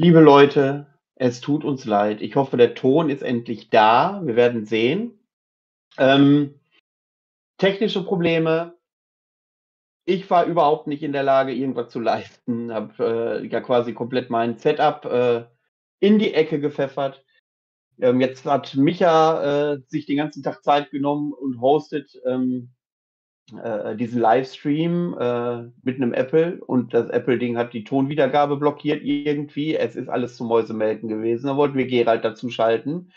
Liebe 0.00 0.20
Leute, 0.20 0.86
es 1.16 1.40
tut 1.40 1.64
uns 1.64 1.84
leid. 1.84 2.22
Ich 2.22 2.36
hoffe, 2.36 2.56
der 2.56 2.76
Ton 2.76 3.10
ist 3.10 3.20
endlich 3.20 3.68
da. 3.68 4.20
Wir 4.24 4.36
werden 4.36 4.64
sehen. 4.64 5.18
Ähm, 5.96 6.54
technische 7.56 8.04
Probleme. 8.04 8.78
Ich 10.04 10.30
war 10.30 10.44
überhaupt 10.44 10.86
nicht 10.86 11.02
in 11.02 11.12
der 11.12 11.24
Lage, 11.24 11.52
irgendwas 11.52 11.90
zu 11.90 11.98
leisten. 11.98 12.72
Habe 12.72 13.40
äh, 13.42 13.46
ja 13.48 13.60
quasi 13.60 13.92
komplett 13.92 14.30
mein 14.30 14.56
Setup 14.56 15.04
äh, 15.04 15.46
in 15.98 16.20
die 16.20 16.32
Ecke 16.32 16.60
gepfeffert. 16.60 17.24
Ähm, 17.98 18.20
jetzt 18.20 18.44
hat 18.44 18.76
Micha 18.76 19.72
äh, 19.72 19.80
sich 19.88 20.06
den 20.06 20.18
ganzen 20.18 20.44
Tag 20.44 20.62
Zeit 20.62 20.92
genommen 20.92 21.32
und 21.32 21.60
hostet 21.60 22.08
ähm, 22.24 22.70
äh, 23.56 23.96
diesen 23.96 24.20
Livestream 24.20 25.16
äh, 25.18 25.62
mit 25.82 25.96
einem 25.96 26.12
Apple 26.12 26.60
und 26.66 26.92
das 26.92 27.08
Apple-Ding 27.08 27.56
hat 27.56 27.72
die 27.72 27.84
Tonwiedergabe 27.84 28.56
blockiert 28.56 29.02
irgendwie. 29.02 29.74
Es 29.74 29.96
ist 29.96 30.08
alles 30.08 30.36
zum 30.36 30.48
Mäusemelken 30.48 31.08
gewesen. 31.08 31.46
Da 31.46 31.56
wollten 31.56 31.78
wir 31.78 31.86
Gerald 31.86 32.24
dazu 32.24 32.50
schalten. 32.50 33.10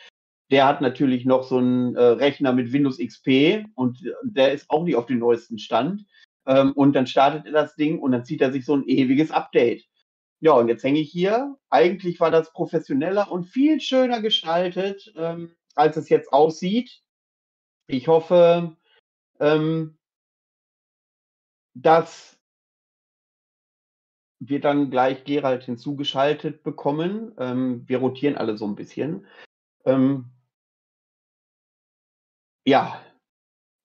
Der 0.49 0.67
hat 0.67 0.81
natürlich 0.81 1.25
noch 1.25 1.43
so 1.43 1.57
einen 1.57 1.95
äh, 1.95 2.01
Rechner 2.01 2.53
mit 2.53 2.71
Windows 2.71 2.97
XP 2.97 3.65
und 3.75 3.99
der 4.23 4.53
ist 4.53 4.69
auch 4.69 4.83
nicht 4.83 4.95
auf 4.95 5.05
dem 5.05 5.19
neuesten 5.19 5.59
Stand. 5.59 6.05
Ähm, 6.45 6.71
und 6.73 6.93
dann 6.93 7.07
startet 7.07 7.45
er 7.45 7.51
das 7.51 7.75
Ding 7.75 7.99
und 7.99 8.11
dann 8.11 8.25
zieht 8.25 8.41
er 8.41 8.51
sich 8.51 8.65
so 8.65 8.75
ein 8.75 8.87
ewiges 8.87 9.31
Update. 9.31 9.85
Ja, 10.39 10.53
und 10.53 10.69
jetzt 10.69 10.83
hänge 10.83 10.99
ich 10.99 11.11
hier. 11.11 11.55
Eigentlich 11.69 12.19
war 12.19 12.31
das 12.31 12.51
professioneller 12.51 13.31
und 13.31 13.45
viel 13.45 13.79
schöner 13.79 14.21
gestaltet, 14.21 15.13
ähm, 15.15 15.51
als 15.75 15.97
es 15.97 16.09
jetzt 16.09 16.33
aussieht. 16.33 17.01
Ich 17.87 18.07
hoffe, 18.07 18.75
ähm, 19.39 19.97
dass 21.73 22.37
wir 24.39 24.59
dann 24.59 24.89
gleich 24.89 25.23
Gerald 25.23 25.63
hinzugeschaltet 25.63 26.63
bekommen. 26.63 27.33
Ähm, 27.37 27.87
wir 27.87 27.99
rotieren 27.99 28.37
alle 28.37 28.57
so 28.57 28.65
ein 28.65 28.75
bisschen. 28.75 29.27
Ähm, 29.85 30.31
ja, 32.65 33.01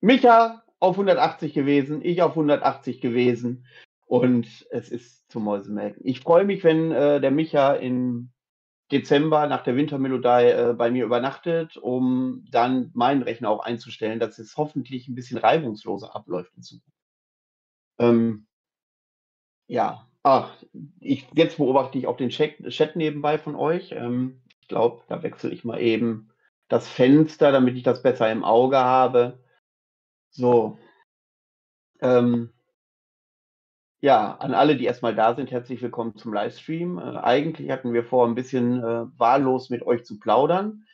Micha 0.01 0.63
auf 0.79 0.95
180 0.95 1.53
gewesen, 1.53 2.01
ich 2.03 2.21
auf 2.21 2.31
180 2.31 3.01
gewesen 3.01 3.65
und 4.05 4.67
es 4.69 4.89
ist 4.89 5.29
zum 5.31 5.43
Mäusemelken. 5.43 6.05
Ich 6.05 6.21
freue 6.21 6.45
mich, 6.45 6.63
wenn 6.63 6.91
äh, 6.91 7.19
der 7.19 7.31
Micha 7.31 7.73
im 7.73 8.31
Dezember 8.91 9.47
nach 9.47 9.63
der 9.63 9.75
Wintermelodie 9.75 10.49
äh, 10.49 10.73
bei 10.73 10.91
mir 10.91 11.05
übernachtet, 11.05 11.77
um 11.77 12.45
dann 12.49 12.91
meinen 12.93 13.21
Rechner 13.21 13.49
auch 13.49 13.59
einzustellen, 13.59 14.19
dass 14.19 14.39
es 14.39 14.55
hoffentlich 14.55 15.07
ein 15.07 15.15
bisschen 15.15 15.37
reibungsloser 15.37 16.15
abläuft 16.15 16.55
in 16.55 16.63
Zukunft. 16.63 16.96
Ähm, 17.99 18.47
ja, 19.67 20.07
ach, 20.23 20.55
ich, 20.99 21.27
jetzt 21.33 21.57
beobachte 21.57 21.97
ich 21.97 22.07
auch 22.07 22.17
den 22.17 22.29
Chat, 22.29 22.67
Chat 22.69 22.95
nebenbei 22.95 23.37
von 23.37 23.55
euch. 23.55 23.91
Ähm, 23.91 24.41
ich 24.61 24.67
glaube, 24.67 25.03
da 25.07 25.23
wechsle 25.23 25.51
ich 25.51 25.63
mal 25.63 25.81
eben 25.81 26.29
das 26.67 26.87
Fenster, 26.87 27.51
damit 27.51 27.75
ich 27.77 27.83
das 27.83 28.03
besser 28.03 28.31
im 28.31 28.43
Auge 28.43 28.77
habe. 28.77 29.39
So. 30.31 30.77
Ähm, 32.01 32.53
ja, 33.99 34.35
an 34.35 34.53
alle, 34.53 34.77
die 34.77 34.85
erstmal 34.85 35.15
da 35.15 35.35
sind, 35.35 35.49
herzlich 35.51 35.81
willkommen 35.81 36.15
zum 36.17 36.33
Livestream. 36.33 36.99
Äh, 36.99 37.17
eigentlich 37.17 37.71
hatten 37.71 37.93
wir 37.93 38.03
vor, 38.03 38.27
ein 38.27 38.35
bisschen 38.35 38.83
äh, 38.83 39.05
wahllos 39.17 39.69
mit 39.69 39.81
euch 39.83 40.05
zu 40.05 40.19
plaudern. 40.19 40.85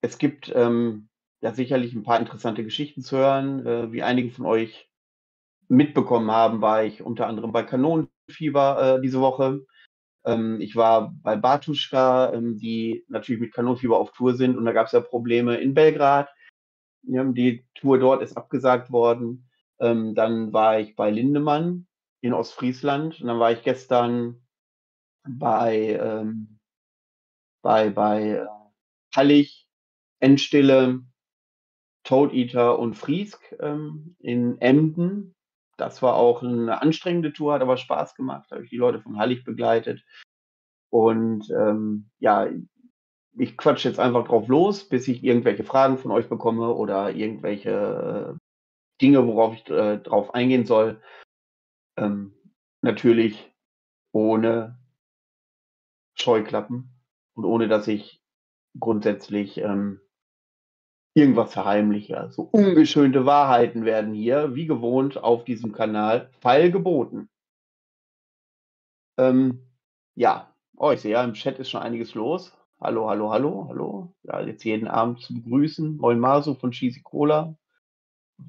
Es 0.00 0.16
gibt 0.18 0.50
ähm, 0.54 1.08
ja 1.42 1.52
sicherlich 1.52 1.92
ein 1.92 2.04
paar 2.04 2.18
interessante 2.18 2.64
Geschichten 2.64 3.02
zu 3.02 3.18
hören. 3.18 3.66
Äh, 3.66 3.92
wie 3.92 4.02
einige 4.02 4.30
von 4.30 4.46
euch 4.46 4.87
mitbekommen 5.68 6.30
haben, 6.30 6.60
war 6.60 6.84
ich 6.84 7.02
unter 7.02 7.26
anderem 7.26 7.52
bei 7.52 7.62
Kanonenfieber 7.62 8.96
äh, 8.96 9.02
diese 9.02 9.20
Woche. 9.20 9.60
Ähm, 10.24 10.60
ich 10.60 10.76
war 10.76 11.14
bei 11.22 11.36
Bartuschka, 11.36 12.32
ähm, 12.32 12.58
die 12.58 13.04
natürlich 13.08 13.40
mit 13.40 13.52
Kanonenfieber 13.52 13.98
auf 13.98 14.12
Tour 14.12 14.34
sind 14.34 14.56
und 14.56 14.64
da 14.64 14.72
gab 14.72 14.86
es 14.86 14.92
ja 14.92 15.00
Probleme 15.00 15.56
in 15.56 15.74
Belgrad. 15.74 16.28
Ja, 17.02 17.24
die 17.24 17.66
Tour 17.74 17.98
dort 17.98 18.22
ist 18.22 18.36
abgesagt 18.36 18.90
worden. 18.90 19.48
Ähm, 19.78 20.14
dann 20.14 20.52
war 20.52 20.80
ich 20.80 20.96
bei 20.96 21.10
Lindemann 21.10 21.86
in 22.20 22.34
Ostfriesland 22.34 23.20
und 23.20 23.28
dann 23.28 23.38
war 23.38 23.52
ich 23.52 23.62
gestern 23.62 24.42
bei, 25.28 25.98
ähm, 26.00 26.58
bei, 27.62 27.90
bei 27.90 28.30
äh, 28.30 28.46
Hallig, 29.14 29.68
Endstille, 30.20 31.02
Toad 32.04 32.32
Eater 32.32 32.78
und 32.78 32.94
Friesk 32.94 33.54
ähm, 33.60 34.16
in 34.18 34.60
Emden 34.60 35.34
das 35.78 36.02
war 36.02 36.14
auch 36.14 36.42
eine 36.42 36.82
anstrengende 36.82 37.32
Tour, 37.32 37.54
hat 37.54 37.62
aber 37.62 37.76
Spaß 37.76 38.14
gemacht. 38.14 38.50
Habe 38.50 38.64
ich 38.64 38.70
die 38.70 38.76
Leute 38.76 39.00
von 39.00 39.18
Hallig 39.18 39.44
begleitet. 39.44 40.04
Und 40.90 41.48
ähm, 41.50 42.10
ja, 42.18 42.48
ich 43.36 43.56
quatsche 43.56 43.88
jetzt 43.88 44.00
einfach 44.00 44.26
drauf 44.26 44.48
los, 44.48 44.88
bis 44.88 45.06
ich 45.08 45.22
irgendwelche 45.22 45.64
Fragen 45.64 45.98
von 45.98 46.10
euch 46.10 46.28
bekomme 46.28 46.74
oder 46.74 47.14
irgendwelche 47.14 48.34
äh, 48.34 48.38
Dinge, 49.00 49.26
worauf 49.26 49.54
ich 49.54 49.68
äh, 49.70 49.98
drauf 49.98 50.34
eingehen 50.34 50.66
soll. 50.66 51.00
Ähm, 51.96 52.34
natürlich 52.82 53.52
ohne 54.12 54.78
Scheuklappen 56.14 56.90
und 57.34 57.44
ohne 57.44 57.68
dass 57.68 57.86
ich 57.86 58.20
grundsätzlich 58.78 59.58
ähm, 59.58 60.00
irgendwas 61.18 61.52
verheimliche. 61.52 62.28
So 62.30 62.42
ungeschönte 62.42 63.26
Wahrheiten 63.26 63.84
werden 63.84 64.14
hier, 64.14 64.54
wie 64.54 64.66
gewohnt, 64.66 65.22
auf 65.22 65.44
diesem 65.44 65.72
Kanal 65.72 66.30
feilgeboten. 66.40 67.28
Ähm, 69.18 69.66
ja, 70.14 70.54
oh, 70.76 70.90
ich 70.92 71.00
sehe 71.00 71.12
ja, 71.12 71.24
im 71.24 71.34
Chat 71.34 71.58
ist 71.58 71.70
schon 71.70 71.82
einiges 71.82 72.14
los. 72.14 72.52
Hallo, 72.80 73.08
hallo, 73.08 73.30
hallo, 73.30 73.66
hallo. 73.68 74.14
Ja, 74.22 74.40
jetzt 74.40 74.64
jeden 74.64 74.86
Abend 74.86 75.20
zu 75.20 75.34
begrüßen. 75.34 75.96
Moin 75.96 76.20
Maso 76.20 76.54
von 76.54 76.70
Cheesy 76.70 77.02
Cola. 77.02 77.56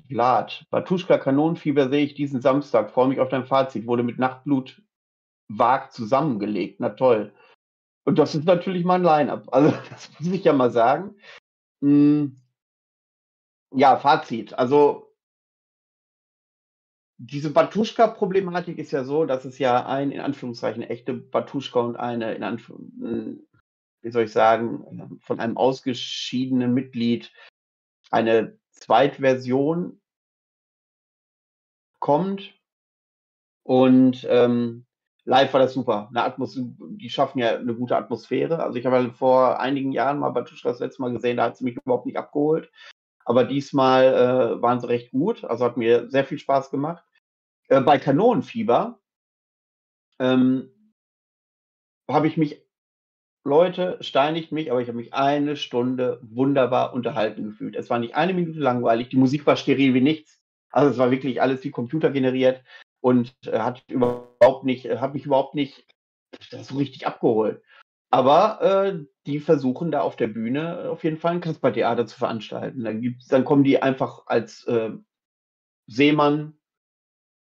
Vlad, 0.07 0.67
Batuschka 0.69 1.17
Kanonenfieber 1.17 1.89
sehe 1.89 2.05
ich 2.05 2.13
diesen 2.13 2.41
Samstag. 2.41 2.91
Freue 2.91 3.07
mich 3.07 3.19
auf 3.19 3.29
dein 3.29 3.45
Fazit. 3.45 3.87
Wurde 3.87 4.03
mit 4.03 4.19
Nachtblut 4.19 4.83
vag 5.47 5.91
zusammengelegt. 5.91 6.79
Na 6.79 6.89
toll. 6.89 7.33
Und 8.05 8.19
das 8.19 8.35
ist 8.35 8.45
natürlich 8.45 8.85
mein 8.85 9.01
Line-Up. 9.01 9.47
Also, 9.51 9.71
das 9.89 10.11
muss 10.19 10.31
ich 10.31 10.43
ja 10.43 10.53
mal 10.53 10.69
sagen. 10.69 11.15
Hm, 11.81 12.35
ja, 13.71 13.97
Fazit. 13.97 14.53
Also 14.53 15.13
diese 17.17 17.51
Batuschka-Problematik 17.51 18.77
ist 18.77 18.91
ja 18.91 19.03
so, 19.03 19.25
dass 19.25 19.43
es 19.45 19.59
ja 19.59 19.85
ein 19.85 20.11
in 20.11 20.21
Anführungszeichen 20.21 20.83
echte 20.83 21.13
Batuschka 21.13 21.81
und 21.81 21.97
eine 21.97 22.33
in 22.33 22.43
Anführungszeichen, 22.43 23.47
wie 24.01 24.11
soll 24.11 24.23
ich 24.23 24.31
sagen, 24.31 25.19
von 25.21 25.39
einem 25.39 25.57
ausgeschiedenen 25.57 26.73
Mitglied 26.73 27.33
eine 28.09 28.57
Zweitversion 28.71 29.99
kommt. 31.99 32.53
Und 33.63 34.25
ähm, 34.29 34.85
live 35.25 35.53
war 35.53 35.59
das 35.59 35.73
super. 35.73 36.07
Eine 36.09 36.23
Atmos 36.23 36.57
die 36.57 37.09
schaffen 37.09 37.39
ja 37.39 37.57
eine 37.57 37.75
gute 37.75 37.97
Atmosphäre. 37.97 38.63
Also 38.63 38.79
ich 38.79 38.85
habe 38.85 39.11
vor 39.13 39.59
einigen 39.59 39.91
Jahren 39.91 40.19
mal 40.19 40.29
Batuschka 40.29 40.69
das 40.69 40.79
letzte 40.79 41.01
Mal 41.01 41.11
gesehen, 41.11 41.37
da 41.37 41.43
hat 41.43 41.57
sie 41.57 41.65
mich 41.65 41.75
überhaupt 41.75 42.05
nicht 42.05 42.17
abgeholt. 42.17 42.71
Aber 43.29 43.43
diesmal 43.43 44.05
äh, 44.05 44.61
waren 44.63 44.79
sie 44.79 44.87
recht 44.87 45.11
gut. 45.11 45.43
Also 45.43 45.63
hat 45.63 45.77
mir 45.77 46.09
sehr 46.09 46.25
viel 46.25 46.39
Spaß 46.39 46.71
gemacht. 46.71 47.05
Äh, 47.67 47.79
bei 47.79 47.99
Kanonenfieber 47.99 48.99
ähm, 50.17 50.71
habe 52.09 52.27
ich 52.27 52.37
mich, 52.37 52.65
Leute, 53.45 53.99
steinigt 54.01 54.51
mich, 54.51 54.71
aber 54.71 54.81
ich 54.81 54.87
habe 54.87 54.97
mich 54.97 55.13
eine 55.13 55.57
Stunde 55.57 56.19
wunderbar 56.23 56.91
unterhalten 56.93 57.43
gefühlt. 57.43 57.75
Es 57.75 57.91
war 57.91 57.99
nicht 57.99 58.15
eine 58.15 58.33
Minute 58.33 58.59
langweilig. 58.59 59.09
Die 59.09 59.17
Musik 59.17 59.45
war 59.45 59.57
steril 59.57 59.93
wie 59.93 60.01
nichts. 60.01 60.41
Also 60.71 60.89
es 60.89 60.97
war 60.97 61.11
wirklich 61.11 61.39
alles 61.39 61.63
wie 61.63 61.69
Computer 61.69 62.09
generiert 62.09 62.63
und 62.99 63.35
äh, 63.45 63.59
hat 63.59 63.83
überhaupt 63.89 64.63
nicht, 64.63 64.89
hat 64.89 65.13
mich 65.13 65.27
überhaupt 65.27 65.53
nicht 65.53 65.85
so 66.49 66.77
richtig 66.77 67.05
abgeholt. 67.05 67.61
Aber 68.11 68.61
äh, 68.61 69.05
die 69.27 69.39
versuchen 69.39 69.91
da 69.91 70.01
auf 70.01 70.15
der 70.15 70.27
Bühne 70.27 70.89
auf 70.89 71.03
jeden 71.03 71.17
Fall 71.17 71.33
ein 71.33 71.41
Kaspertheater 71.41 72.07
zu 72.07 72.17
veranstalten. 72.17 72.83
Dann, 72.83 73.01
gibt's, 73.01 73.27
dann 73.27 73.45
kommen 73.45 73.63
die 73.63 73.81
einfach 73.81 74.23
als 74.25 74.65
äh, 74.65 74.91
Seemann 75.87 76.57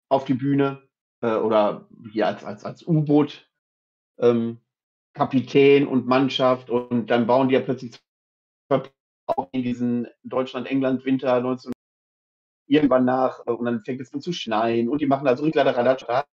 auf 0.09 0.25
die 0.25 0.33
Bühne 0.33 0.87
äh, 1.21 1.35
oder 1.35 1.87
hier 2.11 2.27
als, 2.27 2.43
als, 2.43 2.63
als 2.65 2.87
U-Boot 2.87 3.49
ähm, 4.19 4.59
Kapitän 5.13 5.87
und 5.87 6.07
Mannschaft 6.07 6.69
und 6.69 7.07
dann 7.07 7.27
bauen 7.27 7.49
die 7.49 7.55
ja 7.55 7.61
plötzlich 7.61 7.99
auch 9.27 9.49
in 9.51 9.63
diesen 9.63 10.07
Deutschland-England-Winter 10.23 11.41
19 11.41 11.71
irgendwann 12.67 13.05
nach 13.05 13.45
äh, 13.45 13.51
und 13.51 13.65
dann 13.65 13.83
fängt 13.83 14.01
es 14.01 14.13
an 14.13 14.21
zu 14.21 14.33
schneien 14.33 14.89
und 14.89 15.01
die 15.01 15.07
machen 15.07 15.25
da 15.25 15.35
so 15.35 15.43
Rikladeradadada. 15.43 16.25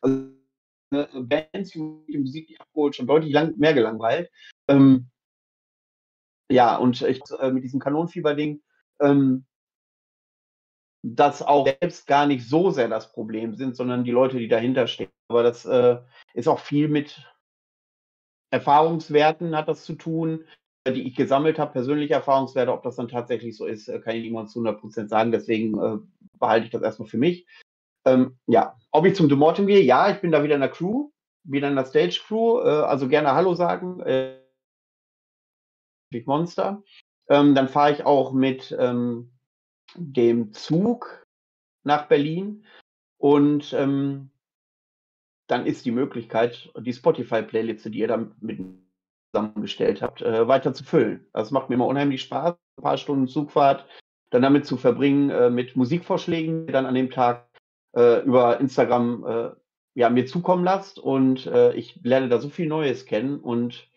Also 0.00 0.39
Bands, 0.90 1.70
die 1.70 2.18
Musik 2.18 2.48
nicht 2.48 2.60
abgeholt, 2.60 2.96
schon 2.96 3.06
deutlich 3.06 3.32
lang, 3.32 3.56
mehr 3.56 3.74
gelangweilt. 3.74 4.30
Ähm, 4.68 5.10
ja, 6.50 6.76
und 6.76 7.00
ich, 7.02 7.22
äh, 7.38 7.50
mit 7.50 7.64
diesem 7.64 7.80
Kanonenfieber-Ding, 7.80 8.60
ähm, 9.00 9.46
das 11.02 11.42
auch 11.42 11.66
selbst 11.66 12.06
gar 12.06 12.26
nicht 12.26 12.46
so 12.46 12.70
sehr 12.70 12.88
das 12.88 13.12
Problem 13.12 13.54
sind, 13.54 13.74
sondern 13.74 14.04
die 14.04 14.10
Leute, 14.10 14.38
die 14.38 14.48
dahinter 14.48 14.86
stehen. 14.86 15.10
Aber 15.28 15.42
das 15.42 15.64
äh, 15.64 15.98
ist 16.34 16.48
auch 16.48 16.58
viel 16.58 16.88
mit 16.88 17.24
Erfahrungswerten 18.50 19.56
hat 19.56 19.68
das 19.68 19.84
zu 19.84 19.94
tun, 19.94 20.44
die 20.86 21.06
ich 21.06 21.14
gesammelt 21.14 21.58
habe, 21.58 21.72
persönliche 21.72 22.14
Erfahrungswerte. 22.14 22.72
Ob 22.72 22.82
das 22.82 22.96
dann 22.96 23.08
tatsächlich 23.08 23.56
so 23.56 23.64
ist, 23.66 23.86
kann 23.86 24.16
ich 24.16 24.22
niemand 24.22 24.50
zu 24.50 24.60
100% 24.60 25.08
sagen. 25.08 25.30
Deswegen 25.30 25.78
äh, 25.80 25.98
behalte 26.38 26.66
ich 26.66 26.72
das 26.72 26.82
erstmal 26.82 27.08
für 27.08 27.18
mich. 27.18 27.46
Ähm, 28.06 28.38
ja, 28.46 28.76
ob 28.90 29.06
ich 29.06 29.14
zum 29.14 29.28
Demortem 29.28 29.66
gehe? 29.66 29.82
Ja, 29.82 30.10
ich 30.10 30.20
bin 30.20 30.32
da 30.32 30.42
wieder 30.42 30.54
in 30.54 30.60
der 30.60 30.70
Crew, 30.70 31.10
wieder 31.44 31.68
in 31.68 31.76
der 31.76 31.84
Stage 31.84 32.20
Crew. 32.26 32.60
Äh, 32.60 32.68
also 32.68 33.08
gerne 33.08 33.34
Hallo 33.34 33.54
sagen. 33.54 34.00
Äh, 34.00 34.40
Monster. 36.24 36.82
Ähm, 37.28 37.54
dann 37.54 37.68
fahre 37.68 37.92
ich 37.92 38.04
auch 38.04 38.32
mit 38.32 38.76
ähm, 38.78 39.30
dem 39.94 40.52
Zug 40.52 41.24
nach 41.84 42.06
Berlin 42.06 42.64
und 43.18 43.72
ähm, 43.72 44.30
dann 45.46 45.66
ist 45.66 45.84
die 45.84 45.92
Möglichkeit, 45.92 46.72
die 46.78 46.92
Spotify-Playliste, 46.92 47.90
die 47.90 48.00
ihr 48.00 48.08
da 48.08 48.28
mit 48.40 48.60
zusammengestellt 49.32 50.02
habt, 50.02 50.22
äh, 50.22 50.48
weiter 50.48 50.74
zu 50.74 50.82
füllen. 50.82 51.26
Das 51.32 51.52
macht 51.52 51.68
mir 51.68 51.76
immer 51.76 51.86
unheimlich 51.86 52.22
Spaß, 52.22 52.56
ein 52.78 52.82
paar 52.82 52.96
Stunden 52.96 53.28
Zugfahrt 53.28 53.86
dann 54.30 54.42
damit 54.42 54.64
zu 54.64 54.76
verbringen, 54.76 55.30
äh, 55.30 55.50
mit 55.50 55.76
Musikvorschlägen, 55.76 56.66
die 56.66 56.72
dann 56.72 56.86
an 56.86 56.94
dem 56.94 57.10
Tag 57.10 57.49
äh, 57.94 58.22
über 58.24 58.60
Instagram 58.60 59.24
äh, 59.24 59.50
ja, 59.94 60.10
mir 60.10 60.26
zukommen 60.26 60.64
lasst. 60.64 60.98
Und 60.98 61.46
äh, 61.46 61.74
ich 61.74 62.00
lerne 62.02 62.28
da 62.28 62.38
so 62.38 62.48
viel 62.48 62.66
Neues 62.66 63.06
kennen. 63.06 63.40
Und 63.40 63.88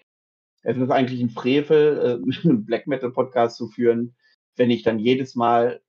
es 0.63 0.77
ist 0.77 0.91
eigentlich 0.91 1.21
ein 1.21 1.29
Frevel, 1.29 2.21
äh, 2.23 2.41
einen 2.47 2.65
Black 2.65 2.87
Metal 2.87 3.11
Podcast 3.11 3.57
zu 3.57 3.67
führen, 3.67 4.15
wenn 4.55 4.71
ich 4.71 4.83
dann 4.83 4.99
jedes 4.99 5.35
Mal 5.35 5.81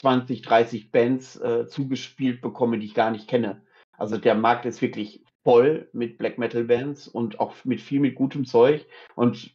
20, 0.00 0.42
30 0.42 0.90
Bands 0.90 1.36
äh, 1.36 1.66
zugespielt 1.66 2.40
bekomme, 2.40 2.78
die 2.78 2.86
ich 2.86 2.94
gar 2.94 3.10
nicht 3.10 3.28
kenne. 3.28 3.62
Also 3.96 4.16
der 4.16 4.36
Markt 4.36 4.64
ist 4.64 4.80
wirklich 4.80 5.24
voll 5.42 5.88
mit 5.92 6.18
Black 6.18 6.38
Metal 6.38 6.64
Bands 6.64 7.08
und 7.08 7.40
auch 7.40 7.54
mit 7.64 7.80
viel 7.80 8.00
mit 8.00 8.14
gutem 8.14 8.44
Zeug. 8.44 8.86
Und 9.16 9.52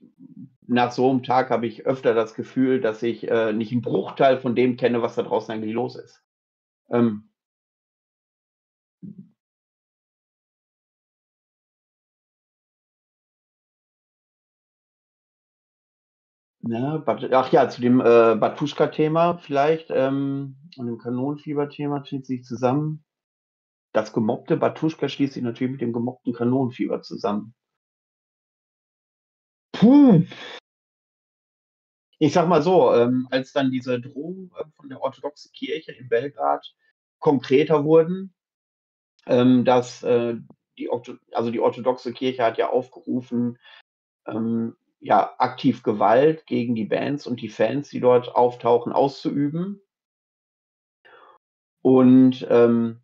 nach 0.68 0.92
so 0.92 1.10
einem 1.10 1.24
Tag 1.24 1.50
habe 1.50 1.68
ich 1.68 1.86
öfter 1.86 2.14
das 2.14 2.34
Gefühl, 2.34 2.82
dass 2.82 3.04
ich 3.04 3.30
äh, 3.30 3.54
nicht 3.54 3.72
einen 3.72 3.82
Bruchteil 3.82 4.40
von 4.40 4.56
dem 4.56 4.76
kenne, 4.76 5.02
was 5.02 5.16
da 5.16 5.24
draußen 5.24 5.54
eigentlich 5.54 5.74
los 5.74 5.96
ist. 5.96 6.24
Ähm, 6.90 7.30
Ja, 16.66 17.04
ach 17.06 17.52
ja, 17.52 17.68
zu 17.68 17.82
dem 17.82 18.00
äh, 18.00 18.36
Batuschka-Thema 18.36 19.38
vielleicht 19.40 19.88
ähm, 19.90 20.56
und 20.78 20.86
dem 20.86 20.98
Kanonenfieber-Thema 20.98 22.06
schließt 22.06 22.26
sich 22.26 22.44
zusammen. 22.46 23.04
Das 23.92 24.14
gemobbte 24.14 24.56
Batuschka 24.56 25.10
schließt 25.10 25.34
sich 25.34 25.44
natürlich 25.44 25.74
mit 25.74 25.82
dem 25.82 25.92
gemobbten 25.92 26.34
Kanonenfieber 26.34 27.02
zusammen. 27.02 27.54
Puh. 29.74 30.24
Ich 32.20 32.32
sag 32.32 32.48
mal 32.48 32.62
so, 32.62 32.94
ähm, 32.94 33.28
als 33.30 33.52
dann 33.52 33.70
diese 33.70 34.00
Drohungen 34.00 34.50
äh, 34.58 34.64
von 34.78 34.88
der 34.88 35.02
orthodoxen 35.02 35.52
Kirche 35.52 35.92
in 35.92 36.08
Belgrad 36.08 36.74
konkreter 37.20 37.84
wurden, 37.84 38.34
ähm, 39.26 39.66
dass 39.66 40.02
äh, 40.04 40.38
die, 40.78 40.90
also 41.34 41.52
die 41.52 41.60
orthodoxe 41.60 42.14
Kirche 42.14 42.44
hat 42.44 42.58
ja 42.58 42.70
aufgerufen, 42.70 43.60
ähm, 44.26 44.78
ja, 45.04 45.36
aktiv 45.38 45.84
Gewalt 45.84 46.46
gegen 46.48 46.76
die 46.76 46.86
Bands 46.86 47.28
und 47.28 47.42
die 47.42 47.50
Fans, 47.50 47.90
die 47.90 48.00
dort 48.00 48.36
auftauchen, 48.36 48.94
auszuüben. 48.94 49.82
Und 51.82 52.48
ähm, 52.50 53.02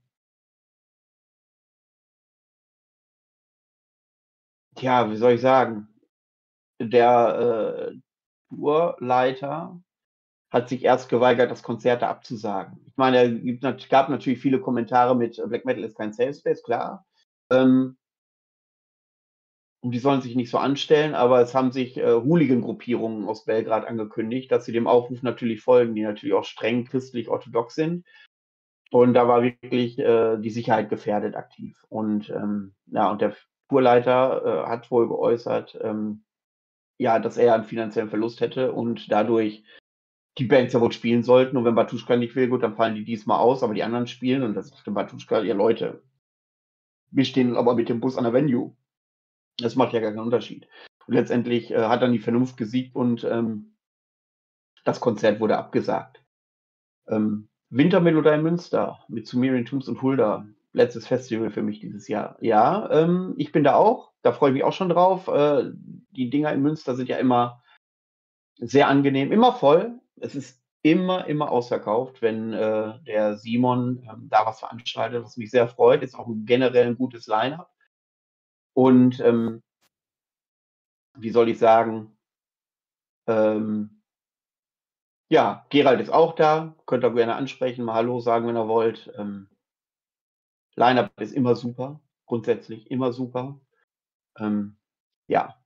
ja, 4.79 5.11
wie 5.11 5.17
soll 5.17 5.33
ich 5.33 5.41
sagen? 5.41 5.89
Der 6.79 7.91
äh, 7.91 7.99
Tourleiter 8.49 9.81
hat 10.51 10.69
sich 10.69 10.83
erst 10.83 11.09
geweigert, 11.09 11.51
das 11.51 11.63
Konzerte 11.63 12.07
abzusagen. 12.07 12.79
Ich 12.85 12.95
meine, 12.95 13.23
es 13.61 13.89
gab 13.89 14.09
natürlich 14.09 14.39
viele 14.39 14.61
Kommentare 14.61 15.15
mit 15.15 15.35
Black 15.47 15.65
Metal 15.65 15.83
ist 15.83 15.97
kein 15.97 16.13
Safe 16.13 16.33
Space, 16.33 16.63
klar. 16.63 17.05
Ähm, 17.51 17.97
und 19.81 19.91
die 19.91 19.99
sollen 19.99 20.21
sich 20.21 20.35
nicht 20.35 20.49
so 20.49 20.57
anstellen, 20.57 21.15
aber 21.15 21.41
es 21.41 21.55
haben 21.55 21.71
sich 21.71 21.97
äh, 21.97 22.13
Hooligan-Gruppierungen 22.13 23.27
aus 23.27 23.45
Belgrad 23.45 23.87
angekündigt, 23.87 24.51
dass 24.51 24.65
sie 24.65 24.73
dem 24.73 24.87
Aufruf 24.87 25.23
natürlich 25.23 25.61
folgen, 25.61 25.95
die 25.95 26.01
natürlich 26.01 26.33
auch 26.33 26.43
streng 26.43 26.85
christlich-orthodox 26.85 27.75
sind. 27.75 28.05
Und 28.91 29.13
da 29.13 29.27
war 29.27 29.41
wirklich 29.43 29.97
äh, 29.99 30.37
die 30.37 30.49
Sicherheit 30.49 30.89
gefährdet 30.89 31.35
aktiv. 31.35 31.85
Und 31.89 32.29
ähm, 32.29 32.73
ja, 32.87 33.09
und 33.09 33.21
der 33.21 33.35
Tourleiter 33.69 34.65
äh, 34.65 34.69
hat 34.69 34.91
wohl 34.91 35.07
geäußert, 35.07 35.79
ähm, 35.81 36.23
ja, 36.97 37.19
dass 37.19 37.37
er 37.37 37.53
einen 37.53 37.63
finanziellen 37.63 38.09
Verlust 38.09 38.41
hätte 38.41 38.73
und 38.73 39.11
dadurch 39.11 39.63
die 40.37 40.45
Bands 40.45 40.73
ja 40.73 40.81
wohl 40.81 40.91
spielen 40.91 41.23
sollten. 41.23 41.55
Und 41.55 41.65
wenn 41.65 41.75
Batuschka 41.75 42.17
nicht 42.17 42.35
will, 42.35 42.49
gut, 42.49 42.63
dann 42.63 42.75
fallen 42.75 42.95
die 42.95 43.05
diesmal 43.05 43.39
aus, 43.39 43.63
aber 43.63 43.73
die 43.73 43.83
anderen 43.83 44.07
spielen. 44.07 44.43
Und 44.43 44.55
das 44.55 44.71
ist 44.71 44.83
Batuschka, 44.85 45.41
ja 45.41 45.53
Leute, 45.53 46.01
wir 47.11 47.25
stehen 47.25 47.55
aber 47.55 47.75
mit 47.75 47.89
dem 47.89 48.01
Bus 48.01 48.17
an 48.17 48.23
der 48.25 48.33
Venue. 48.33 48.75
Das 49.61 49.75
macht 49.75 49.93
ja 49.93 49.99
gar 49.99 50.11
keinen 50.11 50.23
Unterschied. 50.23 50.67
Und 51.07 51.15
letztendlich 51.15 51.71
äh, 51.71 51.85
hat 51.85 52.01
dann 52.01 52.13
die 52.13 52.19
Vernunft 52.19 52.57
gesiegt 52.57 52.95
und 52.95 53.23
ähm, 53.23 53.75
das 54.85 54.99
Konzert 54.99 55.39
wurde 55.39 55.57
abgesagt. 55.57 56.23
Ähm, 57.07 57.49
Wintermelodie 57.69 58.29
in 58.29 58.43
Münster 58.43 58.99
mit 59.07 59.27
Sumerian 59.27 59.65
Tombs 59.65 59.87
und 59.87 60.01
Hulda. 60.01 60.47
Letztes 60.71 61.07
Festival 61.07 61.49
für 61.49 61.63
mich 61.63 61.79
dieses 61.79 62.07
Jahr. 62.07 62.37
Ja, 62.41 62.89
ähm, 62.91 63.33
ich 63.37 63.51
bin 63.51 63.63
da 63.63 63.75
auch. 63.75 64.11
Da 64.21 64.33
freue 64.33 64.51
ich 64.51 64.53
mich 64.53 64.63
auch 64.63 64.73
schon 64.73 64.89
drauf. 64.89 65.27
Äh, 65.27 65.71
die 66.11 66.29
Dinger 66.29 66.53
in 66.53 66.61
Münster 66.61 66.95
sind 66.95 67.09
ja 67.09 67.17
immer 67.17 67.63
sehr 68.57 68.87
angenehm, 68.87 69.31
immer 69.31 69.53
voll. 69.53 69.99
Es 70.17 70.35
ist 70.35 70.61
immer, 70.81 71.27
immer 71.27 71.51
ausverkauft, 71.51 72.21
wenn 72.21 72.53
äh, 72.53 72.99
der 73.05 73.37
Simon 73.37 74.07
ähm, 74.09 74.27
da 74.29 74.45
was 74.45 74.59
veranstaltet, 74.59 75.23
was 75.23 75.37
mich 75.37 75.51
sehr 75.51 75.67
freut. 75.67 76.03
Ist 76.03 76.15
auch 76.15 76.27
generell 76.45 76.87
ein 76.87 76.97
gutes 76.97 77.27
Line-Up. 77.27 77.71
Und 78.79 79.19
ähm, 79.19 79.61
wie 81.17 81.31
soll 81.31 81.49
ich 81.49 81.59
sagen, 81.59 82.17
ähm, 83.27 84.01
ja, 85.29 85.65
Gerald 85.69 85.99
ist 85.99 86.09
auch 86.09 86.33
da, 86.33 86.77
könnt 86.85 87.03
ihr 87.03 87.11
gerne 87.11 87.35
ansprechen, 87.35 87.83
mal 87.83 87.95
Hallo 87.95 88.21
sagen, 88.21 88.47
wenn 88.47 88.55
ihr 88.55 88.69
wollt. 88.69 89.11
Ähm, 89.17 89.49
Line-Up 90.77 91.11
ist 91.19 91.33
immer 91.33 91.57
super, 91.57 91.99
grundsätzlich 92.25 92.89
immer 92.89 93.11
super. 93.11 93.59
Ähm, 94.37 94.77
ja, 95.27 95.61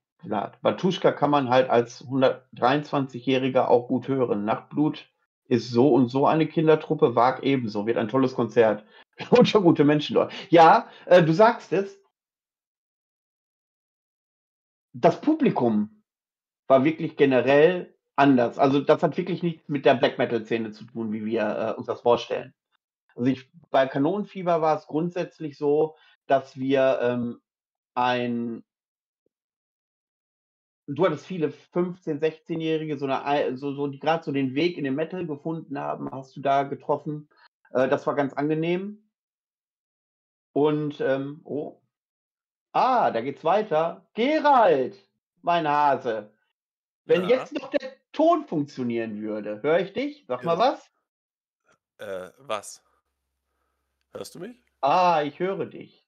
Batuschka 0.62 1.12
kann 1.12 1.30
man 1.30 1.50
halt 1.50 1.70
als 1.70 2.04
123-Jähriger 2.08 3.68
auch 3.68 3.86
gut 3.86 4.08
hören. 4.08 4.44
Nachtblut 4.44 5.08
ist 5.46 5.70
so 5.70 5.94
und 5.94 6.08
so 6.08 6.26
eine 6.26 6.48
Kindertruppe, 6.48 7.14
Wag 7.14 7.44
ebenso, 7.44 7.86
wird 7.86 7.96
ein 7.96 8.08
tolles 8.08 8.34
Konzert. 8.34 8.84
Und 9.30 9.48
schon 9.48 9.62
gute 9.62 9.84
Menschen 9.84 10.14
dort. 10.14 10.32
Ja, 10.50 10.88
äh, 11.06 11.22
du 11.22 11.32
sagst 11.32 11.72
es, 11.72 12.03
das 14.94 15.20
Publikum 15.20 16.02
war 16.66 16.84
wirklich 16.84 17.16
generell 17.16 17.94
anders. 18.16 18.58
Also 18.58 18.80
das 18.80 19.02
hat 19.02 19.16
wirklich 19.16 19.42
nichts 19.42 19.68
mit 19.68 19.84
der 19.84 19.94
Black 19.94 20.18
Metal-Szene 20.18 20.70
zu 20.70 20.84
tun, 20.84 21.12
wie 21.12 21.24
wir 21.26 21.42
äh, 21.42 21.78
uns 21.78 21.86
das 21.86 22.00
vorstellen. 22.00 22.54
Also 23.14 23.30
ich, 23.30 23.50
bei 23.70 23.86
Kanonenfieber 23.86 24.62
war 24.62 24.78
es 24.78 24.86
grundsätzlich 24.86 25.58
so, 25.58 25.96
dass 26.26 26.56
wir 26.56 26.98
ähm, 27.02 27.40
ein 27.94 28.64
du 30.86 31.04
hattest 31.04 31.26
viele 31.26 31.48
15-, 31.48 32.20
16-Jährige, 32.20 32.98
so, 32.98 33.08
so, 33.56 33.74
so, 33.74 33.86
die 33.86 33.98
gerade 33.98 34.22
so 34.22 34.32
den 34.32 34.54
Weg 34.54 34.76
in 34.76 34.84
den 34.84 34.94
Metal 34.94 35.26
gefunden 35.26 35.78
haben, 35.78 36.10
hast 36.10 36.36
du 36.36 36.40
da 36.40 36.62
getroffen. 36.64 37.28
Äh, 37.70 37.88
das 37.88 38.06
war 38.06 38.14
ganz 38.14 38.34
angenehm. 38.34 39.08
Und, 40.52 41.00
ähm, 41.00 41.40
oh, 41.44 41.80
Ah, 42.74 43.10
da 43.12 43.20
geht's 43.20 43.44
weiter. 43.44 44.04
Gerald, 44.14 44.96
mein 45.42 45.66
Hase. 45.68 46.32
Wenn 47.04 47.22
Ja. 47.22 47.28
jetzt 47.28 47.52
noch 47.52 47.70
der 47.70 47.92
Ton 48.12 48.46
funktionieren 48.46 49.22
würde, 49.22 49.62
höre 49.62 49.78
ich 49.78 49.92
dich? 49.92 50.24
Sag 50.26 50.44
mal 50.44 50.58
was? 50.58 50.90
Äh, 51.98 52.30
was? 52.38 52.82
Hörst 54.12 54.34
du 54.34 54.40
mich? 54.40 54.56
Ah, 54.80 55.22
ich 55.24 55.38
höre 55.38 55.66
dich. 55.66 56.04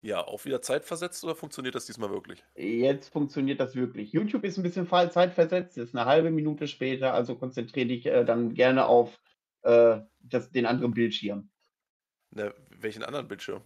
Ja, 0.00 0.26
auch 0.26 0.44
wieder 0.46 0.62
zeitversetzt 0.62 1.22
oder 1.24 1.34
funktioniert 1.34 1.74
das 1.74 1.84
diesmal 1.86 2.10
wirklich? 2.10 2.42
Jetzt 2.54 3.12
funktioniert 3.12 3.60
das 3.60 3.74
wirklich. 3.74 4.12
YouTube 4.12 4.44
ist 4.44 4.56
ein 4.56 4.62
bisschen 4.62 4.88
zeitversetzt, 4.88 5.76
ist 5.76 5.94
eine 5.94 6.06
halbe 6.06 6.30
Minute 6.30 6.66
später, 6.66 7.12
also 7.12 7.36
konzentriere 7.36 7.88
dich 7.88 8.06
äh, 8.06 8.24
dann 8.24 8.54
gerne 8.54 8.86
auf 8.86 9.20
äh, 9.62 10.00
das, 10.20 10.50
den 10.50 10.64
anderen 10.66 10.94
Bildschirm. 10.94 11.50
Ne, 12.30 12.54
welchen 12.70 13.02
anderen 13.02 13.28
Bildschirm? 13.28 13.64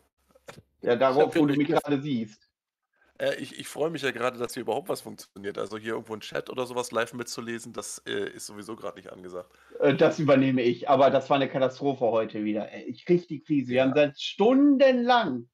Ja, 0.80 0.97
darauf, 0.97 1.35
wo 1.37 1.47
du 1.47 1.54
mich 1.54 1.68
gerade 1.68 2.00
siehst. 2.00 2.49
Äh, 3.18 3.37
ich 3.37 3.59
ich 3.59 3.68
freue 3.68 3.90
mich 3.90 4.02
ja 4.02 4.11
gerade, 4.11 4.38
dass 4.38 4.54
hier 4.54 4.62
überhaupt 4.62 4.88
was 4.88 5.00
funktioniert. 5.00 5.59
Also 5.59 5.78
hier 5.78 5.92
irgendwo 5.92 6.14
ein 6.14 6.21
Chat 6.21 6.50
oder 6.50 6.66
sowas 6.66 6.90
live 6.90 7.12
mitzulesen, 7.14 7.73
das 7.73 8.02
äh, 8.06 8.30
ist 8.30 8.47
sowieso 8.47 8.76
gerade 8.76 8.97
nicht 8.97 9.12
angesagt. 9.12 9.50
Äh, 9.80 9.94
Das 9.94 10.18
übernehme 10.18 10.62
ich, 10.62 10.88
aber 10.88 11.11
das 11.11 11.30
war 11.30 11.37
eine 11.37 11.49
Katastrophe 11.49 12.06
heute 12.06 12.44
wieder. 12.44 12.68
Ich 12.87 13.04
die 13.04 13.40
Krise. 13.40 13.73
Wir 13.73 13.82
haben 13.82 13.94
seit 13.94 14.21
stundenlang 14.21 15.49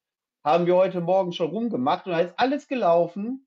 haben 0.45 0.67
wir 0.67 0.76
heute 0.76 1.00
Morgen 1.00 1.33
schon 1.33 1.50
rumgemacht 1.50 2.07
und 2.07 2.12
da 2.12 2.21
ist 2.21 2.38
alles 2.38 2.69
gelaufen. 2.69 3.47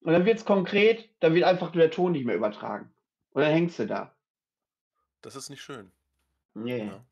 Und 0.00 0.12
dann 0.12 0.24
wird 0.24 0.38
es 0.38 0.44
konkret, 0.44 1.10
dann 1.20 1.34
wird 1.34 1.44
einfach 1.44 1.72
der 1.72 1.90
Ton 1.90 2.12
nicht 2.12 2.24
mehr 2.24 2.36
übertragen. 2.36 2.94
Und 3.30 3.42
dann 3.42 3.52
hängst 3.52 3.78
du 3.78 3.86
da. 3.86 4.14
Das 5.20 5.36
ist 5.36 5.50
nicht 5.50 5.62
schön. 5.62 5.90
Nee. 6.54 6.86
Ja. 6.86 7.04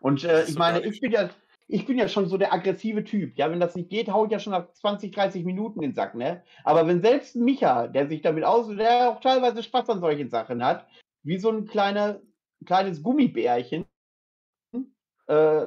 Und 0.00 0.24
äh, 0.24 0.44
ich 0.44 0.56
meine, 0.56 0.80
ich 0.80 1.00
bin 1.00 1.12
ja, 1.12 1.28
ich 1.72 1.86
bin 1.86 1.98
ja 1.98 2.08
schon 2.08 2.28
so 2.28 2.36
der 2.36 2.52
aggressive 2.52 3.04
Typ. 3.04 3.36
Ja, 3.38 3.50
wenn 3.50 3.60
das 3.60 3.76
nicht 3.76 3.90
geht, 3.90 4.08
hau 4.08 4.24
ich 4.24 4.32
ja 4.32 4.40
schon 4.40 4.52
nach 4.52 4.72
20, 4.72 5.12
30 5.12 5.44
Minuten 5.44 5.80
den 5.80 5.94
Sack, 5.94 6.14
ne? 6.14 6.42
Aber 6.64 6.86
wenn 6.86 7.00
selbst 7.00 7.36
Micha, 7.36 7.86
der 7.86 8.08
sich 8.08 8.22
damit 8.22 8.44
aus, 8.44 8.68
der 8.68 9.10
auch 9.10 9.20
teilweise 9.20 9.62
Spaß 9.62 9.88
an 9.90 10.00
solchen 10.00 10.30
Sachen 10.30 10.64
hat, 10.64 10.86
wie 11.22 11.38
so 11.38 11.50
ein 11.50 11.66
kleiner, 11.66 12.20
kleines 12.66 13.02
Gummibärchen 13.02 13.84
äh, 15.28 15.66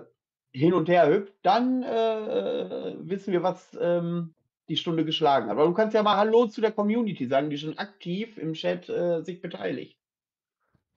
hin 0.52 0.74
und 0.74 0.90
her 0.90 1.10
hüpft, 1.10 1.34
dann 1.42 1.84
äh, 1.84 2.96
wissen 3.00 3.32
wir, 3.32 3.42
was 3.42 3.78
ähm, 3.80 4.34
die 4.68 4.78
Stunde 4.78 5.06
geschlagen 5.06 5.46
hat. 5.46 5.54
Aber 5.54 5.66
du 5.66 5.74
kannst 5.74 5.94
ja 5.94 6.04
mal 6.04 6.18
Hallo 6.18 6.48
zu 6.48 6.60
der 6.60 6.72
Community 6.72 7.28
sagen, 7.28 7.50
die 7.50 7.58
schon 7.58 7.78
aktiv 7.78 8.38
im 8.38 8.54
Chat 8.54 8.90
äh, 8.90 9.22
sich 9.24 9.42
beteiligt. 9.42 9.98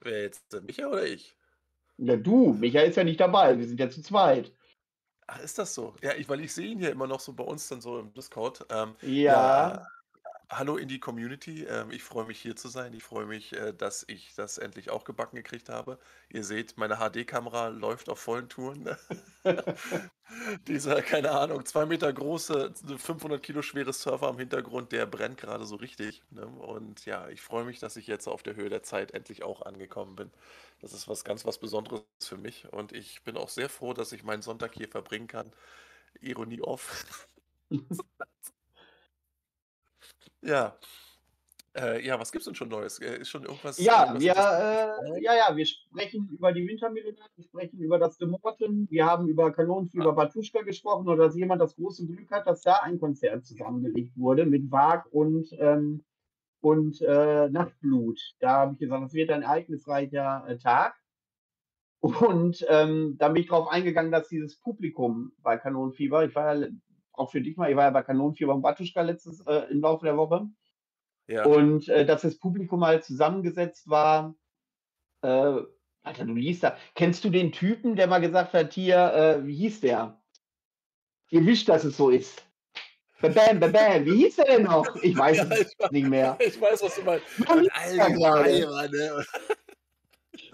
Wer 0.01 0.23
jetzt, 0.23 0.51
der 0.51 0.61
Micha 0.61 0.87
oder 0.87 1.05
ich? 1.05 1.35
Ja, 1.97 2.17
du, 2.17 2.53
Micha 2.53 2.81
ist 2.81 2.97
ja 2.97 3.03
nicht 3.03 3.19
dabei, 3.19 3.57
wir 3.57 3.65
sind 3.65 3.79
ja 3.79 3.89
zu 3.89 4.01
zweit. 4.01 4.51
Ach, 5.27 5.39
ist 5.39 5.57
das 5.59 5.73
so? 5.73 5.95
Ja, 6.01 6.13
ich, 6.15 6.29
weil 6.29 6.39
ich 6.41 6.53
sehe 6.53 6.67
ihn 6.67 6.79
hier 6.79 6.91
immer 6.91 7.07
noch 7.07 7.19
so 7.19 7.33
bei 7.33 7.43
uns 7.43 7.67
dann 7.67 7.81
so 7.81 7.99
im 7.99 8.13
Discord. 8.13 8.65
Ähm, 8.69 8.95
Ja, 9.01 9.51
ja, 9.61 9.87
hallo 10.49 10.77
in 10.77 10.87
die 10.87 10.99
Community. 10.99 11.63
Ähm, 11.63 11.91
ich 11.91 12.03
freue 12.03 12.25
mich 12.25 12.39
hier 12.39 12.55
zu 12.55 12.67
sein. 12.69 12.93
Ich 12.93 13.03
freue 13.03 13.25
mich, 13.25 13.53
äh, 13.53 13.73
dass 13.73 14.03
ich 14.07 14.33
das 14.35 14.57
endlich 14.57 14.89
auch 14.89 15.03
gebacken 15.03 15.35
gekriegt 15.35 15.69
habe. 15.69 15.99
Ihr 16.29 16.43
seht, 16.43 16.77
meine 16.77 16.97
HD-Kamera 16.97 17.67
läuft 17.69 18.09
auf 18.09 18.19
vollen 18.19 18.49
Touren. 18.49 18.95
Dieser, 20.67 21.01
keine 21.01 21.31
Ahnung, 21.31 21.65
zwei 21.65 21.85
Meter 21.85 22.11
große, 22.11 22.73
500 22.97 23.41
Kilo 23.41 23.61
schwere 23.61 23.93
Surfer 23.93 24.27
am 24.27 24.37
Hintergrund, 24.37 24.91
der 24.91 25.05
brennt 25.05 25.37
gerade 25.37 25.65
so 25.65 25.75
richtig. 25.75 26.21
Ne? 26.31 26.45
Und 26.45 27.05
ja, 27.05 27.29
ich 27.29 27.41
freue 27.41 27.65
mich, 27.65 27.79
dass 27.79 27.95
ich 27.95 28.07
jetzt 28.07 28.27
auf 28.27 28.43
der 28.43 28.55
Höhe 28.55 28.69
der 28.69 28.83
Zeit 28.83 29.11
endlich 29.13 29.43
auch 29.43 29.61
angekommen 29.61 30.15
bin. 30.15 30.31
Das 30.81 30.93
ist 30.93 31.07
was 31.07 31.23
ganz 31.23 31.45
was 31.45 31.57
Besonderes 31.59 32.03
für 32.21 32.37
mich. 32.37 32.71
Und 32.71 32.91
ich 32.93 33.23
bin 33.23 33.37
auch 33.37 33.49
sehr 33.49 33.69
froh, 33.69 33.93
dass 33.93 34.11
ich 34.11 34.23
meinen 34.23 34.41
Sonntag 34.41 34.73
hier 34.73 34.87
verbringen 34.89 35.27
kann. 35.27 35.51
Ironie 36.21 36.61
off. 36.61 37.27
Ja, 40.41 40.77
äh, 41.77 42.03
ja, 42.05 42.19
was 42.19 42.31
gibt's 42.31 42.45
denn 42.45 42.55
schon 42.55 42.69
Neues? 42.69 42.99
Äh, 42.99 43.19
ist 43.19 43.29
schon 43.29 43.43
irgendwas, 43.43 43.77
ja, 43.77 44.13
irgendwas 44.13 44.23
wir, 44.23 44.31
äh, 44.31 45.23
ja, 45.23 45.35
ja, 45.35 45.55
wir 45.55 45.65
sprechen 45.65 46.27
über 46.31 46.51
die 46.51 46.67
Wintermelodie, 46.67 47.21
wir 47.35 47.43
sprechen 47.43 47.79
über 47.79 47.99
das 47.99 48.17
De 48.17 48.27
Morten, 48.27 48.87
wir 48.89 49.05
haben 49.05 49.27
über 49.27 49.51
Kanonenfieber 49.51 50.13
Batuschka 50.13 50.63
gesprochen 50.63 51.07
oder 51.07 51.25
dass 51.25 51.35
jemand 51.35 51.61
das 51.61 51.75
große 51.75 52.07
Glück 52.07 52.31
hat, 52.31 52.47
dass 52.47 52.61
da 52.61 52.77
ein 52.81 52.99
Konzert 52.99 53.45
zusammengelegt 53.45 54.17
wurde 54.17 54.45
mit 54.47 54.71
Wag 54.71 55.05
und, 55.11 55.49
ähm, 55.59 56.03
und 56.61 56.99
äh, 57.01 57.49
Nachtblut. 57.49 58.19
Da 58.39 58.61
habe 58.61 58.73
ich 58.73 58.79
gesagt, 58.79 59.03
das 59.03 59.13
wird 59.13 59.29
ein 59.29 59.43
ereignisreicher 59.43 60.45
äh, 60.47 60.57
Tag. 60.57 60.95
Und 61.99 62.65
ähm, 62.69 63.15
da 63.17 63.29
bin 63.29 63.41
ich 63.41 63.49
drauf 63.49 63.67
eingegangen, 63.69 64.11
dass 64.11 64.27
dieses 64.29 64.59
Publikum 64.59 65.31
bei 65.41 65.57
Kanonenfieber, 65.57 66.25
ich 66.25 66.35
war 66.35 66.55
ja 66.55 66.67
auch 67.17 67.31
für 67.31 67.41
dich 67.41 67.57
mal, 67.57 67.69
ich 67.69 67.75
war 67.75 67.85
ja 67.85 67.89
bei 67.89 68.03
Kanonenfieber 68.03 68.53
und 68.53 68.61
Batuschka 68.61 69.01
letztes 69.01 69.45
äh, 69.47 69.65
im 69.69 69.81
Laufe 69.81 70.05
der 70.05 70.17
Woche. 70.17 70.47
Ja, 71.27 71.45
Und 71.45 71.89
äh, 71.89 72.05
dass 72.05 72.21
das 72.21 72.37
Publikum 72.37 72.85
halt 72.85 73.03
zusammengesetzt 73.03 73.89
war. 73.89 74.35
Äh, 75.21 75.61
Alter, 76.03 76.25
du 76.25 76.33
liest 76.35 76.63
da. 76.63 76.77
Kennst 76.95 77.23
du 77.25 77.29
den 77.29 77.51
Typen, 77.51 77.95
der 77.95 78.07
mal 78.07 78.19
gesagt 78.19 78.53
hat, 78.53 78.73
hier, 78.73 79.13
äh, 79.13 79.45
wie 79.45 79.55
hieß 79.55 79.81
der? 79.81 80.21
Ihr 81.29 81.45
wisst, 81.45 81.67
dass 81.67 81.83
es 81.83 81.97
so 81.97 82.09
ist. 82.09 82.47
Bam, 83.19 83.33
bam, 83.59 83.71
bam. 83.71 84.05
Wie 84.05 84.23
hieß 84.23 84.37
der 84.37 84.45
denn 84.45 84.63
noch? 84.63 84.85
Ich 85.01 85.17
weiß 85.17 85.37
Ja, 85.37 85.43
es 85.49 85.75
ich 85.79 85.91
nicht 85.91 86.07
mehr. 86.07 86.37
ich 86.39 86.61
weiß, 86.61 86.83
was 86.83 86.95
du 86.95 87.01
meinst. 87.03 87.25
So 87.35 87.43
du 87.43 87.67
da 87.97 88.07
gerade. 88.09 89.25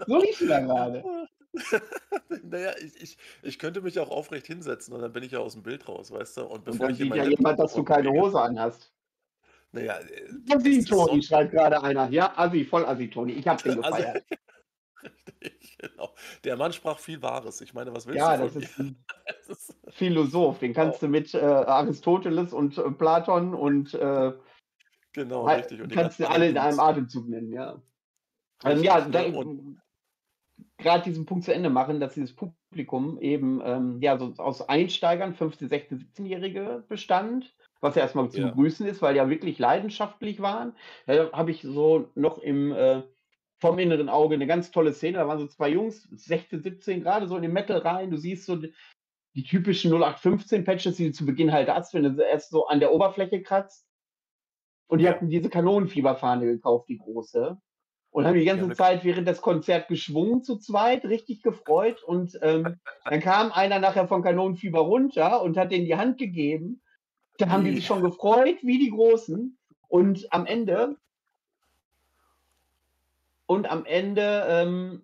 So 0.06 0.20
du 0.20 0.46
da 0.48 0.60
gerade. 0.60 1.04
Naja, 2.42 2.72
ich, 2.78 3.00
ich, 3.02 3.18
ich 3.42 3.58
könnte 3.58 3.80
mich 3.80 3.98
auch 3.98 4.10
aufrecht 4.10 4.46
hinsetzen 4.46 4.94
und 4.94 5.00
dann 5.02 5.12
bin 5.12 5.22
ich 5.22 5.32
ja 5.32 5.38
aus 5.38 5.52
dem 5.54 5.62
Bild 5.62 5.88
raus, 5.88 6.10
weißt 6.10 6.38
du? 6.38 6.42
Und 6.44 6.64
Und 6.64 6.64
bevor 6.64 6.86
dann 6.86 6.90
ich 6.92 6.98
sieht 6.98 7.14
ja 7.14 7.24
jemand, 7.24 7.58
dass 7.58 7.74
du 7.74 7.80
und 7.80 7.84
keine 7.84 8.10
Hose 8.10 8.40
anhast. 8.40 8.92
Naja, 9.72 9.98
äh, 10.00 10.28
Assi, 10.52 10.70
ist 10.78 10.88
Toni, 10.88 11.20
Sonntag. 11.20 11.24
schreibt 11.24 11.52
gerade 11.52 11.82
einer. 11.82 12.08
Ja, 12.10 12.32
Assi, 12.36 12.64
voll 12.64 12.84
Assi, 12.86 13.10
Toni. 13.10 13.32
Ich 13.32 13.46
hab 13.48 13.62
den 13.62 13.82
Also, 13.82 13.98
gefeiert. 13.98 14.24
richtig, 15.42 15.78
genau. 15.78 16.14
Der 16.44 16.56
Mann 16.56 16.72
sprach 16.72 16.98
viel 16.98 17.20
Wahres. 17.22 17.60
Ich 17.60 17.74
meine, 17.74 17.94
was 17.94 18.06
willst 18.06 18.18
Ja, 18.18 18.36
du 18.36 18.44
das 18.44 18.52
von 18.52 18.62
ist 18.62 18.78
mir? 18.78 18.84
ein 18.84 19.04
Es 19.40 19.48
ist, 19.48 19.74
Philosoph. 19.90 20.58
Den 20.58 20.74
kannst 20.74 21.02
du 21.02 21.08
mit 21.08 21.34
äh, 21.34 21.38
Aristoteles 21.38 22.52
und 22.52 22.78
äh, 22.78 22.90
Platon 22.90 23.54
und 23.54 23.94
äh, 23.94 24.32
genau, 25.12 25.46
richtig. 25.46 25.80
Und 25.80 25.92
kannst 25.92 26.18
du 26.20 26.28
alle 26.28 26.48
in 26.48 26.58
einem. 26.58 26.80
Atemzug 26.80 27.28
nennen, 27.28 27.52
ja. 27.52 27.80
Ähm, 28.64 28.82
ja, 28.82 29.04
ne? 29.04 29.10
da, 29.10 29.22
Und 29.38 29.80
gerade 30.78 31.04
diesen 31.04 31.26
Punkt 31.26 31.44
zu 31.44 31.54
Ende 31.54 31.70
machen, 31.70 32.00
dass 32.00 32.14
dieses 32.14 32.34
Publikum 32.34 33.18
eben 33.20 33.60
ähm, 33.64 34.00
ja 34.00 34.18
so 34.18 34.34
aus 34.38 34.68
Einsteigern, 34.68 35.34
15, 35.34 35.68
16, 35.68 35.98
17-Jährige 36.14 36.84
bestand, 36.88 37.54
was 37.80 37.94
ja 37.94 38.02
erstmal 38.02 38.30
zu 38.30 38.40
Ja. 38.40 38.48
begrüßen 38.48 38.86
ist, 38.86 39.02
weil 39.02 39.14
die 39.14 39.18
ja 39.18 39.28
wirklich 39.30 39.58
leidenschaftlich 39.58 40.40
waren. 40.40 40.74
Da 41.06 41.32
habe 41.32 41.50
ich 41.50 41.62
so 41.62 42.10
noch 42.14 42.38
im 42.38 42.72
äh, 42.72 43.02
vom 43.60 43.78
inneren 43.78 44.08
Auge 44.08 44.34
eine 44.34 44.46
ganz 44.46 44.70
tolle 44.70 44.92
Szene. 44.92 45.18
Da 45.18 45.28
waren 45.28 45.38
so 45.38 45.46
zwei 45.46 45.70
Jungs, 45.70 46.02
16, 46.12 46.62
17, 46.62 47.02
gerade 47.02 47.28
so 47.28 47.36
in 47.36 47.42
den 47.42 47.52
Metal 47.52 47.78
rein. 47.78 48.10
Du 48.10 48.16
siehst 48.18 48.44
so 48.46 48.56
die, 48.56 49.42
typischen 49.42 49.92
0815-Patches, 49.92 50.96
die 50.96 51.06
du 51.06 51.12
zu 51.12 51.24
Beginn 51.24 51.52
halt 51.52 51.68
hast, 51.68 51.94
wenn 51.94 52.02
du 52.02 52.22
erst 52.22 52.50
so 52.50 52.66
an 52.66 52.80
der 52.80 52.92
Oberfläche 52.92 53.42
kratzt. 53.42 53.88
Und 54.86 54.98
die 54.98 55.08
hatten 55.08 55.28
diese 55.28 55.48
Kanonenfieberfahne 55.48 56.44
gekauft, 56.44 56.88
die 56.88 56.98
große. 56.98 57.58
Und 58.14 58.26
haben 58.26 58.38
die 58.38 58.44
ganze 58.44 58.66
eine- 58.66 58.74
Zeit 58.76 59.02
während 59.02 59.26
des 59.26 59.42
Konzerts 59.42 59.88
geschwungen 59.88 60.44
zu 60.44 60.56
zweit, 60.56 61.04
richtig 61.04 61.42
gefreut. 61.42 62.00
Und 62.04 62.38
ähm, 62.42 62.76
dann 63.04 63.18
kam 63.20 63.50
einer 63.50 63.80
nachher 63.80 64.06
von 64.06 64.22
Kanonenfieber 64.22 64.78
runter 64.78 65.42
und 65.42 65.56
hat 65.56 65.72
denen 65.72 65.84
die 65.84 65.96
Hand 65.96 66.18
gegeben. 66.18 66.80
Da 67.38 67.48
haben 67.48 67.64
die 67.64 67.74
sich 67.74 67.84
schon 67.86 68.02
gefreut, 68.02 68.58
wie 68.62 68.78
die 68.78 68.90
Großen. 68.90 69.58
Und 69.88 70.32
am 70.32 70.46
Ende, 70.46 70.96
und 73.46 73.68
am 73.68 73.84
Ende 73.84 74.44
ähm, 74.48 75.02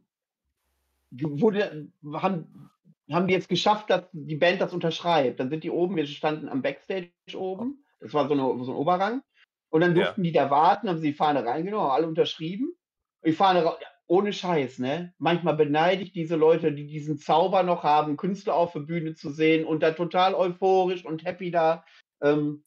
wurde, 1.11 1.88
haben, 2.12 2.71
haben 3.11 3.26
die 3.26 3.35
jetzt 3.35 3.49
geschafft, 3.49 3.90
dass 3.90 4.05
die 4.12 4.37
Band 4.37 4.61
das 4.61 4.73
unterschreibt. 4.73 5.40
Dann 5.40 5.50
sind 5.50 5.64
die 5.64 5.71
oben, 5.73 5.97
wir 5.97 6.07
standen 6.07 6.49
am 6.49 6.62
Backstage 6.62 7.11
oben. 7.35 7.85
Das 7.99 8.14
war 8.14 8.29
so, 8.29 8.35
eine, 8.35 8.64
so 8.64 8.71
ein 8.71 8.76
Oberrang. 8.76 9.23
Und 9.71 9.81
dann 9.81 9.97
Ja. 9.97 10.05
durften 10.05 10.23
die 10.23 10.31
da 10.33 10.49
warten, 10.50 10.88
haben 10.88 10.99
sie 10.99 11.09
die 11.09 11.14
Fahne 11.17 11.45
reingenommen, 11.45 11.87
haben 11.87 11.97
alle 11.97 12.07
unterschrieben. 12.07 12.73
Ra- 13.22 13.78
ja, 13.80 13.88
ohne 14.06 14.32
Scheiß, 14.32 14.78
ne? 14.78 15.14
Manchmal 15.18 15.56
beneide 15.56 16.02
ich 16.02 16.12
diese 16.12 16.36
Leute, 16.36 16.72
die 16.72 16.86
diesen 16.86 17.18
Zauber 17.18 17.62
noch 17.62 17.84
haben, 17.84 18.16
Künstler 18.16 18.54
auf 18.54 18.72
der 18.72 18.80
Bühne 18.80 19.14
zu 19.14 19.30
sehen 19.30 19.64
und 19.64 19.82
da 19.82 19.92
total 19.92 20.34
euphorisch 20.34 21.04
und 21.04 21.24
happy 21.24 21.50
da 21.50 21.84
ähm, 22.20 22.64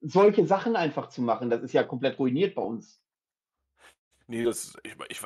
solche 0.00 0.46
Sachen 0.46 0.76
einfach 0.76 1.08
zu 1.08 1.22
machen. 1.22 1.50
Das 1.50 1.62
ist 1.62 1.72
ja 1.72 1.84
komplett 1.84 2.18
ruiniert 2.18 2.54
bei 2.54 2.62
uns. 2.62 3.00
Nee, 4.26 4.44
das, 4.44 4.76
ich, 4.82 4.96
ich, 5.08 5.20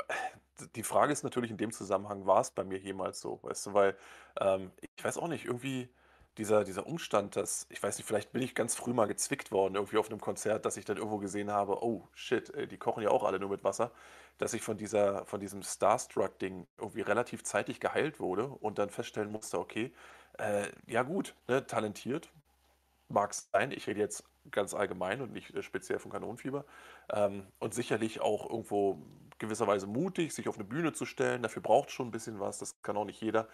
die 0.75 0.83
Frage 0.83 1.13
ist 1.13 1.23
natürlich 1.23 1.51
in 1.51 1.57
dem 1.57 1.73
Zusammenhang, 1.73 2.27
war 2.27 2.41
es 2.41 2.51
bei 2.51 2.65
mir 2.65 2.79
jemals 2.79 3.21
so, 3.21 3.41
weißt 3.43 3.67
du, 3.67 3.75
weil 3.75 3.97
ähm, 4.41 4.73
ich 4.97 5.05
weiß 5.05 5.19
auch 5.19 5.29
nicht, 5.29 5.45
irgendwie 5.45 5.89
dieser, 6.39 6.65
dieser 6.65 6.87
Umstand, 6.87 7.37
dass, 7.37 7.67
ich 7.71 7.83
weiß 7.83 7.99
nicht, 7.99 8.07
vielleicht 8.07 8.33
bin 8.33 8.43
ich 8.43 8.55
ganz 8.55 8.75
früh 8.75 8.93
mal 8.93 9.07
gezwickt 9.07 9.53
worden, 9.53 9.75
irgendwie 9.75 9.99
auf 9.99 10.09
einem 10.09 10.21
Konzert, 10.21 10.65
dass 10.65 10.77
ich 10.77 10.85
dann 10.85 10.97
irgendwo 10.97 11.19
gesehen 11.19 11.51
habe, 11.51 11.83
oh 11.83 12.09
shit, 12.15 12.51
äh, 12.55 12.67
die 12.67 12.79
kochen 12.79 13.03
ja 13.03 13.11
auch 13.11 13.25
alle 13.25 13.39
nur 13.39 13.51
mit 13.51 13.65
Wasser, 13.65 13.91
dass 14.39 14.55
ich 14.55 14.63
von 14.63 14.77
dieser, 14.77 15.27
von 15.27 15.41
diesem 15.41 15.63
Starstruck-Ding 15.63 16.67
irgendwie 16.79 17.03
relativ 17.03 17.43
zeitig 17.43 17.81
geheilt 17.81 18.21
wurde 18.21 18.47
und 18.47 18.79
dann 18.79 18.91
feststellen 18.91 19.33
musste, 19.33 19.59
okay, 19.59 19.93
äh, 20.39 20.69
ja 20.87 21.03
gut, 21.03 21.35
ne, 21.49 21.67
talentiert, 21.67 22.31
mag 23.09 23.33
es 23.33 23.49
sein, 23.53 23.73
ich 23.73 23.87
rede 23.87 24.01
jetzt 24.01 24.25
ganz 24.51 24.75
allgemein 24.75 25.21
und 25.21 25.33
nicht 25.33 25.55
äh, 25.55 25.63
speziell 25.63 25.99
von 25.99 26.13
Kanonenfieber. 26.13 26.65
Ähm, 27.13 27.47
und 27.59 27.75
sicherlich 27.75 28.21
auch 28.21 28.49
irgendwo 28.49 29.03
gewisserweise 29.39 29.87
mutig, 29.87 30.35
sich 30.35 30.49
auf 30.49 30.57
eine 30.57 30.65
Bühne 30.65 30.93
zu 30.93 31.05
stellen. 31.05 31.43
Dafür 31.43 31.63
braucht 31.63 31.91
schon 31.91 32.09
ein 32.09 32.11
bisschen 32.11 32.41
was, 32.41 32.59
das 32.59 32.81
kann 32.83 32.97
auch 32.97 33.05
nicht 33.05 33.21
jeder. 33.21 33.49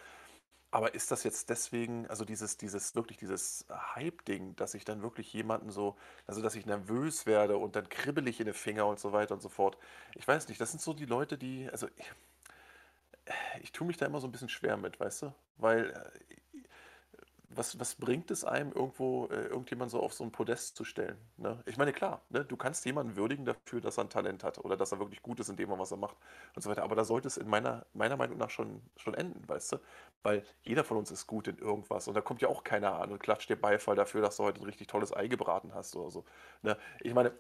Aber 0.75 0.93
ist 0.93 1.13
das 1.13 1.23
jetzt 1.23 1.51
deswegen, 1.51 2.09
also 2.09 2.25
dieses, 2.25 2.57
dieses, 2.57 2.97
wirklich 2.97 3.17
dieses 3.17 3.65
Hype-Ding, 3.71 4.57
dass 4.57 4.75
ich 4.75 4.85
dann 4.85 5.03
wirklich 5.03 5.33
jemanden 5.33 5.71
so, 5.71 5.97
also 6.27 6.43
dass 6.43 6.57
ich 6.57 6.67
nervös 6.67 7.27
werde 7.27 7.59
und 7.59 7.77
dann 7.77 7.89
kribbelig 7.89 8.41
in 8.41 8.47
den 8.47 8.57
Finger 8.57 8.85
und 8.87 8.99
so 8.99 9.13
weiter 9.13 9.35
und 9.35 9.41
so 9.41 9.49
fort. 9.49 9.79
Ich 10.17 10.27
weiß 10.27 10.49
nicht, 10.49 10.61
das 10.61 10.73
sind 10.73 10.81
so 10.81 10.93
die 10.93 11.05
Leute, 11.05 11.39
die, 11.39 11.69
also 11.71 11.87
ich, 11.97 12.13
ich 13.63 13.71
tue 13.71 13.87
mich 13.87 13.99
da 13.99 14.07
immer 14.07 14.19
so 14.19 14.27
ein 14.27 14.33
bisschen 14.33 14.49
schwer 14.49 14.77
mit, 14.77 14.99
weißt 14.99 15.23
du? 15.23 15.35
Weil 15.59 15.91
äh, 15.91 16.35
was, 17.57 17.79
was 17.79 17.95
bringt 17.95 18.31
es 18.31 18.45
einem, 18.45 18.73
irgendwo 18.73 19.27
äh, 19.27 19.47
irgendjemand 19.47 19.91
so 19.91 20.01
auf 20.01 20.13
so 20.13 20.25
ein 20.25 20.33
Podest 20.33 20.77
zu 20.77 20.85
stellen? 20.85 21.17
Ne? 21.37 21.63
Ich 21.67 21.77
meine, 21.77 21.93
klar, 21.93 22.23
ne, 22.31 22.45
du 22.45 22.57
kannst 22.57 22.85
jemanden 22.85 23.17
würdigen 23.17 23.45
dafür, 23.45 23.81
dass 23.81 23.99
er 23.99 24.05
ein 24.05 24.11
Talent 24.11 24.45
hat 24.45 24.59
oder 24.59 24.77
dass 24.77 24.93
er 24.93 24.99
wirklich 24.99 25.23
gut 25.23 25.41
ist 25.41 25.49
in 25.49 25.57
dem, 25.57 25.71
was 25.71 25.91
er 25.91 25.97
macht 25.97 26.17
und 26.55 26.63
so 26.63 26.71
weiter. 26.71 26.83
Aber 26.83 26.97
da 26.97 27.05
sollte 27.05 27.29
es 27.29 27.37
in 27.37 27.49
meiner, 27.49 27.87
meiner 27.93 28.17
Meinung 28.17 28.39
nach 28.39 28.51
schon, 28.51 28.83
schon 28.97 29.15
enden, 29.15 29.49
weißt 29.49 29.73
du? 29.73 29.77
Weil 30.23 30.45
jeder 30.63 30.85
von 30.85 30.97
uns 30.97 31.11
ist 31.11 31.27
gut 31.27 31.49
in 31.49 31.59
irgendwas 31.59 32.09
und 32.09 32.15
da 32.15 32.21
kommt 32.21 32.43
ja 32.43 32.49
auch 32.49 32.65
keiner 32.65 32.95
an 33.01 33.13
und 33.13 33.19
klatscht 33.19 33.49
dir 33.51 33.57
Beifall 33.57 33.97
dafür, 33.97 34.23
dass 34.23 34.37
du 34.37 34.45
heute 34.45 34.61
ein 34.61 34.65
richtig 34.65 34.87
tolles 34.87 35.15
Ei 35.15 35.29
gebraten 35.29 35.75
hast 35.75 35.97
oder 35.97 36.11
so. 36.11 36.25
Ne? 36.63 36.77
Ich 37.01 37.15
meine, 37.15 37.33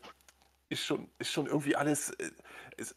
ist 0.68 0.84
schon, 0.84 1.08
ist 1.18 1.30
schon 1.30 1.46
irgendwie 1.46 1.76
alles. 1.76 2.10
Äh, 2.10 2.30
ist, 2.76 2.96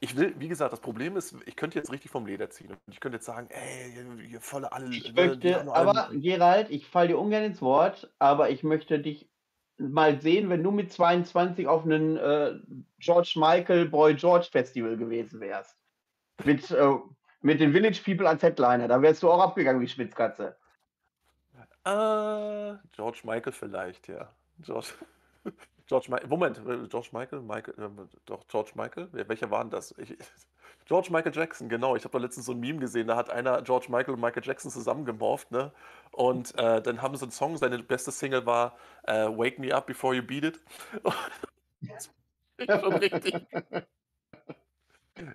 ich 0.00 0.16
will, 0.16 0.34
wie 0.38 0.48
gesagt, 0.48 0.72
das 0.72 0.80
Problem 0.80 1.16
ist, 1.16 1.34
ich 1.44 1.56
könnte 1.56 1.76
jetzt 1.76 1.90
richtig 1.90 2.10
vom 2.10 2.24
Leder 2.24 2.50
ziehen. 2.50 2.70
Und 2.70 2.78
ich 2.86 3.00
könnte 3.00 3.16
jetzt 3.16 3.26
sagen, 3.26 3.48
ey, 3.50 4.28
ihr 4.30 4.40
volle 4.40 4.72
alle. 4.72 4.94
Ich 4.94 5.12
ne, 5.12 5.26
möchte, 5.26 5.72
aber 5.72 6.10
Gerald, 6.12 6.70
ich 6.70 6.86
falle 6.86 7.08
dir 7.08 7.18
ungern 7.18 7.42
ins 7.42 7.60
Wort, 7.60 8.12
aber 8.20 8.50
ich 8.50 8.62
möchte 8.62 9.00
dich 9.00 9.28
mal 9.78 10.20
sehen, 10.20 10.50
wenn 10.50 10.62
du 10.62 10.70
mit 10.70 10.92
22 10.92 11.66
auf 11.66 11.84
einem 11.84 12.16
äh, 12.16 12.60
George 12.98 13.34
Michael 13.36 13.88
Boy 13.88 14.14
George 14.14 14.48
Festival 14.50 14.96
gewesen 14.96 15.40
wärst. 15.40 15.76
Mit, 16.44 16.70
äh, 16.70 16.94
mit 17.40 17.60
den 17.60 17.72
Village 17.72 18.00
People 18.04 18.28
als 18.28 18.42
Headliner. 18.42 18.86
Da 18.86 19.02
wärst 19.02 19.22
du 19.22 19.30
auch 19.30 19.40
abgegangen 19.40 19.80
wie 19.80 19.88
Schmitzkatze. 19.88 20.56
Äh, 21.84 22.76
George 22.92 23.20
Michael 23.24 23.52
vielleicht, 23.52 24.08
ja. 24.08 24.32
George. 24.60 24.88
George 25.88 26.06
Michael, 26.10 26.28
Moment, 26.28 26.58
äh, 26.58 26.86
George 26.86 27.08
Michael, 27.12 27.40
Michael, 27.40 27.74
äh, 27.82 27.88
doch, 28.26 28.46
George 28.46 28.72
Michael? 28.74 29.08
Welcher 29.12 29.50
war 29.50 29.64
denn 29.64 29.70
das? 29.70 29.94
Ich, 29.98 30.16
George 30.84 31.08
Michael 31.10 31.34
Jackson, 31.34 31.68
genau. 31.68 31.96
Ich 31.96 32.04
habe 32.04 32.12
da 32.12 32.18
letztens 32.18 32.46
so 32.46 32.52
ein 32.52 32.60
Meme 32.60 32.78
gesehen, 32.78 33.08
da 33.08 33.16
hat 33.16 33.30
einer 33.30 33.62
George 33.62 33.86
Michael 33.88 34.14
und 34.14 34.20
Michael 34.20 34.42
Jackson 34.44 34.70
zusammengemorpht, 34.70 35.50
ne? 35.50 35.72
Und 36.12 36.56
äh, 36.58 36.80
dann 36.82 37.02
haben 37.02 37.16
sie 37.16 37.22
einen 37.22 37.32
Song, 37.32 37.56
seine 37.56 37.78
beste 37.82 38.10
Single 38.10 38.46
war 38.46 38.76
äh, 39.04 39.26
Wake 39.26 39.58
Me 39.58 39.74
Up 39.74 39.86
Before 39.86 40.14
You 40.14 40.22
Beat 40.22 40.44
It. 40.44 40.60
schon 42.66 42.92
richtig. 42.94 43.34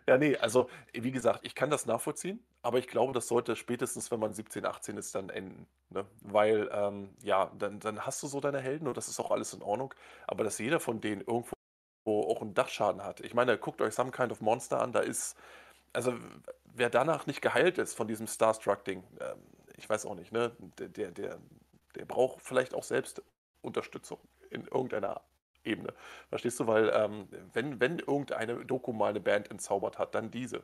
Ja, 0.07 0.17
nee, 0.17 0.37
also 0.37 0.69
wie 0.93 1.11
gesagt, 1.11 1.41
ich 1.43 1.55
kann 1.55 1.69
das 1.69 1.85
nachvollziehen, 1.85 2.43
aber 2.61 2.79
ich 2.79 2.87
glaube, 2.87 3.13
das 3.13 3.27
sollte 3.27 3.55
spätestens, 3.55 4.11
wenn 4.11 4.19
man 4.19 4.33
17, 4.33 4.65
18 4.65 4.97
ist, 4.97 5.15
dann 5.15 5.29
enden. 5.29 5.67
Ne? 5.89 6.05
Weil, 6.21 6.69
ähm, 6.73 7.15
ja, 7.21 7.51
dann, 7.57 7.79
dann 7.79 8.05
hast 8.05 8.21
du 8.23 8.27
so 8.27 8.39
deine 8.39 8.59
Helden 8.61 8.87
und 8.87 8.97
das 8.97 9.07
ist 9.07 9.19
auch 9.19 9.31
alles 9.31 9.53
in 9.53 9.61
Ordnung. 9.61 9.93
Aber 10.27 10.43
dass 10.43 10.57
jeder 10.59 10.79
von 10.79 11.01
denen 11.01 11.21
irgendwo 11.21 11.53
auch 12.05 12.41
einen 12.41 12.53
Dachschaden 12.53 13.03
hat. 13.03 13.21
Ich 13.21 13.33
meine, 13.33 13.57
guckt 13.57 13.81
euch 13.81 13.93
Some 13.95 14.11
Kind 14.11 14.31
of 14.31 14.41
Monster 14.41 14.81
an, 14.81 14.91
da 14.91 14.99
ist, 14.99 15.37
also 15.93 16.13
wer 16.65 16.89
danach 16.89 17.27
nicht 17.27 17.41
geheilt 17.41 17.77
ist 17.77 17.93
von 17.95 18.07
diesem 18.07 18.27
Starstruck-Ding, 18.27 19.03
ähm, 19.21 19.39
ich 19.77 19.89
weiß 19.89 20.05
auch 20.05 20.15
nicht, 20.15 20.31
ne? 20.31 20.55
Der, 20.77 21.11
der, 21.11 21.39
der 21.95 22.05
braucht 22.05 22.41
vielleicht 22.41 22.73
auch 22.73 22.83
selbst 22.83 23.21
Unterstützung 23.61 24.19
in 24.49 24.65
irgendeiner 24.65 25.21
Ebene. 25.63 25.93
Verstehst 26.29 26.60
du? 26.60 26.67
Weil 26.67 26.91
ähm, 26.93 27.27
wenn, 27.53 27.79
wenn 27.79 28.00
irgendeine 28.00 28.65
Doku 28.65 28.93
mal 28.93 29.10
eine 29.10 29.20
Band 29.20 29.50
entzaubert 29.51 29.98
hat, 29.98 30.15
dann 30.15 30.32
diese. 30.32 30.63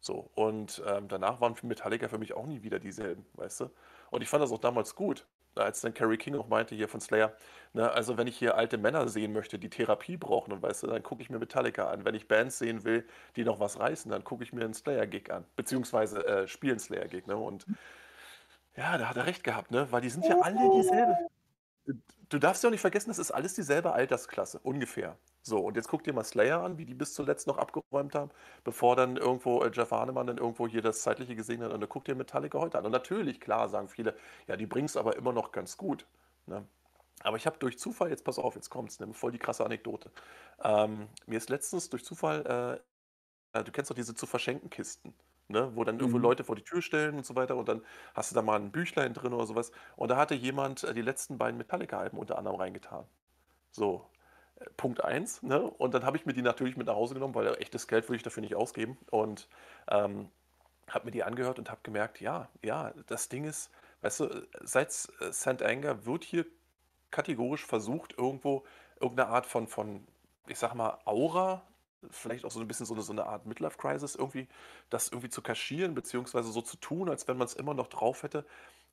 So, 0.00 0.30
und 0.34 0.82
ähm, 0.86 1.08
danach 1.08 1.40
waren 1.40 1.54
Metallica 1.62 2.08
für 2.08 2.18
mich 2.18 2.32
auch 2.32 2.46
nie 2.46 2.62
wieder 2.62 2.78
dieselben, 2.78 3.26
weißt 3.34 3.60
du? 3.60 3.70
Und 4.10 4.22
ich 4.22 4.28
fand 4.30 4.42
das 4.42 4.50
auch 4.50 4.58
damals 4.58 4.94
gut, 4.94 5.26
als 5.56 5.82
dann 5.82 5.92
Carrie 5.92 6.16
King 6.16 6.36
auch 6.36 6.48
meinte 6.48 6.74
hier 6.74 6.88
von 6.88 7.00
Slayer, 7.00 7.34
ne, 7.74 7.90
also 7.90 8.16
wenn 8.16 8.26
ich 8.26 8.38
hier 8.38 8.56
alte 8.56 8.78
Männer 8.78 9.08
sehen 9.08 9.32
möchte, 9.32 9.58
die 9.58 9.68
Therapie 9.68 10.16
brauchen, 10.16 10.52
und 10.52 10.62
weißt 10.62 10.84
du, 10.84 10.86
dann 10.86 11.02
gucke 11.02 11.22
ich 11.22 11.28
mir 11.28 11.38
Metallica 11.38 11.90
an. 11.90 12.04
Wenn 12.06 12.14
ich 12.14 12.28
Bands 12.28 12.58
sehen 12.58 12.84
will, 12.84 13.06
die 13.36 13.44
noch 13.44 13.60
was 13.60 13.78
reißen, 13.78 14.10
dann 14.10 14.24
gucke 14.24 14.42
ich 14.42 14.54
mir 14.54 14.64
einen 14.64 14.74
Slayer-Gig 14.74 15.30
an, 15.30 15.44
beziehungsweise 15.56 16.26
äh, 16.26 16.48
spielen 16.48 16.78
Slayer-Gig, 16.78 17.26
ne? 17.26 17.36
Und 17.36 17.66
ja, 18.76 18.96
da 18.96 19.08
hat 19.08 19.16
er 19.16 19.26
recht 19.26 19.44
gehabt, 19.44 19.70
ne? 19.70 19.90
Weil 19.90 20.00
die 20.00 20.10
sind 20.10 20.24
ja 20.24 20.38
alle 20.40 20.70
dieselbe 20.76 21.14
du 22.28 22.38
darfst 22.38 22.62
ja 22.62 22.68
auch 22.68 22.72
nicht 22.72 22.80
vergessen, 22.80 23.10
das 23.10 23.18
ist 23.18 23.30
alles 23.30 23.54
dieselbe 23.54 23.92
Altersklasse, 23.92 24.60
ungefähr. 24.62 25.16
So, 25.42 25.58
und 25.58 25.76
jetzt 25.76 25.88
guck 25.88 26.04
dir 26.04 26.12
mal 26.12 26.24
Slayer 26.24 26.62
an, 26.62 26.78
wie 26.78 26.84
die 26.84 26.94
bis 26.94 27.14
zuletzt 27.14 27.46
noch 27.46 27.58
abgeräumt 27.58 28.14
haben, 28.14 28.30
bevor 28.64 28.96
dann 28.96 29.16
irgendwo 29.16 29.62
äh, 29.62 29.70
Jeff 29.72 29.90
Hahnemann 29.90 30.26
dann 30.26 30.38
irgendwo 30.38 30.68
hier 30.68 30.82
das 30.82 31.02
Zeitliche 31.02 31.34
gesehen 31.34 31.62
hat. 31.62 31.72
Und 31.72 31.80
dann 31.80 31.88
guck 31.88 32.04
dir 32.04 32.14
Metallica 32.14 32.58
heute 32.58 32.78
an. 32.78 32.84
Und 32.84 32.92
natürlich, 32.92 33.40
klar, 33.40 33.68
sagen 33.68 33.88
viele, 33.88 34.16
ja, 34.46 34.56
die 34.56 34.66
bringen 34.66 34.86
es 34.86 34.96
aber 34.96 35.16
immer 35.16 35.32
noch 35.32 35.52
ganz 35.52 35.76
gut. 35.76 36.06
Ne? 36.46 36.66
Aber 37.22 37.36
ich 37.36 37.46
habe 37.46 37.58
durch 37.58 37.78
Zufall, 37.78 38.10
jetzt 38.10 38.24
pass 38.24 38.38
auf, 38.38 38.54
jetzt 38.54 38.70
kommt's, 38.70 39.00
ne, 39.00 39.12
voll 39.12 39.32
die 39.32 39.38
krasse 39.38 39.64
Anekdote. 39.64 40.10
Ähm, 40.62 41.08
mir 41.26 41.36
ist 41.36 41.50
letztens 41.50 41.90
durch 41.90 42.04
Zufall, 42.04 42.80
äh, 43.54 43.58
äh 43.58 43.64
du 43.64 43.72
kennst 43.72 43.90
doch 43.90 43.96
diese 43.96 44.14
zu 44.14 44.26
verschenken 44.26 44.70
Kisten 44.70 45.14
ne? 45.50 45.72
wo 45.74 45.84
dann 45.84 45.98
irgendwo 45.98 46.18
Mhm. 46.18 46.22
Leute 46.22 46.44
vor 46.44 46.56
die 46.56 46.62
Tür 46.64 46.82
stellen 46.82 47.16
und 47.16 47.26
so 47.26 47.36
weiter 47.36 47.56
und 47.56 47.68
dann 47.68 47.84
hast 48.14 48.30
du 48.30 48.34
da 48.34 48.42
mal 48.42 48.56
ein 48.60 48.72
Büchlein 48.72 49.14
drin 49.14 49.32
oder 49.34 49.46
sowas. 49.46 49.72
Und 49.96 50.10
da 50.10 50.16
hatte 50.16 50.34
jemand 50.34 50.84
äh, 50.84 50.94
die 50.94 51.02
letzten 51.02 51.38
beiden 51.38 51.58
Metallica-Alben 51.58 52.18
unter 52.18 52.38
anderem 52.38 52.56
reingetan. 52.58 53.06
So, 53.70 54.10
äh, 54.56 54.66
Punkt 54.76 55.04
eins. 55.04 55.42
Ne? 55.42 55.60
Und 55.62 55.94
dann 55.94 56.04
habe 56.04 56.16
ich 56.16 56.26
mir 56.26 56.32
die 56.32 56.42
natürlich 56.42 56.76
mit 56.76 56.86
nach 56.86 56.94
Hause 56.96 57.14
genommen, 57.14 57.34
weil 57.34 57.54
echtes 57.60 57.88
Geld 57.88 58.08
würde 58.08 58.16
ich 58.16 58.22
dafür 58.22 58.42
nicht 58.42 58.54
ausgeben. 58.56 58.98
Und 59.10 59.48
ähm, 59.88 60.30
habe 60.88 61.06
mir 61.06 61.12
die 61.12 61.24
angehört 61.24 61.58
und 61.58 61.70
habe 61.70 61.80
gemerkt, 61.82 62.20
ja, 62.20 62.50
ja, 62.62 62.92
das 63.06 63.28
Ding 63.28 63.44
ist, 63.44 63.70
weißt 64.02 64.20
du, 64.20 64.48
seit 64.62 64.92
St. 64.92 65.62
Anger 65.62 66.06
wird 66.06 66.24
hier 66.24 66.46
kategorisch 67.10 67.66
versucht, 67.66 68.16
irgendwo 68.18 68.64
irgendeine 69.00 69.30
Art 69.30 69.46
von, 69.46 69.66
von 69.68 70.06
ich 70.48 70.58
sag 70.58 70.74
mal, 70.74 70.98
Aura 71.04 71.62
vielleicht 72.10 72.44
auch 72.44 72.50
so 72.50 72.60
ein 72.60 72.68
bisschen 72.68 72.86
so 72.86 72.94
eine, 72.94 73.02
so 73.02 73.12
eine 73.12 73.26
Art 73.26 73.46
Midlife-Crisis 73.46 74.14
irgendwie, 74.14 74.48
das 74.88 75.08
irgendwie 75.08 75.28
zu 75.28 75.42
kaschieren, 75.42 75.94
beziehungsweise 75.94 76.50
so 76.50 76.62
zu 76.62 76.76
tun, 76.76 77.08
als 77.08 77.28
wenn 77.28 77.36
man 77.36 77.46
es 77.46 77.54
immer 77.54 77.74
noch 77.74 77.88
drauf 77.88 78.22
hätte. 78.22 78.44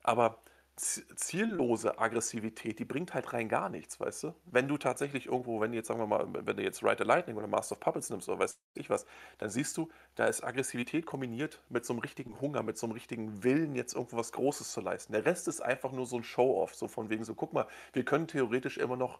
Aber 0.02 0.38
ziellose 0.78 1.98
Aggressivität, 1.98 2.78
die 2.78 2.84
bringt 2.84 3.12
halt 3.12 3.32
rein 3.32 3.48
gar 3.48 3.68
nichts, 3.68 3.98
weißt 3.98 4.22
du? 4.24 4.34
Wenn 4.44 4.68
du 4.68 4.78
tatsächlich 4.78 5.26
irgendwo, 5.26 5.60
wenn 5.60 5.72
du 5.72 5.76
jetzt, 5.76 5.88
sagen 5.88 6.00
wir 6.00 6.06
mal, 6.06 6.26
wenn 6.32 6.56
du 6.56 6.62
jetzt 6.62 6.82
Ride 6.82 6.98
the 6.98 7.04
Lightning 7.04 7.36
oder 7.36 7.48
Master 7.48 7.72
of 7.72 7.80
Puppets 7.80 8.10
nimmst 8.10 8.28
oder 8.28 8.38
weiß 8.38 8.58
ich 8.74 8.88
was, 8.88 9.04
dann 9.38 9.50
siehst 9.50 9.76
du, 9.76 9.88
da 10.14 10.26
ist 10.26 10.44
Aggressivität 10.44 11.04
kombiniert 11.04 11.60
mit 11.68 11.84
so 11.84 11.92
einem 11.92 12.00
richtigen 12.00 12.40
Hunger, 12.40 12.62
mit 12.62 12.78
so 12.78 12.86
einem 12.86 12.92
richtigen 12.92 13.42
Willen, 13.42 13.74
jetzt 13.74 13.94
irgendwo 13.94 14.16
was 14.16 14.32
Großes 14.32 14.72
zu 14.72 14.80
leisten. 14.80 15.12
Der 15.12 15.24
Rest 15.24 15.48
ist 15.48 15.60
einfach 15.60 15.92
nur 15.92 16.06
so 16.06 16.16
ein 16.16 16.24
Show-Off, 16.24 16.74
so 16.74 16.86
von 16.86 17.10
wegen 17.10 17.24
so, 17.24 17.34
guck 17.34 17.52
mal, 17.52 17.66
wir 17.92 18.04
können 18.04 18.28
theoretisch 18.28 18.78
immer 18.78 18.96
noch 18.96 19.18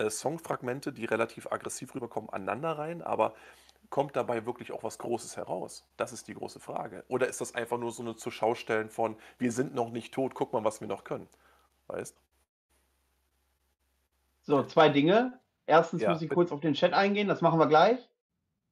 äh, 0.00 0.10
Songfragmente, 0.10 0.92
die 0.92 1.04
relativ 1.04 1.50
aggressiv 1.52 1.94
rüberkommen, 1.94 2.30
aneinander 2.30 2.78
rein, 2.78 3.02
aber 3.02 3.34
kommt 3.90 4.16
dabei 4.16 4.46
wirklich 4.46 4.72
auch 4.72 4.82
was 4.82 4.98
Großes 4.98 5.36
heraus? 5.36 5.84
Das 5.96 6.12
ist 6.12 6.28
die 6.28 6.34
große 6.34 6.60
Frage. 6.60 7.04
Oder 7.08 7.28
ist 7.28 7.40
das 7.40 7.54
einfach 7.54 7.78
nur 7.78 7.90
so 7.90 8.02
eine 8.02 8.16
Zuschaustellen 8.16 8.88
von, 8.88 9.16
wir 9.38 9.52
sind 9.52 9.74
noch 9.74 9.90
nicht 9.90 10.14
tot, 10.14 10.34
guck 10.34 10.52
mal, 10.52 10.64
was 10.64 10.80
wir 10.80 10.88
noch 10.88 11.04
können? 11.04 11.28
Weißt? 11.88 12.16
So, 14.42 14.62
zwei 14.62 14.88
Dinge. 14.88 15.38
Erstens 15.66 16.02
ja, 16.02 16.10
muss 16.10 16.22
ich 16.22 16.28
bitte. 16.28 16.34
kurz 16.36 16.52
auf 16.52 16.60
den 16.60 16.74
Chat 16.74 16.92
eingehen, 16.92 17.28
das 17.28 17.42
machen 17.42 17.58
wir 17.58 17.66
gleich. 17.66 17.98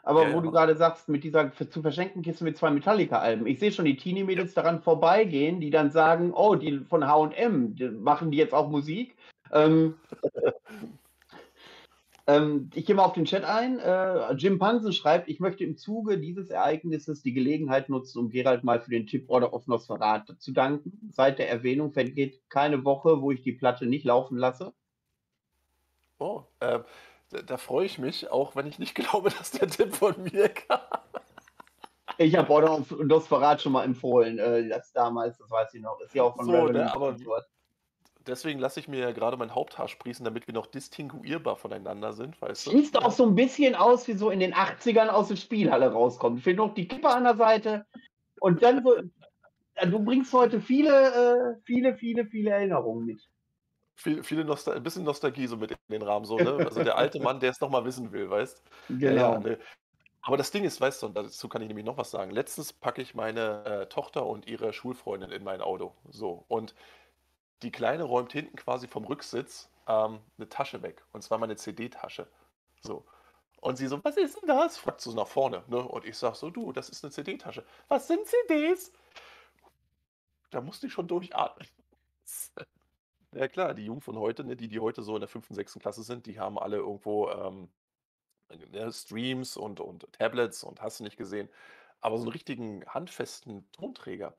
Aber 0.05 0.23
ja, 0.23 0.33
wo 0.33 0.37
ja. 0.37 0.41
du 0.41 0.51
gerade 0.51 0.77
sagst, 0.77 1.09
mit 1.09 1.25
dieser 1.25 1.53
zu 1.53 1.83
verschenken 1.83 2.23
Kiste 2.23 2.45
mit 2.45 2.57
zwei 2.57 2.71
Metallica-Alben. 2.71 3.47
Ich 3.47 3.59
sehe 3.59 3.73
schon 3.73 3.85
die 3.85 3.97
Teenie-Mädels 3.97 4.55
daran 4.55 4.81
vorbeigehen, 4.81 5.61
die 5.61 5.71
dann 5.71 5.91
sagen, 5.91 6.33
oh, 6.33 6.55
die 6.55 6.79
von 6.89 7.07
H&M, 7.07 7.77
machen 8.01 8.31
die 8.31 8.39
jetzt 8.39 8.55
auch 8.55 8.71
Musik? 8.71 9.17
Ähm, 9.53 9.97
Ähm, 12.29 12.69
ich 12.75 12.85
gehe 12.85 12.95
mal 12.95 13.05
auf 13.05 13.15
den 13.15 13.25
Chat 13.25 13.43
ein. 13.43 13.79
Äh, 13.79 14.35
Jim 14.35 14.59
Pansen 14.59 14.93
schreibt, 14.93 15.31
ich 15.31 15.41
möchte 15.41 15.65
im 15.65 15.79
Zuge 15.79 16.19
dieses 16.19 16.51
Ereignisses 16.51 17.23
die 17.23 17.33
Gelegenheit 17.33 17.89
nutzen, 17.89 18.19
um 18.19 18.29
Gerald 18.29 18.65
mal 18.65 18.81
für 18.81 18.91
den 18.91 19.07
Tipp 19.07 19.31
Order 19.31 19.55
of 19.55 19.67
Nosferatu 19.67 20.35
zu 20.35 20.53
danken. 20.53 21.11
Seit 21.11 21.39
der 21.39 21.49
Erwähnung 21.49 21.91
vergeht 21.91 22.43
keine 22.51 22.85
Woche, 22.85 23.23
wo 23.23 23.31
ich 23.31 23.41
die 23.41 23.53
Platte 23.53 23.87
nicht 23.87 24.05
laufen 24.05 24.37
lasse. 24.37 24.75
Oh, 26.19 26.43
äh, 26.61 26.81
da, 27.31 27.43
da 27.43 27.57
freue 27.57 27.87
ich 27.87 27.99
mich, 27.99 28.31
auch 28.31 28.55
wenn 28.55 28.67
ich 28.67 28.79
nicht 28.79 28.95
glaube, 28.95 29.31
dass 29.31 29.53
der 29.53 29.69
Tipp 29.69 29.95
von 29.95 30.23
mir 30.23 30.51
kam. 30.51 30.81
Ich 32.19 32.37
habe 32.37 32.51
Order 32.53 32.75
of 32.75 32.91
Nosferatu 32.91 33.63
schon 33.63 33.73
mal 33.73 33.85
empfohlen, 33.85 34.39
äh, 34.39 34.69
das 34.69 34.93
damals, 34.93 35.39
das 35.39 35.51
weiß 35.51 35.73
ich 35.73 35.81
noch. 35.81 35.99
Ist 36.01 36.15
ja 36.15 36.25
auch 36.25 36.37
von 36.37 36.45
so, 36.45 36.67
ne, 36.67 36.93
aber, 36.93 37.17
Deswegen 38.27 38.59
lasse 38.59 38.81
ich 38.81 38.89
mir 38.89 38.99
ja 39.01 39.13
gerade 39.13 39.37
mein 39.37 39.55
Haupthaar 39.55 39.89
sprießen, 39.89 40.25
damit 40.25 40.47
wir 40.47 40.55
noch 40.55 40.67
distinguierbar 40.67 41.57
voneinander 41.57 42.13
sind, 42.13 42.41
weißt 42.43 42.67
du? 42.67 42.71
Sieht 42.73 42.97
auch 42.99 43.13
so 43.13 43.27
ein 43.27 43.35
bisschen 43.35 43.75
aus, 43.75 44.07
wie 44.09 44.13
so 44.13 44.31
in 44.31 44.41
den 44.41 44.55
80ern 44.55 45.09
aus 45.09 45.29
der 45.29 45.37
Spielhalle 45.37 45.93
rauskommt. 45.93 46.43
Fehlt 46.43 46.59
noch 46.59 46.75
die 46.75 46.89
Kippe 46.89 47.09
an 47.09 47.25
der 47.25 47.37
Seite. 47.37 47.87
Und 48.41 48.63
dann 48.63 48.83
so, 48.83 48.95
du 49.87 49.99
bringst 50.05 50.33
heute 50.33 50.61
viele, 50.61 50.91
äh, 50.91 51.61
viele, 51.65 51.95
viele, 51.97 52.27
viele 52.27 52.51
Erinnerungen 52.51 53.07
mit. 53.07 53.29
Viel, 53.95 54.23
viele 54.23 54.45
Nostal 54.45 54.77
ein 54.77 54.83
bisschen 54.83 55.05
Nostalgie 55.05 55.47
so 55.47 55.57
mit 55.57 55.73
in 55.73 55.77
den 55.89 56.03
Rahmen, 56.03 56.25
so, 56.25 56.37
ne? 56.37 56.53
Also 56.65 56.85
der 56.85 56.97
alte 56.97 57.21
Mann, 57.21 57.41
der 57.41 57.51
es 57.51 57.61
nochmal 57.61 57.85
wissen 57.85 58.13
will, 58.13 58.31
weißt 58.31 58.63
du? 58.89 58.99
Genau. 58.99 59.33
Ja, 59.33 59.39
ne? 59.41 59.59
Aber 60.23 60.37
das 60.37 60.51
Ding 60.51 60.65
ist, 60.65 60.81
weißt 60.81 61.03
du, 61.03 61.07
und 61.07 61.17
dazu 61.17 61.49
kann 61.49 61.63
ich 61.63 61.69
nämlich 61.69 61.87
noch 61.87 61.97
was 61.97 62.11
sagen. 62.11 62.31
Letztens 62.31 62.73
packe 62.73 63.01
ich 63.01 63.15
meine 63.15 63.65
äh, 63.65 63.87
Tochter 63.87 64.27
und 64.27 64.47
ihre 64.47 64.73
Schulfreundin 64.73 65.31
in 65.31 65.43
mein 65.43 65.63
Auto. 65.63 65.95
So. 66.11 66.45
Und 66.49 66.75
die 67.63 67.71
Kleine 67.73 68.05
räumt 68.05 68.33
hinten 68.33 68.57
quasi 68.57 68.89
vom 68.89 69.05
Rücksitz 69.05 69.71
ähm, 69.87 70.21
eine 70.39 70.49
Tasche 70.49 70.83
weg. 70.83 71.05
Und 71.13 71.23
zwar 71.23 71.39
meine 71.39 71.57
CD-Tasche. 71.57 72.29
So. 72.83 73.07
Und 73.61 73.77
sie 73.77 73.89
so, 73.89 74.03
was 74.05 74.17
ist 74.17 74.41
denn 74.41 74.49
das? 74.49 74.79
Fragt 74.79 75.01
so 75.01 75.13
nach 75.15 75.27
vorne. 75.29 75.65
Ne? 75.69 75.79
Und 75.79 76.05
ich 76.05 76.17
sag 76.17 76.37
so, 76.37 76.51
du, 76.51 76.73
das 76.73 76.89
ist 76.89 77.05
eine 77.05 77.13
CD-Tasche. 77.13 77.65
Was 77.89 78.07
sind 78.09 78.21
CDs? 78.27 78.93
Da 80.51 80.61
musste 80.61 80.87
ich 80.87 80.93
schon 80.93 81.09
durchatmen. 81.09 81.67
Ja 83.35 83.49
klar, 83.49 83.75
die 83.75 83.85
Jugend 83.85 84.05
von 84.05 84.19
heute, 84.19 84.45
ne, 84.45 84.57
die 84.57 84.69
die 84.69 84.81
heute 84.81 85.03
so 85.03 85.15
in 85.17 85.21
der 85.21 85.29
5., 85.29 85.49
6. 85.51 85.81
Klasse 85.81 86.03
sind, 86.03 86.27
die 86.27 86.41
haben 86.41 86.59
alle 86.59 86.79
irgendwo, 86.79 87.29
ähm, 87.31 87.71
ne, 88.71 88.93
Streams 88.93 89.57
und 89.57 89.81
und 89.81 90.13
Tablets 90.13 90.65
und 90.65 90.81
hast 90.83 91.01
du 91.01 91.05
nicht 91.05 91.17
gesehen. 91.17 91.49
Aber 92.01 92.19
so 92.19 92.25
'n 92.27 92.31
richtigen 92.33 92.85
handfesten 92.87 93.71
Tonträger 93.73 94.37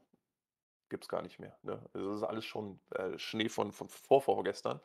gibt's 0.90 1.08
gar 1.10 1.22
nicht 1.22 1.40
mehr, 1.40 1.58
ne? 1.64 1.86
Also, 1.94 2.08
das 2.10 2.18
ist 2.18 2.24
alles 2.24 2.46
schon, 2.46 2.80
äh, 2.96 3.18
Schnee 3.20 3.50
von 3.50 3.72
von 3.72 3.90
vorvorgestern. 3.90 4.82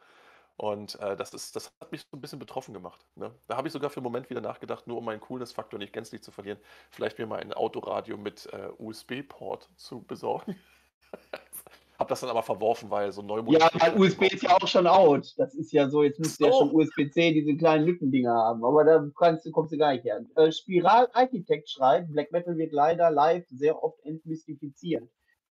Und, 0.57 0.97
äh, 1.01 1.17
das 1.17 1.35
ist 1.35 1.57
das 1.57 1.73
hat 1.81 1.93
mich 1.93 2.03
so 2.03 2.17
'n 2.17 2.21
bisschen 2.21 2.39
betroffen 2.39 2.75
gemacht, 2.75 3.07
ne? 3.17 3.35
Da 3.49 3.57
habe 3.57 3.69
ich 3.69 3.73
sogar 3.75 3.91
für 3.91 4.01
'n 4.01 4.05
Moment 4.05 4.31
wieder 4.31 4.41
nachgedacht, 4.43 4.87
nur 4.87 4.99
um 4.99 5.05
meinen 5.07 5.21
Coolness-Faktor 5.21 5.79
nicht 5.81 5.93
gänzlich 5.95 6.23
zu 6.23 6.33
verlieren, 6.33 6.59
vielleicht 6.91 7.19
mir 7.19 7.27
mal 7.27 7.41
ein 7.41 7.53
Autoradio 7.55 8.17
mit, 8.19 8.47
äh, 8.53 8.71
USB-Port 8.79 9.71
zu 9.77 10.03
besorgen. 10.05 10.57
Habe 11.99 12.09
das 12.11 12.21
dann 12.21 12.31
aber 12.31 12.43
verworfen, 12.45 12.91
weil 12.91 13.13
so 13.13 13.23
Ja, 13.47 13.69
USB 13.95 14.27
ist 14.33 14.43
ja 14.43 14.57
auch 14.57 14.67
schon 14.67 14.87
out. 14.87 15.35
Das 15.37 15.55
ist 15.55 15.71
ja 15.73 15.91
so, 15.91 16.03
jetzt 16.03 16.19
müsste 16.19 16.45
ja 16.45 16.53
schon 16.53 16.71
So. 16.71 16.75
USB-C 16.75 17.33
diese 17.35 17.57
kleinen 17.57 17.85
Lückendinger 17.85 18.33
haben, 18.33 18.65
aber 18.65 18.85
da 18.85 19.07
kannst 19.19 19.51
kommst 19.53 19.73
du 19.73 19.77
gar 19.77 19.93
nicht 19.93 20.05
her. 20.05 20.25
Äh, 20.37 20.51
Spiral 20.51 21.09
Architect 21.13 21.69
schreibt: 21.69 22.11
„Black 22.11 22.33
Metal 22.33 22.57
wird 22.57 22.73
leider 22.73 23.11
live 23.11 23.45
sehr 23.51 23.83
oft 23.83 24.01
entmystifiziert.“ 24.03 25.11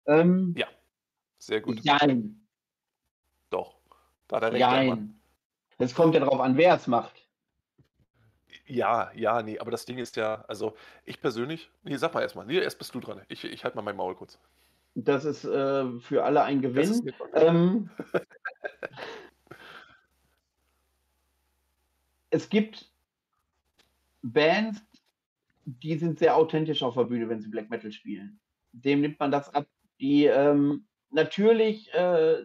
Ähm 0.06 0.54
Ja, 0.56 0.66
sehr 1.38 1.60
gut. 1.60 1.80
jein. 1.84 2.46
Doch, 3.50 3.76
da 4.28 4.40
hat. 4.40 4.54
Jein. 4.54 5.20
Es 5.78 5.94
kommt 5.94 6.14
ja 6.14 6.20
drauf 6.20 6.40
an, 6.40 6.56
wer 6.56 6.74
es 6.74 6.86
macht. 6.86 7.26
Ja, 8.66 9.12
ja, 9.14 9.42
ne, 9.42 9.60
aber 9.60 9.70
das 9.70 9.84
Ding 9.84 9.98
ist 9.98 10.16
ja 10.16 10.44
also, 10.48 10.74
ich 11.04 11.20
persönlich 11.20 11.70
ne, 11.84 11.98
sag 11.98 12.14
mal 12.14 12.22
erst 12.22 12.34
mal. 12.34 12.46
Ne, 12.46 12.54
erst 12.60 12.78
bist 12.78 12.94
du 12.94 13.00
dran. 13.00 13.22
Ich 13.28 13.44
ich 13.44 13.64
halte 13.64 13.76
mal 13.76 13.82
mein 13.82 13.96
Maul 13.96 14.14
kurz. 14.16 14.38
Das 14.94 15.24
ist, 15.26 15.44
äh, 15.44 16.00
für 16.00 16.24
alle 16.24 16.42
ein 16.42 16.62
Gewinn. 16.62 17.12
Ähm 17.34 17.90
es 22.30 22.48
gibt 22.48 22.90
Bands, 24.22 24.80
die 25.64 25.98
sind 25.98 26.18
sehr 26.18 26.34
authentisch 26.34 26.82
auf 26.82 26.94
der 26.94 27.04
Bühne, 27.04 27.28
wenn 27.28 27.40
sie 27.40 27.48
Black 27.48 27.68
Metal 27.68 27.92
spielen. 27.92 28.40
Denen 28.72 29.02
nimmt 29.02 29.20
man 29.20 29.30
das 29.30 29.52
ab. 29.54 29.66
Die, 30.00 30.26
ähm 30.26 30.86
natürlich, 31.10 31.92
äh, 31.94 32.44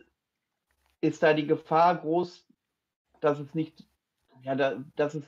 ist 1.01 1.23
da 1.23 1.33
die 1.33 1.47
Gefahr 1.47 1.97
groß, 1.97 2.47
dass 3.19 3.39
es 3.39 3.53
nicht 3.53 3.83
ja, 4.43 4.55
da 4.55 4.83
dass 4.95 5.13
es 5.15 5.25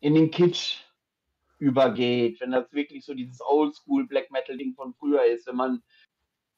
in 0.00 0.14
den 0.14 0.30
Kitsch 0.30 0.84
übergeht, 1.58 2.40
wenn 2.40 2.52
das 2.52 2.72
wirklich 2.72 3.04
so 3.04 3.14
dieses 3.14 3.40
Oldschool 3.40 4.06
Black 4.06 4.30
Metal-Ding 4.30 4.74
von 4.74 4.94
früher 4.94 5.24
ist. 5.24 5.46
Wenn 5.46 5.56
man 5.56 5.82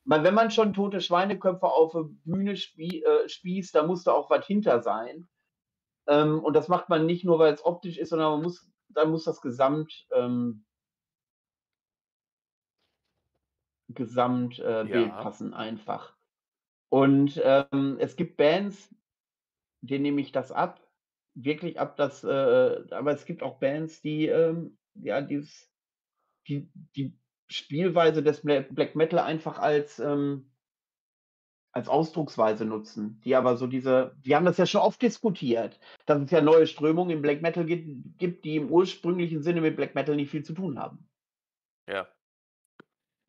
weil 0.05 0.25
wenn 0.25 0.35
man 0.35 0.51
schon 0.51 0.75
tote 0.75 1.01
Schweineköpfe 1.01 1.67
auf 1.67 1.93
der 1.93 2.09
Bühne 2.25 2.57
spie 2.57 3.03
äh, 3.03 3.29
spießt, 3.29 3.75
da 3.75 3.87
muss 3.87 4.05
da 4.05 4.13
auch 4.13 4.29
was 4.31 4.47
hinter 4.47 4.83
sein. 4.83 5.29
Ähm, 6.07 6.41
und 6.41 6.55
das 6.55 6.69
macht 6.69 6.89
man 6.89 7.07
nicht 7.07 7.25
nur, 7.25 7.39
weil's 7.39 7.65
optisch 7.65 7.99
ist, 7.99 8.11
sondern 8.11 8.33
man 8.33 8.43
muss 8.43 8.67
da 8.89 9.05
muss 9.05 9.25
das 9.25 9.41
Gesamt 9.41 10.09
ähm 10.13 10.65
Gesamt 13.94 14.59
äh, 14.59 14.85
Ja. 14.87 15.22
passen 15.22 15.55
einfach. 15.55 16.16
Und, 16.90 17.40
ähm, 17.44 17.96
es 18.00 18.16
gibt 18.16 18.37
Bands, 18.37 18.94
denen 19.83 20.03
nehme 20.03 20.20
ich 20.20 20.33
das 20.33 20.53
ab, 20.53 20.81
wirklich 21.35 21.79
ab, 21.81 21.96
dass 21.96 22.24
äh, 22.24 22.85
aber 22.90 23.12
es 23.12 23.24
gibt 23.26 23.42
auch 23.42 23.59
Bands, 23.61 24.03
die, 24.03 24.26
ähm, 24.26 24.79
ja, 24.94 25.20
dieses 25.22 25.70
die 26.48 26.70
die 26.96 27.18
Spielweise 27.50 28.22
des 28.22 28.42
Bla 28.42 28.61
Black 28.62 28.96
Metal 28.96 29.20
einfach 29.20 29.59
als, 29.59 29.98
ähm 30.00 30.50
als 31.72 31.88
Ausdrucksweise 31.88 32.64
nutzen, 32.64 33.20
die 33.24 33.37
aber 33.37 33.57
so 33.57 33.66
diese 33.68 34.16
wir 34.22 34.37
haben 34.37 34.44
das 34.44 34.57
ja 34.59 34.66
schon 34.66 34.81
oft 34.81 35.00
diskutiert, 35.03 35.79
dass 36.07 36.20
es 36.20 36.31
ja 36.31 36.40
neue 36.40 36.66
Strömungen 36.66 37.11
im 37.16 37.22
Black 37.22 37.42
Metal 37.42 37.64
gibt, 37.64 38.44
die 38.44 38.57
im 38.57 38.70
ursprünglichen 38.70 39.42
Sinne 39.42 39.61
mit 39.61 39.76
Black 39.76 39.94
Metal 39.94 40.16
nicht 40.16 40.31
viel 40.31 40.42
zu 40.44 40.53
tun 40.53 40.79
haben. 40.81 41.09
Ja. 41.87 42.09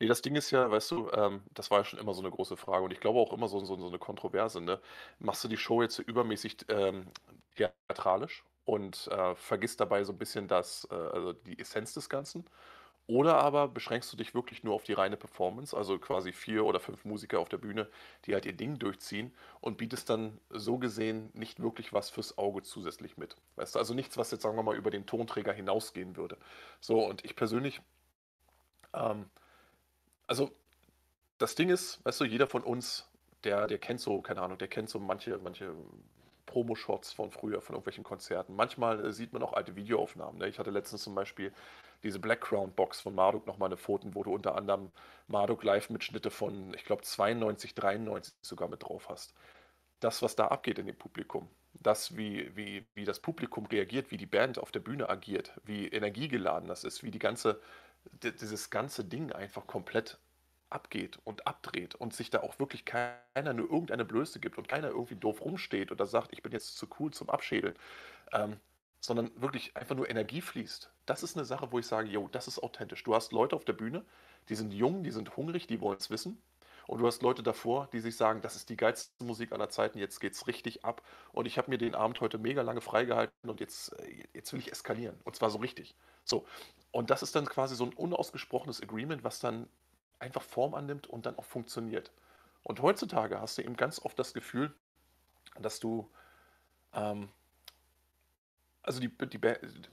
Ne, 0.02 0.08
das 0.08 0.20
Ding 0.20 0.34
ist 0.34 0.50
ja, 0.50 0.68
weißt 0.68 0.90
du, 0.90 1.08
ähm, 1.12 1.42
das 1.54 1.70
war 1.70 1.78
ja 1.78 1.84
schon 1.84 2.00
immer 2.00 2.12
so 2.12 2.22
'ne 2.22 2.30
große 2.32 2.56
Frage 2.56 2.84
und 2.84 2.92
ich 2.92 2.98
glaube 2.98 3.20
auch 3.20 3.32
immer 3.32 3.46
so 3.46 3.60
so 3.60 3.76
so 3.76 3.88
'ne 3.88 4.00
Kontroverse, 4.00 4.60
ne? 4.60 4.80
Machst 5.20 5.44
du 5.44 5.48
die 5.48 5.56
Show 5.56 5.80
jetzt 5.80 6.00
übermäßig, 6.00 6.56
ähm, 6.70 7.06
theatralisch 7.54 8.42
und, 8.64 9.06
äh, 9.12 9.36
vergisst 9.36 9.78
dabei 9.80 10.02
so 10.02 10.12
'n 10.12 10.18
bisschen 10.18 10.48
das 10.48 10.88
äh, 10.90 10.94
also, 10.94 11.32
die 11.32 11.56
Essenz 11.56 11.94
des 11.94 12.08
Ganzen? 12.08 12.44
Oder 13.08 13.36
aber 13.38 13.68
beschränkst 13.68 14.12
du 14.12 14.16
dich 14.18 14.34
wirklich 14.34 14.64
nur 14.64 14.74
auf 14.74 14.84
die 14.84 14.94
reine 14.94 15.16
Performance, 15.16 15.76
also, 15.76 15.98
quasi 15.98 16.32
4 16.32 16.64
oder 16.64 16.80
5 16.80 17.04
Musiker 17.04 17.40
auf 17.40 17.48
der 17.50 17.58
Bühne, 17.58 17.88
die 18.26 18.34
halt 18.34 18.46
ihr 18.46 18.54
Ding 18.54 18.78
durchziehen 18.80 19.34
und 19.60 19.78
bietest 19.78 20.10
dann 20.10 20.40
so 20.50 20.78
gesehen 20.78 21.30
nicht 21.34 21.60
wirklich 21.62 21.92
was 21.92 22.10
fürs 22.10 22.38
Auge 22.38 22.62
zusätzlich 22.62 23.16
mit? 23.18 23.36
Weißt 23.56 23.74
du, 23.76 23.78
also, 23.80 23.94
nichts, 23.94 24.16
was 24.18 24.30
jetzt, 24.32 24.42
sagen 24.42 24.56
wir 24.56 24.64
mal, 24.64 24.76
über 24.76 24.90
den 24.90 25.06
Tonträger 25.06 25.52
hinausgehen 25.52 26.16
würde. 26.16 26.38
So, 26.80 27.04
und 27.06 27.24
ich 27.24 27.36
persönlich 27.36 27.82
ähm, 28.94 29.30
also, 30.32 30.50
das 31.38 31.54
Ding 31.56 31.70
ist, 31.70 32.04
weißt 32.04 32.20
du, 32.22 32.24
jeder 32.26 32.46
von 32.48 32.62
uns, 32.64 33.10
der 33.44 33.66
der 33.68 33.78
kennt 33.78 34.00
so 34.00 34.22
keine 34.22 34.42
Ahnung, 34.42 34.58
der 34.58 34.68
kennt 34.68 34.90
so 34.90 34.98
manche 35.00 35.38
manche 35.38 35.74
Promoshots 36.46 37.12
von 37.12 37.30
früher, 37.32 37.60
von 37.62 37.74
irgendwelchen 37.76 38.04
Konzerten. 38.04 38.54
Manchmal, 38.56 39.06
äh, 39.06 39.12
sieht 39.12 39.32
man 39.34 39.42
auch 39.42 39.52
alte 39.54 39.76
Videoaufnahmen, 39.76 40.38
ne? 40.40 40.48
Ich 40.48 40.58
hatte 40.58 40.70
letztens 40.70 41.02
zum 41.04 41.14
Beispiel 41.14 41.52
diese 42.04 42.20
Black 42.20 42.42
Crown 42.42 42.74
Box 42.74 43.00
von 43.02 43.14
Marduk 43.14 43.46
noch 43.46 43.58
mal 43.58 43.68
'ne 43.68 43.76
Pfoten, 43.78 44.14
wo 44.14 44.22
du 44.24 44.34
unter 44.34 44.56
anderem 44.56 44.92
Marduk 45.28 45.64
Live-Mitschnitte 45.64 46.30
von, 46.30 46.74
ich 46.74 46.84
glaube, 46.84 47.02
92, 47.02 47.74
93 47.74 48.34
sogar 48.42 48.68
mit 48.68 48.82
drauf 48.84 49.08
hast. 49.10 49.34
Das, 50.00 50.22
was 50.22 50.36
da 50.36 50.48
abgeht 50.48 50.78
in 50.80 50.86
dem 50.86 50.98
Publikum, 50.98 51.50
das, 51.74 52.16
wie 52.16 52.56
wie 52.56 52.86
wie 52.94 53.04
das 53.06 53.20
Publikum 53.20 53.66
reagiert, 53.66 54.10
wie 54.12 54.18
die 54.18 54.26
Band 54.26 54.58
auf 54.58 54.72
der 54.72 54.80
Bühne 54.80 55.08
agiert, 55.10 55.54
wie 55.64 55.88
energiegeladen 55.88 56.68
das 56.68 56.84
ist, 56.84 57.02
wie 57.04 57.10
die 57.12 57.18
ganze 57.20 57.60
dieses 58.22 58.70
ganze 58.70 59.04
Ding 59.04 59.32
einfach 59.32 59.66
komplett 59.66 60.18
abgeht 60.70 61.18
und 61.24 61.46
abdreht 61.46 61.94
und 61.94 62.14
sich 62.14 62.30
da 62.30 62.40
auch 62.40 62.58
wirklich 62.58 62.84
keiner 62.84 63.52
nur 63.54 63.70
irgendeine 63.70 64.04
Blöße 64.04 64.40
gibt 64.40 64.56
und 64.58 64.68
keiner 64.68 64.88
irgendwie 64.88 65.16
doof 65.16 65.40
rumsteht 65.42 65.92
oder 65.92 66.06
sagt: 66.06 66.32
„Ich 66.32 66.42
bin 66.42 66.52
jetzt 66.52 66.76
zu 66.76 66.86
cool 66.98 67.12
zum 67.12 67.28
Abschädeln“, 67.30 67.74
ähm, 68.32 68.60
sondern 69.00 69.30
wirklich 69.40 69.76
einfach 69.76 69.96
nur 69.96 70.08
Energie 70.10 70.40
fließt. 70.40 70.92
Das 71.06 71.22
ist 71.22 71.36
'ne 71.36 71.44
Sache, 71.44 71.72
wo 71.72 71.78
ich 71.78 71.86
sage: 71.86 72.08
„Jo, 72.08 72.28
das 72.28 72.48
ist 72.48 72.60
authentisch.“ 72.62 73.02
Du 73.04 73.14
hast 73.14 73.32
Leute 73.32 73.56
auf 73.56 73.64
der 73.64 73.74
Bühne, 73.74 74.04
die 74.48 74.54
sind 74.54 74.72
jung, 74.72 75.04
die 75.04 75.10
sind 75.10 75.36
hungrig, 75.36 75.66
die 75.66 75.80
wollen's 75.80 76.10
wissen. 76.10 76.42
Und 76.88 77.00
du 77.00 77.06
hast 77.06 77.22
Leute 77.22 77.42
davor, 77.42 77.88
die 77.92 78.00
sich 78.00 78.16
sagen: 78.16 78.40
„Das 78.42 78.56
ist 78.56 78.68
die 78.70 78.76
geilste 78.76 79.24
Musik 79.24 79.52
aller 79.52 79.68
Zeiten, 79.70 79.98
jetzt 79.98 80.20
geht's 80.20 80.46
richtig 80.46 80.84
ab 80.84 81.02
und 81.32 81.46
ich 81.46 81.58
habe 81.58 81.70
mir 81.70 81.78
den 81.78 81.94
Abend 81.94 82.20
heute 82.20 82.38
mega 82.38 82.62
lange 82.62 82.80
freigehalten 82.80 83.50
und 83.50 83.60
jetzt 83.60 83.92
äh, 84.00 84.24
jetzt 84.34 84.52
will 84.52 84.60
ich 84.60 84.72
eskalieren 84.72 85.20
und 85.24 85.36
zwar 85.36 85.50
so 85.50 85.58
richtig.“ 85.58 85.96
So, 86.24 86.46
und 86.92 87.10
das 87.10 87.22
ist 87.22 87.36
dann 87.36 87.46
quasi 87.46 87.76
so 87.76 87.84
'n 87.86 87.94
unausgesprochenes 87.94 88.82
Agreement, 88.82 89.24
was 89.24 89.40
dann 89.40 89.68
einfach 90.20 90.42
Form 90.42 90.74
annimmt 90.74 91.06
und 91.08 91.26
dann 91.26 91.36
auch 91.38 91.44
funktioniert. 91.46 92.12
Und 92.64 92.82
heutzutage 92.82 93.40
hast 93.40 93.58
du 93.58 93.62
eben 93.62 93.76
ganz 93.76 94.00
oft 94.00 94.18
das 94.18 94.34
Gefühl, 94.34 94.74
dass 95.60 95.80
du, 95.80 96.10
ähm 96.94 97.30
also, 98.84 98.98
die 99.00 99.08
die 99.28 99.38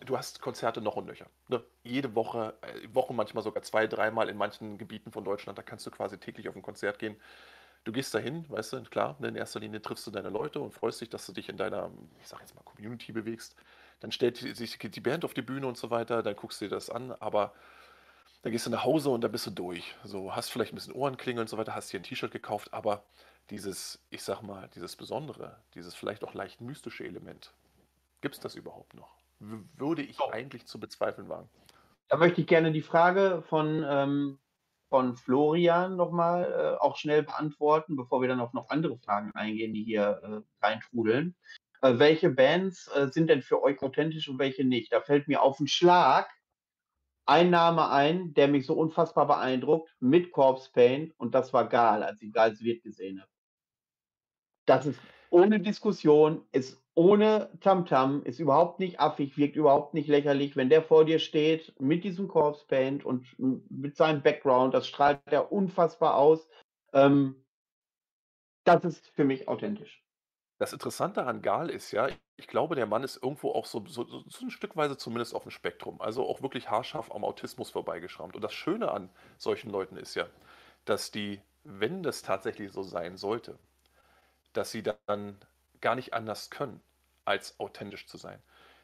du 0.06 0.18
hast 0.18 0.42
Konzerte 0.42 0.82
noch 0.82 0.96
und 0.96 1.06
nöcher, 1.06 1.28
ne? 1.48 1.64
Jede 1.84 2.16
Woche 2.16 2.58
äh, 2.62 2.88
Woche 2.94 3.14
manchmal 3.14 3.44
sogar 3.44 3.62
2, 3.62 3.86
dreimal 3.86 4.30
in 4.30 4.38
manchen 4.38 4.80
Gebieten 4.80 5.12
von 5.12 5.24
Deutschland, 5.24 5.58
da 5.60 5.62
kannst 5.64 5.86
du 5.86 5.92
quasi 5.92 6.18
täglich 6.20 6.50
auf 6.50 6.56
'n 6.56 6.64
Konzert 6.64 6.98
gehen. 6.98 7.16
Du 7.86 7.92
gehst 7.94 8.14
dahin, 8.16 8.50
weißt 8.50 8.74
du, 8.74 8.84
klar, 8.84 9.18
ne, 9.20 9.30
in 9.30 9.36
erster 9.36 9.60
Linie 9.62 9.82
triffst 9.82 10.08
du 10.08 10.12
deine 10.12 10.30
Leute 10.30 10.60
und 10.62 10.74
freust 10.74 11.02
dich, 11.02 11.10
dass 11.10 11.26
du 11.28 11.34
dich 11.34 11.50
in 11.50 11.58
deiner, 11.58 11.92
ich 12.22 12.28
sage 12.28 12.44
jetzt 12.44 12.56
mal, 12.56 12.64
Community 12.64 13.12
bewegst. 13.14 13.56
Dann 14.00 14.12
stellt 14.12 14.38
sich 14.38 14.78
die 14.80 15.02
Band 15.02 15.26
auf 15.26 15.34
die 15.34 15.42
Bühne 15.42 15.68
und 15.68 15.78
so 15.78 15.90
weiter, 15.92 16.24
dann 16.24 16.36
guckst 16.36 16.62
du 16.62 16.66
dir 16.66 16.70
das 16.72 16.90
an, 16.90 17.12
aber 17.12 17.54
dann 18.44 18.52
gehst 18.54 18.66
du 18.68 18.72
nach 18.72 18.86
Hause 18.86 19.10
und 19.12 19.22
dann 19.24 19.32
bist 19.34 19.48
du 19.48 19.52
durch. 19.52 19.96
So, 20.04 20.36
hast 20.36 20.52
vielleicht 20.52 20.74
'n 20.74 20.76
bisschen 20.76 20.94
Ohrenklingeln 20.94 21.44
und 21.44 21.50
so 21.50 21.58
weiter, 21.58 21.76
hast 21.76 21.94
dir 21.94 22.00
'n 22.00 22.04
T-Shirt 22.04 22.32
gekauft, 22.32 22.74
aber 22.74 23.06
dieses, 23.52 24.06
ich 24.12 24.24
sage 24.24 24.46
mal, 24.46 24.70
dieses 24.76 24.96
Besondere, 24.98 25.64
dieses 25.76 25.96
vielleicht 25.96 26.24
auch 26.26 26.34
leicht 26.36 26.62
mystische 26.62 27.06
Element, 27.06 27.56
gibt's 28.22 28.40
das 28.42 28.56
überhaupt 28.56 28.94
noch? 28.96 29.18
W 29.40 29.60
würde 29.76 30.04
ich 30.04 30.32
eigentlich 30.32 30.68
zu 30.68 30.80
bezweifeln 30.80 31.30
wagen. 31.30 31.50
Da 32.12 32.18
möchte 32.18 32.42
ich 32.42 32.48
gerne 32.48 32.72
die 32.72 32.82
Frage 32.82 33.44
von 33.48 33.86
ähm, 33.88 34.40
von 34.90 35.16
Florian 35.16 35.96
noch 35.96 36.10
mal, 36.12 36.44
äh, 36.80 36.84
auch 36.84 36.98
schnell 36.98 37.22
beantworten, 37.22 37.96
bevor 37.96 38.22
wir 38.22 38.28
dann 38.28 38.40
auf 38.40 38.54
noch 38.54 38.70
andere 38.70 38.98
Fragen 38.98 39.30
eingehen, 39.36 39.72
die 39.72 39.84
hier, 39.84 40.20
äh, 40.24 40.66
reintrudeln. 40.66 41.36
Äh, 41.84 41.98
welche 41.98 42.30
Bands, 42.30 42.88
äh, 42.94 43.08
sind 43.10 43.30
denn 43.30 43.42
für 43.42 43.62
euch 43.64 43.82
authentisch 43.82 44.28
und 44.28 44.38
welche 44.40 44.66
nicht? 44.66 44.92
Da 44.92 45.02
fällt 45.02 45.28
mir 45.28 45.42
auf 45.42 45.60
'n 45.60 45.68
Schlag 45.68 46.30
ein 47.28 47.50
Name 47.52 47.90
ein, 47.92 48.34
der 48.36 48.48
mich 48.50 48.66
so 48.68 48.76
unfassbar 48.76 49.28
beeindruckt 49.28 49.96
mit 50.02 50.32
Corpse 50.34 50.72
Paint 50.74 51.14
und 51.20 51.36
das 51.36 51.54
war 51.54 51.70
Gal, 51.70 52.04
als 52.04 52.22
ich 52.22 52.34
Gals 52.34 52.62
Wirt 52.64 52.84
gesehen 52.84 53.22
habe. 53.22 53.28
Das 54.68 54.86
ist 54.86 55.00
ohne 55.30 55.60
Diskussion, 55.60 56.44
ist 56.52 56.82
ohne 56.96 57.50
Tamtam, 57.62 58.24
ist 58.24 58.40
überhaupt 58.40 58.80
nicht 58.80 59.00
affig, 59.00 59.38
wirkt 59.38 59.56
überhaupt 59.56 59.94
nicht 59.94 60.08
lächerlich. 60.10 60.56
Wenn 60.56 60.70
der 60.70 60.84
vor 60.84 61.06
dir 61.06 61.20
steht 61.20 61.74
mit 61.80 62.04
diesem 62.04 62.28
Corpse 62.28 62.66
Paint 62.68 63.06
und 63.06 63.26
mit 63.40 63.96
seinem 63.96 64.22
Background, 64.22 64.74
das 64.74 64.88
strahlt 64.88 65.22
er 65.28 65.52
unfassbar 65.52 66.16
aus. 66.18 66.50
Ähm 66.94 67.44
Das 68.68 68.84
ist 68.86 69.08
für 69.16 69.24
mich 69.26 69.48
authentisch. 69.48 70.02
Das 70.60 70.74
Interessante 70.74 71.26
an 71.26 71.42
Gal 71.42 71.70
ist 71.72 71.92
ja, 71.92 72.08
ich 72.36 72.48
glaube, 72.48 72.76
der 72.76 72.86
Mann 72.86 73.04
ist 73.04 73.16
irgendwo 73.24 73.52
auch 73.54 73.66
so, 73.66 73.84
so, 73.88 74.04
so 74.06 74.24
so 74.28 74.46
ein 74.46 74.52
Stückweise 74.52 74.98
zumindest 74.98 75.34
auf 75.34 75.44
dem 75.44 75.52
Spektrum, 75.52 76.02
also 76.02 76.28
auch 76.28 76.42
wirklich 76.44 76.70
haarscharf 76.70 77.12
am 77.12 77.24
Autismus 77.24 77.72
vorbeigeschrammt. 77.72 78.36
Und 78.36 78.42
das 78.44 78.54
Schöne 78.54 78.92
an 78.92 79.10
solchen 79.38 79.72
Leuten 79.72 79.96
ist 79.98 80.16
ja, 80.16 80.28
dass 80.86 81.12
die, 81.12 81.42
wenn 81.64 82.04
das 82.04 82.22
tatsächlich 82.22 82.72
so 82.74 82.84
sein 82.84 83.18
sollte, 83.18 83.58
dass 84.54 84.72
sie 84.72 84.84
dann 84.84 85.38
gar 85.82 85.96
nicht 85.96 86.14
anders 86.14 86.50
können, 86.52 86.82
als 87.26 87.60
authentisch 87.60 88.08
zu 88.08 88.18
sein. 88.18 88.42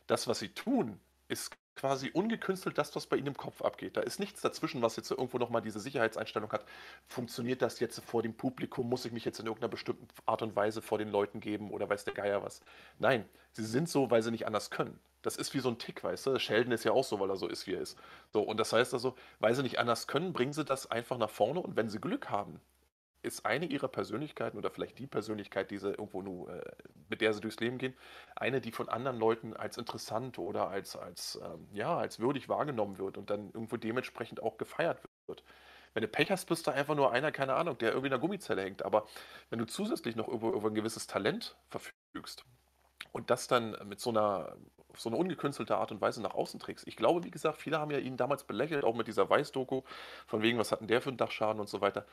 Das, 0.07 0.27
was 0.27 0.39
sie 0.39 0.49
tun, 0.53 0.99
ist 1.27 1.51
quasi 1.75 2.09
ungekünstelt 2.13 2.77
das, 2.77 2.95
was 2.95 3.05
bei 3.05 3.17
ihnen 3.17 3.27
im 3.27 3.37
Kopf 3.37 3.61
abgeht. 3.61 3.97
Da 3.97 4.01
ist 4.01 4.19
nichts 4.19 4.41
dazwischen, 4.41 4.81
was 4.81 4.95
jetzt 4.95 5.11
irgendwo 5.11 5.37
nochmal 5.37 5.61
diese 5.61 5.79
Sicherheitseinstellung 5.79 6.51
hat. 6.51 6.65
Funktioniert 7.07 7.61
das 7.61 7.79
jetzt 7.79 7.99
vor 8.03 8.23
dem 8.23 8.35
Publikum? 8.35 8.89
Muss 8.89 9.05
ich 9.05 9.11
mich 9.11 9.25
jetzt 9.25 9.39
in 9.39 9.45
irgendeiner 9.45 9.69
bestimmten 9.69 10.07
Art 10.25 10.41
und 10.41 10.55
Weise 10.55 10.81
vor 10.81 10.97
den 10.97 11.09
Leuten 11.09 11.39
geben 11.39 11.71
oder 11.71 11.89
weiß 11.89 12.05
der 12.05 12.13
Geier 12.13 12.43
was? 12.43 12.61
Nein, 12.99 13.25
sie 13.51 13.65
sind 13.65 13.89
so, 13.89 14.09
weil 14.09 14.23
sie 14.23 14.31
nicht 14.31 14.47
anders 14.47 14.71
können. 14.71 14.99
Das 15.21 15.37
ist 15.37 15.53
wie 15.53 15.59
so 15.59 15.69
ein 15.69 15.79
Tick, 15.79 16.03
weißt 16.03 16.27
du? 16.27 16.39
Sheldon 16.39 16.71
ist 16.71 16.83
ja 16.83 16.91
auch 16.91 17.03
so, 17.03 17.19
weil 17.19 17.29
er 17.29 17.35
so 17.35 17.47
ist, 17.47 17.65
wie 17.65 17.73
er 17.73 17.81
ist. 17.81 17.97
So, 18.31 18.41
und 18.41 18.59
das 18.59 18.71
heißt 18.73 18.93
also, 18.93 19.15
weil 19.39 19.55
sie 19.55 19.63
nicht 19.63 19.79
anders 19.79 20.07
können, 20.07 20.33
bringen 20.33 20.53
sie 20.53 20.63
das 20.63 20.89
einfach 20.91 21.17
nach 21.17 21.31
vorne 21.31 21.59
und 21.61 21.75
wenn 21.75 21.89
sie 21.89 21.99
Glück 21.99 22.29
haben, 22.29 22.61
ist 23.25 23.45
eine 23.45 23.65
ihrer 23.65 23.87
Persönlichkeiten 23.87 24.57
oder 24.57 24.69
vielleicht 24.69 24.99
die 24.99 25.07
Persönlichkeit, 25.07 25.71
die 25.71 25.77
sie 25.77 25.89
irgendwo 25.89 26.21
nur, 26.21 26.49
äh, 26.49 26.61
mit 27.09 27.21
der 27.21 27.33
sie 27.33 27.41
durchs 27.41 27.59
Leben 27.59 27.77
gehen, 27.77 27.95
eine, 28.35 28.61
die 28.61 28.71
von 28.71 28.89
anderen 28.89 29.17
Leuten 29.17 29.53
als 29.53 29.77
interessant 29.77 30.39
oder 30.39 30.69
als, 30.69 30.95
als, 30.95 31.39
ähm, 31.43 31.67
ja, 31.73 31.97
als 31.97 32.19
würdig 32.19 32.49
wahrgenommen 32.49 32.97
wird 32.97 33.17
und 33.17 33.29
dann 33.29 33.47
irgendwo 33.47 33.77
dementsprechend 33.77 34.41
auch 34.41 34.57
gefeiert 34.57 35.01
wird. 35.27 35.43
Wenn 35.93 36.01
du 36.01 36.09
Pech 36.09 36.29
hast, 36.29 36.45
bist 36.45 36.67
du 36.67 36.71
einfach 36.71 36.93
nur 36.95 37.11
einer, 37.13 37.31
keine 37.31 37.55
Ahnung, 37.55 37.77
der 37.77 37.91
irgendwie 37.91 38.07
in 38.07 38.13
einer 38.13 38.21
Gummizelle 38.21 38.61
hängt. 38.61 38.83
Aber 38.83 39.05
wenn 39.49 39.59
du 39.59 39.65
zusätzlich 39.65 40.17
noch 40.17 40.27
über, 40.27 40.49
über 40.49 40.69
ein 40.69 40.75
gewisses 40.75 41.07
Talent 41.07 41.55
verfügst 41.69 42.43
und 43.13 43.29
das 43.29 43.47
dann 43.47 43.77
mit 43.87 44.01
so 44.01 44.09
einer, 44.09 44.57
auf 44.89 44.99
so 44.99 45.09
eine 45.09 45.17
ungekünstelte 45.17 45.77
Art 45.77 45.91
und 45.91 46.01
Weise 46.01 46.21
nach 46.21 46.33
außen 46.33 46.59
trägst. 46.59 46.85
Ich 46.85 46.97
glaube, 46.97 47.23
wie 47.23 47.31
gesagt, 47.31 47.57
viele 47.57 47.79
haben 47.79 47.91
ja 47.91 47.99
ihn 47.99 48.17
damals 48.17 48.43
belächelt, 48.43 48.83
auch 48.83 48.93
mit 48.93 49.07
dieser 49.07 49.29
Weiß-Doku, 49.29 49.83
von 50.27 50.41
wegen, 50.41 50.57
was 50.57 50.73
hat 50.73 50.81
denn 50.81 50.89
der 50.89 51.01
für 51.01 51.09
einen 51.09 51.17
Dachschaden 51.17 51.61
und 51.61 51.69
so 51.69 51.79
weiter. 51.79 52.05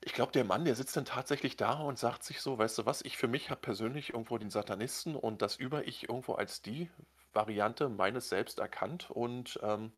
Ich 0.00 0.12
glaube, 0.12 0.32
der 0.32 0.44
Mann, 0.44 0.64
der 0.64 0.74
sitzt 0.74 0.96
dann 0.96 1.04
tatsächlich 1.04 1.56
da 1.56 1.80
und 1.80 1.98
sagt 1.98 2.22
sich 2.22 2.40
so, 2.40 2.58
weißt 2.58 2.78
du 2.78 2.86
was, 2.86 3.02
ich 3.02 3.16
für 3.16 3.28
mich 3.28 3.50
habe 3.50 3.60
persönlich 3.60 4.10
irgendwo 4.10 4.38
den 4.38 4.50
Satanisten 4.50 5.16
und 5.16 5.42
das 5.42 5.56
Über-Ich 5.56 6.08
irgendwo 6.08 6.34
als 6.34 6.62
die 6.62 6.90
Variante 7.32 7.88
meines 7.88 8.28
Selbst 8.28 8.58
erkannt 8.58 9.10
und 9.10 9.58
ähm, 9.62 9.92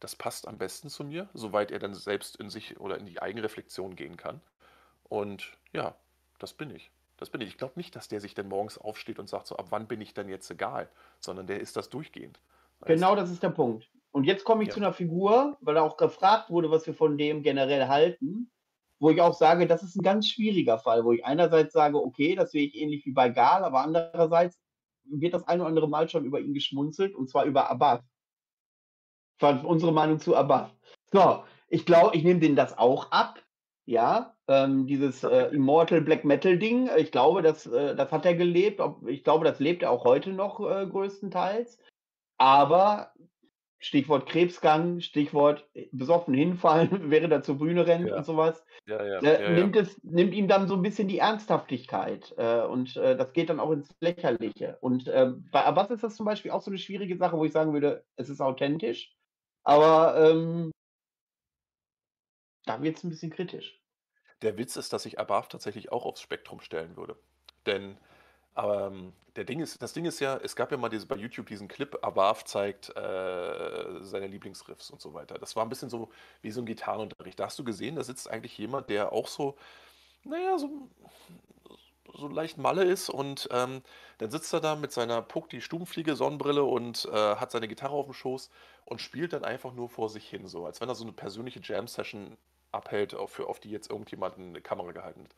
das 0.00 0.16
passt 0.16 0.48
am 0.48 0.58
besten 0.58 0.90
zu 0.90 1.04
mir, 1.04 1.30
soweit 1.34 1.70
er 1.72 1.78
dann 1.80 1.94
selbst 1.94 2.36
in 2.36 2.50
sich 2.50 2.78
oder 2.80 2.98
in 2.98 3.06
die 3.06 3.22
Eigenreflexion 3.22 3.96
gehen 3.96 4.16
kann. 4.16 4.42
Und 5.04 5.58
ja, 5.72 5.98
das 6.38 6.54
bin 6.54 6.70
ich. 6.70 6.92
Das 7.18 7.30
bin 7.30 7.40
ich. 7.40 7.48
Ich 7.50 7.58
glaube 7.58 7.74
nicht, 7.76 7.96
dass 7.96 8.08
der 8.08 8.20
sich 8.20 8.34
dann 8.34 8.48
morgens 8.48 8.78
aufsteht 8.78 9.18
und 9.18 9.28
sagt 9.28 9.46
so, 9.48 9.56
ab 9.56 9.68
wann 9.70 9.88
bin 9.88 10.00
ich 10.00 10.14
denn 10.14 10.28
jetzt 10.28 10.50
egal, 10.50 10.90
sondern 11.20 11.46
der 11.48 11.60
ist 11.60 11.76
das 11.76 11.90
durchgehend. 11.90 12.40
Weißt 12.80 13.06
Genau 13.06 13.14
du? 13.14 13.16
das 13.16 13.30
ist 13.30 13.42
der 13.42 13.50
Punkt. 13.50 13.90
Und 14.10 14.24
jetzt 14.24 14.44
komme 14.44 14.64
ich 14.64 14.70
Ja. 14.70 14.72
zu 14.72 14.80
einer 14.80 14.92
Figur, 14.92 15.58
weil 15.60 15.76
auch 15.78 15.96
gefragt 15.96 16.50
wurde, 16.50 16.70
was 16.70 16.86
wir 16.86 16.94
von 16.94 17.18
dem 17.18 17.42
generell 17.42 17.86
halten, 17.88 18.50
wo 19.00 19.10
ich 19.10 19.20
auch 19.20 19.34
sage, 19.34 19.66
das 19.66 19.82
ist 19.82 19.96
ein 19.96 20.02
ganz 20.02 20.28
schwieriger 20.28 20.78
Fall, 20.78 21.04
wo 21.04 21.12
ich 21.12 21.24
einerseits 21.24 21.72
sage, 21.72 22.02
okay, 22.02 22.34
das 22.34 22.50
sehe 22.50 22.66
ich 22.66 22.74
ähnlich 22.74 23.06
wie 23.06 23.12
bei 23.12 23.28
Gal, 23.28 23.64
aber 23.64 23.80
andererseits 23.80 24.58
wird 25.04 25.34
das 25.34 25.46
ein 25.46 25.60
oder 25.60 25.68
andere 25.68 25.88
Mal 25.88 26.08
schon 26.08 26.24
über 26.24 26.40
ihn 26.40 26.54
geschmunzelt, 26.54 27.14
und 27.14 27.30
zwar 27.30 27.44
über 27.44 27.70
Abbas. 27.70 28.00
War 29.40 29.64
unsere 29.64 29.92
Meinung 29.92 30.18
zu 30.18 30.36
Abbas. 30.36 30.70
So, 31.12 31.44
ich 31.68 31.86
glaube, 31.86 32.16
ich 32.16 32.24
nehme 32.24 32.40
denen 32.40 32.56
das 32.56 32.76
auch 32.76 33.10
ab. 33.10 33.42
Ja, 33.86 34.36
ähm, 34.48 34.86
dieses 34.86 35.24
äh, 35.24 35.46
Immortal 35.46 36.02
Black 36.02 36.22
Metal 36.22 36.58
Ding, 36.58 36.90
ich 36.98 37.10
glaube, 37.10 37.40
das, 37.40 37.66
äh, 37.66 37.96
das 37.96 38.12
hat 38.12 38.26
er 38.26 38.34
gelebt. 38.34 38.82
Ich 39.06 39.24
glaube, 39.24 39.46
das 39.46 39.60
lebt 39.60 39.82
er 39.82 39.90
auch 39.90 40.04
heute 40.04 40.30
noch 40.30 40.60
äh, 40.60 40.86
größtenteils. 40.86 41.78
Aber 42.36 43.12
Stichwort 43.80 44.28
Krebsgang, 44.28 45.00
Stichwort 45.00 45.68
äh, 45.74 45.88
besoffen 45.92 46.34
hinfallen, 46.34 46.88
während 47.10 47.32
er 47.32 47.42
zur 47.42 47.58
Bühne 47.58 47.86
rennt 47.86 48.08
Ja. 48.08 48.16
und 48.16 48.24
sowas, 48.24 48.64
Ja, 48.86 49.04
ja, 49.04 49.18
äh, 49.20 49.54
nimmt, 49.54 49.76
es, 49.76 50.02
nimmt 50.02 50.34
ihm 50.34 50.48
dann 50.48 50.68
so 50.68 50.74
ein 50.74 50.82
bisschen 50.82 51.08
die 51.08 51.18
Ernsthaftigkeit. 51.18 52.34
Äh, 52.36 52.62
und 52.62 52.96
äh, 52.96 53.16
das 53.16 53.32
geht 53.32 53.50
dann 53.50 53.60
auch 53.60 53.70
ins 53.70 53.88
Lächerliche. 54.00 54.78
Und 54.80 55.06
äh, 55.08 55.32
bei 55.52 55.64
Abbas 55.64 55.90
ist 55.90 56.02
das 56.02 56.16
zum 56.16 56.26
Beispiel 56.26 56.50
auch 56.50 56.62
so 56.62 56.70
eine 56.70 56.78
schwierige 56.78 57.16
Sache, 57.16 57.36
wo 57.36 57.44
ich 57.44 57.52
sagen 57.52 57.72
würde, 57.72 58.04
es 58.16 58.28
ist 58.28 58.40
authentisch. 58.40 59.14
Aber 59.64 60.30
ähm, 60.30 60.70
da 62.64 62.82
wird 62.82 62.96
es 62.96 63.04
ein 63.04 63.10
bisschen 63.10 63.30
kritisch. 63.30 63.80
Der 64.42 64.56
Witz 64.56 64.76
ist, 64.76 64.92
dass 64.92 65.06
ich 65.06 65.18
Abaf 65.18 65.48
tatsächlich 65.48 65.90
auch 65.90 66.04
aufs 66.04 66.20
Spektrum 66.20 66.60
stellen 66.60 66.96
würde. 66.96 67.16
Denn 67.66 67.98
ähm, 68.58 69.12
der 69.36 69.44
Ding 69.44 69.60
ist, 69.60 69.80
das 69.80 69.92
Ding 69.92 70.04
ist 70.04 70.18
ja, 70.20 70.36
es 70.38 70.56
gab 70.56 70.72
ja 70.72 70.76
mal 70.76 70.88
diese, 70.88 71.06
bei 71.06 71.16
YouTube 71.16 71.46
diesen 71.46 71.68
Clip, 71.68 71.96
Abaf 72.02 72.44
zeigt 72.44 72.90
äh, 72.96 74.02
seine 74.02 74.26
Lieblingsriffs 74.26 74.90
und 74.90 75.00
so 75.00 75.14
weiter. 75.14 75.38
Das 75.38 75.54
war 75.54 75.64
ein 75.64 75.68
bisschen 75.68 75.90
so 75.90 76.10
wie 76.42 76.50
so 76.50 76.60
ein 76.60 76.66
Gitarrenunterricht. 76.66 77.38
Da 77.38 77.44
hast 77.46 77.58
du 77.58 77.64
gesehen, 77.64 77.96
da 77.96 78.02
sitzt 78.02 78.28
eigentlich 78.28 78.58
jemand, 78.58 78.90
der 78.90 79.12
auch 79.12 79.28
so, 79.28 79.56
naja, 80.24 80.58
so, 80.58 80.90
so 82.12 82.26
leicht 82.26 82.58
Malle 82.58 82.82
ist 82.82 83.10
und 83.10 83.48
ähm, 83.52 83.82
dann 84.18 84.30
sitzt 84.30 84.52
er 84.52 84.60
da 84.60 84.74
mit 84.74 84.92
seiner 84.92 85.22
Puck, 85.22 85.48
die 85.50 85.60
Stubenfliege, 85.60 86.16
Sonnenbrille 86.16 86.64
und 86.64 87.04
äh, 87.06 87.36
hat 87.36 87.52
seine 87.52 87.68
Gitarre 87.68 87.94
auf 87.94 88.06
dem 88.06 88.14
Schoß 88.14 88.50
und 88.86 89.00
spielt 89.00 89.32
dann 89.32 89.44
einfach 89.44 89.72
nur 89.72 89.88
vor 89.88 90.08
sich 90.08 90.28
hin, 90.28 90.48
so 90.48 90.66
als 90.66 90.80
wenn 90.80 90.88
er 90.88 90.96
so 90.96 91.04
eine 91.04 91.12
persönliche 91.12 91.60
Jam-Session 91.62 92.36
abhält, 92.72 93.14
auf, 93.14 93.38
auf 93.40 93.60
die 93.60 93.70
jetzt 93.70 93.90
irgendjemand 93.90 94.36
eine 94.36 94.60
Kamera 94.60 94.92
gehalten 94.92 95.22
hat. 95.22 95.34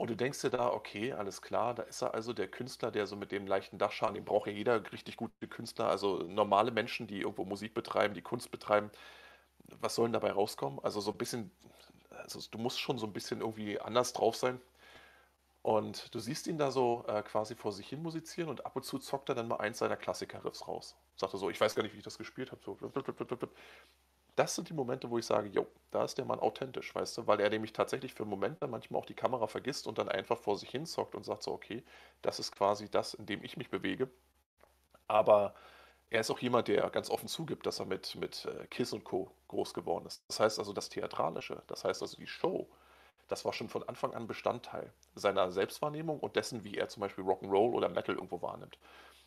Und 0.00 0.08
du 0.08 0.16
denkst 0.16 0.40
dir 0.40 0.48
da, 0.48 0.68
okay, 0.72 1.12
alles 1.12 1.42
klar, 1.42 1.74
da 1.74 1.82
ist 1.82 2.00
er 2.00 2.14
also 2.14 2.32
der 2.32 2.48
Künstler, 2.48 2.90
der 2.90 3.06
so 3.06 3.16
mit 3.16 3.32
dem 3.32 3.46
leichten 3.46 3.76
Dachschaden, 3.76 4.14
den 4.14 4.24
braucht 4.24 4.46
ja 4.46 4.52
jeder 4.54 4.90
richtig 4.92 5.18
gute 5.18 5.46
Künstler, 5.46 5.90
also 5.90 6.22
normale 6.26 6.70
Menschen, 6.70 7.06
die 7.06 7.20
irgendwo 7.20 7.44
Musik 7.44 7.74
betreiben, 7.74 8.14
die 8.14 8.22
Kunst 8.22 8.50
betreiben. 8.50 8.90
Was 9.80 9.96
soll 9.96 10.06
denn 10.06 10.14
dabei 10.14 10.32
rauskommen? 10.32 10.78
Also 10.82 11.02
so 11.02 11.10
ein 11.12 11.18
bisschen, 11.18 11.50
also 12.10 12.40
du 12.50 12.56
musst 12.56 12.80
schon 12.80 12.98
so 12.98 13.06
ein 13.06 13.12
bisschen 13.12 13.40
irgendwie 13.40 13.78
anders 13.78 14.14
drauf 14.14 14.36
sein. 14.36 14.58
Und 15.62 16.14
du 16.14 16.18
siehst 16.18 16.46
ihn 16.46 16.58
da 16.58 16.70
so 16.70 17.04
äh, 17.06 17.22
quasi 17.22 17.54
vor 17.54 17.72
sich 17.72 17.88
hin 17.88 18.02
musizieren 18.02 18.48
und 18.50 18.64
ab 18.64 18.76
und 18.76 18.84
zu 18.84 18.98
zockt 18.98 19.28
er 19.28 19.34
dann 19.34 19.48
mal 19.48 19.56
eins 19.58 19.78
seiner 19.78 19.96
Klassiker-Riffs 19.96 20.66
raus. 20.66 20.96
Sagt 21.16 21.34
er 21.34 21.38
so, 21.38 21.50
ich 21.50 21.60
weiß 21.60 21.74
gar 21.74 21.82
nicht, 21.82 21.92
wie 21.94 21.98
ich 21.98 22.04
das 22.04 22.16
gespielt 22.18 22.52
habe. 22.52 22.62
So. 22.64 22.78
Das 24.40 24.54
sind 24.54 24.70
die 24.70 24.72
Momente, 24.72 25.10
wo 25.10 25.18
ich 25.18 25.26
sage, 25.26 25.50
jo, 25.50 25.66
da 25.90 26.02
ist 26.02 26.16
der 26.16 26.24
Mann 26.24 26.40
authentisch, 26.40 26.94
weißt 26.94 27.18
du, 27.18 27.26
weil 27.26 27.40
er 27.40 27.50
nämlich 27.50 27.74
tatsächlich 27.74 28.14
für 28.14 28.24
Momente 28.24 28.66
manchmal 28.68 29.02
auch 29.02 29.04
die 29.04 29.12
Kamera 29.12 29.46
vergisst 29.46 29.86
und 29.86 29.98
dann 29.98 30.08
einfach 30.08 30.38
vor 30.38 30.56
sich 30.56 30.70
hin 30.70 30.86
zockt 30.86 31.14
und 31.14 31.24
sagt 31.24 31.42
so, 31.42 31.52
okay, 31.52 31.84
das 32.22 32.38
ist 32.38 32.50
quasi 32.50 32.88
das, 32.88 33.12
in 33.12 33.26
dem 33.26 33.44
ich 33.44 33.58
mich 33.58 33.68
bewege. 33.68 34.08
Aber 35.08 35.54
er 36.08 36.22
ist 36.22 36.30
auch 36.30 36.38
jemand, 36.38 36.68
der 36.68 36.88
ganz 36.88 37.10
offen 37.10 37.28
zugibt, 37.28 37.66
dass 37.66 37.80
er 37.80 37.84
mit, 37.84 38.14
mit 38.14 38.46
äh, 38.46 38.66
Kiss 38.68 38.94
und 38.94 39.04
Co. 39.04 39.30
groß 39.48 39.74
geworden 39.74 40.06
ist. 40.06 40.22
Das 40.28 40.40
heißt 40.40 40.58
also 40.58 40.72
das 40.72 40.88
Theatralische, 40.88 41.62
das 41.66 41.84
heißt 41.84 42.00
also 42.00 42.16
die 42.16 42.26
Show, 42.26 42.66
das 43.28 43.44
war 43.44 43.52
schon 43.52 43.68
von 43.68 43.86
Anfang 43.90 44.14
an 44.14 44.26
Bestandteil 44.26 44.90
seiner 45.14 45.52
Selbstwahrnehmung 45.52 46.18
und 46.18 46.36
dessen, 46.36 46.64
wie 46.64 46.78
er 46.78 46.88
zum 46.88 47.02
Beispiel 47.02 47.24
Rock'n'Roll 47.24 47.74
oder 47.74 47.90
Metal 47.90 48.14
irgendwo 48.14 48.40
wahrnimmt. 48.40 48.78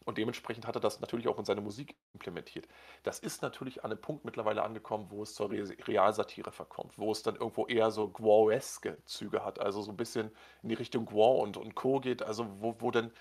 Und 0.06 0.18
dementsprechend 0.18 0.68
hat 0.68 0.76
er 0.76 0.82
das 0.82 1.00
natürlich 1.00 1.28
auch 1.28 1.40
in 1.40 1.46
seine 1.46 1.62
Musik 1.62 1.96
implementiert. 2.14 2.68
Das 3.04 3.20
ist 3.20 3.42
natürlich 3.42 3.84
an 3.84 3.92
einem 3.92 4.02
Punkt 4.02 4.26
mittlerweile 4.26 4.64
angekommen, 4.64 5.08
wo 5.10 5.24
es 5.24 5.34
zur 5.34 5.52
Re 5.52 5.64
Realsatire 5.88 6.52
verkommt, 6.52 6.98
wo 6.98 7.12
es 7.12 7.24
dann 7.24 7.36
irgendwo 7.36 7.66
eher 7.68 7.92
so 7.92 8.10
Guau-eske 8.10 8.98
Züge 9.06 9.44
hat, 9.44 9.60
also 9.60 9.82
so 9.82 9.92
ein 9.92 9.98
bisschen 9.98 10.32
in 10.62 10.70
die 10.70 10.76
Richtung 10.76 11.06
Guau 11.06 11.42
und, 11.42 11.58
und 11.58 11.76
Co. 11.76 12.00
geht, 12.00 12.24
also 12.24 12.48
wo, 12.60 12.76
wo 12.80 12.92
dann 12.92 13.12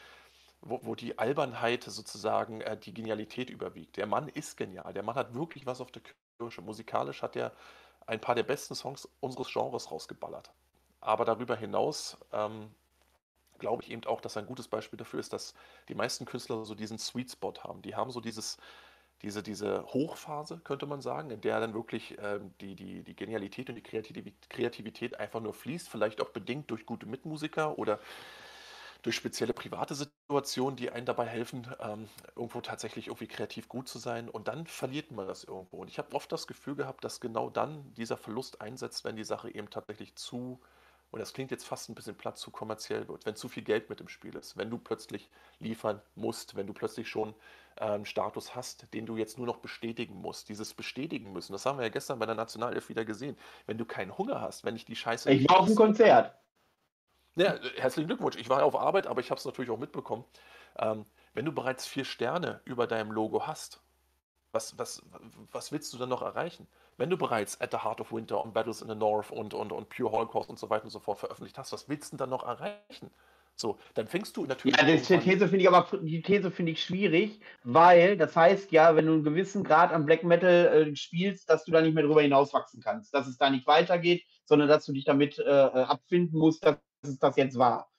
wo, 0.62 0.80
wo 0.82 0.94
die 0.94 1.18
Albernheit 1.18 1.84
sozusagen 1.84 2.60
äh, 2.60 2.76
die 2.78 2.94
Genialität 2.94 3.50
überwiegt. 3.50 3.96
Der 3.96 4.06
Mann 4.06 4.28
ist 4.28 4.56
genial, 4.56 4.92
der 4.92 5.02
Mann 5.02 5.16
hat 5.16 5.34
wirklich 5.34 5.66
was 5.66 5.80
auf 5.80 5.90
der 5.90 6.02
Kirsche. 6.38 6.62
Musikalisch 6.62 7.22
hat 7.22 7.36
er 7.36 7.52
ein 8.06 8.20
paar 8.20 8.34
der 8.34 8.44
besten 8.44 8.74
Songs 8.74 9.08
unseres 9.20 9.52
Genres 9.52 9.90
rausgeballert. 9.90 10.52
Aber 11.00 11.24
darüber 11.24 11.56
hinaus 11.56 12.16
ähm, 12.32 12.70
glaube 13.62 13.82
ich 13.82 13.90
eben 13.90 14.04
auch, 14.04 14.20
dass 14.20 14.36
ein 14.36 14.44
gutes 14.46 14.68
Beispiel 14.68 14.98
dafür 14.98 15.20
ist, 15.20 15.32
dass 15.32 15.54
die 15.88 15.94
meisten 15.94 16.26
Künstler 16.26 16.64
so 16.66 16.74
diesen 16.74 16.98
Sweet 16.98 17.30
Spot 17.30 17.54
haben. 17.62 17.80
Die 17.80 17.94
haben 17.94 18.10
so 18.10 18.20
dieses, 18.20 18.58
diese, 19.22 19.42
diese 19.42 19.84
Hochphase, 19.86 20.60
könnte 20.64 20.84
man 20.86 21.00
sagen, 21.00 21.30
in 21.30 21.40
der 21.40 21.60
dann 21.60 21.74
wirklich 21.74 22.16
ähm, 22.20 22.52
die, 22.60 22.74
die, 22.74 23.02
die 23.04 23.16
Genialität 23.16 23.70
und 23.70 23.76
die 23.76 24.34
Kreativität, 24.50 25.18
einfach 25.20 25.40
nur 25.40 25.54
fließt, 25.54 25.88
vielleicht 25.88 26.20
auch 26.20 26.30
bedingt 26.30 26.70
durch 26.70 26.84
gute 26.84 27.06
Mitmusiker 27.06 27.78
oder 27.78 28.00
durch 29.02 29.16
spezielle 29.16 29.52
private 29.52 29.94
Situationen, 29.94 30.76
die 30.76 30.90
einen 30.90 31.06
dabei 31.06 31.26
helfen, 31.26 31.66
ähm, 31.80 32.08
irgendwo 32.34 32.60
tatsächlich 32.60 33.06
irgendwie 33.06 33.28
kreativ 33.28 33.68
gut 33.68 33.88
zu 33.88 33.98
sein. 33.98 34.28
Und 34.28 34.48
dann 34.48 34.66
verliert 34.66 35.12
man 35.12 35.26
das 35.28 35.44
irgendwo. 35.44 35.78
Und 35.78 35.88
ich 35.88 35.98
habe 35.98 36.14
oft 36.14 36.30
das 36.32 36.46
Gefühl 36.48 36.74
gehabt, 36.74 37.04
dass 37.04 37.20
genau 37.20 37.48
dann 37.48 37.94
dieser 37.94 38.16
Verlust 38.16 38.60
einsetzt, 38.60 39.04
wenn 39.04 39.16
die 39.16 39.24
Sache 39.24 39.54
eben 39.54 39.70
tatsächlich 39.70 40.14
zu 40.16 40.60
und 41.12 41.20
das 41.20 41.34
klingt 41.34 41.50
jetzt 41.50 41.66
fast 41.66 41.90
ein 41.90 41.94
bisschen 41.94 42.16
platt, 42.16 42.38
zu 42.38 42.50
kommerziell 42.50 43.06
wird, 43.06 43.26
wenn 43.26 43.36
zu 43.36 43.48
viel 43.48 43.62
Geld 43.62 43.90
mit 43.90 44.00
im 44.00 44.08
Spiel 44.08 44.34
ist, 44.34 44.56
wenn 44.56 44.70
du 44.70 44.78
plötzlich 44.78 45.30
liefern 45.58 46.00
musst, 46.14 46.56
wenn 46.56 46.66
du 46.66 46.72
plötzlich 46.72 47.08
schon 47.08 47.34
einen 47.76 48.06
Status 48.06 48.54
hast, 48.54 48.92
den 48.94 49.04
du 49.04 49.16
jetzt 49.16 49.36
nur 49.36 49.46
noch 49.46 49.58
bestätigen 49.58 50.14
musst. 50.14 50.48
Dieses 50.48 50.72
bestätigen 50.72 51.32
müssen, 51.32 51.52
das 51.52 51.66
haben 51.66 51.78
wir 51.78 51.84
ja 51.84 51.90
gestern 51.90 52.18
bei 52.18 52.26
der 52.26 52.34
Nationalelf 52.34 52.88
wieder 52.88 53.04
gesehen. 53.04 53.36
Wenn 53.66 53.76
du 53.76 53.84
keinen 53.84 54.16
Hunger 54.16 54.40
hast, 54.40 54.64
wenn 54.64 54.74
ich 54.74 54.86
die 54.86 54.96
Scheiße 54.96 55.30
Ich 55.30 55.48
war 55.48 55.60
auf 55.60 55.66
dem 55.66 55.76
Konzert. 55.76 56.34
Ja, 57.34 57.58
herzlichen 57.76 58.08
Glückwunsch. 58.08 58.36
Ich 58.36 58.48
war 58.48 58.62
auf 58.62 58.76
Arbeit, 58.76 59.06
aber 59.06 59.20
ich 59.20 59.30
habe 59.30 59.38
es 59.38 59.44
natürlich 59.44 59.70
auch 59.70 59.78
mitbekommen. 59.78 60.24
Ähm, 60.78 61.04
wenn 61.34 61.44
du 61.44 61.52
bereits 61.52 61.86
vier 61.86 62.04
Sterne 62.04 62.60
über 62.64 62.86
deinem 62.86 63.10
Logo 63.10 63.46
hast, 63.46 63.81
was, 64.52 64.78
was, 64.78 65.02
was 65.50 65.72
willst 65.72 65.92
du 65.92 65.98
dann 65.98 66.10
noch 66.10 66.22
erreichen? 66.22 66.66
Wenn 66.96 67.10
du 67.10 67.16
bereits 67.16 67.60
At 67.60 67.72
the 67.72 67.78
Heart 67.78 68.00
of 68.00 68.12
Winter 68.12 68.44
und 68.44 68.52
Battles 68.52 68.82
in 68.82 68.88
the 68.88 68.94
North 68.94 69.30
und, 69.30 69.54
und, 69.54 69.72
und 69.72 69.88
Pure 69.88 70.12
Holocaust 70.12 70.50
und 70.50 70.58
so 70.58 70.70
weiter 70.70 70.84
und 70.84 70.90
so 70.90 71.00
fort 71.00 71.18
veröffentlicht 71.18 71.58
hast, 71.58 71.72
was 71.72 71.88
willst 71.88 72.12
du 72.12 72.16
denn 72.16 72.18
dann 72.18 72.30
noch 72.30 72.46
erreichen? 72.46 73.10
So, 73.54 73.78
dann 73.94 74.06
fängst 74.06 74.36
du 74.36 74.46
natürlich. 74.46 74.76
Ja, 74.76 74.84
die 74.84 74.98
These 74.98 75.48
finde 75.48 75.58
ich 75.58 75.68
aber 75.68 75.98
die 75.98 76.22
These 76.22 76.50
finde 76.50 76.72
ich 76.72 76.82
schwierig, 76.82 77.40
weil 77.64 78.16
das 78.16 78.34
heißt 78.34 78.72
ja, 78.72 78.96
wenn 78.96 79.06
du 79.06 79.12
einen 79.12 79.24
gewissen 79.24 79.62
Grad 79.62 79.92
am 79.92 80.06
Black 80.06 80.24
Metal 80.24 80.88
äh, 80.88 80.96
spielst, 80.96 81.50
dass 81.50 81.64
du 81.64 81.72
da 81.72 81.82
nicht 81.82 81.94
mehr 81.94 82.04
drüber 82.04 82.22
hinauswachsen 82.22 82.82
kannst, 82.82 83.12
dass 83.12 83.26
es 83.26 83.36
da 83.36 83.50
nicht 83.50 83.66
weitergeht, 83.66 84.24
sondern 84.46 84.68
dass 84.68 84.86
du 84.86 84.92
dich 84.92 85.04
damit 85.04 85.38
äh, 85.38 85.42
äh 85.42 85.82
abfinden 85.82 86.38
musst, 86.38 86.64
dass 86.64 86.78
es 87.02 87.18
das 87.18 87.36
jetzt 87.36 87.58
war. 87.58 87.91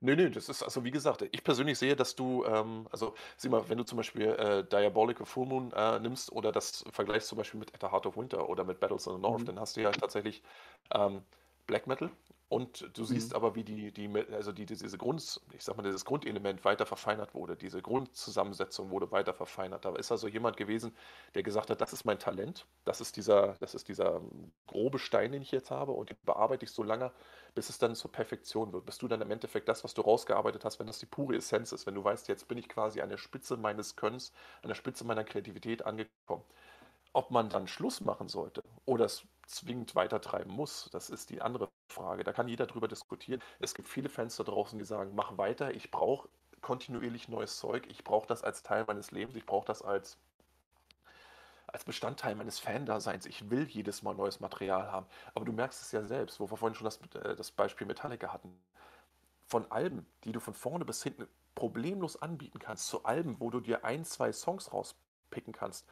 Nö, 0.00 0.14
nö, 0.14 0.30
das 0.30 0.48
ist 0.48 0.62
also 0.62 0.84
wie 0.84 0.92
gesagt, 0.92 1.22
ich 1.32 1.42
persönlich 1.42 1.76
sehe, 1.76 1.96
dass 1.96 2.14
du, 2.14 2.44
ähm, 2.44 2.86
also 2.92 3.14
sieh 3.36 3.48
mal, 3.48 3.68
wenn 3.68 3.78
du 3.78 3.84
zum 3.84 3.96
Beispiel 3.96 4.28
äh, 4.28 4.64
Diabolical 4.64 5.26
Full 5.26 5.46
Moon 5.46 5.72
äh, 5.72 5.98
nimmst 5.98 6.30
oder 6.30 6.52
das 6.52 6.84
vergleichst 6.92 7.28
zum 7.28 7.38
Beispiel 7.38 7.58
mit 7.58 7.74
At 7.74 7.80
the 7.80 7.88
Heart 7.88 8.06
of 8.06 8.16
Winter 8.16 8.48
oder 8.48 8.62
mit 8.62 8.78
Battles 8.78 9.08
in 9.08 9.14
the 9.14 9.20
North, 9.20 9.40
mhm. 9.40 9.46
dann 9.46 9.60
hast 9.60 9.76
du 9.76 9.80
ja 9.82 9.90
tatsächlich 9.90 10.42
ähm, 10.94 11.22
Black 11.68 11.86
Metal 11.86 12.10
und 12.48 12.96
du 12.96 13.04
siehst 13.04 13.30
mhm. 13.30 13.36
aber, 13.36 13.54
wie 13.54 13.62
die, 13.62 13.92
die, 13.92 14.10
also 14.32 14.52
die, 14.52 14.64
diese 14.64 14.96
Grund, 14.96 15.40
ich 15.52 15.62
sag 15.62 15.76
mal, 15.76 15.82
dieses 15.82 16.06
Grundelement 16.06 16.64
weiter 16.64 16.86
verfeinert 16.86 17.34
wurde, 17.34 17.56
diese 17.56 17.82
Grundzusammensetzung 17.82 18.90
wurde 18.90 19.12
weiter 19.12 19.34
verfeinert. 19.34 19.84
Da 19.84 19.94
ist 19.94 20.10
also 20.10 20.28
jemand 20.28 20.56
gewesen, 20.56 20.96
der 21.34 21.42
gesagt 21.42 21.68
hat, 21.68 21.82
das 21.82 21.92
ist 21.92 22.06
mein 22.06 22.18
Talent, 22.18 22.66
das 22.86 23.02
ist 23.02 23.18
dieser, 23.18 23.54
das 23.60 23.74
ist 23.74 23.88
dieser 23.88 24.22
grobe 24.66 24.98
Stein, 24.98 25.32
den 25.32 25.42
ich 25.42 25.52
jetzt 25.52 25.70
habe, 25.70 25.92
und 25.92 26.08
den 26.08 26.16
bearbeite 26.24 26.64
ich 26.64 26.70
so 26.70 26.82
lange, 26.82 27.12
bis 27.54 27.68
es 27.68 27.76
dann 27.76 27.94
zur 27.94 28.10
Perfektion 28.10 28.72
wird. 28.72 28.86
Bis 28.86 28.96
du 28.96 29.08
dann 29.08 29.20
im 29.20 29.30
Endeffekt 29.30 29.68
das, 29.68 29.84
was 29.84 29.92
du 29.92 30.00
rausgearbeitet 30.00 30.64
hast, 30.64 30.78
wenn 30.78 30.86
das 30.86 30.98
die 30.98 31.06
pure 31.06 31.36
Essenz 31.36 31.72
ist, 31.72 31.86
wenn 31.86 31.94
du 31.94 32.02
weißt, 32.02 32.28
jetzt 32.28 32.48
bin 32.48 32.56
ich 32.56 32.70
quasi 32.70 33.02
an 33.02 33.10
der 33.10 33.18
Spitze 33.18 33.58
meines 33.58 33.94
Könnens, 33.94 34.32
an 34.62 34.68
der 34.68 34.74
Spitze 34.74 35.04
meiner 35.04 35.24
Kreativität 35.24 35.84
angekommen. 35.84 36.44
Ob 37.12 37.30
man 37.30 37.50
dann 37.50 37.68
Schluss 37.68 38.00
machen 38.00 38.28
sollte 38.28 38.62
oder 38.86 39.04
es 39.04 39.26
zwingend 39.48 39.94
weitertreiben 39.94 40.52
muss, 40.52 40.88
das 40.92 41.10
ist 41.10 41.30
die 41.30 41.40
andere 41.42 41.68
Frage. 41.88 42.22
Da 42.24 42.32
kann 42.32 42.48
jeder 42.48 42.66
drüber 42.66 42.88
diskutieren. 42.88 43.42
Es 43.58 43.74
gibt 43.74 43.88
viele 43.88 44.08
Fans 44.08 44.36
da 44.36 44.44
draußen, 44.44 44.78
die 44.78 44.84
sagen, 44.84 45.14
mach 45.14 45.36
weiter, 45.38 45.72
ich 45.74 45.90
brauche 45.90 46.28
kontinuierlich 46.60 47.28
neues 47.28 47.58
Zeug, 47.58 47.86
ich 47.88 48.04
brauche 48.04 48.26
das 48.26 48.42
als 48.42 48.62
Teil 48.62 48.84
meines 48.86 49.10
Lebens, 49.10 49.36
ich 49.36 49.46
brauche 49.46 49.66
das 49.66 49.82
als, 49.82 50.18
als 51.66 51.84
Bestandteil 51.84 52.34
meines 52.34 52.58
Fan-Daseins. 52.58 53.26
Ich 53.26 53.50
will 53.50 53.64
jedes 53.64 54.02
Mal 54.02 54.14
neues 54.14 54.40
Material 54.40 54.92
haben. 54.92 55.06
Aber 55.34 55.44
du 55.44 55.52
merkst 55.52 55.80
es 55.80 55.92
ja 55.92 56.02
selbst, 56.02 56.40
wo 56.40 56.50
wir 56.50 56.56
vorhin 56.56 56.74
schon 56.74 56.84
das, 56.84 56.98
äh, 57.22 57.34
das 57.34 57.50
Beispiel 57.50 57.86
Metallica 57.86 58.32
hatten. 58.32 58.52
Von 59.46 59.70
Alben, 59.70 60.06
die 60.24 60.32
du 60.32 60.40
von 60.40 60.52
vorne 60.52 60.84
bis 60.84 61.02
hinten 61.02 61.26
problemlos 61.54 62.20
anbieten 62.20 62.58
kannst, 62.58 62.86
zu 62.86 63.04
Alben, 63.04 63.40
wo 63.40 63.50
du 63.50 63.60
dir 63.60 63.84
ein, 63.84 64.04
zwei 64.04 64.32
Songs 64.32 64.72
rauspicken 64.72 65.52
kannst, 65.52 65.86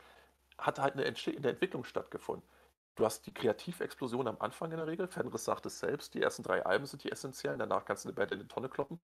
hat 0.59 0.79
halt 0.79 0.95
eine, 0.95 1.05
eine 1.05 1.49
Entwicklung 1.49 1.85
stattgefunden. 1.85 2.47
Du 2.97 3.05
hast 3.05 3.27
die 3.27 3.35
Kreativexplosion 3.35 4.27
am 4.27 4.37
Anfang 4.41 4.71
in 4.73 4.79
der 4.79 4.87
Regel. 4.87 5.07
Fenris 5.07 5.45
sagt 5.45 5.67
es 5.67 5.79
selbst, 5.79 6.15
die 6.15 6.23
ersten 6.23 6.43
drei 6.43 6.65
Alben 6.65 6.87
sind 6.87 7.05
die 7.05 7.13
essentiellen. 7.13 7.59
Danach 7.59 7.85
kannst 7.85 8.05
du 8.05 8.09
eine 8.09 8.17
Band 8.17 8.33
in 8.33 8.41
die 8.41 8.49
Tonne 8.49 8.71
kloppen. 8.71 8.99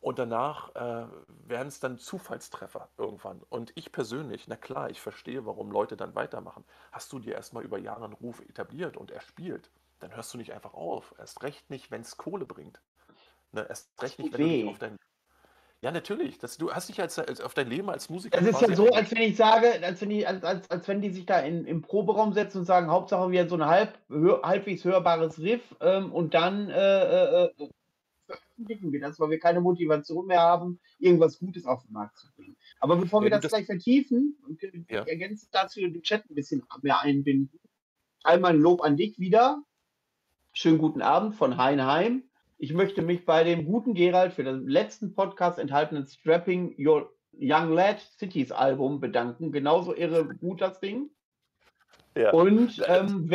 Und 0.00 0.18
danach 0.18 0.74
äh, 0.74 1.06
werden 1.46 1.68
es 1.68 1.78
dann 1.78 1.98
Zufallstreffer 1.98 2.88
irgendwann. 2.96 3.40
Und 3.50 3.70
ich 3.76 3.92
persönlich, 3.92 4.48
na 4.48 4.56
klar, 4.56 4.90
ich 4.90 5.00
verstehe, 5.00 5.46
warum 5.46 5.70
Leute 5.70 5.96
dann 5.96 6.14
weitermachen. 6.14 6.64
Hast 6.90 7.12
du 7.12 7.18
dir 7.18 7.34
erstmal 7.34 7.62
über 7.62 7.78
Jahre 7.78 8.04
einen 8.04 8.14
Ruf 8.14 8.40
etabliert 8.40 8.96
und 8.96 9.10
erspielt, 9.10 9.70
dann 10.00 10.16
hörst 10.16 10.32
du 10.32 10.38
nicht 10.38 10.52
einfach 10.52 10.72
auf. 10.72 11.14
Erst 11.18 11.42
recht 11.42 11.70
nicht, 11.70 11.90
wenn 11.90 12.00
es 12.00 12.16
Kohle 12.16 12.46
bringt. 12.46 12.80
Ne? 13.52 13.66
Erst 13.68 14.02
recht 14.02 14.18
nicht, 14.18 14.32
wenn 14.32 14.40
du 14.40 14.48
dich 14.48 14.68
auf 14.68 14.78
dein 14.78 14.98
ja, 15.82 15.90
natürlich. 15.90 16.38
Das, 16.38 16.58
du 16.58 16.72
hast 16.72 16.88
dich 16.88 17.00
als, 17.00 17.18
als 17.18 17.40
auf 17.40 17.54
dein 17.54 17.68
Leben 17.68 17.90
als 17.90 18.08
Musiker. 18.08 18.40
Das 18.40 18.48
ist 18.48 18.60
ja 18.60 18.76
so, 18.76 18.88
als 18.90 19.10
wenn 19.10 19.22
ich 19.22 19.36
sage, 19.36 19.66
als 19.82 20.00
wenn, 20.00 20.10
die, 20.10 20.24
als, 20.24 20.44
als, 20.44 20.70
als 20.70 20.86
wenn 20.86 21.00
die 21.00 21.10
sich 21.10 21.26
da 21.26 21.40
in, 21.40 21.64
im 21.64 21.82
Proberaum 21.82 22.32
setzen 22.32 22.58
und 22.58 22.64
sagen, 22.66 22.88
Hauptsache 22.88 23.32
wir 23.32 23.40
haben 23.40 23.48
so 23.48 23.56
ein 23.56 23.66
halb, 23.66 23.98
hör, 24.08 24.42
halbwegs 24.42 24.84
hörbares 24.84 25.40
Riff 25.40 25.74
ähm, 25.80 26.12
und 26.12 26.34
dann 26.34 26.70
äh, 26.70 26.74
äh, 26.74 27.44
äh, 27.46 27.68
veröffentlichen 28.26 28.92
wir 28.92 29.00
das, 29.00 29.18
weil 29.18 29.30
wir 29.30 29.40
keine 29.40 29.60
Motivation 29.60 30.26
mehr 30.26 30.40
haben, 30.40 30.78
irgendwas 31.00 31.40
Gutes 31.40 31.66
auf 31.66 31.82
den 31.82 31.94
Markt 31.94 32.16
zu 32.16 32.28
bringen. 32.36 32.56
Aber 32.78 32.94
bevor 32.94 33.20
ja, 33.20 33.24
wir 33.24 33.30
das, 33.30 33.42
das, 33.42 33.50
gleich 33.50 33.66
vertiefen, 33.66 34.38
ja. 34.88 35.02
ergänzt 35.02 35.48
dazu 35.50 35.80
den 35.80 36.02
Chat 36.02 36.30
ein 36.30 36.36
bisschen 36.36 36.62
mehr 36.82 37.00
einbinden. 37.00 37.58
Einmal 38.22 38.52
ein 38.52 38.60
Lob 38.60 38.82
an 38.82 38.96
dich 38.96 39.18
wieder. 39.18 39.60
Schönen 40.52 40.78
guten 40.78 41.02
Abend 41.02 41.34
von 41.34 41.56
Heinheim. 41.56 42.22
Ich 42.62 42.72
möchte 42.72 43.02
mich 43.02 43.26
bei 43.26 43.42
dem 43.42 43.64
guten 43.64 43.92
Gerald 43.92 44.34
für 44.34 44.44
den 44.44 44.68
letzten 44.68 45.16
Podcast 45.16 45.58
enthaltenen 45.58 46.06
Strapping 46.06 46.76
Your 46.78 47.12
Young 47.32 47.72
Lad 47.72 47.98
Cities 48.20 48.52
Album 48.52 49.00
bedanken. 49.00 49.50
Genauso 49.50 49.96
irre 49.96 50.32
gut 50.36 50.60
das 50.60 50.78
Ding. 50.78 51.10
Ja. 52.16 52.30
Und 52.30 52.80
ähm, 52.86 53.28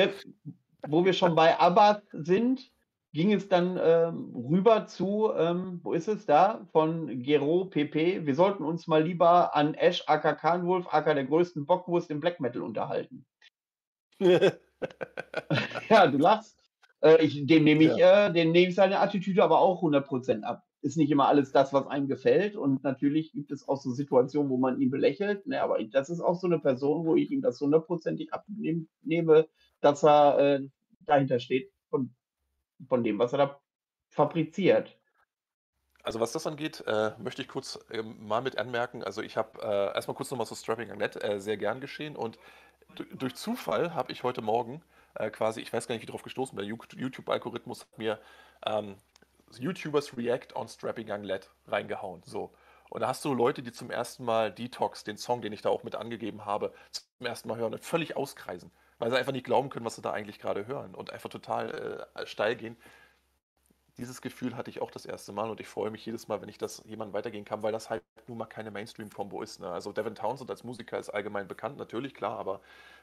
wo 0.87 1.03
wir 1.03 1.11
schon 1.11 1.35
bei 1.35 1.59
Abbas 1.59 2.03
sind, 2.13 2.71
ging 3.11 3.33
es 3.33 3.49
dann 3.49 3.77
ähm, 3.83 4.33
rüber 4.33 4.87
zu, 4.87 5.33
ähm, 5.35 5.81
wo 5.83 5.91
ist 5.91 6.07
es 6.07 6.25
da, 6.25 6.65
von 6.71 7.21
Gero 7.21 7.65
PP. 7.65 8.25
Wir 8.25 8.35
sollten 8.35 8.63
uns 8.63 8.87
mal 8.87 9.03
lieber 9.03 9.53
an 9.53 9.73
Ash 9.73 10.05
aka 10.07 10.35
Kahnwolf 10.35 10.87
aka 10.89 11.13
der 11.13 11.25
größten 11.25 11.65
Bockwurst 11.65 12.09
im 12.11 12.21
Black 12.21 12.39
Metal 12.39 12.61
unterhalten. 12.61 13.25
ja, 14.21 16.07
du 16.07 16.17
lachst. 16.17 16.56
Äh, 17.01 17.23
ich, 17.23 17.45
dem 17.45 17.63
nehme 17.63 17.83
ich, 17.83 17.97
ja. 17.97 18.27
äh, 18.27 18.33
dem 18.33 18.51
nehme 18.51 18.69
ich 18.69 18.75
seine 18.75 18.99
Attitüde 18.99 19.43
aber 19.43 19.59
auch 19.59 19.81
100% 19.83 20.43
ab. 20.43 20.63
Ist 20.81 20.97
nicht 20.97 21.11
immer 21.11 21.27
alles 21.27 21.51
das, 21.51 21.73
was 21.73 21.87
einem 21.87 22.07
gefällt. 22.07 22.55
Und 22.55 22.83
natürlich 22.83 23.31
gibt 23.33 23.51
es 23.51 23.67
auch 23.67 23.81
so 23.81 23.91
Situationen, 23.91 24.49
wo 24.49 24.57
man 24.57 24.79
ihn 24.79 24.89
belächelt. 24.89 25.45
Ne, 25.47 25.61
aber 25.61 25.83
das 25.83 26.09
ist 26.09 26.21
auch 26.21 26.39
so 26.39 26.47
eine 26.47 26.59
Person, 26.59 27.05
wo 27.05 27.15
ich 27.15 27.31
ihm 27.31 27.41
das 27.41 27.59
hundertprozentig 27.59 28.33
abnehme, 28.33 29.47
dass 29.81 30.03
er 30.03 30.39
äh, 30.39 30.67
dahinter 31.01 31.39
steht 31.39 31.71
von, 31.89 32.13
von 32.87 33.03
dem, 33.03 33.19
was 33.19 33.33
er 33.33 33.37
da 33.39 33.61
fabriziert. 34.09 34.97
Also 36.03 36.21
was 36.21 36.31
das 36.31 36.47
angeht, 36.47 36.83
äh, 36.87 37.11
möchte 37.19 37.41
ich 37.41 37.49
kurz 37.49 37.79
äh, 37.89 38.01
mal 38.01 38.41
mit 38.41 38.57
anmerken. 38.57 39.03
Also 39.03 39.21
ich 39.21 39.35
habe 39.35 39.61
äh, 39.61 39.93
erstmal 39.93 40.15
kurz 40.15 40.31
nochmal 40.31 40.47
so 40.47 40.55
Strapping 40.55 40.95
Net 40.97 41.21
äh, 41.21 41.39
sehr 41.39 41.57
gern 41.57 41.81
geschehen 41.81 42.15
und 42.15 42.39
durch 43.13 43.35
Zufall 43.35 43.93
habe 43.93 44.13
ich 44.13 44.23
heute 44.23 44.41
Morgen 44.41 44.81
äh, 45.19 45.29
quasi, 45.29 45.61
ich 45.61 45.71
weiß 45.71 45.87
gar 45.87 45.95
nicht, 45.95 46.01
wie 46.01 46.11
drauf 46.11 46.23
gestoßen 46.23 46.57
der 46.57 46.65
YouTube-Algorithmus 46.65 47.81
hat 47.81 47.97
mir 47.97 48.19
ähm, 48.65 48.95
YouTubers 49.57 50.17
React 50.17 50.55
on 50.55 50.67
Strapping 50.67 51.09
Young 51.09 51.23
Lad 51.23 51.49
reingehauen. 51.67 52.21
So. 52.25 52.53
Und 52.89 53.01
da 53.01 53.07
hast 53.07 53.23
du 53.25 53.33
Leute, 53.33 53.63
die 53.63 53.71
zum 53.71 53.91
ersten 53.91 54.23
Mal 54.23 54.51
Detox, 54.51 55.03
den 55.03 55.17
Song, 55.17 55.41
den 55.41 55.53
ich 55.53 55.61
da 55.61 55.69
auch 55.69 55.83
mit 55.83 55.95
angegeben 55.95 56.45
habe, 56.45 56.73
zum 56.91 57.25
ersten 57.25 57.49
Mal 57.49 57.57
hören 57.57 57.73
und 57.73 57.83
völlig 57.83 58.15
auskreisen, 58.15 58.71
weil 58.99 59.09
sie 59.09 59.17
einfach 59.17 59.33
nicht 59.33 59.45
glauben 59.45 59.69
können, 59.69 59.85
was 59.85 59.95
sie 59.95 60.01
da 60.01 60.11
eigentlich 60.11 60.39
gerade 60.39 60.67
hören 60.67 60.95
und 60.95 61.11
einfach 61.11 61.29
total 61.29 62.07
äh, 62.15 62.25
steil 62.25 62.55
gehen. 62.55 62.77
Dieses 63.97 64.21
Gefühl 64.21 64.55
hatte 64.55 64.69
ich 64.69 64.81
auch 64.81 64.91
das 64.91 65.05
erste 65.05 65.31
Mal 65.31 65.49
und 65.49 65.59
ich 65.59 65.67
freue 65.67 65.89
mich 65.89 66.05
jedes 66.05 66.27
Mal, 66.27 66.39
wenn 66.41 66.49
ich 66.49 66.59
das 66.59 66.83
jemandem 66.85 67.13
weitergehen 67.13 67.45
kann, 67.45 67.63
weil 67.63 67.71
das 67.71 67.89
halt 67.89 68.03
nun 68.27 68.37
mal 68.37 68.45
keine 68.45 68.69
Mainstream-Kombo 68.69 69.41
ist. 69.41 69.59
Ne? 69.59 69.69
Also 69.69 69.91
Devin 69.91 70.13
Townsend 70.13 70.51
als 70.51 70.63
Musiker 70.63 70.99
ist 70.99 71.09
allgemein 71.09 71.47
bekannt, 71.47 71.77
natürlich, 71.77 72.13
klar, 72.13 72.37
aber 72.37 72.61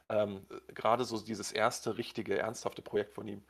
ähm, 0.09 0.47
gerade 0.69 1.05
so 1.05 1.21
dieses 1.21 1.51
erste 1.51 1.99
richtige, 1.99 2.39
ernsthafte 2.39 2.83
Projekt 2.83 3.13
von 3.13 3.27
ihm, 3.27 3.43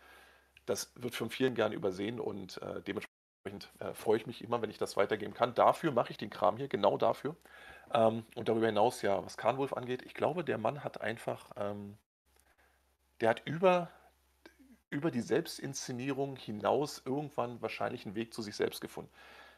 das 0.67 0.93
wird 0.97 1.15
von 1.15 1.31
vielen 1.31 1.55
gern 1.55 1.73
übersehen 1.73 2.19
und 2.21 2.63
äh, 2.63 2.81
dementsprechend 2.83 3.71
äh, 3.81 3.93
freue 3.93 4.17
ich 4.17 4.27
mich 4.27 4.43
immer, 4.43 4.63
wenn 4.63 4.71
ich 4.71 4.79
das 4.79 4.97
weitergeben 4.97 5.35
kann. 5.35 5.55
Dafür 5.55 5.93
mache 5.93 6.13
ich 6.13 6.17
den 6.17 6.31
Kram 6.31 6.57
hier, 6.57 6.69
genau 6.69 6.97
dafür. 6.97 7.37
Ähm, 7.93 8.25
und 8.35 8.49
darüber 8.49 8.67
hinaus, 8.67 9.03
ja, 9.03 9.23
was 9.25 9.37
Kahnwolf 9.37 9.75
angeht, 9.75 10.03
ich 10.03 10.15
glaube, 10.15 10.45
der 10.45 10.57
Mann 10.59 10.83
hat 10.83 11.01
einfach, 11.03 11.51
ähm, 11.57 11.99
der 13.21 13.29
hat 13.31 13.43
über 13.45 13.91
über 14.95 15.11
die 15.11 15.21
Selbstinszenierung 15.21 16.37
hinaus 16.37 17.03
irgendwann 17.05 17.61
wahrscheinlich 17.61 18.07
einen 18.07 18.15
Weg 18.15 18.33
zu 18.33 18.43
sich 18.43 18.55
selbst 18.55 18.81
gefunden. 18.81 19.11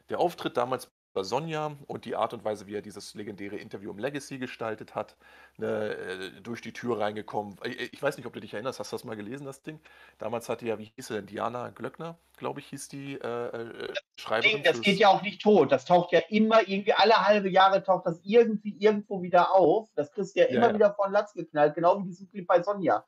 Der 0.09 0.18
Auftritt 0.18 0.57
damals 0.57 0.90
bei 1.12 1.22
Sonja 1.22 1.77
und 1.87 2.05
die 2.05 2.14
Art 2.14 2.35
und 2.35 2.44
Weise, 2.44 2.66
wie 2.66 2.75
er 2.75 2.83
dieses 2.83 3.14
legendäre 3.14 3.57
Interview 3.57 3.90
im 3.90 3.99
Legacy 3.99 4.38
gestaltet 4.38 4.94
hat, 4.94 5.16
ne, 5.57 5.96
äh, 5.96 6.40
durch 6.42 6.61
die 6.61 6.75
Tür 6.75 7.01
reingekommen. 7.01 7.57
Ich 7.64 8.03
weiß 8.03 8.18
nicht, 8.18 8.27
ob 8.27 8.35
du 8.35 8.40
dich 8.40 8.53
erinnerst, 8.53 8.81
hast 8.81 8.93
du 8.93 8.97
das 8.97 9.05
mal 9.05 9.16
gelesen, 9.16 9.47
das 9.47 9.62
Ding? 9.62 9.80
Damals 10.18 10.51
hatte 10.51 10.66
ja, 10.66 10.78
wie 10.78 10.93
hieß 10.95 11.07
sie 11.07 11.14
denn, 11.14 11.26
Diana 11.26 11.70
Glöckner, 11.70 12.18
glaube 12.37 12.61
ich, 12.61 12.66
hieß 12.66 12.89
die 12.89 13.14
äh, 13.14 13.47
äh, 13.47 13.95
Schreiberin. 14.16 14.62
Das 14.62 14.82
geht 14.82 14.99
ja 14.99 15.09
auch 15.09 15.22
nicht 15.22 15.41
tot. 15.41 15.72
Das 15.72 15.87
taucht 15.87 16.12
ja 16.12 16.20
immer 16.28 16.68
irgendwie, 16.68 16.93
alle 16.93 17.26
halbe 17.26 17.49
Jahre 17.49 17.82
taucht 17.82 18.05
das 18.05 18.20
irgendwie 18.22 18.76
irgendwo 18.78 19.22
wieder 19.22 19.55
auf. 19.55 19.89
Das 19.95 20.12
kriegst 20.12 20.37
du 20.37 20.41
ja 20.41 20.47
immer 20.47 20.66
ja, 20.66 20.68
ja. 20.68 20.74
wieder 20.74 20.95
von 20.95 21.12
Latz 21.12 21.32
geknallt, 21.32 21.74
genau 21.74 21.99
wie 21.99 22.05
diesen 22.05 22.30
Clip 22.30 22.47
bei 22.47 22.62
Sonja 22.62 23.05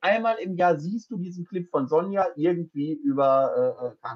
einmal 0.00 0.36
im 0.38 0.56
Jahr 0.56 0.78
siehst 0.78 1.10
du 1.10 1.16
diesen 1.16 1.44
Clip 1.44 1.68
von 1.70 1.88
Sonja 1.88 2.26
irgendwie 2.36 2.92
über 2.92 3.94
äh, 4.02 4.06
äh 4.06 4.14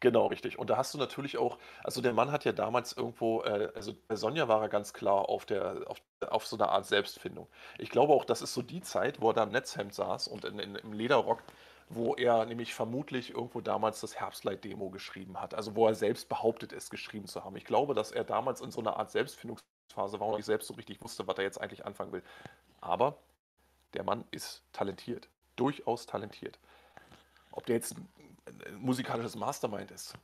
Genau, 0.00 0.26
richtig. 0.26 0.58
Und 0.60 0.70
da 0.70 0.76
hast 0.76 0.94
du 0.94 0.98
natürlich 0.98 1.38
auch, 1.38 1.58
also 1.82 2.00
der 2.00 2.12
Mann 2.12 2.30
hat 2.30 2.44
ja 2.44 2.52
damals 2.52 2.96
irgendwo, 2.96 3.42
äh, 3.42 3.72
also 3.74 3.94
bei 4.06 4.14
Sonja 4.14 4.46
war 4.46 4.62
er 4.62 4.68
ganz 4.68 4.92
klar 4.92 5.28
auf 5.28 5.44
der, 5.44 5.82
auf, 5.86 6.00
auf 6.28 6.46
so 6.46 6.56
einer 6.56 6.68
Art 6.68 6.86
Selbstfindung. 6.86 7.48
Ich 7.78 7.90
glaube 7.90 8.12
auch, 8.12 8.24
das 8.24 8.40
ist 8.40 8.54
so 8.54 8.62
die 8.62 8.80
Zeit, 8.80 9.20
wo 9.20 9.30
er 9.30 9.34
da 9.34 9.42
im 9.42 9.50
Netzhemd 9.50 9.92
saß 9.92 10.28
und 10.28 10.44
in, 10.44 10.60
in, 10.60 10.76
im 10.76 10.92
Lederrock 10.92 11.42
wo 11.90 12.14
er 12.14 12.44
nämlich 12.44 12.74
vermutlich 12.74 13.30
irgendwo 13.30 13.60
damals 13.60 14.00
das 14.00 14.16
Herbstlight-Demo 14.16 14.90
geschrieben 14.90 15.40
hat. 15.40 15.54
Also 15.54 15.74
wo 15.74 15.86
er 15.86 15.94
selbst 15.94 16.28
behauptet, 16.28 16.72
es 16.72 16.90
geschrieben 16.90 17.26
zu 17.26 17.44
haben. 17.44 17.56
Ich 17.56 17.64
glaube, 17.64 17.94
dass 17.94 18.12
er 18.12 18.24
damals 18.24 18.60
in 18.60 18.70
so 18.70 18.80
einer 18.80 18.96
Art 18.96 19.10
Selbstfindungsphase 19.10 20.20
war 20.20 20.28
und 20.28 20.36
nicht 20.36 20.46
selbst 20.46 20.68
so 20.68 20.74
richtig 20.74 21.02
wusste, 21.02 21.26
was 21.26 21.38
er 21.38 21.44
jetzt 21.44 21.60
eigentlich 21.60 21.86
anfangen 21.86 22.12
will. 22.12 22.22
Aber 22.80 23.16
der 23.94 24.04
Mann 24.04 24.24
ist 24.30 24.62
talentiert. 24.72 25.28
Durchaus 25.56 26.06
talentiert. 26.06 26.58
Ob 27.52 27.66
der 27.66 27.76
jetzt 27.76 27.96
ein, 27.96 28.08
ein 28.66 28.76
musikalisches 28.76 29.36
Mastermind 29.36 29.90
ist, 29.90 30.14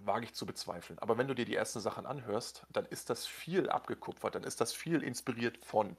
wage 0.00 0.24
ich 0.24 0.34
zu 0.34 0.46
bezweifeln. 0.46 0.98
Aber 0.98 1.18
wenn 1.18 1.28
du 1.28 1.34
dir 1.34 1.44
die 1.44 1.54
ersten 1.54 1.80
Sachen 1.80 2.06
anhörst, 2.06 2.66
dann 2.70 2.84
ist 2.86 3.10
das 3.10 3.26
viel 3.26 3.68
abgekupfert, 3.68 4.34
dann 4.34 4.44
ist 4.44 4.60
das 4.60 4.72
viel 4.72 5.02
inspiriert 5.02 5.58
von. 5.64 5.96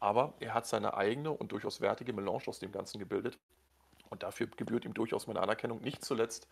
Aber 0.00 0.34
er 0.40 0.54
hat 0.54 0.66
seine 0.66 0.94
eigene 0.94 1.30
und 1.30 1.52
durchaus 1.52 1.80
wertige 1.80 2.12
Melange 2.12 2.46
aus 2.46 2.58
dem 2.58 2.72
Ganzen 2.72 2.98
gebildet. 2.98 3.38
Und 4.10 4.22
dafür 4.22 4.46
gebührt 4.46 4.84
ihm 4.84 4.94
durchaus 4.94 5.26
meine 5.26 5.40
Anerkennung, 5.40 5.80
nicht 5.80 6.04
zuletzt, 6.04 6.48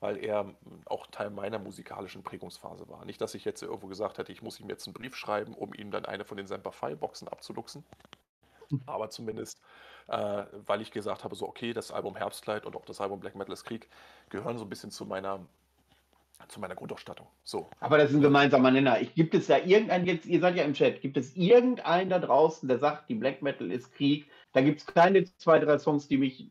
weil 0.00 0.16
er 0.18 0.54
auch 0.86 1.06
Teil 1.08 1.30
meiner 1.30 1.58
musikalischen 1.58 2.22
Prägungsphase 2.22 2.88
war. 2.88 3.04
Nicht, 3.04 3.20
dass 3.20 3.34
ich 3.34 3.44
jetzt 3.44 3.62
irgendwo 3.62 3.86
gesagt 3.86 4.18
hätte, 4.18 4.32
ich 4.32 4.42
muss 4.42 4.60
ihm 4.60 4.68
jetzt 4.68 4.86
einen 4.86 4.94
Brief 4.94 5.16
schreiben, 5.16 5.54
um 5.54 5.74
ihm 5.74 5.90
dann 5.90 6.04
eine 6.04 6.24
von 6.24 6.36
den 6.36 6.46
Semper 6.46 6.72
Fi-Boxen 6.72 7.28
abzuluxen. 7.28 7.84
Aber 8.86 9.10
zumindest, 9.10 9.60
äh, 10.08 10.44
weil 10.66 10.80
ich 10.80 10.90
gesagt 10.90 11.24
habe, 11.24 11.34
so 11.34 11.48
okay, 11.48 11.72
das 11.72 11.90
Album 11.90 12.16
Herbstkleid 12.16 12.66
und 12.66 12.76
auch 12.76 12.84
das 12.84 13.00
Album 13.00 13.20
Black 13.20 13.34
Metal 13.34 13.52
ist 13.52 13.64
Krieg 13.64 13.88
gehören 14.30 14.58
so 14.58 14.64
ein 14.64 14.70
bisschen 14.70 14.90
zu 14.90 15.04
meiner 15.06 15.40
zu 16.48 16.60
meiner 16.60 16.74
Grundausstattung. 16.74 17.26
So. 17.44 17.70
Aber 17.80 17.98
das 17.98 18.10
ist 18.10 18.16
ein 18.16 18.22
gemeinsamer 18.22 18.70
Nenner. 18.70 19.00
Ich, 19.00 19.14
gibt 19.14 19.32
es 19.34 19.46
da 19.46 19.58
irgendeinen, 19.58 20.06
jetzt, 20.06 20.26
ihr 20.26 20.40
seid 20.40 20.56
ja 20.56 20.64
im 20.64 20.74
Chat, 20.74 21.00
gibt 21.00 21.16
es 21.16 21.36
irgendeinen 21.36 22.10
da 22.10 22.18
draußen, 22.18 22.68
der 22.68 22.78
sagt, 22.78 23.08
die 23.08 23.14
Black 23.14 23.42
Metal 23.42 23.70
ist 23.70 23.92
Krieg? 23.92 24.28
Da 24.52 24.60
gibt 24.60 24.80
es 24.80 24.86
keine 24.86 25.24
zwei, 25.36 25.60
drei 25.60 25.78
Songs, 25.78 26.08
die 26.08 26.18
mich 26.18 26.50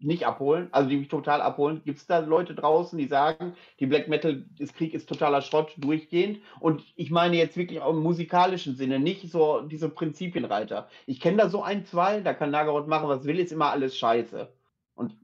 nicht 0.00 0.26
abholen, 0.26 0.68
also 0.72 0.88
die 0.88 0.96
mich 0.96 1.08
total 1.08 1.40
abholen. 1.40 1.82
Gibt 1.84 1.98
es 1.98 2.06
da 2.06 2.18
Leute 2.18 2.54
draußen, 2.54 2.98
die 2.98 3.06
sagen, 3.06 3.54
die 3.78 3.86
Black 3.86 4.08
Metal 4.08 4.44
ist 4.58 4.74
Krieg 4.74 4.94
ist 4.94 5.08
totaler 5.08 5.42
Schrott 5.42 5.74
durchgehend? 5.76 6.40
Und 6.60 6.82
ich 6.96 7.10
meine 7.10 7.36
jetzt 7.36 7.56
wirklich 7.56 7.80
auch 7.80 7.92
im 7.92 8.02
musikalischen 8.02 8.76
Sinne, 8.76 8.98
nicht 8.98 9.30
so 9.30 9.60
diese 9.60 9.88
Prinzipienreiter. 9.88 10.88
Ich 11.06 11.20
kenne 11.20 11.38
da 11.38 11.48
so 11.48 11.62
ein, 11.62 11.84
zwei, 11.84 12.20
da 12.20 12.34
kann 12.34 12.50
Nagaroth 12.50 12.88
machen, 12.88 13.08
was 13.08 13.24
will, 13.24 13.38
ist 13.38 13.52
immer 13.52 13.70
alles 13.70 13.96
scheiße. 13.96 14.52
Und 14.94 15.14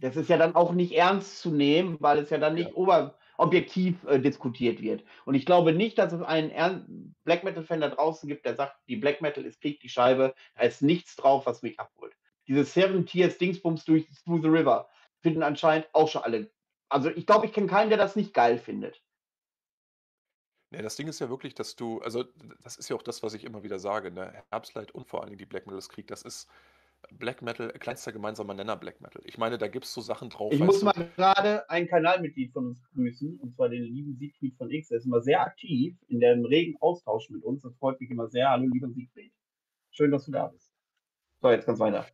das 0.00 0.16
ist 0.16 0.28
ja 0.28 0.36
dann 0.36 0.56
auch 0.56 0.72
nicht 0.72 0.92
ernst 0.92 1.40
zu 1.40 1.50
nehmen, 1.50 1.96
weil 2.00 2.18
es 2.18 2.30
ja 2.30 2.38
dann 2.38 2.54
nicht 2.54 2.70
ja. 2.70 2.74
ober 2.74 3.14
objektiv 3.38 4.04
äh, 4.04 4.18
diskutiert 4.18 4.82
wird. 4.82 5.02
Und 5.24 5.34
ich 5.34 5.46
glaube 5.46 5.72
nicht, 5.72 5.98
dass 5.98 6.12
es 6.12 6.20
einen 6.20 7.14
Black 7.24 7.42
Metal-Fan 7.42 7.80
da 7.80 7.88
draußen 7.88 8.28
gibt, 8.28 8.44
der 8.44 8.54
sagt, 8.54 8.76
die 8.88 8.96
Black 8.96 9.22
Metal 9.22 9.44
ist 9.44 9.60
Krieg, 9.62 9.80
die 9.80 9.88
Scheibe, 9.88 10.34
da 10.56 10.64
ist 10.64 10.82
nichts 10.82 11.16
drauf, 11.16 11.46
was 11.46 11.62
mich 11.62 11.80
abholt. 11.80 12.12
Diese 12.50 12.64
Seven 12.64 13.06
Tears 13.06 13.38
Dingsbums 13.38 13.84
durch 13.84 14.08
Through 14.24 14.42
the 14.42 14.48
River 14.48 14.88
finden 15.20 15.44
anscheinend 15.44 15.88
auch 15.92 16.08
schon 16.08 16.22
alle. 16.22 16.50
Also 16.88 17.08
ich 17.08 17.24
glaube, 17.24 17.46
ich 17.46 17.52
kenne 17.52 17.68
keinen, 17.68 17.90
der 17.90 17.98
das 17.98 18.16
nicht 18.16 18.34
geil 18.34 18.58
findet. 18.58 19.00
Ja, 20.72 20.82
das 20.82 20.96
Ding 20.96 21.06
ist 21.06 21.20
ja 21.20 21.30
wirklich, 21.30 21.54
dass 21.54 21.76
du, 21.76 22.00
also 22.00 22.24
das 22.64 22.76
ist 22.76 22.88
ja 22.88 22.96
auch 22.96 23.02
das, 23.02 23.22
was 23.22 23.34
ich 23.34 23.44
immer 23.44 23.62
wieder 23.62 23.78
sage, 23.78 24.10
ne? 24.10 24.42
Herbstlight 24.50 24.90
und 24.90 25.06
vor 25.06 25.20
allen 25.20 25.28
Dingen 25.28 25.38
die 25.38 25.46
Black 25.46 25.68
Metal 25.68 25.80
Krieg, 25.88 26.08
das 26.08 26.22
ist 26.22 26.50
Black 27.12 27.40
Metal, 27.40 27.70
kleinster 27.74 28.10
gemeinsamer 28.10 28.54
Nenner 28.54 28.76
Black 28.76 29.00
Metal. 29.00 29.22
Ich 29.26 29.38
meine, 29.38 29.56
da 29.56 29.68
gibt 29.68 29.84
es 29.84 29.94
so 29.94 30.00
Sachen 30.00 30.28
drauf. 30.28 30.52
Ich 30.52 30.58
muss 30.58 30.80
du? 30.80 30.86
mal 30.86 31.10
gerade 31.14 31.70
ein 31.70 31.86
Kanalmitglied 31.86 32.52
von 32.52 32.66
uns 32.66 32.82
grüßen, 32.94 33.38
und 33.38 33.54
zwar 33.54 33.68
den 33.68 33.84
lieben 33.84 34.16
Siegfried 34.16 34.56
von 34.56 34.68
X. 34.72 34.90
Er 34.90 34.98
ist 34.98 35.06
immer 35.06 35.20
sehr 35.20 35.40
aktiv 35.40 35.96
in 36.08 36.18
dem 36.18 36.44
regen 36.44 36.76
Austausch 36.80 37.30
mit 37.30 37.44
uns. 37.44 37.62
Das 37.62 37.76
freut 37.76 38.00
mich 38.00 38.10
immer 38.10 38.26
sehr. 38.26 38.50
Hallo, 38.50 38.66
lieber 38.66 38.90
Siegfried. 38.90 39.32
Schön, 39.92 40.10
dass 40.10 40.24
du 40.24 40.32
da 40.32 40.48
bist. 40.48 40.72
So, 41.40 41.50
jetzt 41.50 41.66
ganz 41.66 41.78
weiter. 41.78 42.06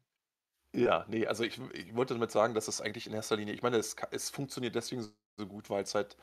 Ja, 0.76 1.04
nee, 1.08 1.26
also 1.26 1.42
ich, 1.42 1.58
ich 1.72 1.94
wollte 1.96 2.14
damit 2.14 2.30
sagen, 2.30 2.54
dass 2.54 2.68
es 2.68 2.80
eigentlich 2.80 3.06
in 3.06 3.14
erster 3.14 3.36
Linie, 3.36 3.54
ich 3.54 3.62
meine, 3.62 3.78
es, 3.78 3.96
es 4.10 4.28
funktioniert 4.30 4.74
deswegen 4.74 5.02
so 5.38 5.46
gut, 5.46 5.70
weil 5.70 5.82
es 5.84 5.94
halt 5.94 6.16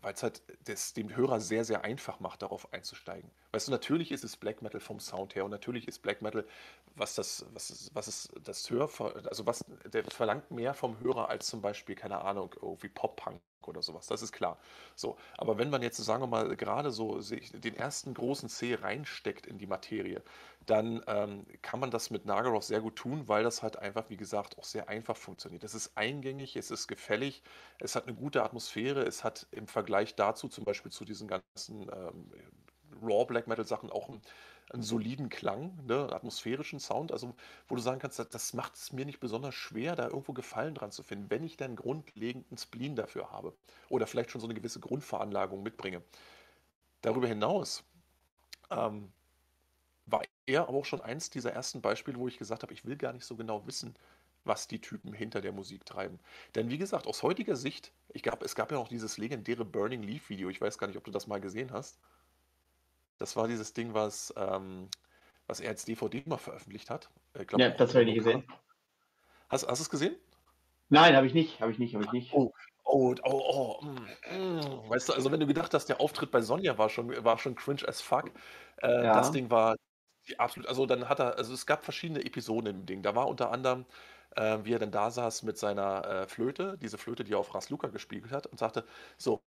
weil 0.00 0.14
es 0.14 0.22
halt 0.22 0.42
das 0.64 0.92
dem 0.92 1.14
Hörer 1.16 1.40
sehr, 1.40 1.64
sehr 1.64 1.84
einfach 1.84 2.20
macht, 2.20 2.42
darauf 2.42 2.72
einzusteigen. 2.72 3.30
Weißt 3.52 3.68
du, 3.68 3.72
natürlich 3.72 4.10
ist 4.12 4.24
es 4.24 4.36
Black 4.36 4.60
Metal 4.62 4.80
vom 4.80 5.00
Sound 5.00 5.34
her 5.34 5.44
und 5.44 5.50
natürlich 5.50 5.88
ist 5.88 6.00
Black 6.00 6.22
Metal, 6.22 6.46
was 6.96 7.14
das, 7.14 7.46
was 7.54 7.90
was 7.94 8.08
ist 8.08 8.32
das 8.42 8.68
Hör, 8.70 8.90
also 9.28 9.46
was, 9.46 9.64
der 9.86 10.04
verlangt 10.04 10.50
mehr 10.50 10.74
vom 10.74 10.98
Hörer 11.00 11.28
als 11.28 11.46
zum 11.46 11.62
Beispiel, 11.62 11.94
keine 11.94 12.20
Ahnung, 12.22 12.54
irgendwie 12.60 12.88
Pop-Punk 12.88 13.40
oder 13.68 13.82
sowas, 13.82 14.06
das 14.06 14.22
ist 14.22 14.32
klar. 14.32 14.58
So, 14.94 15.16
aber 15.38 15.58
wenn 15.58 15.70
man 15.70 15.82
jetzt, 15.82 15.96
sagen 15.98 16.22
wir 16.22 16.26
mal, 16.26 16.56
gerade 16.56 16.90
so 16.90 17.20
den 17.20 17.76
ersten 17.76 18.14
großen 18.14 18.48
C 18.48 18.74
reinsteckt 18.74 19.46
in 19.46 19.58
die 19.58 19.66
Materie, 19.66 20.22
dann 20.66 21.02
ähm, 21.06 21.46
kann 21.60 21.80
man 21.80 21.90
das 21.90 22.10
mit 22.10 22.24
Nagaroth 22.24 22.64
sehr 22.64 22.80
gut 22.80 22.96
tun, 22.96 23.28
weil 23.28 23.42
das 23.42 23.62
halt 23.62 23.78
einfach, 23.78 24.08
wie 24.10 24.16
gesagt, 24.16 24.58
auch 24.58 24.64
sehr 24.64 24.88
einfach 24.88 25.16
funktioniert. 25.16 25.64
Es 25.64 25.74
ist 25.74 25.96
eingängig, 25.96 26.56
es 26.56 26.70
ist 26.70 26.86
gefällig, 26.86 27.42
es 27.78 27.96
hat 27.96 28.06
eine 28.06 28.14
gute 28.14 28.42
Atmosphäre, 28.42 29.02
es 29.02 29.24
hat 29.24 29.46
im 29.50 29.66
Vergleich 29.66 30.14
dazu, 30.14 30.48
zum 30.48 30.64
Beispiel 30.64 30.92
zu 30.92 31.04
diesen 31.04 31.28
ganzen 31.28 31.82
ähm, 31.82 32.30
Raw 33.02 33.24
Black 33.24 33.48
Metal 33.48 33.66
Sachen, 33.66 33.90
auch 33.90 34.08
einen, 34.08 34.22
einen 34.72 34.82
soliden 34.82 35.28
Klang, 35.28 35.78
ne, 35.86 36.12
atmosphärischen 36.12 36.80
Sound, 36.80 37.12
also 37.12 37.34
wo 37.68 37.74
du 37.74 37.82
sagen 37.82 38.00
kannst, 38.00 38.18
das, 38.18 38.28
das 38.28 38.54
macht 38.54 38.74
es 38.74 38.92
mir 38.92 39.04
nicht 39.04 39.20
besonders 39.20 39.54
schwer, 39.54 39.96
da 39.96 40.08
irgendwo 40.08 40.32
Gefallen 40.32 40.74
dran 40.74 40.90
zu 40.90 41.02
finden, 41.02 41.30
wenn 41.30 41.44
ich 41.44 41.56
dann 41.56 41.76
grundlegenden 41.76 42.58
Spleen 42.58 42.96
dafür 42.96 43.30
habe 43.30 43.54
oder 43.88 44.06
vielleicht 44.06 44.30
schon 44.30 44.40
so 44.40 44.46
eine 44.46 44.54
gewisse 44.54 44.80
Grundveranlagung 44.80 45.62
mitbringe. 45.62 46.02
Darüber 47.02 47.26
hinaus 47.26 47.84
ähm, 48.70 49.12
war 50.06 50.22
er 50.46 50.68
aber 50.68 50.78
auch 50.78 50.84
schon 50.84 51.00
eins 51.00 51.30
dieser 51.30 51.52
ersten 51.52 51.80
Beispiele, 51.82 52.18
wo 52.18 52.28
ich 52.28 52.38
gesagt 52.38 52.62
habe, 52.62 52.72
ich 52.72 52.84
will 52.84 52.96
gar 52.96 53.12
nicht 53.12 53.24
so 53.24 53.36
genau 53.36 53.66
wissen, 53.66 53.94
was 54.44 54.66
die 54.68 54.80
Typen 54.80 55.12
hinter 55.12 55.40
der 55.40 55.52
Musik 55.52 55.84
treiben. 55.86 56.18
Denn 56.54 56.70
wie 56.70 56.78
gesagt, 56.78 57.06
aus 57.06 57.22
heutiger 57.22 57.56
Sicht, 57.56 57.92
ich 58.08 58.22
glaube, 58.22 58.44
es 58.44 58.54
gab 58.54 58.72
ja 58.72 58.78
noch 58.78 58.88
dieses 58.88 59.18
legendäre 59.18 59.64
Burning 59.64 60.02
Leaf 60.02 60.28
Video, 60.30 60.48
ich 60.48 60.60
weiß 60.60 60.78
gar 60.78 60.86
nicht, 60.88 60.96
ob 60.96 61.04
du 61.04 61.10
das 61.10 61.26
mal 61.26 61.40
gesehen 61.40 61.72
hast. 61.72 61.98
Das 63.22 63.36
war 63.36 63.46
dieses 63.46 63.72
Ding, 63.72 63.94
was, 63.94 64.34
ähm, 64.36 64.88
was 65.46 65.60
er 65.60 65.70
als 65.70 65.84
DVD 65.84 66.24
mal 66.26 66.38
veröffentlicht 66.38 66.90
hat. 66.90 67.08
Glaub, 67.46 67.60
ja, 67.60 67.70
das 67.70 67.90
habe 67.90 68.00
ich 68.00 68.06
nicht 68.06 68.24
gesehen. 68.24 68.42
Hast, 69.48 69.64
hast 69.68 69.78
du 69.78 69.82
es 69.84 69.90
gesehen? 69.90 70.16
Nein, 70.88 71.14
habe 71.14 71.28
ich 71.28 71.34
nicht, 71.34 71.60
habe 71.60 71.70
ich 71.70 71.78
nicht, 71.78 71.94
habe 71.94 72.04
ich 72.04 72.10
nicht. 72.10 72.32
Oh, 72.34 72.52
oh, 72.82 73.14
oh, 73.22 73.78
oh. 73.80 73.84
Mm, 73.84 74.56
mm. 74.56 74.90
Weißt 74.90 75.08
du, 75.08 75.12
also 75.12 75.30
wenn 75.30 75.38
du 75.38 75.46
gedacht 75.46 75.72
hast, 75.72 75.86
der 75.86 76.00
Auftritt 76.00 76.32
bei 76.32 76.40
Sonja 76.40 76.76
war 76.78 76.88
schon, 76.88 77.24
war 77.24 77.38
schon 77.38 77.54
cringe 77.54 77.86
as 77.86 78.00
fuck, 78.00 78.32
äh, 78.82 78.88
ja. 78.88 79.14
das 79.14 79.30
Ding 79.30 79.50
war 79.52 79.76
absolut, 80.36 80.68
also 80.68 80.84
dann 80.84 81.08
hat 81.08 81.20
er, 81.20 81.38
also 81.38 81.54
es 81.54 81.64
gab 81.64 81.84
verschiedene 81.84 82.24
Episoden 82.24 82.66
im 82.66 82.86
Ding. 82.86 83.02
Da 83.02 83.14
war 83.14 83.28
unter 83.28 83.52
anderem, 83.52 83.86
äh, 84.34 84.58
wie 84.64 84.72
er 84.72 84.80
dann 84.80 84.90
da 84.90 85.12
saß 85.12 85.44
mit 85.44 85.58
seiner 85.58 86.04
äh, 86.06 86.26
Flöte, 86.26 86.76
diese 86.82 86.98
Flöte, 86.98 87.22
die 87.22 87.34
er 87.34 87.38
auf 87.38 87.54
Rasluka 87.54 87.86
gespielt 87.86 88.32
hat, 88.32 88.48
und 88.48 88.58
sagte, 88.58 88.84
so, 89.16 89.40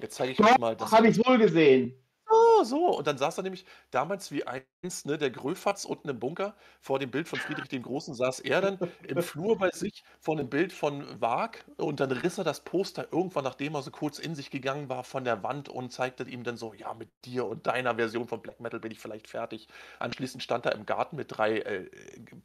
jetzt 0.00 0.16
zeige 0.16 0.32
ich 0.32 0.40
euch 0.40 0.58
mal 0.58 0.74
das. 0.74 0.90
Habe 0.90 1.06
ich 1.06 1.24
wohl 1.24 1.38
gesehen. 1.38 1.94
Oh, 2.28 2.39
so. 2.64 2.96
Und 2.96 3.06
dann 3.06 3.18
saß 3.18 3.38
er 3.38 3.42
nämlich 3.42 3.64
damals 3.90 4.30
wie 4.32 4.44
einst, 4.46 5.06
ne, 5.06 5.18
der 5.18 5.30
Gröfatz 5.30 5.84
unten 5.84 6.08
im 6.08 6.18
Bunker. 6.18 6.56
Vor 6.80 6.98
dem 6.98 7.10
Bild 7.10 7.28
von 7.28 7.40
Friedrich 7.40 7.68
dem 7.68 7.82
Großen 7.82 8.14
saß 8.14 8.40
er 8.40 8.60
dann 8.60 8.78
im 9.06 9.20
Flur 9.20 9.56
bei 9.58 9.70
sich 9.72 10.04
vor 10.20 10.38
einem 10.38 10.48
Bild 10.50 10.72
von 10.72 11.20
Wag. 11.20 11.64
Und 11.76 12.00
dann 12.00 12.12
riss 12.12 12.38
er 12.38 12.44
das 12.44 12.60
Poster 12.64 13.08
irgendwann, 13.12 13.44
nachdem 13.44 13.74
er 13.74 13.82
so 13.82 13.90
kurz 13.90 14.18
in 14.18 14.34
sich 14.34 14.50
gegangen 14.50 14.88
war, 14.88 15.04
von 15.04 15.24
der 15.24 15.42
Wand 15.42 15.68
und 15.68 15.92
zeigte 15.92 16.24
ihm 16.24 16.44
dann 16.44 16.56
so: 16.56 16.74
Ja, 16.74 16.94
mit 16.94 17.10
dir 17.24 17.46
und 17.46 17.66
deiner 17.66 17.94
Version 17.96 18.28
von 18.28 18.42
Black 18.42 18.60
Metal 18.60 18.80
bin 18.80 18.92
ich 18.92 19.00
vielleicht 19.00 19.28
fertig. 19.28 19.68
Anschließend 19.98 20.42
stand 20.42 20.66
er 20.66 20.72
im 20.74 20.86
Garten 20.86 21.16
mit 21.16 21.36
drei 21.36 21.58
äh, 21.58 21.90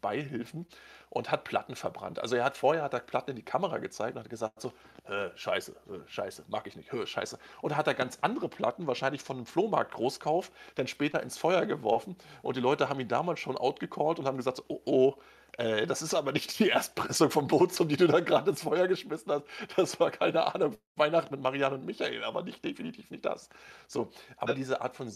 Beihilfen 0.01 0.68
und 1.10 1.32
hat 1.32 1.43
Platten 1.43 1.76
verbrannt. 1.76 2.20
Also 2.20 2.36
er 2.36 2.43
hat 2.43 2.58
vorher 2.58 2.84
hat 2.84 2.93
er 2.93 2.99
Platten 2.99 3.32
in 3.32 3.36
die 3.36 3.45
Kamera 3.45 3.78
gezeigt 3.78 4.16
und 4.16 4.24
hat 4.24 4.30
gesagt 4.30 4.62
so, 4.62 4.74
äh, 5.06 5.30
scheiße, 5.36 5.72
äh, 5.88 6.08
scheiße, 6.10 6.45
mag 6.47 6.68
ich 6.68 6.76
nicht, 6.76 6.91
äh, 6.93 7.06
scheiße. 7.06 7.38
Und 7.62 7.76
hat 7.76 7.88
er 7.88 7.93
ganz 7.93 8.20
andere 8.22 8.49
Platten, 8.49 8.88
wahrscheinlich 8.88 9.22
von 9.22 9.38
einem 9.38 9.45
Flohmarkt-Großkauf, 9.96 10.52
dann 10.76 10.88
später 10.88 11.22
ins 11.24 11.38
Feuer 11.38 11.66
geworfen 11.66 12.16
und 12.41 12.56
die 12.58 12.62
Leute 12.62 12.89
haben 12.89 13.00
ihn 13.00 13.08
damals 13.08 13.39
schon 13.39 13.58
outgecallt 13.58 14.20
und 14.20 14.28
haben 14.28 14.38
gesagt, 14.38 14.64
oh 14.68 14.82
oh, 14.86 15.16
äh, 15.58 15.88
das 15.88 16.02
ist 16.02 16.14
aber 16.14 16.32
nicht 16.32 16.60
die 16.60 16.70
Erstpressung 16.70 17.32
vom 17.32 17.48
Bootsum, 17.48 17.88
die 17.88 17.98
du 17.98 18.08
da 18.08 18.20
gerade 18.20 18.52
ins 18.52 18.64
Feuer 18.64 18.88
geschmissen 18.88 19.32
hast. 19.32 19.46
Das 19.76 20.00
war 20.00 20.12
keine 20.12 20.54
Ahnung, 20.54 20.78
Weihnachten 20.96 21.34
mit 21.34 21.41
Marianne 21.41 21.76
und 21.76 21.86
Michael, 21.86 22.24
aber 22.24 22.43
nicht 22.43 22.64
definitiv 22.64 23.10
nicht 23.10 23.26
das. 23.26 23.50
So, 23.88 24.10
aber 24.38 24.54
diese 24.54 24.82
Art 24.82 24.96
von 24.96 25.12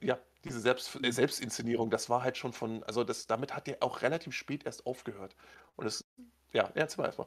ja, 0.00 0.18
diese 0.44 0.60
Selbst, 0.60 0.96
äh, 1.02 1.10
Selbstinszenierung, 1.10 1.90
das 1.90 2.08
war 2.08 2.22
halt 2.22 2.36
schon 2.36 2.52
von, 2.52 2.84
also 2.84 3.02
das, 3.04 3.26
damit 3.26 3.54
hat 3.56 3.66
der 3.66 3.82
auch 3.82 4.02
relativ 4.02 4.32
spät 4.34 4.64
erst 4.64 4.86
aufgehört. 4.86 5.34
Und 5.76 5.86
es, 5.86 6.04
ja, 6.52 6.70
erzähl 6.74 7.02
mal 7.02 7.06
erstmal. 7.06 7.26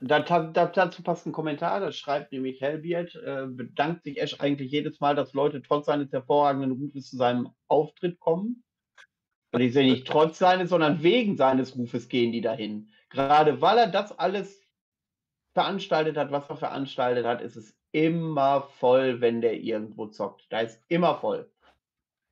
Da, 0.00 0.20
da, 0.20 0.40
da, 0.40 0.66
dazu 0.66 1.02
passt 1.02 1.26
ein 1.26 1.32
Kommentar, 1.32 1.80
das 1.80 1.96
schreibt 1.96 2.32
nämlich 2.32 2.62
Hellbeard, 2.62 3.14
äh, 3.16 3.46
bedankt 3.46 4.04
sich 4.04 4.18
Ash 4.18 4.40
eigentlich 4.40 4.72
jedes 4.72 5.00
Mal, 5.00 5.14
dass 5.14 5.34
Leute 5.34 5.60
trotz 5.60 5.86
seines 5.86 6.10
hervorragenden 6.10 6.72
Rufes 6.72 7.10
zu 7.10 7.16
seinem 7.16 7.50
Auftritt 7.68 8.18
kommen. 8.18 8.64
Und 9.52 9.60
ich 9.60 9.74
sehe 9.74 9.84
nicht 9.84 10.06
trotz 10.06 10.38
seines, 10.38 10.70
sondern 10.70 11.02
wegen 11.02 11.36
seines 11.36 11.76
Rufes 11.76 12.08
gehen 12.08 12.32
die 12.32 12.40
dahin. 12.40 12.88
Gerade 13.10 13.60
weil 13.60 13.76
er 13.76 13.88
das 13.88 14.18
alles 14.18 14.62
veranstaltet 15.52 16.16
hat, 16.16 16.32
was 16.32 16.48
er 16.48 16.56
veranstaltet 16.56 17.26
hat, 17.26 17.42
ist 17.42 17.56
es 17.56 17.76
immer 17.92 18.62
voll, 18.62 19.20
wenn 19.20 19.40
der 19.40 19.60
irgendwo 19.60 20.06
zockt. 20.06 20.46
Da 20.48 20.60
ist 20.60 20.82
immer 20.88 21.16
voll. 21.16 21.50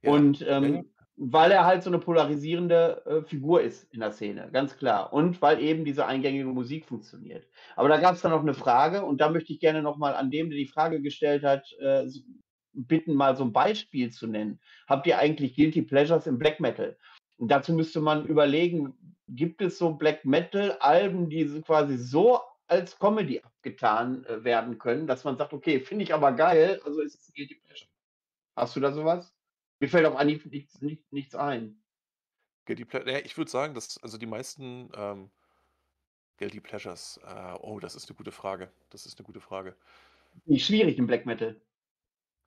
Und 0.04 0.44
ähm, 0.48 0.90
weil 1.16 1.50
er 1.52 1.66
halt 1.66 1.82
so 1.82 1.90
eine 1.90 1.98
polarisierende 1.98 3.02
äh, 3.04 3.22
Figur 3.22 3.62
ist 3.62 3.92
in 3.92 4.00
der 4.00 4.12
Szene, 4.12 4.48
ganz 4.52 4.76
klar. 4.76 5.12
Und 5.12 5.40
weil 5.42 5.60
eben 5.60 5.84
diese 5.84 6.06
eingängige 6.06 6.46
Musik 6.46 6.86
funktioniert. 6.86 7.46
Aber 7.76 7.88
da 7.88 7.98
gab 7.98 8.14
es 8.14 8.22
dann 8.22 8.30
noch 8.30 8.40
eine 8.40 8.54
Frage 8.54 9.04
und 9.04 9.20
da 9.20 9.28
möchte 9.28 9.52
ich 9.52 9.60
gerne 9.60 9.82
nochmal 9.82 10.14
an 10.14 10.30
dem, 10.30 10.48
der 10.48 10.58
die 10.58 10.66
Frage 10.66 11.00
gestellt 11.02 11.44
hat, 11.44 11.70
äh, 11.80 12.06
bitten, 12.72 13.14
mal 13.14 13.36
so 13.36 13.44
ein 13.44 13.52
Beispiel 13.52 14.10
zu 14.10 14.26
nennen. 14.26 14.58
Habt 14.86 15.06
ihr 15.06 15.18
eigentlich 15.18 15.54
Guilty 15.54 15.82
Pleasures 15.82 16.26
im 16.26 16.38
Black 16.38 16.60
Metal? 16.60 16.96
Und 17.36 17.48
dazu 17.48 17.72
müsste 17.74 18.00
man 18.00 18.24
überlegen, 18.26 18.94
gibt 19.28 19.60
es 19.62 19.78
so 19.78 19.92
Black 19.94 20.24
Metal-Alben, 20.24 21.28
die 21.28 21.60
quasi 21.62 21.98
so 21.98 22.40
als 22.68 22.98
Comedy 22.98 23.40
abgetan 23.40 24.24
äh, 24.24 24.44
werden 24.44 24.78
können, 24.78 25.06
dass 25.06 25.24
man 25.24 25.36
sagt, 25.36 25.52
okay, 25.52 25.80
finde 25.80 26.04
ich 26.04 26.14
aber 26.14 26.32
geil, 26.32 26.80
also 26.84 27.02
ist 27.02 27.20
es 27.20 27.32
Guilty 27.34 27.56
Pleasure. 27.56 27.90
Hast 28.56 28.76
du 28.76 28.80
da 28.80 28.92
sowas? 28.92 29.34
Mir 29.82 29.88
fällt 29.88 30.06
auf 30.06 30.14
Anhieb 30.14 30.46
nichts, 30.46 30.80
nichts, 30.80 31.10
nichts 31.10 31.34
ein. 31.34 31.82
Guilty 32.66 32.84
Ple 32.84 33.10
ja, 33.10 33.18
ich 33.18 33.36
würde 33.36 33.50
sagen, 33.50 33.74
dass 33.74 34.00
also 34.00 34.16
die 34.16 34.26
meisten 34.26 34.88
ähm, 34.94 35.28
Guilty 36.36 36.60
Pleasures, 36.60 37.18
äh, 37.26 37.54
oh, 37.60 37.80
das 37.80 37.96
ist 37.96 38.08
eine 38.08 38.16
gute 38.16 38.30
Frage. 38.30 38.70
Das 38.90 39.06
ist 39.06 39.18
eine 39.18 39.26
gute 39.26 39.40
Frage. 39.40 39.74
Nicht 40.44 40.66
schwierig 40.66 40.98
im 40.98 41.08
Black 41.08 41.26
Metal. 41.26 41.60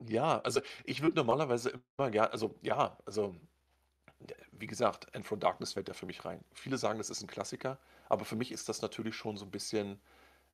Ja, 0.08 0.40
also 0.44 0.62
ich 0.86 1.02
würde 1.02 1.18
normalerweise 1.18 1.82
immer 1.98 2.10
gerne, 2.10 2.32
also 2.32 2.56
ja, 2.62 2.98
also 3.06 3.36
wie 4.54 4.68
gesagt, 4.68 5.14
End 5.14 5.26
from 5.26 5.42
Darkness 5.42 5.74
fällt 5.74 5.90
da 5.90 5.94
für 5.94 6.06
mich 6.06 6.24
rein. 6.24 6.42
Viele 6.54 6.78
sagen, 6.78 7.00
das 7.00 7.10
ist 7.10 7.22
ein 7.22 7.28
Klassiker, 7.28 7.80
aber 8.08 8.24
für 8.24 8.38
mich 8.38 8.54
ist 8.54 8.70
das 8.70 8.82
natürlich 8.82 9.16
schon 9.16 9.36
so 9.36 9.44
ein 9.44 9.52
bisschen, 9.52 10.00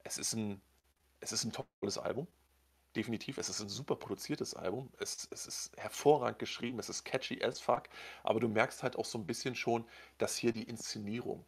es 0.04 0.18
ist 0.18 0.34
ein, 0.34 0.64
es 1.20 1.32
ist 1.32 1.44
ein 1.44 1.52
tolles 1.52 2.00
Album 2.00 2.28
definitiv. 2.96 3.38
Es 3.38 3.50
ist 3.50 3.62
ein 3.62 3.70
super 3.70 3.96
produziertes 3.96 4.54
Album. 4.54 4.90
Es, 5.00 5.28
es 5.32 5.48
ist 5.48 5.78
hervorragend 5.78 6.40
geschrieben. 6.40 6.80
Es 6.80 6.90
ist 6.90 7.04
catchy 7.04 7.44
as 7.44 7.60
fuck. 7.60 7.84
Aber 8.24 8.40
du 8.40 8.48
merkst 8.48 8.84
halt 8.84 8.96
auch 8.96 9.06
so 9.06 9.18
ein 9.18 9.26
bisschen 9.26 9.56
schon, 9.56 9.86
dass 10.18 10.36
hier 10.36 10.52
die 10.52 10.64
Inszenierung 10.64 11.46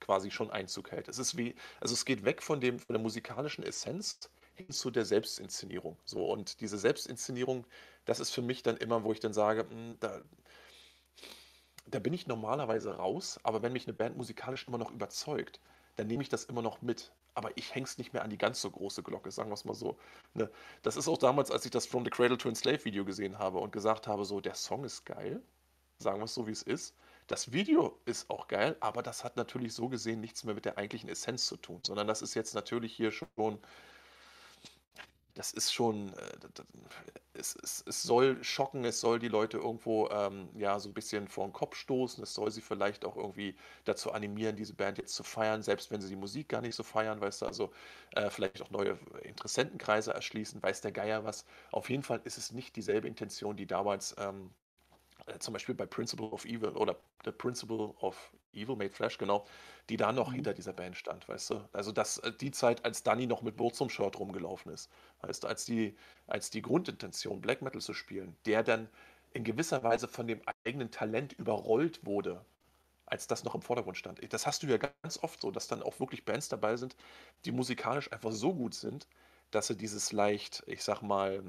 quasi 0.00 0.30
schon 0.30 0.50
Einzug 0.50 0.90
hält. 0.92 1.08
Es 1.08 1.18
ist 1.18 1.36
wie, 1.36 1.54
also 1.80 1.94
es 1.94 2.04
geht 2.04 2.24
weg 2.24 2.42
von 2.42 2.60
dem, 2.60 2.78
von 2.78 2.92
der 2.94 3.02
musikalischen 3.02 3.64
Essenz 3.64 4.30
hin 4.54 4.70
zu 4.70 4.90
der 4.90 5.04
Selbstinszenierung. 5.04 5.96
So, 6.04 6.30
und 6.30 6.60
diese 6.60 6.78
Selbstinszenierung, 6.78 7.66
das 8.04 8.20
ist 8.20 8.30
für 8.30 8.42
mich 8.42 8.62
dann 8.62 8.76
immer, 8.76 9.04
wo 9.04 9.12
ich 9.12 9.20
dann 9.20 9.32
sage, 9.32 9.64
mh, 9.64 9.70
hm, 9.70 9.96
da, 10.00 10.20
da 11.86 11.98
bin 11.98 12.12
ich 12.12 12.26
normalerweise 12.26 12.96
raus, 12.96 13.38
aber 13.42 13.62
wenn 13.62 13.72
mich 13.72 13.86
eine 13.86 13.94
Band 13.94 14.16
musikalisch 14.16 14.66
immer 14.68 14.78
noch 14.78 14.90
überzeugt, 14.90 15.60
dann 15.96 16.06
nehme 16.06 16.22
ich 16.22 16.28
das 16.28 16.44
immer 16.44 16.62
noch 16.62 16.82
mit 16.82 17.12
aber 17.34 17.56
ich 17.56 17.74
hänge 17.74 17.84
es 17.84 17.98
nicht 17.98 18.12
mehr 18.12 18.22
an 18.22 18.30
die 18.30 18.38
ganz 18.38 18.60
so 18.60 18.70
große 18.70 19.02
Glocke, 19.02 19.30
sagen 19.30 19.50
wir 19.50 19.54
es 19.54 19.64
mal 19.64 19.74
so. 19.74 19.98
Ne? 20.34 20.50
Das 20.82 20.96
ist 20.96 21.08
auch 21.08 21.18
damals, 21.18 21.50
als 21.50 21.64
ich 21.64 21.70
das 21.70 21.86
From 21.86 22.04
the 22.04 22.10
Cradle 22.10 22.38
to 22.38 22.48
Enslave 22.48 22.84
Video 22.84 23.04
gesehen 23.04 23.38
habe 23.38 23.58
und 23.58 23.72
gesagt 23.72 24.06
habe, 24.06 24.24
so, 24.24 24.40
der 24.40 24.54
Song 24.54 24.84
ist 24.84 25.04
geil, 25.04 25.42
sagen 25.98 26.18
wir 26.20 26.24
es 26.24 26.34
so, 26.34 26.46
wie 26.46 26.52
es 26.52 26.62
ist. 26.62 26.94
Das 27.26 27.52
Video 27.52 27.98
ist 28.04 28.28
auch 28.28 28.48
geil, 28.48 28.76
aber 28.80 29.02
das 29.02 29.24
hat 29.24 29.36
natürlich 29.36 29.72
so 29.72 29.88
gesehen 29.88 30.20
nichts 30.20 30.44
mehr 30.44 30.54
mit 30.54 30.66
der 30.66 30.76
eigentlichen 30.76 31.08
Essenz 31.08 31.46
zu 31.46 31.56
tun, 31.56 31.80
sondern 31.84 32.06
das 32.06 32.20
ist 32.20 32.34
jetzt 32.34 32.54
natürlich 32.54 32.94
hier 32.94 33.10
schon 33.10 33.58
das 35.34 35.52
ist 35.52 35.72
schon, 35.72 36.12
äh, 36.14 36.38
es, 37.34 37.56
es, 37.62 37.84
es 37.86 38.02
soll 38.02 38.42
schocken, 38.44 38.84
es 38.84 39.00
soll 39.00 39.18
die 39.18 39.28
Leute 39.28 39.58
irgendwo 39.58 40.08
ähm, 40.08 40.48
ja 40.56 40.78
so 40.78 40.88
ein 40.88 40.94
bisschen 40.94 41.28
vor 41.28 41.46
den 41.46 41.52
Kopf 41.52 41.76
stoßen, 41.76 42.22
es 42.22 42.34
soll 42.34 42.50
sie 42.50 42.60
vielleicht 42.60 43.04
auch 43.04 43.16
irgendwie 43.16 43.56
dazu 43.84 44.12
animieren, 44.12 44.56
diese 44.56 44.74
Band 44.74 44.98
jetzt 44.98 45.14
zu 45.14 45.24
feiern, 45.24 45.62
selbst 45.62 45.90
wenn 45.90 46.00
sie 46.00 46.08
die 46.08 46.16
Musik 46.16 46.48
gar 46.48 46.60
nicht 46.60 46.76
so 46.76 46.84
feiern, 46.84 47.20
weißt 47.20 47.42
du, 47.42 47.46
also 47.46 47.72
äh, 48.12 48.30
vielleicht 48.30 48.62
auch 48.62 48.70
neue 48.70 48.98
Interessentenkreise 49.22 50.14
erschließen, 50.14 50.62
weiß 50.62 50.80
der 50.82 50.92
Geier 50.92 51.24
was. 51.24 51.44
Auf 51.72 51.90
jeden 51.90 52.02
Fall 52.04 52.20
ist 52.24 52.38
es 52.38 52.52
nicht 52.52 52.76
dieselbe 52.76 53.08
Intention, 53.08 53.56
die 53.56 53.66
damals 53.66 54.14
ähm, 54.18 54.50
äh, 54.50 54.63
zum 55.38 55.52
Beispiel 55.52 55.74
bei 55.74 55.86
Principle 55.86 56.26
of 56.26 56.44
Evil 56.44 56.70
oder 56.70 56.96
The 57.24 57.32
Principle 57.32 57.94
of 58.00 58.32
Evil 58.52 58.76
Made 58.76 58.90
Flash, 58.90 59.18
genau, 59.18 59.46
die 59.88 59.96
da 59.96 60.12
noch 60.12 60.30
mhm. 60.30 60.36
hinter 60.36 60.54
dieser 60.54 60.72
Band 60.72 60.96
stand, 60.96 61.28
weißt 61.28 61.50
du? 61.50 61.68
Also 61.72 61.92
das, 61.92 62.18
äh, 62.18 62.32
die 62.32 62.50
Zeit, 62.50 62.84
als 62.84 63.02
Danny 63.02 63.26
noch 63.26 63.42
mit 63.42 63.56
Burzum-Shirt 63.56 64.18
rumgelaufen 64.18 64.72
ist, 64.72 64.90
weißt 65.22 65.44
du, 65.44 65.48
als 65.48 65.64
die, 65.64 65.96
als 66.26 66.50
die 66.50 66.62
Grundintention, 66.62 67.40
Black 67.40 67.62
Metal 67.62 67.80
zu 67.80 67.94
spielen, 67.94 68.36
der 68.46 68.62
dann 68.62 68.88
in 69.32 69.44
gewisser 69.44 69.82
Weise 69.82 70.08
von 70.08 70.26
dem 70.26 70.40
eigenen 70.64 70.90
Talent 70.90 71.32
überrollt 71.32 72.06
wurde, 72.06 72.44
als 73.06 73.26
das 73.26 73.44
noch 73.44 73.54
im 73.54 73.62
Vordergrund 73.62 73.96
stand. 73.96 74.20
Das 74.32 74.46
hast 74.46 74.62
du 74.62 74.66
ja 74.66 74.76
ganz 74.78 75.18
oft 75.22 75.40
so, 75.40 75.50
dass 75.50 75.66
dann 75.66 75.82
auch 75.82 75.98
wirklich 76.00 76.24
Bands 76.24 76.48
dabei 76.48 76.76
sind, 76.76 76.96
die 77.44 77.52
musikalisch 77.52 78.12
einfach 78.12 78.32
so 78.32 78.54
gut 78.54 78.74
sind, 78.74 79.06
dass 79.50 79.66
sie 79.66 79.76
dieses 79.76 80.12
leicht, 80.12 80.62
ich 80.66 80.82
sag 80.82 81.02
mal, 81.02 81.42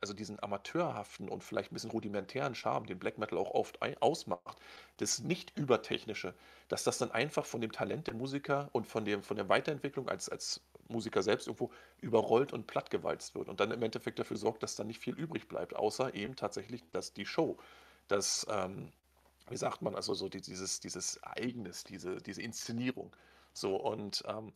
also 0.00 0.12
diesen 0.12 0.42
amateurhaften 0.42 1.28
und 1.28 1.42
vielleicht 1.42 1.72
ein 1.72 1.74
bisschen 1.74 1.90
rudimentären 1.90 2.54
Charme, 2.54 2.86
den 2.86 2.98
Black 2.98 3.18
Metal 3.18 3.38
auch 3.38 3.50
oft 3.50 3.78
ausmacht, 4.00 4.58
das 4.98 5.20
nicht 5.20 5.56
übertechnische, 5.56 6.34
dass 6.68 6.84
das 6.84 6.98
dann 6.98 7.10
einfach 7.10 7.46
von 7.46 7.60
dem 7.60 7.72
Talent 7.72 8.06
der 8.06 8.14
Musiker 8.14 8.68
und 8.72 8.86
von, 8.86 9.04
dem, 9.04 9.22
von 9.22 9.36
der 9.36 9.48
Weiterentwicklung 9.48 10.08
als, 10.08 10.28
als 10.28 10.60
Musiker 10.88 11.22
selbst 11.22 11.46
irgendwo 11.46 11.70
überrollt 12.00 12.52
und 12.52 12.66
plattgewalzt 12.66 13.34
wird 13.34 13.48
und 13.48 13.60
dann 13.60 13.70
im 13.70 13.82
Endeffekt 13.82 14.18
dafür 14.18 14.36
sorgt, 14.36 14.62
dass 14.62 14.76
dann 14.76 14.86
nicht 14.86 15.00
viel 15.00 15.14
übrig 15.14 15.48
bleibt, 15.48 15.74
außer 15.74 16.14
eben 16.14 16.36
tatsächlich 16.36 16.82
dass 16.92 17.12
die 17.12 17.26
Show, 17.26 17.56
das, 18.08 18.46
ähm, 18.50 18.92
wie 19.48 19.56
sagt 19.56 19.82
man, 19.82 19.94
also 19.94 20.14
so 20.14 20.28
dieses, 20.28 20.80
dieses 20.80 21.22
Eigenes, 21.22 21.84
diese, 21.84 22.20
diese 22.20 22.42
Inszenierung. 22.42 23.14
So 23.52 23.76
und 23.76 24.22
ähm, 24.26 24.52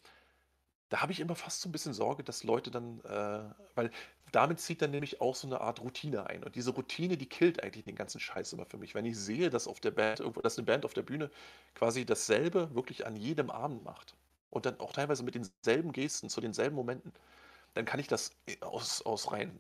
da 0.91 1.01
habe 1.03 1.13
ich 1.13 1.21
immer 1.21 1.37
fast 1.37 1.61
so 1.63 1.69
ein 1.69 1.73
bisschen 1.73 1.95
Sorge, 1.95 2.25
dass 2.25 2.45
Leute 2.45 2.71
dann, 2.71 3.01
äh, 3.05 3.55
weil 3.77 3.91
damit 4.33 4.61
zieht 4.61 4.83
dann 4.83 4.91
nämlich 4.91 5.21
auch 5.21 5.35
so 5.35 5.47
eine 5.47 5.61
Art 5.61 5.81
Routine 5.81 6.27
ein. 6.27 6.45
Und 6.45 6.55
diese 6.55 6.71
Routine, 6.71 7.17
die 7.17 7.27
killt 7.27 7.63
eigentlich 7.63 7.85
den 7.85 7.97
ganzen 7.97 8.21
Scheiß 8.21 8.53
immer 8.53 8.67
für 8.67 8.77
mich. 8.77 8.95
Wenn 8.95 9.07
ich 9.07 9.19
sehe, 9.19 9.51
dass 9.51 9.67
auf 9.67 9.81
der 9.81 9.91
Band, 9.91 10.23
dass 10.43 10.59
eine 10.59 10.67
Band 10.67 10.85
auf 10.85 10.95
der 10.95 11.03
Bühne 11.03 11.31
quasi 11.75 12.05
dasselbe 12.05 12.75
wirklich 12.75 13.07
an 13.07 13.17
jedem 13.17 13.51
Abend 13.51 13.85
macht 13.85 14.15
und 14.51 14.67
dann 14.67 14.79
auch 14.81 14.93
teilweise 14.93 15.23
mit 15.23 15.35
denselben 15.35 15.93
Gesten 15.93 16.29
zu 16.29 16.41
denselben 16.41 16.77
Momenten, 16.77 17.13
dann 17.75 17.85
kann 17.85 18.01
ich 18.01 18.09
das 18.09 18.33
aus, 18.61 19.03
aus 19.03 19.33
rein 19.33 19.59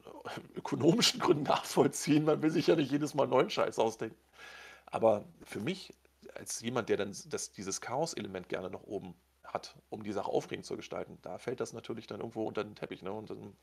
ökonomischen 0.56 1.20
Gründen 1.20 1.44
nachvollziehen. 1.44 2.24
Man 2.24 2.42
will 2.42 2.50
sich 2.50 2.66
ja 2.66 2.76
nicht 2.76 2.90
jedes 2.90 3.14
Mal 3.14 3.26
neuen 3.26 3.50
Scheiß 3.50 3.78
ausdenken. 3.78 4.16
Aber 4.86 5.24
für 5.44 5.60
mich, 5.60 5.94
als 6.34 6.60
jemand, 6.60 6.88
der 6.88 6.96
dann 6.96 7.16
das, 7.28 7.52
dieses 7.52 7.80
Chaos-Element 7.80 8.48
gerne 8.48 8.68
noch 8.68 8.82
oben 8.84 9.14
hat, 9.44 9.76
um 9.88 10.02
die 10.02 10.12
Sache 10.12 10.30
aufregend 10.30 10.66
zu 10.66 10.76
gestalten, 10.76 11.18
da 11.22 11.38
fällt 11.38 11.60
das 11.60 11.72
natürlich 11.72 12.06
dann 12.06 12.20
irgendwo 12.20 12.46
unter 12.46 12.64
den 12.64 12.74
Teppich. 12.74 13.02
Ne? 13.02 13.12
Und 13.12 13.30
dann 13.30 13.56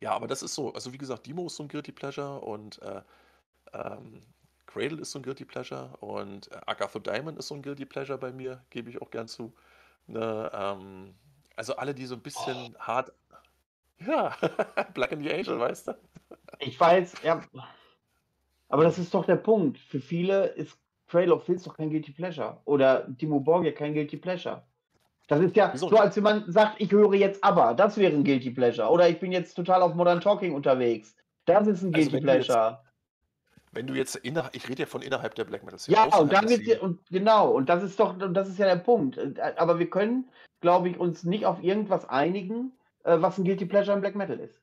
ja, 0.00 0.12
aber 0.12 0.26
das 0.26 0.42
ist 0.42 0.54
so, 0.54 0.72
also 0.72 0.92
wie 0.92 0.98
gesagt, 0.98 1.26
Demo 1.26 1.46
ist 1.46 1.56
so 1.56 1.62
ein 1.62 1.68
Guilty 1.68 1.92
Pleasure 1.92 2.40
und 2.40 2.80
äh, 2.82 3.02
ähm, 3.72 4.22
Cradle 4.66 5.00
ist 5.00 5.12
so 5.12 5.18
ein 5.18 5.22
Guilty 5.22 5.44
Pleasure 5.44 5.96
und 6.00 6.50
äh, 6.50 6.60
Agatha 6.66 6.98
Diamond 6.98 7.38
ist 7.38 7.48
so 7.48 7.54
ein 7.54 7.62
Guilty 7.62 7.86
Pleasure 7.86 8.18
bei 8.18 8.32
mir, 8.32 8.62
gebe 8.70 8.90
ich 8.90 9.00
auch 9.00 9.10
gern 9.10 9.28
zu. 9.28 9.54
Ne, 10.06 10.50
ähm, 10.52 11.14
also 11.56 11.76
alle, 11.76 11.94
die 11.94 12.06
so 12.06 12.14
ein 12.14 12.22
bisschen 12.22 12.74
oh. 12.76 12.80
hart. 12.80 13.12
Ja, 14.04 14.36
Black 14.92 15.12
in 15.12 15.20
the 15.20 15.32
Angel, 15.32 15.58
weißt 15.58 15.86
du? 15.86 15.96
Ich 16.58 16.78
weiß, 16.78 17.14
ja. 17.22 17.40
Aber 18.68 18.82
das 18.82 18.98
ist 18.98 19.14
doch 19.14 19.24
der 19.24 19.36
Punkt. 19.36 19.78
Für 19.78 20.00
viele 20.00 20.46
ist 20.46 20.76
Cradle 21.06 21.32
of 21.32 21.44
Filth 21.44 21.64
doch 21.64 21.76
kein 21.76 21.90
Guilty 21.90 22.10
Pleasure. 22.10 22.60
Oder 22.64 23.06
Timo 23.16 23.38
Borgia 23.38 23.70
kein 23.70 23.94
Guilty 23.94 24.16
Pleasure. 24.16 24.64
Das 25.26 25.40
ist 25.40 25.56
ja 25.56 25.72
Wieso? 25.72 25.88
so, 25.88 25.96
als 25.96 26.16
wenn 26.16 26.22
man 26.22 26.50
sagt, 26.52 26.80
ich 26.80 26.92
höre 26.92 27.14
jetzt 27.14 27.42
aber. 27.42 27.74
Das 27.74 27.96
wäre 27.96 28.12
ein 28.12 28.24
Guilty 28.24 28.50
Pleasure. 28.50 28.88
Oder 28.90 29.08
ich 29.08 29.18
bin 29.18 29.32
jetzt 29.32 29.54
total 29.54 29.82
auf 29.82 29.94
Modern 29.94 30.20
Talking 30.20 30.54
unterwegs. 30.54 31.16
Das 31.46 31.66
ist 31.66 31.82
ein 31.82 31.94
also 31.94 32.10
Guilty 32.10 32.24
Pleasure. 32.24 32.70
Jetzt, 32.70 32.84
wenn 33.72 33.86
du 33.86 33.94
jetzt 33.94 34.16
innerhalb, 34.16 34.54
ich 34.54 34.68
rede 34.68 34.82
ja 34.82 34.86
von 34.86 35.02
innerhalb 35.02 35.34
der 35.34 35.44
Black 35.44 35.64
Metal 35.64 35.78
Szene. 35.78 35.96
Ja, 35.96 36.16
und 36.16 36.32
dann 36.32 36.48
wird 36.48 36.80
und 36.80 37.00
genau, 37.10 37.50
und 37.50 37.68
das 37.68 37.82
ist 37.82 37.98
doch, 37.98 38.16
und 38.20 38.34
das 38.34 38.48
ist 38.48 38.58
ja 38.58 38.66
der 38.66 38.76
Punkt. 38.76 39.18
Aber 39.56 39.78
wir 39.78 39.90
können, 39.90 40.28
glaube 40.60 40.88
ich, 40.90 40.98
uns 40.98 41.24
nicht 41.24 41.46
auf 41.46 41.62
irgendwas 41.62 42.08
einigen, 42.08 42.72
äh, 43.04 43.16
was 43.20 43.38
ein 43.38 43.44
Guilty 43.44 43.66
Pleasure 43.66 43.94
im 43.94 44.00
Black 44.00 44.14
Metal 44.14 44.38
ist. 44.38 44.60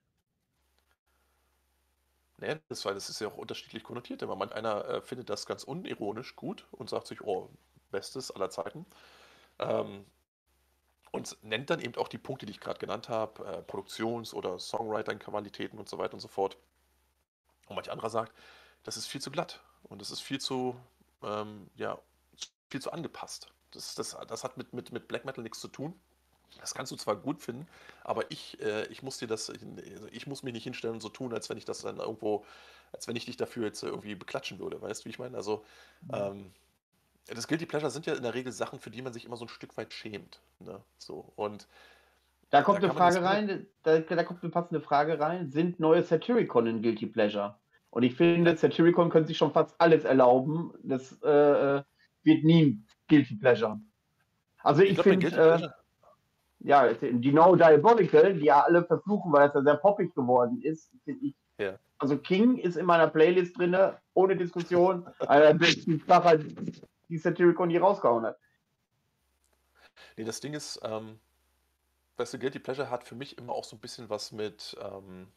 Nee, 2.38 2.56
das, 2.70 2.86
weil 2.86 2.96
das 2.96 3.10
ist 3.10 3.20
ja 3.22 3.28
auch 3.28 3.38
unterschiedlich 3.38 3.84
konnotiert. 3.84 4.24
Aber 4.24 4.36
manch 4.36 4.54
einer 4.54 4.86
äh, 4.86 5.02
findet 5.02 5.30
das 5.30 5.46
ganz 5.46 5.64
unironisch 5.64 6.36
gut 6.36 6.68
und 6.72 6.90
sagt 6.90 7.08
sich, 7.08 7.22
oh, 7.22 7.50
Bestes 7.92 8.32
aller 8.32 8.50
Zeiten. 8.50 8.86
Ähm, 9.60 10.06
und 11.12 11.38
nennt 11.44 11.70
dann 11.70 11.82
eben 11.82 11.96
auch 11.96 12.08
die 12.08 12.18
Punkte, 12.18 12.46
die 12.46 12.54
ich 12.54 12.60
gerade 12.60 12.80
genannt 12.80 13.10
habe, 13.10 13.46
äh, 13.46 13.62
Produktions- 13.62 14.34
oder 14.34 14.60
Songwriting-Qualitäten 14.60 15.78
und 15.78 15.90
so 15.90 15.98
weiter 15.98 16.14
und 16.14 16.22
so 16.22 16.28
fort. 16.28 16.58
Und 17.68 17.76
manch 17.76 17.92
anderer 17.92 18.10
sagt, 18.10 18.34
das 18.84 18.98
ist 18.98 19.08
viel 19.08 19.22
zu 19.22 19.32
glatt 19.32 19.62
und 19.84 20.02
das 20.02 20.12
ist 20.12 20.22
viel 20.22 20.40
zu, 20.40 20.76
ähm, 21.24 21.70
ja, 21.76 22.00
viel 22.70 22.82
zu 22.82 22.92
angepasst. 22.92 23.50
Das, 23.72 23.96
das, 23.96 24.18
das 24.28 24.44
hat 24.44 24.58
mit, 24.58 24.74
mit, 24.74 24.92
mit 24.92 25.08
Black 25.08 25.26
Metal 25.26 25.44
nichts 25.44 25.60
zu 25.60 25.68
tun. 25.68 25.94
Das 26.60 26.74
kannst 26.74 26.92
du 26.92 26.98
zwar 26.98 27.16
gut 27.16 27.42
finden, 27.42 27.66
aber 28.04 28.30
ich, 28.30 28.60
äh, 28.62 28.86
ich 28.88 29.04
muss 29.04 29.18
dir 29.18 29.28
das, 29.28 29.48
ich, 29.50 29.62
ich, 30.12 30.28
muss 30.28 30.44
mich 30.44 30.54
nicht 30.54 30.64
hinstellen 30.64 30.96
und 30.96 31.02
so 31.02 31.08
tun, 31.08 31.34
als 31.34 31.50
wenn 31.50 31.58
ich 31.58 31.64
das 31.64 31.82
dann 31.82 31.98
irgendwo, 31.98 32.46
als 32.92 33.08
wenn 33.08 33.16
ich 33.16 33.26
dich 33.26 33.38
dafür 33.38 33.66
jetzt 33.66 33.82
irgendwie 33.84 34.16
beklatschen 34.16 34.60
würde, 34.60 34.82
weißt 34.82 35.02
du, 35.02 35.06
wie 35.06 35.10
ich 35.12 35.20
meine? 35.20 35.38
Also, 35.38 35.64
mhm. 36.02 36.14
ähm, 36.14 36.54
das 37.28 37.48
Guilty 37.48 37.66
Pleasure 37.66 37.92
sind 37.92 38.06
ja 38.06 38.14
in 38.14 38.24
der 38.24 38.34
Regel 38.34 38.52
Sachen, 38.52 38.80
für 38.80 38.90
die 38.90 39.02
man 39.02 39.14
sich 39.14 39.26
immer 39.26 39.38
so 39.38 39.46
ein 39.46 39.50
Stück 39.50 39.78
weit 39.78 39.94
schämt. 39.94 40.42
Ne? 40.60 40.82
So, 40.98 41.32
und 41.36 41.68
da 42.50 42.62
kommt 42.62 42.84
da 42.84 42.90
eine 42.90 42.94
Frage 42.94 43.24
rein, 43.24 43.68
da, 43.84 44.00
da, 44.00 44.24
kommt 44.24 44.44
eine 44.44 44.52
passende 44.52 44.82
Frage 44.82 45.20
rein. 45.20 45.50
Sind 45.52 45.80
neue 45.80 46.04
Satyricon 46.04 46.68
in 46.68 46.82
Guilty 46.82 47.06
Pleasure? 47.06 47.56
Und 47.90 48.04
ich 48.04 48.16
finde, 48.16 48.56
Satyricon 48.58 49.10
können 49.10 49.26
sich 49.26 49.38
schon 49.38 49.54
fast 49.54 49.76
alles 49.80 50.04
erlauben. 50.04 50.74
Das 50.84 51.18
äh, 51.24 51.30
äh 51.78 51.84
wird 52.24 52.44
nie 52.44 52.80
Guilty 53.08 53.36
Pleasure. 53.36 53.80
Also 54.64 54.84
ich, 54.84 54.92
ich 54.92 55.02
finde, 55.02 55.28
äh, 55.28 55.70
ja, 56.60 56.94
die 56.94 57.32
No 57.32 57.56
Diabolical, 57.56 58.34
die 58.36 58.46
ja 58.46 58.62
alle 58.62 58.84
verfluchen, 58.84 59.32
weil 59.32 59.48
es 59.48 59.56
ja 59.56 59.64
sehr 59.64 59.78
poppig 59.78 60.14
geworden 60.14 60.62
ist, 60.62 60.92
finde 61.04 61.26
ich. 61.26 61.36
Ja. 61.58 61.80
Also 61.98 62.18
King 62.18 62.58
ist 62.58 62.78
in 62.78 62.86
meiner 62.86 63.08
Playlist 63.08 63.58
drin, 63.58 63.76
ohne 64.14 64.36
Diskussion. 64.36 65.08
einer 65.20 65.48
der 65.48 65.54
besten 65.54 66.04
Sachen, 66.08 66.72
die 67.12 67.18
Satyricon 67.18 67.70
je 67.70 67.80
rausgehauen 67.80 68.26
hat. 68.26 68.40
Nee, 70.18 70.24
das 70.24 70.40
Ding 70.40 70.54
ist, 70.54 70.80
ähm, 70.84 71.20
weißt 72.18 72.34
du, 72.34 72.40
Guilty 72.40 72.60
Pleasure 72.60 72.90
hat 72.90 73.04
für 73.04 73.16
mich 73.16 73.38
immer 73.38 73.54
auch 73.54 73.66
so 73.66 73.76
ein 73.76 73.80
bisschen 73.80 74.10
was 74.10 74.32
mit, 74.32 74.78
ähm, 74.82 75.28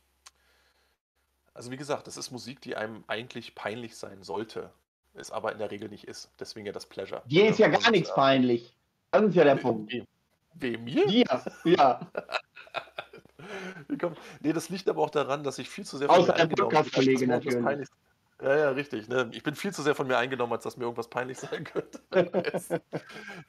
also 1.52 1.70
wie 1.70 1.76
gesagt, 1.76 2.06
das 2.06 2.16
ist 2.16 2.30
Musik, 2.30 2.60
die 2.60 2.76
einem 2.76 3.04
eigentlich 3.08 3.54
peinlich 3.54 3.96
sein 3.96 4.22
sollte, 4.22 4.70
es 5.14 5.30
aber 5.30 5.52
in 5.52 5.58
der 5.58 5.70
Regel 5.70 5.88
nicht 5.88 6.04
ist. 6.04 6.30
Deswegen 6.38 6.66
ja 6.66 6.72
das 6.72 6.86
Pleasure. 6.86 7.22
Dir 7.26 7.48
ist 7.48 7.58
ja 7.58 7.68
gar 7.68 7.84
Und, 7.86 7.90
nichts 7.92 8.10
äh, 8.10 8.14
peinlich. 8.14 8.76
Das 9.10 9.22
ist 9.22 9.34
ja 9.34 9.44
der 9.44 9.56
Punkt. 9.56 9.92
Wem, 9.92 10.06
wem 10.54 10.84
mir? 10.84 11.06
Dir, 11.06 11.26
ja. 11.64 12.00
nee, 14.40 14.52
das 14.52 14.68
liegt 14.70 14.88
aber 14.88 15.02
auch 15.02 15.10
daran, 15.10 15.44
dass 15.44 15.58
ich 15.58 15.68
viel 15.68 15.84
zu 15.84 15.98
sehr 15.98 16.08
von 16.08 16.18
Außer 16.18 16.34
ein 16.34 16.48
Podcast-Kollege 16.48 17.26
natürlich. 17.26 17.88
Ja, 18.42 18.56
ja, 18.56 18.70
richtig. 18.70 19.08
Ne? 19.08 19.30
Ich 19.32 19.42
bin 19.42 19.54
viel 19.54 19.72
zu 19.72 19.82
sehr 19.82 19.94
von 19.94 20.06
mir 20.06 20.18
eingenommen, 20.18 20.52
als 20.52 20.64
dass 20.64 20.76
mir 20.76 20.84
irgendwas 20.84 21.08
peinlich 21.08 21.38
sein 21.40 21.64
könnte. 21.64 22.00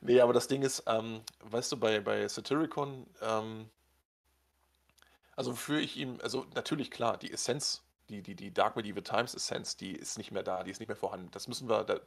nee, 0.01 0.21
aber 0.21 0.33
das 0.33 0.47
Ding 0.47 0.61
ist, 0.61 0.83
ähm, 0.88 1.21
weißt 1.43 1.71
du, 1.71 1.77
bei, 1.77 1.99
bei 1.99 2.27
Satyricon, 2.27 3.07
ähm, 3.21 3.69
also 5.36 5.51
wofür 5.51 5.79
ich 5.79 5.97
ihm, 5.97 6.19
also 6.21 6.45
natürlich 6.55 6.91
klar, 6.91 7.17
die 7.17 7.31
Essenz, 7.31 7.83
die, 8.09 8.21
die, 8.21 8.36
die 8.36 8.53
Dark 8.53 8.75
Medieval 8.75 9.03
Times 9.03 9.33
Essenz, 9.33 9.75
die 9.75 9.91
ist 9.93 10.17
nicht 10.17 10.31
mehr 10.31 10.43
da, 10.43 10.63
die 10.63 10.71
ist 10.71 10.79
nicht 10.79 10.88
mehr 10.88 10.95
vorhanden. 10.95 11.29
Das 11.31 11.47
müssen 11.47 11.67
wir, 11.67 11.83
das, 11.83 12.01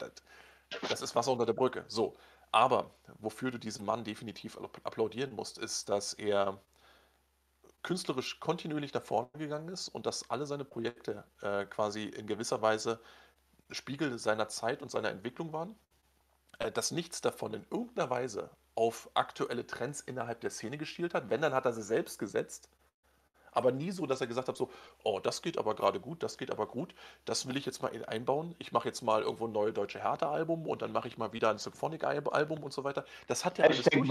das 0.88 1.02
ist 1.02 1.14
Wasser 1.14 1.32
unter 1.32 1.46
der 1.46 1.52
Brücke. 1.52 1.84
So. 1.88 2.16
Aber 2.52 2.90
wofür 3.18 3.50
du 3.50 3.58
diesem 3.58 3.84
Mann 3.84 4.04
definitiv 4.04 4.56
applaudieren 4.84 5.34
musst, 5.34 5.58
ist, 5.58 5.88
dass 5.88 6.14
er 6.14 6.58
künstlerisch 7.82 8.40
kontinuierlich 8.40 8.92
nach 8.92 9.02
vorne 9.02 9.30
gegangen 9.34 9.68
ist 9.68 9.88
und 9.88 10.06
dass 10.06 10.30
alle 10.30 10.46
seine 10.46 10.64
Projekte 10.64 11.24
äh, 11.42 11.64
quasi 11.66 12.04
in 12.04 12.26
gewisser 12.26 12.60
Weise 12.62 13.00
Spiegel 13.70 14.18
seiner 14.18 14.48
Zeit 14.48 14.82
und 14.82 14.90
seiner 14.90 15.10
Entwicklung 15.10 15.52
waren. 15.52 15.76
Äh, 16.58 16.72
dass 16.72 16.90
nichts 16.90 17.20
davon 17.20 17.54
in 17.54 17.64
irgendeiner 17.70 18.10
Weise 18.10 18.50
auf 18.74 19.10
aktuelle 19.14 19.66
Trends 19.66 20.00
innerhalb 20.00 20.40
der 20.40 20.50
Szene 20.50 20.78
geschielt 20.78 21.14
hat. 21.14 21.30
Wenn, 21.30 21.40
dann 21.40 21.54
hat 21.54 21.66
er 21.66 21.72
sie 21.72 21.82
selbst 21.82 22.18
gesetzt. 22.18 22.68
Aber 23.52 23.72
nie 23.72 23.90
so, 23.90 24.06
dass 24.06 24.20
er 24.20 24.26
gesagt 24.26 24.48
hat, 24.48 24.56
so, 24.56 24.70
oh, 25.02 25.20
das 25.20 25.42
geht 25.42 25.58
aber 25.58 25.74
gerade 25.74 26.00
gut, 26.00 26.22
das 26.22 26.36
geht 26.36 26.50
aber 26.50 26.66
gut, 26.66 26.94
das 27.24 27.48
will 27.48 27.56
ich 27.56 27.66
jetzt 27.66 27.82
mal 27.82 27.90
einbauen. 28.06 28.54
Ich 28.58 28.72
mache 28.72 28.86
jetzt 28.86 29.02
mal 29.02 29.22
irgendwo 29.22 29.46
ein 29.46 29.52
neues 29.52 29.74
deutsche 29.74 30.00
Härte-Album 30.00 30.66
und 30.66 30.82
dann 30.82 30.92
mache 30.92 31.08
ich 31.08 31.18
mal 31.18 31.32
wieder 31.32 31.50
ein 31.50 31.58
Symphonic-Album 31.58 32.62
und 32.62 32.72
so 32.72 32.84
weiter. 32.84 33.04
Das 33.26 33.44
hat 33.44 33.58
er 33.58 33.64
alles 33.66 33.84
durch. 33.86 34.10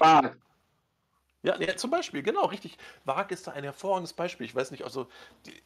Ja, 1.44 1.60
ja, 1.62 1.76
zum 1.78 1.92
Beispiel, 1.92 2.24
genau, 2.24 2.46
richtig. 2.46 2.78
Wag 3.06 3.32
ist 3.32 3.48
da 3.48 3.52
ein 3.52 3.64
hervorragendes 3.64 4.14
Beispiel. 4.14 4.46
Ich 4.46 4.56
weiß 4.56 4.72
nicht, 4.72 4.84
also, 4.84 5.08
die, 5.46 5.62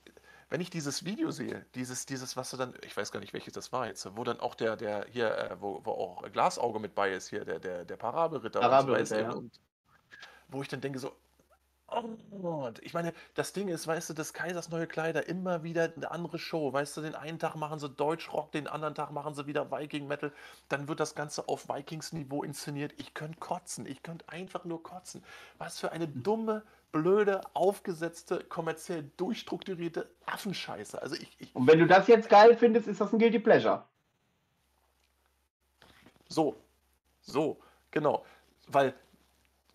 wenn 0.50 0.60
ich 0.60 0.70
dieses 0.70 1.06
Video 1.06 1.32
sehe, 1.32 1.66
dieses, 1.76 2.06
dieses, 2.06 2.36
was 2.36 2.52
du 2.52 2.58
dann, 2.58 2.74
ich 2.84 2.96
weiß 2.96 3.12
gar 3.14 3.22
nicht, 3.22 3.34
welches 3.34 3.54
das 3.54 3.72
war 3.72 3.88
jetzt, 3.88 4.06
wo 4.18 4.24
dann 4.26 4.42
auch 4.42 4.54
der, 4.54 4.76
der 4.76 5.06
hier, 5.10 5.38
äh, 5.38 5.62
wo, 5.62 5.80
wo 5.86 5.92
auch 5.92 6.30
Glasauge 6.32 6.80
mit 6.80 6.94
bei 6.94 7.14
ist, 7.14 7.30
hier, 7.30 7.46
der, 7.46 7.60
der, 7.60 7.86
der 7.86 7.96
Parabelritter, 7.96 8.60
Parabelritter 8.60 9.00
und, 9.00 9.08
so, 9.08 9.16
ja. 9.16 9.32
und 9.32 9.60
wo 10.50 10.62
ich 10.62 10.68
dann 10.68 10.82
denke, 10.82 11.00
so, 11.00 11.16
und 11.92 12.82
ich 12.84 12.94
meine, 12.94 13.14
das 13.36 13.52
Ding 13.52 13.68
ist, 13.68 13.86
weißt 13.86 14.10
du, 14.10 14.14
des 14.14 14.34
Kaisers 14.34 14.70
neue 14.70 14.88
Kleider, 14.88 15.28
immer 15.28 15.64
wieder 15.64 15.92
eine 15.96 16.10
andere 16.10 16.39
Show. 16.39 16.72
Weißt 16.72 16.96
du, 16.96 17.02
den 17.02 17.16
einen 17.16 17.38
Tag 17.38 17.56
machen 17.56 17.80
sie 17.80 17.89
Deutschrock, 17.89 18.52
den 18.52 18.68
anderen 18.68 18.96
Tag 18.96 19.12
machen 19.12 19.36
sie 19.36 19.46
wieder 19.46 19.72
Viking 19.72 20.08
Metal. 20.08 20.32
Dann 20.70 20.88
wird 20.88 21.02
das 21.02 21.16
Ganze 21.16 21.50
auf 21.50 21.68
Vikings-Niveau 21.68 22.44
inszeniert. 22.44 22.94
Ich 22.98 23.14
könnte 23.14 23.39
kotzen, 23.39 23.86
ich 23.86 24.04
könnte 24.04 24.28
einfach 24.30 24.64
nur 24.64 24.82
kotzen. 24.82 25.24
Was 25.58 25.80
für 25.80 25.92
eine 25.92 26.08
dumme, 26.08 26.64
blöde, 26.94 27.42
aufgesetzte, 27.54 28.44
kommerziell 28.44 29.12
durchstrukturierte 29.18 30.10
Affenscheiße. 30.26 31.02
Also 31.02 31.16
ich, 31.16 31.36
ich 31.39 31.56
Und 31.56 31.68
wenn 31.68 31.80
du 31.80 31.88
das 31.88 32.08
jetzt 32.08 32.30
geil 32.30 32.56
findest, 32.56 32.88
ist 32.88 33.02
das 33.02 33.12
ein 33.12 33.20
Guilty 33.20 33.39
Pleasure. 33.39 33.84
So, 36.30 36.56
so, 37.22 37.60
genau. 37.92 38.26
Weil 38.68 38.94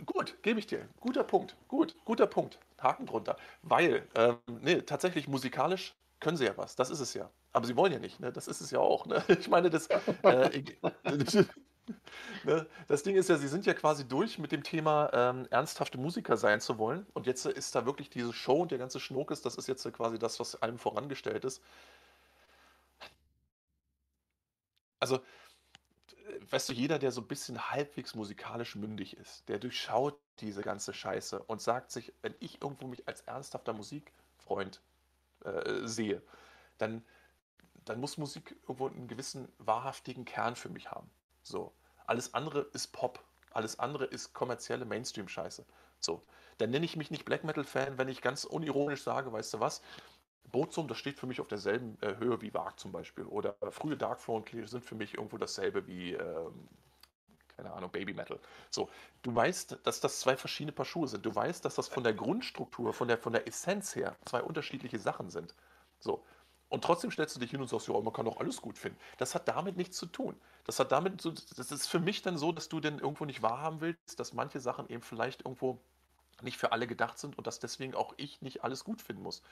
Gut, 0.04 0.36
gebe 0.42 0.58
ich 0.58 0.66
dir. 0.66 0.88
Guter 1.00 1.24
Punkt. 1.24 1.56
Gut, 1.68 1.96
guter 2.04 2.26
Punkt. 2.26 2.58
Haken 2.78 3.06
drunter. 3.06 3.36
Weil, 3.62 4.06
ähm, 4.14 4.36
nee, 4.60 4.82
tatsächlich 4.82 5.26
musikalisch 5.26 5.94
können 6.20 6.36
sie 6.36 6.44
ja 6.44 6.56
was. 6.56 6.76
Das 6.76 6.90
ist 6.90 7.00
es 7.00 7.14
ja. 7.14 7.30
Aber 7.52 7.66
sie 7.66 7.76
wollen 7.76 7.92
ja 7.92 7.98
nicht. 7.98 8.20
Ne? 8.20 8.30
Das 8.32 8.46
ist 8.48 8.60
es 8.60 8.70
ja 8.70 8.78
auch. 8.80 9.06
Ne? 9.06 9.24
Ich 9.40 9.48
meine, 9.48 9.70
das, 9.70 9.86
äh, 9.86 10.50
ne? 12.44 12.66
das 12.88 13.02
Ding 13.02 13.16
ist 13.16 13.28
ja, 13.30 13.36
sie 13.38 13.48
sind 13.48 13.64
ja 13.64 13.72
quasi 13.74 14.06
durch 14.06 14.38
mit 14.38 14.52
dem 14.52 14.62
Thema 14.62 15.10
ähm, 15.14 15.46
ernsthafte 15.50 15.98
Musiker 15.98 16.36
sein 16.36 16.60
zu 16.60 16.78
wollen. 16.78 17.06
Und 17.14 17.26
jetzt 17.26 17.46
ist 17.46 17.74
da 17.74 17.86
wirklich 17.86 18.10
diese 18.10 18.32
Show 18.34 18.56
und 18.62 18.70
der 18.70 18.78
ganze 18.78 19.00
Schnuck 19.00 19.30
ist, 19.30 19.46
das 19.46 19.56
ist 19.56 19.66
jetzt 19.68 19.90
quasi 19.94 20.18
das, 20.18 20.38
was 20.40 20.60
einem 20.62 20.78
vorangestellt 20.78 21.44
ist. 21.44 21.62
Also, 25.00 25.20
weißt 26.50 26.68
du, 26.68 26.72
jeder, 26.72 26.98
der 26.98 27.12
so 27.12 27.20
ein 27.20 27.26
bisschen 27.26 27.70
halbwegs 27.70 28.14
musikalisch 28.14 28.76
mündig 28.76 29.16
ist, 29.16 29.48
der 29.48 29.58
durchschaut 29.58 30.18
diese 30.40 30.62
ganze 30.62 30.92
Scheiße 30.92 31.42
und 31.44 31.60
sagt 31.60 31.90
sich, 31.90 32.12
wenn 32.22 32.34
ich 32.40 32.62
irgendwo 32.62 32.86
mich 32.86 33.06
als 33.08 33.22
ernsthafter 33.22 33.72
Musikfreund 33.72 34.80
äh, 35.44 35.86
sehe, 35.86 36.22
dann, 36.78 37.04
dann 37.84 38.00
muss 38.00 38.18
Musik 38.18 38.56
irgendwo 38.62 38.88
einen 38.88 39.08
gewissen 39.08 39.48
wahrhaftigen 39.58 40.24
Kern 40.24 40.56
für 40.56 40.68
mich 40.68 40.90
haben. 40.90 41.10
So. 41.42 41.72
Alles 42.06 42.34
andere 42.34 42.60
ist 42.72 42.88
Pop. 42.88 43.24
Alles 43.50 43.78
andere 43.78 44.04
ist 44.04 44.34
kommerzielle 44.34 44.84
Mainstream-Scheiße. 44.84 45.64
So. 46.00 46.22
Dann 46.58 46.70
nenne 46.70 46.84
ich 46.84 46.96
mich 46.96 47.10
nicht 47.10 47.24
Black 47.24 47.44
Metal-Fan, 47.44 47.98
wenn 47.98 48.08
ich 48.08 48.22
ganz 48.22 48.44
unironisch 48.44 49.02
sage, 49.02 49.32
weißt 49.32 49.54
du 49.54 49.60
was, 49.60 49.82
Bozum, 50.52 50.88
das 50.88 50.98
steht 50.98 51.18
für 51.18 51.26
mich 51.26 51.40
auf 51.40 51.48
derselben 51.48 51.98
äh, 52.00 52.16
Höhe 52.16 52.40
wie 52.40 52.52
Varg 52.52 52.78
zum 52.78 52.92
Beispiel. 52.92 53.24
Oder 53.24 53.54
frühe 53.70 53.96
Darkthrone 53.96 54.44
sind 54.66 54.84
für 54.84 54.94
mich 54.94 55.14
irgendwo 55.14 55.38
dasselbe 55.38 55.86
wie, 55.86 56.12
ähm, 56.12 56.68
keine 57.56 57.72
Ahnung, 57.72 57.90
Baby 57.90 58.14
Metal. 58.14 58.38
So, 58.70 58.88
du 59.22 59.34
weißt, 59.34 59.78
dass 59.82 60.00
das 60.00 60.20
zwei 60.20 60.36
verschiedene 60.36 60.72
Paar 60.72 60.86
Schuhe 60.86 61.08
sind. 61.08 61.24
Du 61.24 61.34
weißt, 61.34 61.64
dass 61.64 61.74
das 61.74 61.88
von 61.88 62.04
der 62.04 62.14
Grundstruktur, 62.14 62.92
von 62.92 63.08
der, 63.08 63.18
von 63.18 63.32
der 63.32 63.46
Essenz 63.46 63.96
her 63.96 64.16
zwei 64.24 64.42
unterschiedliche 64.42 64.98
Sachen 64.98 65.30
sind. 65.30 65.54
So. 66.00 66.22
Und 66.68 66.82
trotzdem 66.82 67.10
stellst 67.10 67.36
du 67.36 67.40
dich 67.40 67.50
hin 67.50 67.60
und 67.60 67.68
sagst, 67.68 67.86
ja, 67.88 67.98
man 68.00 68.12
kann 68.12 68.26
doch 68.26 68.38
alles 68.40 68.60
gut 68.60 68.76
finden. 68.76 68.98
Das 69.18 69.34
hat 69.34 69.46
damit 69.46 69.76
nichts 69.76 69.96
zu 69.96 70.06
tun. 70.06 70.36
Das 70.64 70.80
hat 70.80 70.90
damit, 70.90 71.20
so, 71.20 71.30
das 71.30 71.70
ist 71.70 71.86
für 71.86 72.00
mich 72.00 72.22
dann 72.22 72.36
so, 72.38 72.50
dass 72.50 72.68
du 72.68 72.80
denn 72.80 72.98
irgendwo 72.98 73.24
nicht 73.24 73.42
wahrhaben 73.42 73.80
willst, 73.80 74.18
dass 74.18 74.32
manche 74.32 74.58
Sachen 74.58 74.88
eben 74.88 75.02
vielleicht 75.02 75.42
irgendwo 75.42 75.78
nicht 76.42 76.58
für 76.58 76.72
alle 76.72 76.86
gedacht 76.86 77.18
sind 77.18 77.38
und 77.38 77.46
dass 77.46 77.60
deswegen 77.60 77.94
auch 77.94 78.14
ich 78.16 78.42
nicht 78.42 78.64
alles 78.64 78.84
gut 78.84 79.00
finden 79.00 79.22
muss. 79.22 79.42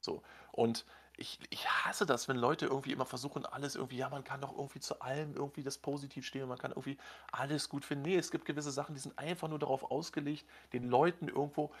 So. 0.00 0.22
Und 0.52 0.84
ich, 1.16 1.38
ich 1.50 1.68
hasse 1.68 2.06
das, 2.06 2.28
wenn 2.28 2.36
Leute 2.36 2.66
irgendwie 2.66 2.92
immer 2.92 3.04
versuchen, 3.04 3.44
alles 3.44 3.76
irgendwie, 3.76 3.98
ja, 3.98 4.08
man 4.08 4.24
kann 4.24 4.40
doch 4.40 4.56
irgendwie 4.56 4.80
zu 4.80 5.00
allem 5.00 5.34
irgendwie 5.34 5.62
das 5.62 5.76
positiv 5.76 6.26
stehen, 6.26 6.48
man 6.48 6.58
kann 6.58 6.70
irgendwie 6.70 6.96
alles 7.30 7.68
gut 7.68 7.84
finden. 7.84 8.04
Nee, 8.04 8.16
es 8.16 8.30
gibt 8.30 8.46
gewisse 8.46 8.70
Sachen, 8.70 8.94
die 8.94 9.00
sind 9.00 9.18
einfach 9.18 9.48
nur 9.48 9.58
darauf 9.58 9.90
ausgelegt, 9.90 10.46
den 10.72 10.88
Leuten 10.88 11.28
irgendwo 11.28 11.72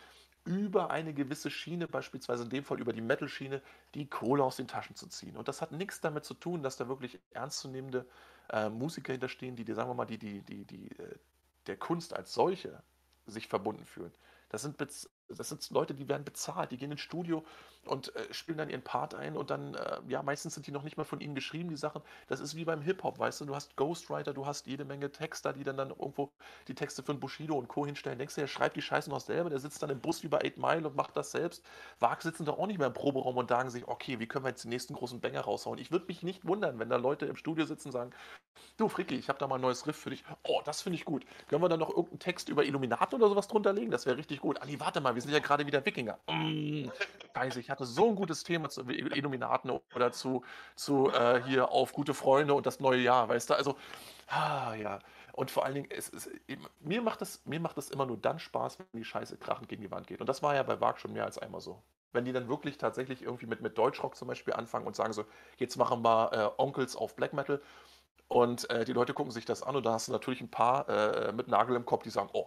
über 0.44 0.90
eine 0.90 1.12
gewisse 1.12 1.50
Schiene, 1.50 1.86
beispielsweise 1.86 2.44
in 2.44 2.50
dem 2.50 2.64
Fall 2.64 2.80
über 2.80 2.92
die 2.92 3.02
Metal-Schiene, 3.02 3.62
die 3.94 4.06
Kohle 4.06 4.42
aus 4.42 4.56
den 4.56 4.68
Taschen 4.68 4.96
zu 4.96 5.06
ziehen. 5.06 5.36
Und 5.36 5.48
das 5.48 5.60
hat 5.60 5.72
nichts 5.72 6.00
damit 6.00 6.24
zu 6.24 6.34
tun, 6.34 6.62
dass 6.62 6.76
da 6.76 6.88
wirklich 6.88 7.18
ernstzunehmende 7.32 8.06
äh, 8.50 8.68
Musiker 8.68 9.12
hinterstehen, 9.12 9.56
die, 9.56 9.64
die, 9.64 9.74
sagen 9.74 9.90
wir 9.90 9.94
mal, 9.94 10.06
die, 10.06 10.18
die, 10.18 10.40
die, 10.42 10.64
die, 10.64 10.90
äh, 10.98 11.16
der 11.66 11.76
Kunst 11.76 12.14
als 12.14 12.32
solche 12.32 12.82
sich 13.26 13.48
verbunden 13.48 13.84
fühlen. 13.84 14.12
Das 14.48 14.62
sind, 14.62 14.80
das 15.36 15.48
sind 15.48 15.68
Leute, 15.70 15.94
die 15.94 16.08
werden 16.08 16.24
bezahlt, 16.24 16.70
die 16.70 16.76
gehen 16.76 16.92
ins 16.92 17.00
Studio 17.00 17.44
und 17.86 18.14
äh, 18.14 18.32
spielen 18.32 18.58
dann 18.58 18.68
ihren 18.68 18.82
Part 18.82 19.14
ein 19.14 19.36
und 19.36 19.50
dann, 19.50 19.74
äh, 19.74 20.00
ja, 20.08 20.22
meistens 20.22 20.54
sind 20.54 20.66
die 20.66 20.72
noch 20.72 20.82
nicht 20.82 20.96
mal 20.96 21.04
von 21.04 21.20
ihnen 21.20 21.34
geschrieben, 21.34 21.70
die 21.70 21.76
Sachen. 21.76 22.02
Das 22.28 22.40
ist 22.40 22.54
wie 22.54 22.64
beim 22.64 22.82
Hip-Hop, 22.82 23.18
weißt 23.18 23.40
du, 23.40 23.46
du 23.46 23.54
hast 23.54 23.76
Ghostwriter, 23.76 24.34
du 24.34 24.46
hast 24.46 24.66
jede 24.66 24.84
Menge 24.84 25.10
Texter, 25.10 25.52
die 25.52 25.64
dann, 25.64 25.76
dann 25.76 25.90
irgendwo 25.90 26.30
die 26.68 26.74
Texte 26.74 27.02
einen 27.08 27.20
Bushido 27.20 27.56
und 27.56 27.68
Co. 27.68 27.86
hinstellen. 27.86 28.18
Denkst 28.18 28.34
du, 28.34 28.42
der 28.42 28.48
schreibt 28.48 28.76
die 28.76 28.82
Scheiße 28.82 29.10
noch 29.10 29.20
selber, 29.20 29.50
der 29.50 29.58
sitzt 29.58 29.82
dann 29.82 29.90
im 29.90 30.00
Bus 30.00 30.22
wie 30.22 30.28
bei 30.28 30.38
8 30.38 30.58
Mile 30.58 30.88
und 30.88 30.96
macht 30.96 31.16
das 31.16 31.30
selbst. 31.32 31.64
Wag 31.98 32.22
sitzen 32.22 32.44
doch 32.44 32.58
auch 32.58 32.66
nicht 32.66 32.78
mehr 32.78 32.88
im 32.88 32.92
Proberaum 32.92 33.36
und 33.36 33.48
sagen 33.48 33.70
sich, 33.70 33.88
okay, 33.88 34.18
wie 34.20 34.26
können 34.26 34.44
wir 34.44 34.50
jetzt 34.50 34.64
den 34.64 34.70
nächsten 34.70 34.94
großen 34.94 35.20
Banger 35.20 35.40
raushauen? 35.40 35.78
Ich 35.78 35.90
würde 35.90 36.06
mich 36.06 36.22
nicht 36.22 36.46
wundern, 36.46 36.78
wenn 36.78 36.90
da 36.90 36.96
Leute 36.96 37.26
im 37.26 37.36
Studio 37.36 37.64
sitzen 37.64 37.88
und 37.88 37.92
sagen, 37.92 38.12
du 38.76 38.88
Fricki, 38.88 39.14
ich 39.14 39.28
habe 39.28 39.38
da 39.38 39.46
mal 39.46 39.56
ein 39.56 39.60
neues 39.60 39.86
Riff 39.86 39.96
für 39.96 40.10
dich. 40.10 40.24
Oh, 40.44 40.60
das 40.64 40.82
finde 40.82 40.96
ich 40.96 41.04
gut. 41.04 41.24
Können 41.48 41.62
wir 41.62 41.68
da 41.68 41.76
noch 41.76 41.90
irgendeinen 41.90 42.18
Text 42.18 42.48
über 42.48 42.64
Illuminaten 42.64 43.16
oder 43.16 43.28
sowas 43.28 43.48
drunter 43.48 43.72
legen? 43.72 43.90
Das 43.90 44.06
wäre 44.06 44.16
richtig 44.16 44.40
gut. 44.40 44.60
Ali, 44.62 44.80
warte 44.80 45.00
mal, 45.00 45.14
wir 45.14 45.22
sind 45.22 45.32
ja 45.32 45.38
gerade 45.38 45.66
wieder 45.66 45.84
Wikinger. 45.84 46.18
Mm, 46.28 46.86
Scheiße, 47.34 47.60
ich 47.60 47.70
hatte 47.70 47.84
so 47.84 48.08
ein 48.08 48.16
gutes 48.16 48.44
Thema 48.44 48.68
zu 48.68 48.88
Illuminaten 48.88 49.70
oder 49.94 50.12
zu, 50.12 50.44
zu 50.76 51.10
äh, 51.10 51.42
hier 51.44 51.70
auf 51.70 51.92
gute 51.92 52.14
Freunde 52.14 52.54
und 52.54 52.66
das 52.66 52.80
neue 52.80 53.00
Jahr, 53.00 53.28
weißt 53.28 53.50
du? 53.50 53.54
Also, 53.54 53.76
ah, 54.28 54.74
ja. 54.74 54.98
Und 55.32 55.50
vor 55.50 55.64
allen 55.64 55.74
Dingen, 55.76 55.88
es, 55.90 56.12
es, 56.12 56.28
mir, 56.80 57.02
macht 57.02 57.20
das, 57.20 57.44
mir 57.46 57.60
macht 57.60 57.76
das 57.76 57.90
immer 57.90 58.04
nur 58.04 58.16
dann 58.16 58.38
Spaß, 58.38 58.78
wenn 58.78 59.00
die 59.00 59.04
Scheiße 59.04 59.36
krachend 59.38 59.68
gegen 59.68 59.82
die 59.82 59.90
Wand 59.90 60.06
geht. 60.06 60.20
Und 60.20 60.28
das 60.28 60.42
war 60.42 60.54
ja 60.54 60.62
bei 60.62 60.80
Wag 60.80 60.98
schon 60.98 61.12
mehr 61.12 61.24
als 61.24 61.38
einmal 61.38 61.60
so. 61.60 61.82
wenn 62.12 62.24
die 62.24 62.32
dann 62.32 62.48
wirklich 62.48 62.78
tatsächlich 62.78 63.22
irgendwie 63.22 63.46
mit, 63.46 63.60
mit 63.60 63.78
Deutschrock 63.78 64.16
zum 64.16 64.28
Beispiel 64.28 64.54
anfangen 64.54 64.86
und 64.86 64.96
sagen 64.96 65.12
so, 65.12 65.24
jetzt 65.58 65.76
machen 65.76 66.02
wir 66.02 66.32
äh, 66.32 66.62
Onkels 66.62 66.96
auf 66.96 67.14
Black 67.14 67.32
Metal 67.32 67.60
und 68.30 68.70
äh, 68.70 68.84
die 68.84 68.92
Leute 68.92 69.12
gucken 69.12 69.32
sich 69.32 69.44
das 69.44 69.64
an 69.64 69.74
und 69.74 69.84
da 69.84 69.94
hast 69.94 70.06
du 70.06 70.12
natürlich 70.12 70.40
ein 70.40 70.50
paar 70.50 70.88
äh, 70.88 71.32
mit 71.32 71.48
Nagel 71.48 71.74
im 71.74 71.84
Kopf, 71.84 72.04
die 72.04 72.10
sagen, 72.10 72.30
oh, 72.32 72.46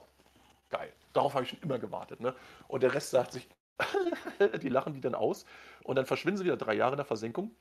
geil, 0.69 0.93
darauf 1.11 1.33
habe 1.33 1.43
ich 1.43 1.49
schon 1.49 1.59
immer 1.59 1.77
gewartet. 1.77 2.21
Ne? 2.21 2.33
Und 2.69 2.83
der 2.83 2.93
Rest 2.93 3.09
sagt 3.09 3.33
sich, 3.33 3.49
die 4.61 4.69
lachen 4.69 4.93
die 4.93 5.01
dann 5.01 5.13
aus 5.13 5.45
und 5.83 5.97
dann 5.97 6.05
verschwinden 6.05 6.37
sie 6.37 6.45
wieder 6.45 6.55
drei 6.55 6.73
Jahre 6.73 6.93
in 6.93 6.97
der 6.97 7.05
Versenkung 7.05 7.51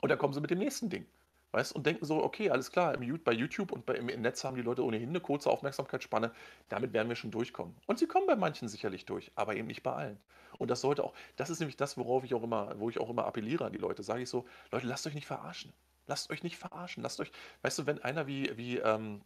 und 0.00 0.08
dann 0.08 0.16
kommen 0.16 0.32
sie 0.32 0.40
mit 0.40 0.50
dem 0.50 0.60
nächsten 0.60 0.88
Ding. 0.88 1.04
Weißt 1.52 1.74
und 1.74 1.84
denken 1.84 2.06
so, 2.06 2.24
okay, 2.24 2.48
alles 2.48 2.72
klar, 2.72 2.96
bei 2.96 3.32
YouTube 3.32 3.70
und 3.72 3.84
bei, 3.84 3.96
im 3.96 4.06
Netz 4.22 4.44
haben 4.44 4.56
die 4.56 4.62
Leute 4.62 4.82
ohnehin 4.82 5.10
eine 5.10 5.20
kurze 5.20 5.50
Aufmerksamkeitsspanne, 5.50 6.32
damit 6.70 6.94
werden 6.94 7.10
wir 7.10 7.16
schon 7.16 7.30
durchkommen. 7.30 7.76
Und 7.86 7.98
sie 7.98 8.06
kommen 8.06 8.26
bei 8.26 8.36
manchen 8.36 8.68
sicherlich 8.68 9.04
durch, 9.04 9.30
aber 9.34 9.56
eben 9.56 9.66
nicht 9.66 9.82
bei 9.82 9.92
allen. 9.92 10.18
Und 10.56 10.70
das 10.70 10.80
sollte 10.80 11.04
auch, 11.04 11.12
das 11.36 11.50
ist 11.50 11.60
nämlich 11.60 11.76
das, 11.76 11.98
worauf 11.98 12.24
ich 12.24 12.32
auch 12.32 12.42
immer, 12.42 12.78
wo 12.78 12.88
ich 12.88 12.98
auch 12.98 13.10
immer 13.10 13.26
appelliere 13.26 13.66
an 13.66 13.72
die 13.72 13.78
Leute, 13.78 14.02
sage 14.02 14.22
ich 14.22 14.30
so, 14.30 14.46
Leute, 14.70 14.86
lasst 14.86 15.06
euch 15.06 15.14
nicht 15.14 15.26
verarschen. 15.26 15.74
Lasst 16.08 16.30
euch 16.30 16.42
nicht 16.42 16.56
verarschen. 16.56 17.02
Lasst 17.02 17.20
euch, 17.20 17.30
weißt 17.62 17.78
du, 17.78 17.86
wenn 17.86 18.02
einer 18.02 18.26
wie, 18.26 18.56
wie, 18.56 18.78
ähm, 18.78 19.22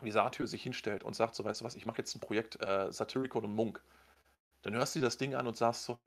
wie 0.00 0.10
Satyr 0.10 0.46
sich 0.46 0.62
hinstellt 0.62 1.04
und 1.04 1.14
sagt 1.14 1.34
so, 1.34 1.44
weißt 1.44 1.60
du 1.60 1.64
was, 1.64 1.74
ich 1.74 1.86
mache 1.86 1.98
jetzt 1.98 2.14
ein 2.14 2.20
Projekt 2.20 2.62
äh, 2.62 2.90
Satyricon 2.90 3.44
und 3.44 3.54
Munk, 3.54 3.82
dann 4.62 4.74
hörst 4.74 4.96
du 4.96 5.00
das 5.00 5.18
Ding 5.18 5.34
an 5.34 5.46
und 5.46 5.56
sagst 5.56 5.84
so, 5.84 5.98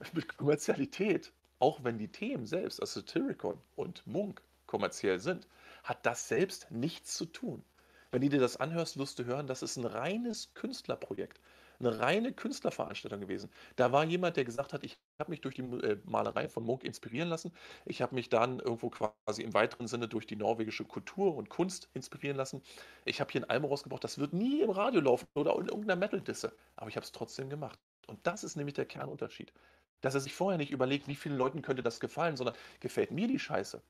mit 0.12 0.36
Kommerzialität, 0.36 1.32
auch 1.60 1.84
wenn 1.84 1.98
die 1.98 2.08
Themen 2.08 2.46
selbst, 2.46 2.80
also 2.80 3.00
Satyricon 3.00 3.60
und 3.76 4.06
Munk, 4.06 4.42
kommerziell 4.66 5.20
sind, 5.20 5.46
hat 5.84 6.04
das 6.04 6.26
selbst 6.26 6.70
nichts 6.70 7.14
zu 7.14 7.26
tun. 7.26 7.62
Wenn 8.10 8.22
du 8.22 8.28
dir 8.28 8.40
das 8.40 8.56
anhörst, 8.56 8.98
wirst 8.98 9.18
du 9.18 9.24
hören, 9.24 9.46
das 9.46 9.62
ist 9.62 9.76
ein 9.76 9.84
reines 9.84 10.54
Künstlerprojekt, 10.54 11.38
eine 11.86 12.00
reine 12.00 12.32
Künstlerveranstaltung 12.32 13.20
gewesen. 13.20 13.50
Da 13.76 13.92
war 13.92 14.04
jemand, 14.04 14.36
der 14.36 14.44
gesagt 14.44 14.72
hat, 14.72 14.84
ich 14.84 14.98
habe 15.18 15.30
mich 15.30 15.40
durch 15.40 15.54
die 15.54 15.62
äh, 15.62 15.98
Malerei 16.04 16.48
von 16.48 16.64
Munk 16.64 16.84
inspirieren 16.84 17.28
lassen. 17.28 17.52
Ich 17.84 18.02
habe 18.02 18.14
mich 18.14 18.28
dann 18.28 18.60
irgendwo 18.60 18.90
quasi 18.90 19.42
im 19.42 19.54
weiteren 19.54 19.86
Sinne 19.86 20.08
durch 20.08 20.26
die 20.26 20.36
norwegische 20.36 20.84
Kultur 20.84 21.36
und 21.36 21.48
Kunst 21.48 21.88
inspirieren 21.94 22.36
lassen. 22.36 22.62
Ich 23.04 23.20
habe 23.20 23.30
hier 23.32 23.42
ein 23.42 23.50
Album 23.50 23.70
rausgebracht, 23.70 24.04
das 24.04 24.18
wird 24.18 24.32
nie 24.32 24.60
im 24.62 24.70
Radio 24.70 25.00
laufen 25.00 25.26
oder 25.34 25.54
in 25.58 25.66
irgendeiner 25.66 25.96
Metal-Disse. 25.96 26.52
Aber 26.76 26.88
ich 26.88 26.96
habe 26.96 27.04
es 27.04 27.12
trotzdem 27.12 27.50
gemacht. 27.50 27.78
Und 28.06 28.26
das 28.26 28.44
ist 28.44 28.56
nämlich 28.56 28.74
der 28.74 28.86
Kernunterschied. 28.86 29.52
Dass 30.00 30.14
er 30.14 30.20
sich 30.20 30.34
vorher 30.34 30.58
nicht 30.58 30.70
überlegt, 30.70 31.08
wie 31.08 31.14
vielen 31.14 31.36
Leuten 31.36 31.62
könnte 31.62 31.82
das 31.82 32.00
gefallen, 32.00 32.36
sondern 32.36 32.54
gefällt 32.80 33.10
mir 33.10 33.26
die 33.28 33.38
Scheiße. 33.38 33.82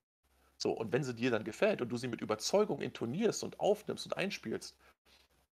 So, 0.57 0.73
und 0.73 0.93
wenn 0.93 1.05
sie 1.05 1.15
dir 1.15 1.31
dann 1.31 1.45
gefällt 1.45 1.83
und 1.83 1.89
du 1.89 1.97
sie 1.97 2.09
mit 2.09 2.21
Überzeugung 2.21 2.81
intonierst 2.81 3.43
und 3.43 3.59
aufnimmst 3.61 4.07
und 4.07 4.17
einspielst 4.17 4.77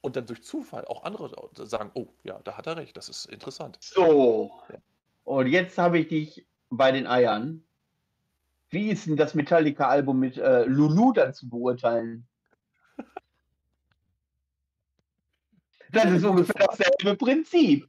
und 0.00 0.16
dann 0.16 0.26
durch 0.26 0.42
Zufall 0.42 0.84
auch 0.84 1.04
andere 1.04 1.30
sagen, 1.54 1.90
oh, 1.94 2.08
ja, 2.22 2.40
da 2.44 2.56
hat 2.56 2.66
er 2.66 2.76
recht, 2.76 2.96
das 2.96 3.08
ist 3.08 3.26
interessant. 3.26 3.78
So, 3.80 4.52
ja. 4.70 4.78
und 5.24 5.46
jetzt 5.48 5.78
habe 5.78 5.98
ich 5.98 6.08
dich 6.08 6.46
bei 6.70 6.92
den 6.92 7.06
Eiern. 7.06 7.64
Wie 8.70 8.90
ist 8.90 9.06
denn 9.06 9.16
das 9.16 9.34
Metallica-Album 9.34 10.18
mit 10.18 10.36
äh, 10.36 10.64
Lulu 10.64 11.12
dann 11.12 11.34
zu 11.34 11.48
beurteilen? 11.48 12.26
Das 15.90 16.04
ist 16.04 16.22
ungefähr 16.22 16.66
dasselbe 16.66 17.16
Prinzip. 17.16 17.88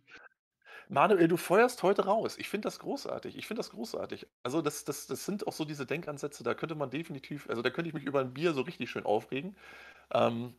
Manuel, 0.87 1.27
du 1.27 1.35
feuerst 1.35 1.83
heute 1.83 2.05
raus. 2.05 2.35
Ich 2.37 2.47
finde 2.47 2.67
das 2.67 2.79
großartig. 2.79 3.37
Ich 3.37 3.45
finde 3.45 3.59
das 3.59 3.71
großartig. 3.71 4.25
Also 4.41 4.61
das, 4.61 4.85
das, 4.85 5.05
das 5.05 5.25
sind 5.25 5.45
auch 5.45 5.51
so 5.53 5.65
diese 5.65 5.85
Denkansätze, 5.85 6.43
da 6.43 6.53
könnte 6.53 6.75
man 6.75 6.89
definitiv, 6.89 7.47
also 7.49 7.61
da 7.61 7.69
könnte 7.69 7.89
ich 7.89 7.93
mich 7.93 8.05
über 8.05 8.21
ein 8.21 8.33
Bier 8.33 8.53
so 8.53 8.61
richtig 8.61 8.89
schön 8.89 9.05
aufregen. 9.05 9.55
Ähm, 10.11 10.55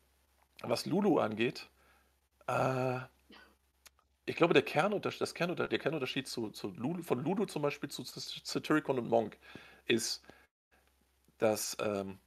was 0.63 0.87
Lulu 0.87 1.19
angeht, 1.19 1.69
äh, 2.47 3.01
ich 4.27 4.37
glaube, 4.37 4.55
der 4.55 4.63
Kernunterschied, 4.63 5.21
das 5.21 5.35
Kernunter 5.35 5.67
der 5.69 5.79
Kernunterschied 5.79 6.29
zu, 6.29 6.51
zu 6.51 6.69
Lulu, 6.77 7.03
von 7.03 7.23
Lulu 7.25 7.47
zum 7.47 7.63
Beispiel 7.63 7.91
zu 7.91 8.05
Satyricon 8.05 8.99
und 8.99 9.09
Monk 9.09 9.39
ist, 9.87 10.23
dass, 11.39 11.77
ähm, 11.81 12.19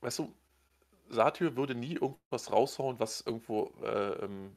weißt 0.00 0.20
du, 0.20 0.34
Satyr 1.10 1.56
würde 1.56 1.74
nie 1.74 1.94
irgendwas 1.94 2.52
raushauen, 2.52 3.00
was 3.00 3.22
irgendwo 3.22 3.72
äh, 3.82 4.24
ähm, 4.24 4.56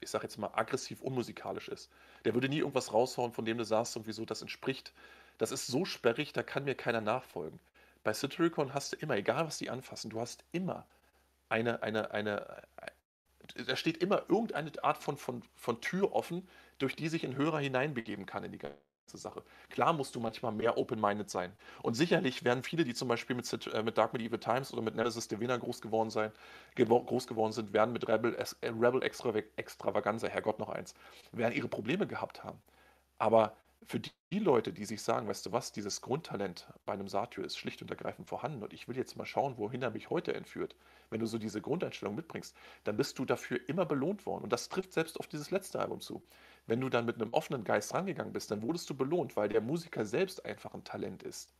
ich 0.00 0.10
sag 0.10 0.22
jetzt 0.22 0.38
mal, 0.38 0.50
aggressiv 0.54 1.00
unmusikalisch 1.00 1.68
ist. 1.68 1.90
Der 2.24 2.34
würde 2.34 2.48
nie 2.48 2.58
irgendwas 2.58 2.92
raushauen, 2.92 3.32
von 3.32 3.44
dem 3.44 3.58
du 3.58 3.64
sagst, 3.64 3.96
irgendwie 3.96 4.12
so, 4.12 4.24
das 4.24 4.42
entspricht, 4.42 4.92
das 5.38 5.52
ist 5.52 5.66
so 5.66 5.84
sperrig, 5.84 6.32
da 6.32 6.42
kann 6.42 6.64
mir 6.64 6.74
keiner 6.74 7.00
nachfolgen. 7.00 7.58
Bei 8.04 8.12
Satyricon 8.12 8.74
hast 8.74 8.92
du 8.92 8.96
immer, 8.96 9.16
egal 9.16 9.46
was 9.46 9.58
die 9.58 9.70
anfassen, 9.70 10.10
du 10.10 10.20
hast 10.20 10.44
immer 10.52 10.86
eine, 11.48 11.82
eine, 11.82 12.10
eine, 12.10 12.62
da 13.66 13.76
steht 13.76 13.98
immer 13.98 14.24
irgendeine 14.28 14.72
Art 14.82 14.98
von, 14.98 15.16
von, 15.16 15.42
von 15.54 15.80
Tür 15.80 16.12
offen, 16.12 16.48
durch 16.78 16.96
die 16.96 17.08
sich 17.08 17.24
ein 17.24 17.36
Hörer 17.36 17.60
hineinbegeben 17.60 18.26
kann 18.26 18.44
in 18.44 18.52
die 18.52 18.58
ganze 18.58 18.76
Sache. 19.14 19.42
Klar 19.70 19.92
musst 19.92 20.14
du 20.14 20.20
manchmal 20.20 20.52
mehr 20.52 20.76
open-minded 20.76 21.30
sein. 21.30 21.52
Und 21.82 21.94
sicherlich 21.94 22.44
werden 22.44 22.62
viele, 22.62 22.84
die 22.84 22.94
zum 22.94 23.08
Beispiel 23.08 23.36
mit, 23.36 23.66
äh, 23.72 23.82
mit 23.82 23.96
Dark 23.96 24.12
Medieval 24.12 24.38
Times 24.38 24.72
oder 24.72 24.82
mit 24.82 24.96
Nemesis 24.96 25.28
Divina 25.28 25.56
groß 25.56 25.80
geworden, 25.80 26.10
sein, 26.10 26.32
groß 26.74 27.26
geworden 27.26 27.52
sind, 27.52 27.72
werden 27.72 27.92
mit 27.92 28.08
Rebel, 28.08 28.34
äh, 28.34 28.68
Rebel 28.68 29.02
Extra, 29.02 29.32
Extravaganza, 29.56 30.28
Herrgott 30.28 30.58
noch 30.58 30.68
eins, 30.68 30.94
werden 31.32 31.54
ihre 31.54 31.68
Probleme 31.68 32.06
gehabt 32.06 32.42
haben. 32.44 32.60
Aber 33.18 33.56
für 33.84 34.00
die, 34.00 34.10
die 34.32 34.38
Leute, 34.38 34.72
die 34.72 34.84
sich 34.84 35.02
sagen, 35.02 35.28
weißt 35.28 35.46
du 35.46 35.52
was, 35.52 35.70
dieses 35.72 36.00
Grundtalent 36.00 36.66
bei 36.84 36.92
einem 36.92 37.08
Satyr 37.08 37.44
ist 37.44 37.56
schlicht 37.56 37.82
und 37.82 37.90
ergreifend 37.90 38.28
vorhanden 38.28 38.62
und 38.62 38.72
ich 38.72 38.88
will 38.88 38.96
jetzt 38.96 39.16
mal 39.16 39.26
schauen, 39.26 39.58
wohin 39.58 39.82
er 39.82 39.90
mich 39.90 40.10
heute 40.10 40.34
entführt. 40.34 40.74
Wenn 41.10 41.20
du 41.20 41.26
so 41.26 41.38
diese 41.38 41.60
Grundeinstellung 41.60 42.16
mitbringst, 42.16 42.56
dann 42.84 42.96
bist 42.96 43.18
du 43.18 43.24
dafür 43.24 43.60
immer 43.68 43.86
belohnt 43.86 44.26
worden. 44.26 44.44
Und 44.44 44.52
das 44.52 44.68
trifft 44.68 44.92
selbst 44.92 45.20
auf 45.20 45.28
dieses 45.28 45.50
letzte 45.52 45.78
Album 45.78 46.00
zu. 46.00 46.22
Wenn 46.66 46.80
du 46.80 46.88
dann 46.88 47.06
mit 47.06 47.16
einem 47.16 47.32
offenen 47.32 47.62
Geist 47.62 47.94
rangegangen 47.94 48.32
bist, 48.32 48.50
dann 48.50 48.62
wurdest 48.62 48.90
du 48.90 48.94
belohnt, 48.96 49.36
weil 49.36 49.48
der 49.48 49.60
Musiker 49.60 50.04
selbst 50.04 50.44
einfach 50.44 50.74
ein 50.74 50.82
Talent 50.82 51.22
ist 51.22 51.52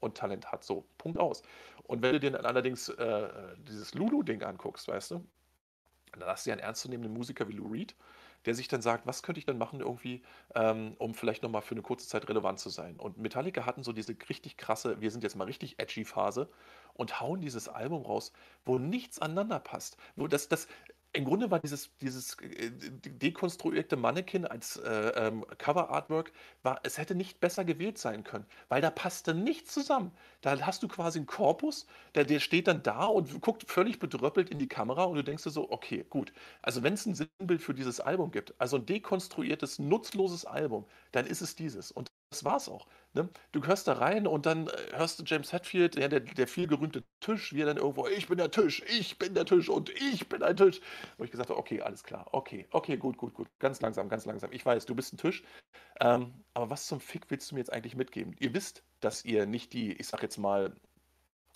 und 0.00 0.16
Talent 0.16 0.50
hat. 0.50 0.64
So, 0.64 0.86
Punkt 0.96 1.18
aus. 1.18 1.42
Und 1.84 2.02
wenn 2.02 2.12
du 2.12 2.20
dir 2.20 2.30
dann 2.30 2.46
allerdings 2.46 2.88
äh, 2.88 3.28
dieses 3.68 3.92
Lulu-Ding 3.94 4.42
anguckst, 4.42 4.88
weißt 4.88 5.10
du, 5.10 5.24
dann 6.12 6.28
hast 6.28 6.46
du 6.46 6.50
ja 6.50 6.54
einen 6.54 6.62
ernstzunehmenden 6.62 7.12
Musiker 7.12 7.46
wie 7.48 7.52
Lou 7.52 7.68
Reed, 7.68 7.94
der 8.46 8.54
sich 8.54 8.68
dann 8.68 8.80
sagt, 8.80 9.06
was 9.06 9.22
könnte 9.22 9.38
ich 9.38 9.44
dann 9.44 9.58
machen 9.58 9.80
irgendwie, 9.80 10.22
ähm, 10.54 10.94
um 10.98 11.14
vielleicht 11.14 11.42
nochmal 11.42 11.62
für 11.62 11.74
eine 11.74 11.82
kurze 11.82 12.08
Zeit 12.08 12.28
relevant 12.28 12.58
zu 12.58 12.70
sein. 12.70 12.96
Und 12.96 13.18
Metallica 13.18 13.66
hatten 13.66 13.82
so 13.82 13.92
diese 13.92 14.16
richtig 14.28 14.56
krasse, 14.56 15.00
wir 15.00 15.10
sind 15.10 15.22
jetzt 15.22 15.36
mal 15.36 15.44
richtig 15.44 15.78
edgy 15.78 16.04
Phase 16.04 16.48
und 16.94 17.20
hauen 17.20 17.40
dieses 17.40 17.68
Album 17.68 18.02
raus, 18.02 18.32
wo 18.64 18.78
nichts 18.78 19.20
aneinander 19.20 19.58
passt. 19.58 19.96
Wo 20.14 20.28
das, 20.28 20.48
das, 20.48 20.68
im 21.16 21.24
Grunde 21.24 21.50
war 21.50 21.58
dieses, 21.60 21.96
dieses 21.96 22.34
äh, 22.40 22.70
dekonstruierte 22.70 23.96
Mannequin 23.96 24.44
als 24.44 24.76
äh, 24.76 24.90
ähm, 25.16 25.44
Cover-Artwork, 25.58 26.32
war, 26.62 26.80
es 26.84 26.98
hätte 26.98 27.14
nicht 27.14 27.40
besser 27.40 27.64
gewählt 27.64 27.98
sein 27.98 28.22
können, 28.22 28.46
weil 28.68 28.82
da 28.82 28.90
passte 28.90 29.34
nichts 29.34 29.72
zusammen. 29.72 30.12
Da 30.42 30.60
hast 30.60 30.82
du 30.82 30.88
quasi 30.88 31.18
einen 31.18 31.26
Korpus, 31.26 31.86
der, 32.14 32.24
der 32.24 32.40
steht 32.40 32.68
dann 32.68 32.82
da 32.82 33.06
und 33.06 33.40
guckt 33.40 33.64
völlig 33.70 33.98
bedröppelt 33.98 34.50
in 34.50 34.58
die 34.58 34.68
Kamera 34.68 35.04
und 35.04 35.16
du 35.16 35.24
denkst 35.24 35.44
dir 35.44 35.50
so, 35.50 35.70
okay, 35.70 36.04
gut. 36.08 36.32
Also 36.62 36.82
wenn 36.82 36.94
es 36.94 37.06
ein 37.06 37.14
Sinnbild 37.14 37.62
für 37.62 37.74
dieses 37.74 38.00
Album 38.00 38.30
gibt, 38.30 38.54
also 38.60 38.76
ein 38.76 38.86
dekonstruiertes, 38.86 39.78
nutzloses 39.78 40.44
Album, 40.44 40.84
dann 41.12 41.26
ist 41.26 41.40
es 41.40 41.56
dieses. 41.56 41.90
Und 41.90 42.10
das 42.30 42.44
war's 42.44 42.68
auch. 42.68 42.86
Ne? 43.16 43.30
Du 43.52 43.64
hörst 43.64 43.88
da 43.88 43.94
rein 43.94 44.26
und 44.26 44.44
dann 44.44 44.66
äh, 44.68 44.72
hörst 44.92 45.18
du 45.18 45.24
James 45.24 45.50
Hetfield, 45.50 45.96
der, 45.96 46.20
der 46.20 46.46
viel 46.46 46.66
gerühmte 46.66 47.02
Tisch, 47.20 47.54
wie 47.54 47.62
er 47.62 47.66
dann 47.66 47.78
irgendwo, 47.78 48.06
ich 48.06 48.28
bin 48.28 48.36
der 48.36 48.50
Tisch, 48.50 48.82
ich 48.86 49.18
bin 49.18 49.32
der 49.32 49.46
Tisch 49.46 49.70
und 49.70 49.88
ich 49.88 50.28
bin 50.28 50.42
ein 50.42 50.54
Tisch. 50.54 50.82
Wo 51.16 51.24
ich 51.24 51.30
gesagt 51.30 51.48
habe, 51.48 51.58
okay, 51.58 51.80
alles 51.80 52.04
klar, 52.04 52.26
okay, 52.32 52.66
okay, 52.72 52.98
gut, 52.98 53.16
gut, 53.16 53.32
gut, 53.32 53.48
ganz 53.58 53.80
langsam, 53.80 54.10
ganz 54.10 54.26
langsam. 54.26 54.52
Ich 54.52 54.66
weiß, 54.66 54.84
du 54.84 54.94
bist 54.94 55.14
ein 55.14 55.16
Tisch, 55.16 55.42
ähm, 55.98 56.34
aber 56.52 56.68
was 56.68 56.86
zum 56.86 57.00
Fick 57.00 57.30
willst 57.30 57.50
du 57.50 57.54
mir 57.54 57.60
jetzt 57.60 57.72
eigentlich 57.72 57.96
mitgeben? 57.96 58.36
Ihr 58.38 58.52
wisst, 58.52 58.82
dass 59.00 59.24
ihr 59.24 59.46
nicht 59.46 59.72
die, 59.72 59.94
ich 59.94 60.06
sag 60.08 60.22
jetzt 60.22 60.36
mal, 60.36 60.74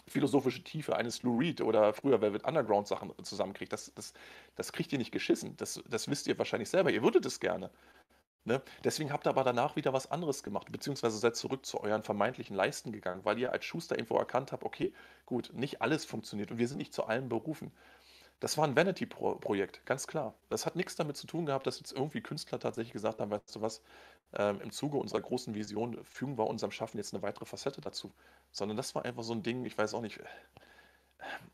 philosophische 0.09 0.65
Tiefe 0.65 0.97
eines 0.97 1.23
Lou 1.23 1.37
Reed 1.39 1.61
oder 1.61 1.93
früher 1.93 2.23
Velvet 2.23 2.45
Underground 2.45 2.89
Sachen 2.89 3.13
zusammenkriegt. 3.23 3.73
Das, 3.73 3.93
das, 3.95 4.15
das 4.57 4.73
kriegt 4.73 4.93
ihr 4.93 4.99
nicht 4.99 5.13
geschissen. 5.13 5.59
Das, 5.59 5.83
das 5.89 6.09
wisst 6.09 6.27
ihr 6.27 6.39
wahrscheinlich 6.39 6.71
selber. 6.71 6.91
Ihr 6.91 7.03
würdet 7.03 7.27
es 7.27 7.39
gerne. 7.39 7.71
Ne? 8.45 8.63
Deswegen 8.85 9.13
habt 9.13 9.27
ihr 9.27 9.31
aber 9.31 9.45
danach 9.45 9.77
wieder 9.77 9.93
was 9.93 10.11
anderes 10.11 10.43
gemacht, 10.43 10.73
beziehungsweise 10.73 11.19
seid 11.19 11.37
zurück 11.37 11.67
zu 11.67 11.81
euren 11.81 12.03
vermeintlichen 12.03 12.57
Leisten 12.57 12.91
gegangen, 12.91 13.25
weil 13.25 13.39
ihr 13.39 13.53
als 13.53 13.65
Schuster 13.65 13.97
irgendwo 13.97 14.17
erkannt 14.17 14.53
habt, 14.53 14.65
okay, 14.65 14.95
gut, 15.27 15.53
nicht 15.53 15.83
alles 15.83 16.05
funktioniert 16.07 16.51
und 16.51 16.59
wir 16.59 16.67
sind 16.67 16.79
nicht 16.79 16.95
zu 16.95 17.05
allem 17.05 17.29
berufen. 17.29 17.71
Das 18.41 18.57
war 18.57 18.67
ein 18.67 18.75
Vanity-Projekt, 18.75 19.85
ganz 19.85 20.07
klar. 20.07 20.35
Das 20.49 20.65
hat 20.65 20.75
nichts 20.75 20.97
damit 20.97 21.19
zu 21.19 21.27
tun 21.27 21.45
gehabt, 21.45 21.67
dass 21.67 21.79
jetzt 21.79 21.93
irgendwie 21.93 22.23
Künstler 22.23 22.59
tatsächlich 22.59 22.95
gesagt 22.95 23.21
haben, 23.21 23.31
weißt 23.31 23.55
du 23.55 23.61
was, 23.61 23.83
ähm, 24.33 24.63
im 24.63 24.71
Zuge 24.71 24.97
unserer 24.97 25.21
großen 25.21 25.55
Vision 25.55 26.03
fügen 26.05 26.39
wir 26.39 26.47
unserem 26.47 26.71
Schaffen 26.71 26.97
jetzt 26.97 27.13
eine 27.13 27.23
weitere 27.23 27.45
Facette 27.45 27.83
dazu. 27.83 28.11
Sondern 28.51 28.79
das 28.79 28.95
war 28.95 29.05
einfach 29.05 29.25
so 29.25 29.35
ein 29.35 29.43
Ding, 29.43 29.67
ich 29.67 29.77
weiß 29.77 29.93
auch 29.93 30.01
nicht, 30.01 30.21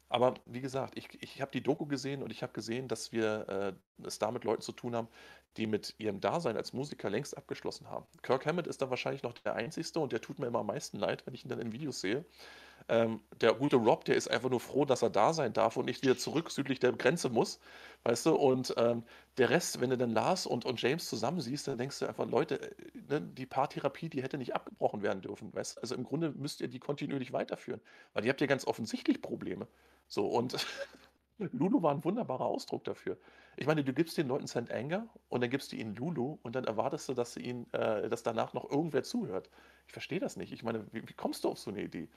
aber 0.09 0.35
wie 0.47 0.61
gesagt, 0.61 0.97
ich, 0.97 1.09
ich 1.21 1.41
habe 1.41 1.51
die 1.51 1.63
Doku 1.63 1.87
gesehen 1.87 2.23
und 2.23 2.31
ich 2.31 2.43
habe 2.43 2.53
gesehen, 2.53 2.89
dass 2.89 3.13
wir 3.13 3.77
äh, 4.01 4.07
es 4.07 4.19
da 4.19 4.31
mit 4.31 4.45
Leuten 4.45 4.63
zu 4.63 4.73
tun 4.73 4.95
haben, 4.95 5.09
die 5.57 5.67
mit 5.67 5.95
ihrem 5.99 6.21
Dasein 6.21 6.57
als 6.57 6.73
Musiker 6.73 7.11
längst 7.11 7.37
abgeschlossen 7.37 7.89
haben. 7.89 8.07
Kirk 8.23 8.47
Hammett 8.47 8.67
ist 8.67 8.83
da 8.83 8.91
wahrscheinlich 8.91 9.23
noch 9.23 9.33
der 9.33 9.55
Einzige 9.55 9.99
und 10.01 10.13
der 10.13 10.21
tut 10.21 10.39
mir 10.39 10.47
immer 10.47 10.61
am 10.61 10.67
meisten 10.67 10.99
leid, 10.99 11.27
wenn 11.27 11.35
ich 11.35 11.45
ihn 11.45 11.49
dann 11.49 11.61
in 11.61 11.73
Videos 11.73 12.01
sehe. 12.01 12.25
Ähm, 12.89 13.21
der 13.41 13.55
gute 13.55 13.77
Rob, 13.77 14.05
der 14.05 14.17
ist 14.17 14.29
einfach 14.31 14.51
nur 14.51 14.61
froh, 14.61 14.85
dass 14.85 15.03
er 15.03 15.11
da 15.11 15.33
sein 15.33 15.53
darf 15.53 15.77
und 15.77 15.87
nicht 15.87 16.03
wieder 16.03 16.17
zurück 16.17 16.51
südlich 16.51 16.79
der 16.79 16.93
Grenze 16.93 17.29
muss, 17.29 17.61
weißt 18.05 18.27
du? 18.27 18.35
Und 18.37 18.75
ähm, 18.77 19.05
der 19.39 19.51
Rest, 19.51 19.81
wenn 19.81 19.91
du 19.91 19.99
dann 19.99 20.11
Lars 20.13 20.47
und, 20.47 20.65
und 20.65 20.81
James 20.81 21.09
zusammen 21.09 21.41
siehst, 21.41 21.67
dann 21.69 21.79
denkst 21.79 21.99
du 21.99 22.07
einfach, 22.07 22.27
Leute, 22.27 22.61
äh, 22.61 22.75
ne, 23.09 23.21
die 23.21 23.47
Paartherapie, 23.47 24.09
die 24.09 24.23
hätte 24.23 24.39
nicht 24.39 24.55
abgebrochen 24.55 25.03
werden 25.03 25.21
dürfen, 25.23 25.53
weißt 25.53 25.77
du? 25.77 25.81
Also 25.81 25.95
im 25.97 26.05
Grunde 26.05 26.31
müsst 26.31 26.61
ihr 26.61 26.69
die 26.69 26.79
kontinuierlich 26.79 27.33
weiterführen, 27.33 27.81
weil 28.13 28.25
ihr 28.25 28.31
habt 28.31 28.41
ja 28.41 28.47
ganz 28.47 28.67
offensichtlich 28.67 29.21
Probleme. 29.21 29.67
So, 30.09 30.27
und 30.29 30.57
Lulu 31.39 31.83
war 31.83 31.93
ein 31.93 32.05
wunderbarer 32.05 32.47
Ausdruck 32.47 32.85
dafür. 32.85 33.19
Ich 33.57 33.67
meine, 33.67 33.85
du 33.85 33.93
gibst 33.93 34.17
den 34.17 34.29
Leuten 34.29 34.47
St. 34.47 34.71
Anger 34.71 35.09
und 35.29 35.43
dann 35.43 35.51
gibst 35.51 35.73
du 35.73 35.77
ihnen 35.77 35.95
Lulu 35.95 36.39
und 36.43 36.55
dann 36.55 36.65
erwartest 36.65 37.09
du, 37.09 37.15
dass 37.15 37.35
sie 37.35 37.41
ihnen, 37.41 37.73
äh, 37.73 38.09
dass 38.09 38.23
danach 38.23 38.53
noch 38.55 38.71
irgendwer 38.71 39.03
zuhört. 39.03 39.51
Ich 39.87 39.93
verstehe 39.93 40.21
das 40.21 40.37
nicht. 40.37 40.53
Ich 40.53 40.63
meine, 40.63 40.87
wie, 40.93 41.07
wie 41.09 41.15
kommst 41.15 41.45
du 41.45 41.49
auf 41.51 41.59
so 41.59 41.71
eine 41.71 41.83
Idee? 41.83 42.09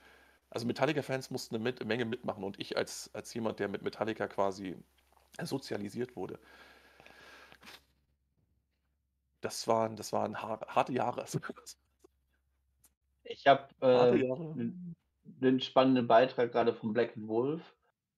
Also 0.50 0.66
Metallica-Fans 0.66 1.30
mussten 1.30 1.54
eine 1.54 1.64
mit, 1.64 1.84
Menge 1.84 2.04
mitmachen 2.04 2.44
und 2.44 2.58
ich 2.58 2.76
als, 2.76 3.10
als 3.14 3.32
jemand, 3.34 3.60
der 3.60 3.68
mit 3.68 3.82
Metallica 3.82 4.26
quasi 4.26 4.76
sozialisiert 5.42 6.16
wurde. 6.16 6.38
Das 9.40 9.66
waren, 9.68 9.96
das 9.96 10.12
waren 10.12 10.42
harte 10.42 10.92
Jahre. 10.92 11.24
Ich 13.22 13.46
habe 13.46 13.68
äh, 13.80 14.26
einen 15.40 15.60
spannenden 15.60 16.08
Beitrag 16.08 16.50
gerade 16.50 16.74
von 16.74 16.92
Black 16.92 17.12
Wolf 17.14 17.62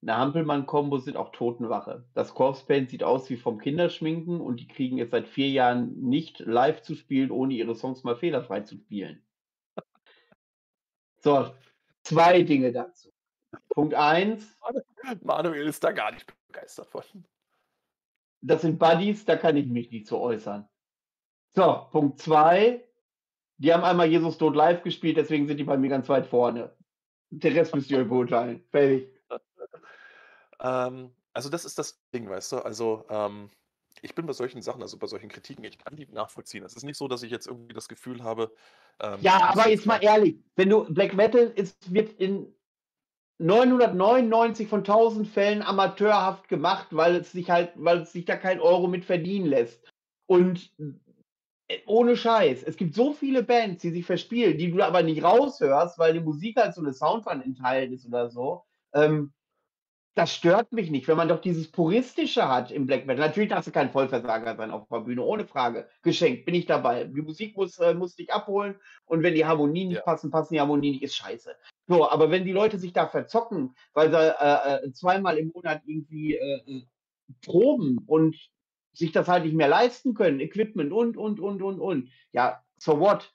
eine 0.03 0.17
Hampelmann-Kombo 0.17 0.99
sind 0.99 1.17
auch 1.17 1.31
Totenwache. 1.31 2.05
Das 2.13 2.35
Corpse 2.35 2.67
Paint 2.67 2.91
sieht 2.91 3.05
aus 3.05 3.31
wie 3.31 3.37
vom 3.37 3.59
Kinderschminken 3.59 4.41
und 4.41 4.59
die 4.59 4.67
kriegen 4.67 4.99
jetzt 4.99 5.13
seit 5.13 5.29
vier 5.29 5.49
Jahren 5.49 5.95
nicht 6.01 6.41
live 6.41 6.83
zu 6.83 6.97
spielen, 6.97 7.31
ohne 7.31 7.55
ihre 7.55 7.77
Songs 7.77 8.03
mal 8.03 8.17
fehlerfrei 8.17 8.63
zu 8.63 8.77
spielen. 8.77 9.23
So, 11.21 11.55
zwei 12.03 12.43
Dinge 12.43 12.73
dazu. 12.73 13.11
Punkt 13.71 13.95
eins. 13.95 14.59
Manuel 15.23 15.67
ist 15.67 15.83
da 15.83 15.93
gar 15.93 16.13
nicht 16.13 16.33
begeistert 16.47 16.89
von. 16.89 17.03
Das 18.41 18.63
sind 18.63 18.79
Buddies, 18.79 19.25
da 19.25 19.37
kann 19.37 19.57
ich 19.57 19.67
mich 19.67 19.91
nicht 19.91 20.07
zu 20.07 20.19
äußern. 20.19 20.69
So, 21.51 21.89
Punkt 21.91 22.21
zwei. 22.21 22.85
Die 23.59 23.73
haben 23.73 23.85
einmal 23.85 24.09
Jesus 24.09 24.39
Tod 24.39 24.57
live 24.57 24.83
gespielt, 24.83 25.17
deswegen 25.17 25.47
sind 25.47 25.59
die 25.59 25.65
bei 25.65 25.77
mir 25.77 25.89
ganz 25.89 26.09
weit 26.09 26.27
vorne. 26.27 26.75
Der 27.31 27.55
Rest 27.55 27.75
müsst 27.75 27.91
ihr 27.91 27.99
euch 27.99 28.09
beurteilen. 28.09 28.65
Fertig. 28.71 29.09
Ähm, 30.65 31.13
also 31.33 31.49
das 31.49 31.65
ist 31.65 31.77
das 31.77 32.01
Ding, 32.15 32.29
weißt 32.29 32.53
du? 32.53 32.59
Also, 32.59 33.05
ähm, 33.09 33.51
ich 34.03 34.15
bin 34.15 34.27
bei 34.27 34.33
solchen 34.33 34.63
Sachen, 34.63 34.83
also 34.83 34.99
bei 34.99 35.07
solchen 35.07 35.29
Kritiken, 35.29 35.65
ich 35.65 35.79
kann 35.79 35.97
die 35.97 36.07
nachvollziehen. 36.07 36.65
Es 36.65 36.75
ist 36.75 36.83
nicht 36.83 36.99
so, 36.99 37.07
dass 37.09 37.23
ich 37.23 37.31
jetzt 37.31 37.47
irgendwie 37.47 37.73
das 37.73 37.89
Gefühl 37.89 38.23
habe, 38.23 38.53
ähm, 39.01 39.19
Ja, 39.21 39.41
aber 39.45 39.69
jetzt 39.69 39.87
mal 39.87 40.03
ehrlich, 40.03 40.37
wenn 40.57 40.69
du 40.69 40.93
Black 40.93 41.15
Metal 41.15 41.53
ist, 41.55 41.93
wird 41.93 42.13
in 42.21 42.53
999 43.39 44.69
von 44.69 44.81
1000 44.81 45.29
Fällen 45.29 45.63
amateurhaft 45.63 46.49
gemacht, 46.49 46.89
weil 46.91 47.17
es 47.17 47.33
sich 47.33 47.49
halt, 47.51 47.73
weil 47.77 48.03
es 48.03 48.13
sich 48.13 48.25
da 48.25 48.37
kein 48.37 48.61
Euro 48.61 48.89
mit 48.89 49.05
verdienen 49.05 49.47
lässt. 49.47 49.89
Und 50.27 50.71
äh, 51.69 51.79
ohne 51.87 52.17
Scheiß, 52.17 52.65
es 52.65 52.77
gibt 52.77 52.95
so 52.95 53.13
viele 53.13 53.45
Bands, 53.45 53.83
die 53.83 53.91
sich 53.91 54.05
verspielen, 54.05 54.59
die 54.59 54.73
du 54.73 54.83
aber 54.83 55.03
nicht 55.03 55.23
raushörst, 55.23 55.99
weil 55.99 56.15
die 56.15 56.21
Musik 56.21 56.57
halt 56.57 56.75
so 56.75 56.81
eine 56.81 56.93
Soundwand 56.93 57.45
enthalten 57.45 57.95
ist 57.95 58.07
oder 58.07 58.31
so. 58.31 58.65
Ähm, 58.95 59.33
das 60.15 60.35
stört 60.35 60.73
mich 60.73 60.91
nicht, 60.91 61.09
wenn 61.09 61.17
man 61.17 61.29
doch 61.29 61.41
dieses 61.41 61.71
Puristische 61.71 62.47
hat 62.47 62.71
im 62.71 62.87
Black 62.87 63.07
Metal. 63.07 63.27
Natürlich 63.27 63.49
darfst 63.49 63.69
du 63.69 63.73
kein 63.73 63.91
Vollversager 63.91 64.57
sein 64.57 64.71
auf 64.71 64.87
der 64.89 65.01
Bühne, 65.01 65.23
ohne 65.23 65.47
Frage. 65.47 65.89
Geschenkt, 66.03 66.45
bin 66.45 66.55
ich 66.55 66.67
dabei. 66.67 67.05
Die 67.05 67.23
Musik 67.23 67.57
muss, 67.57 67.79
äh, 67.79 67.95
muss 67.95 68.17
dich 68.17 68.33
abholen 68.33 68.77
und 69.07 69.23
wenn 69.23 69.35
die 69.35 69.47
Harmonien 69.47 69.89
nicht 69.89 69.99
ja. 69.99 70.03
passen, 70.03 70.31
passen 70.31 70.53
die 70.55 70.61
Harmonien 70.61 70.93
nicht, 70.93 71.03
ist 71.03 71.17
scheiße. 71.17 71.57
So, 71.89 72.09
aber 72.09 72.31
wenn 72.31 72.45
die 72.45 72.53
Leute 72.53 72.79
sich 72.79 72.93
da 72.93 73.07
verzocken, 73.07 73.75
weil 73.95 74.11
sie 74.11 74.17
äh, 74.17 74.87
äh 74.87 74.93
zweimal 74.93 75.39
im 75.39 75.51
Monat 75.55 75.83
irgendwie 75.87 76.35
äh, 76.35 76.63
äh, 76.67 76.87
proben 77.41 77.99
und 78.07 78.37
sich 78.93 79.13
das 79.13 79.29
halt 79.29 79.45
nicht 79.45 79.55
mehr 79.55 79.69
leisten 79.69 80.13
können, 80.13 80.41
Equipment 80.41 80.93
und, 80.93 81.17
und, 81.17 81.41
und, 81.41 81.63
und, 81.63 81.81
und. 81.81 82.11
Ja, 82.33 82.63
so 82.77 83.01
what? 83.01 83.33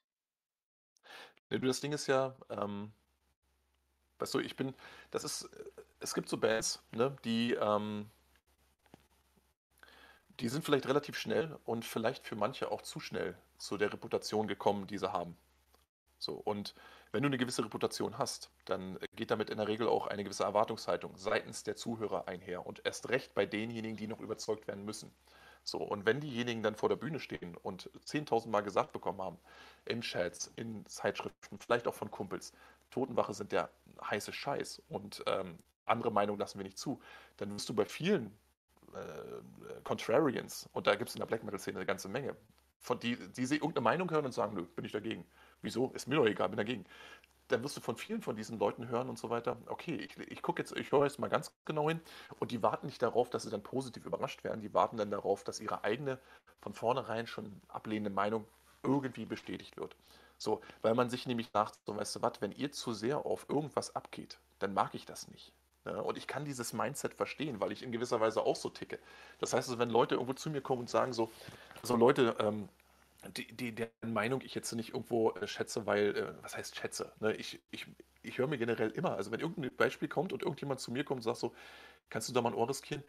Das 1.50 1.82
Ding 1.82 1.94
ist 1.94 2.06
ja, 2.06 2.36
ähm, 2.50 2.92
weißt 4.20 4.36
du, 4.36 4.40
ich 4.40 4.56
bin, 4.56 4.76
das 5.10 5.24
ist, 5.24 5.50
es 6.00 6.14
gibt 6.14 6.30
so 6.30 6.38
Bands, 6.38 6.82
ne, 6.92 7.16
die, 7.24 7.54
ähm, 7.54 8.10
die 10.40 10.50
sind 10.50 10.64
vielleicht 10.64 10.88
relativ 10.88 11.18
schnell 11.18 11.58
und 11.66 11.86
vielleicht 11.86 12.28
für 12.28 12.36
manche 12.36 12.72
auch 12.72 12.82
zu 12.82 13.00
schnell 13.00 13.38
zu 13.58 13.78
der 13.78 13.92
Reputation 13.92 14.48
gekommen, 14.48 14.88
die 14.88 14.98
sie 14.98 15.12
haben. 15.12 15.36
So, 16.20 16.34
und 16.34 16.76
wenn 17.12 17.24
du 17.24 17.28
eine 17.28 17.38
gewisse 17.38 17.64
Reputation 17.64 18.18
hast, 18.18 18.52
dann 18.66 19.00
geht 19.16 19.32
damit 19.32 19.50
in 19.50 19.58
der 19.58 19.68
Regel 19.68 19.88
auch 19.88 20.08
eine 20.08 20.24
gewisse 20.24 20.44
Erwartungshaltung 20.44 21.16
seitens 21.16 21.64
der 21.64 21.76
Zuhörer 21.76 22.28
einher 22.28 22.66
und 22.66 22.82
erst 22.86 23.10
recht 23.10 23.34
bei 23.34 23.46
denjenigen, 23.46 23.98
die 23.98 24.08
noch 24.08 24.20
überzeugt 24.20 24.68
werden 24.68 24.84
müssen. 24.84 25.12
So, 25.64 25.80
und 25.80 26.06
wenn 26.06 26.22
diejenigen 26.22 26.64
dann 26.64 26.76
vor 26.76 26.90
der 26.90 26.96
Bühne 26.96 27.20
stehen 27.20 27.56
und 27.58 27.90
10.000 28.06 28.50
Mal 28.50 28.62
gesagt 28.62 28.94
bekommen 28.94 29.22
haben, 29.22 29.38
in 29.86 30.02
Chats, 30.02 30.52
in 30.56 30.86
Zeitschriften, 30.86 31.60
vielleicht 31.60 31.88
auch 31.88 31.94
von 31.94 32.10
Kumpels, 32.10 32.54
Totenwache 32.90 33.34
sind 33.34 33.52
der 33.52 33.70
heiße 34.02 34.32
Scheiß 34.32 34.82
und 34.88 35.24
ähm, 35.28 35.60
andere 35.88 36.12
Meinung 36.12 36.38
lassen 36.38 36.60
wir 36.60 36.64
nicht 36.64 36.78
zu, 36.78 37.02
dann 37.38 37.54
wirst 37.54 37.68
du 37.70 37.74
bei 37.74 37.86
vielen 37.86 38.38
äh, 38.94 39.82
Contrarians, 39.84 40.70
und 40.74 40.88
da 40.88 40.96
gibt 40.96 41.10
es 41.10 41.16
in 41.16 41.20
der 41.20 41.26
Black 41.26 41.44
Metal-Szene 41.44 41.78
eine 41.78 41.86
ganze 41.86 42.10
Menge, 42.10 42.36
von 42.80 43.00
die, 43.00 43.16
die 43.34 43.46
sie 43.46 43.56
irgendeine 43.56 43.84
Meinung 43.84 44.12
hören 44.12 44.26
und 44.26 44.34
sagen, 44.34 44.54
nö, 44.54 44.64
bin 44.64 44.86
ich 44.86 44.92
dagegen. 44.92 45.26
Wieso? 45.62 45.92
Ist 45.92 46.08
mir 46.08 46.16
doch 46.16 46.26
egal, 46.26 46.50
bin 46.50 46.58
dagegen. 46.58 46.86
Dann 47.48 47.64
wirst 47.64 47.78
du 47.78 47.82
von 47.82 47.96
vielen 47.96 48.22
von 48.22 48.36
diesen 48.36 48.60
Leuten 48.60 48.88
hören 48.88 49.10
und 49.10 49.18
so 49.18 49.30
weiter, 49.30 49.58
okay, 49.68 49.96
ich, 49.96 50.18
ich 50.18 50.42
gucke 50.42 50.62
jetzt, 50.62 50.76
ich 50.76 50.92
höre 50.92 51.06
jetzt 51.06 51.18
mal 51.18 51.30
ganz 51.30 51.54
genau 51.66 51.88
hin 51.90 52.02
und 52.40 52.52
die 52.52 52.62
warten 52.62 52.88
nicht 52.88 53.02
darauf, 53.02 53.30
dass 53.30 53.44
sie 53.44 53.50
dann 53.50 53.64
positiv 53.64 54.06
überrascht 54.06 54.44
werden, 54.44 54.62
die 54.62 54.74
warten 54.74 54.98
dann 54.98 55.12
darauf, 55.12 55.44
dass 55.44 55.60
ihre 55.60 55.84
eigene 55.84 56.20
von 56.62 56.74
vornherein 56.74 57.26
schon 57.26 57.62
ablehnende 57.70 58.10
Meinung 58.10 58.46
irgendwie 58.84 59.26
bestätigt 59.26 59.78
wird. 59.78 59.96
So, 60.38 60.62
weil 60.82 60.94
man 60.94 61.10
sich 61.10 61.26
nämlich 61.26 61.54
nach, 61.54 61.74
so 61.86 61.96
weißt 61.96 62.18
du 62.18 62.22
was, 62.22 62.42
wenn 62.42 62.52
ihr 62.52 62.72
zu 62.72 62.94
sehr 62.94 63.26
auf 63.26 63.48
irgendwas 63.50 63.96
abgeht, 63.96 64.40
dann 64.60 64.74
mag 64.74 64.94
ich 64.94 65.06
das 65.06 65.30
nicht. 65.30 65.52
Ne? 65.88 66.04
Und 66.04 66.18
ich 66.18 66.28
kann 66.28 66.46
dieses 66.46 66.74
Mindset 66.74 67.14
verstehen, 67.14 67.60
weil 67.60 67.72
ich 67.72 67.84
in 67.84 67.92
gewisser 67.92 68.20
Weise 68.20 68.42
auch 68.42 68.56
so 68.56 68.70
ticke. 68.70 69.00
Das 69.40 69.54
heißt, 69.54 69.70
also, 69.70 69.80
wenn 69.80 69.90
Leute 69.90 70.16
irgendwo 70.16 70.34
zu 70.34 70.50
mir 70.50 70.62
kommen 70.62 70.82
und 70.82 70.90
sagen 70.90 71.14
so, 71.14 71.32
so 71.82 71.96
Leute, 71.96 72.36
ähm, 72.40 72.70
die, 73.36 73.48
die, 73.56 73.74
deren 73.74 74.14
Meinung 74.14 74.42
ich 74.42 74.54
jetzt 74.54 74.72
nicht 74.74 74.90
irgendwo 74.90 75.32
äh, 75.32 75.48
schätze, 75.48 75.86
weil, 75.86 76.16
äh, 76.16 76.44
was 76.44 76.56
heißt 76.58 76.76
schätze? 76.76 77.14
Ne? 77.20 77.36
Ich, 77.36 77.60
ich, 77.72 77.88
ich 78.22 78.38
höre 78.38 78.48
mir 78.48 78.58
generell 78.58 78.92
immer, 78.92 79.16
also 79.16 79.32
wenn 79.32 79.40
irgendein 79.40 79.76
Beispiel 79.76 80.08
kommt 80.08 80.34
und 80.34 80.44
irgendjemand 80.44 80.80
zu 80.80 80.92
mir 80.92 81.04
kommt 81.04 81.20
und 81.20 81.24
sagt 81.24 81.38
so, 81.38 81.56
kannst 82.10 82.30
du 82.30 82.34
da 82.34 82.42
mal 82.42 82.50
ein 82.50 82.56
Ohr 82.56 82.70
riskieren? 82.70 83.04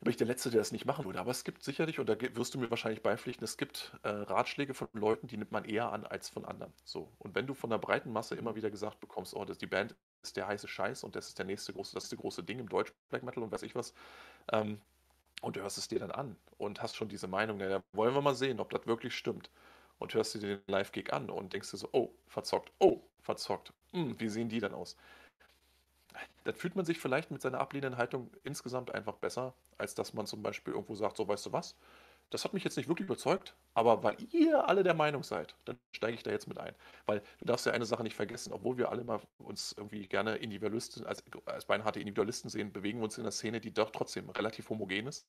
bin 0.00 0.10
ich 0.10 0.16
der 0.16 0.26
Letzte, 0.26 0.50
der 0.50 0.60
das 0.60 0.70
nicht 0.70 0.84
machen 0.84 1.04
würde. 1.04 1.18
Aber 1.18 1.30
es 1.30 1.42
gibt 1.42 1.64
sicherlich, 1.64 1.98
und 1.98 2.08
da 2.08 2.16
wirst 2.20 2.54
du 2.54 2.58
mir 2.58 2.70
wahrscheinlich 2.70 3.02
beipflichten, 3.02 3.44
es 3.44 3.56
gibt 3.56 3.92
äh, 4.02 4.08
Ratschläge 4.08 4.74
von 4.74 4.88
Leuten, 4.92 5.26
die 5.26 5.36
nimmt 5.36 5.50
man 5.50 5.64
eher 5.64 5.92
an 5.92 6.06
als 6.06 6.28
von 6.28 6.44
anderen. 6.44 6.72
So. 6.84 7.12
Und 7.18 7.34
wenn 7.34 7.46
du 7.46 7.54
von 7.54 7.70
der 7.70 7.78
breiten 7.78 8.12
Masse 8.12 8.36
immer 8.36 8.54
wieder 8.54 8.70
gesagt 8.70 9.00
bekommst, 9.00 9.34
oh, 9.34 9.44
das, 9.44 9.58
die 9.58 9.66
Band 9.66 9.96
ist 10.22 10.36
der 10.36 10.46
heiße 10.46 10.68
Scheiß 10.68 11.04
und 11.04 11.16
das 11.16 11.28
ist 11.28 11.38
der 11.38 11.46
nächste 11.46 11.72
große, 11.72 11.94
das 11.94 12.04
ist 12.04 12.12
der 12.12 12.18
große 12.18 12.42
Ding 12.42 12.58
im 12.58 12.68
Deutsch 12.68 12.92
Black 13.08 13.22
Metal 13.22 13.42
und 13.42 13.52
weiß 13.52 13.62
ich 13.62 13.74
was, 13.74 13.94
ähm, 14.52 14.80
und 15.40 15.56
du 15.56 15.60
hörst 15.60 15.78
es 15.78 15.88
dir 15.88 16.00
dann 16.00 16.10
an 16.10 16.36
und 16.58 16.82
hast 16.82 16.96
schon 16.96 17.08
diese 17.08 17.28
Meinung, 17.28 17.58
naja, 17.58 17.82
wollen 17.92 18.14
wir 18.14 18.22
mal 18.22 18.34
sehen, 18.34 18.60
ob 18.60 18.70
das 18.70 18.86
wirklich 18.86 19.14
stimmt. 19.14 19.50
Und 20.00 20.14
hörst 20.14 20.34
dir 20.34 20.38
den 20.38 20.60
Live-Gig 20.68 21.12
an 21.12 21.28
und 21.28 21.52
denkst 21.52 21.72
dir 21.72 21.76
so, 21.76 21.88
oh, 21.90 22.10
verzockt, 22.28 22.70
oh, 22.78 23.00
verzockt. 23.20 23.72
Hm, 23.92 24.18
wie 24.20 24.28
sehen 24.28 24.48
die 24.48 24.60
dann 24.60 24.72
aus? 24.72 24.96
dann 26.44 26.54
fühlt 26.54 26.76
man 26.76 26.84
sich 26.84 26.98
vielleicht 26.98 27.30
mit 27.30 27.42
seiner 27.42 27.60
ablehnenden 27.60 27.98
Haltung 27.98 28.30
insgesamt 28.42 28.94
einfach 28.94 29.14
besser, 29.16 29.54
als 29.76 29.94
dass 29.94 30.14
man 30.14 30.26
zum 30.26 30.42
Beispiel 30.42 30.72
irgendwo 30.72 30.94
sagt, 30.94 31.16
so 31.16 31.28
weißt 31.28 31.46
du 31.46 31.52
was, 31.52 31.76
das 32.30 32.44
hat 32.44 32.52
mich 32.52 32.64
jetzt 32.64 32.76
nicht 32.76 32.88
wirklich 32.88 33.06
überzeugt, 33.06 33.54
aber 33.74 34.02
weil 34.02 34.16
ihr 34.32 34.68
alle 34.68 34.82
der 34.82 34.94
Meinung 34.94 35.22
seid, 35.22 35.54
dann 35.64 35.78
steige 35.92 36.14
ich 36.14 36.22
da 36.22 36.30
jetzt 36.30 36.46
mit 36.46 36.58
ein. 36.58 36.74
Weil 37.06 37.22
du 37.38 37.46
darfst 37.46 37.64
ja 37.64 37.72
eine 37.72 37.86
Sache 37.86 38.02
nicht 38.02 38.16
vergessen, 38.16 38.52
obwohl 38.52 38.76
wir 38.76 38.90
alle 38.90 39.04
mal 39.04 39.20
uns 39.38 39.74
irgendwie 39.76 40.06
gerne 40.06 40.36
Individualisten, 40.36 41.06
als, 41.06 41.24
als 41.46 41.64
beinharte 41.64 42.00
Individualisten 42.00 42.50
sehen, 42.50 42.72
bewegen 42.72 42.98
wir 42.98 43.04
uns 43.04 43.16
in 43.16 43.24
einer 43.24 43.32
Szene, 43.32 43.60
die 43.60 43.72
doch 43.72 43.90
trotzdem 43.90 44.28
relativ 44.30 44.68
homogen 44.68 45.06
ist. 45.06 45.26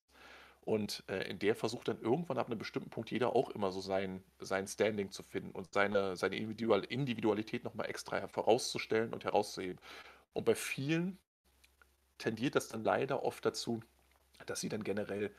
Und 0.62 1.04
äh, 1.08 1.30
in 1.30 1.40
der 1.40 1.56
versucht 1.56 1.88
dann 1.88 2.02
irgendwann 2.02 2.38
ab 2.38 2.48
einem 2.48 2.60
bestimmten 2.60 2.90
Punkt 2.90 3.12
jeder 3.12 3.36
auch 3.36 3.50
immer 3.52 3.72
so 3.72 3.80
sein, 3.80 4.22
sein 4.40 4.68
Standing 4.68 5.10
zu 5.10 5.24
finden 5.24 5.52
und 5.52 5.74
seine, 5.74 6.18
seine 6.18 6.36
Individualität 6.36 7.64
nochmal 7.64 7.90
extra 7.90 8.18
herauszustellen 8.18 9.14
und 9.14 9.24
herauszuheben. 9.24 9.80
Und 10.34 10.44
bei 10.46 10.56
vielen 10.56 11.18
tendiert 12.18 12.56
das 12.56 12.68
dann 12.68 12.84
leider 12.84 13.24
oft 13.24 13.46
dazu, 13.46 13.82
dass 14.46 14.60
sie 14.60 14.70
dann 14.70 14.84
generell 14.84 15.34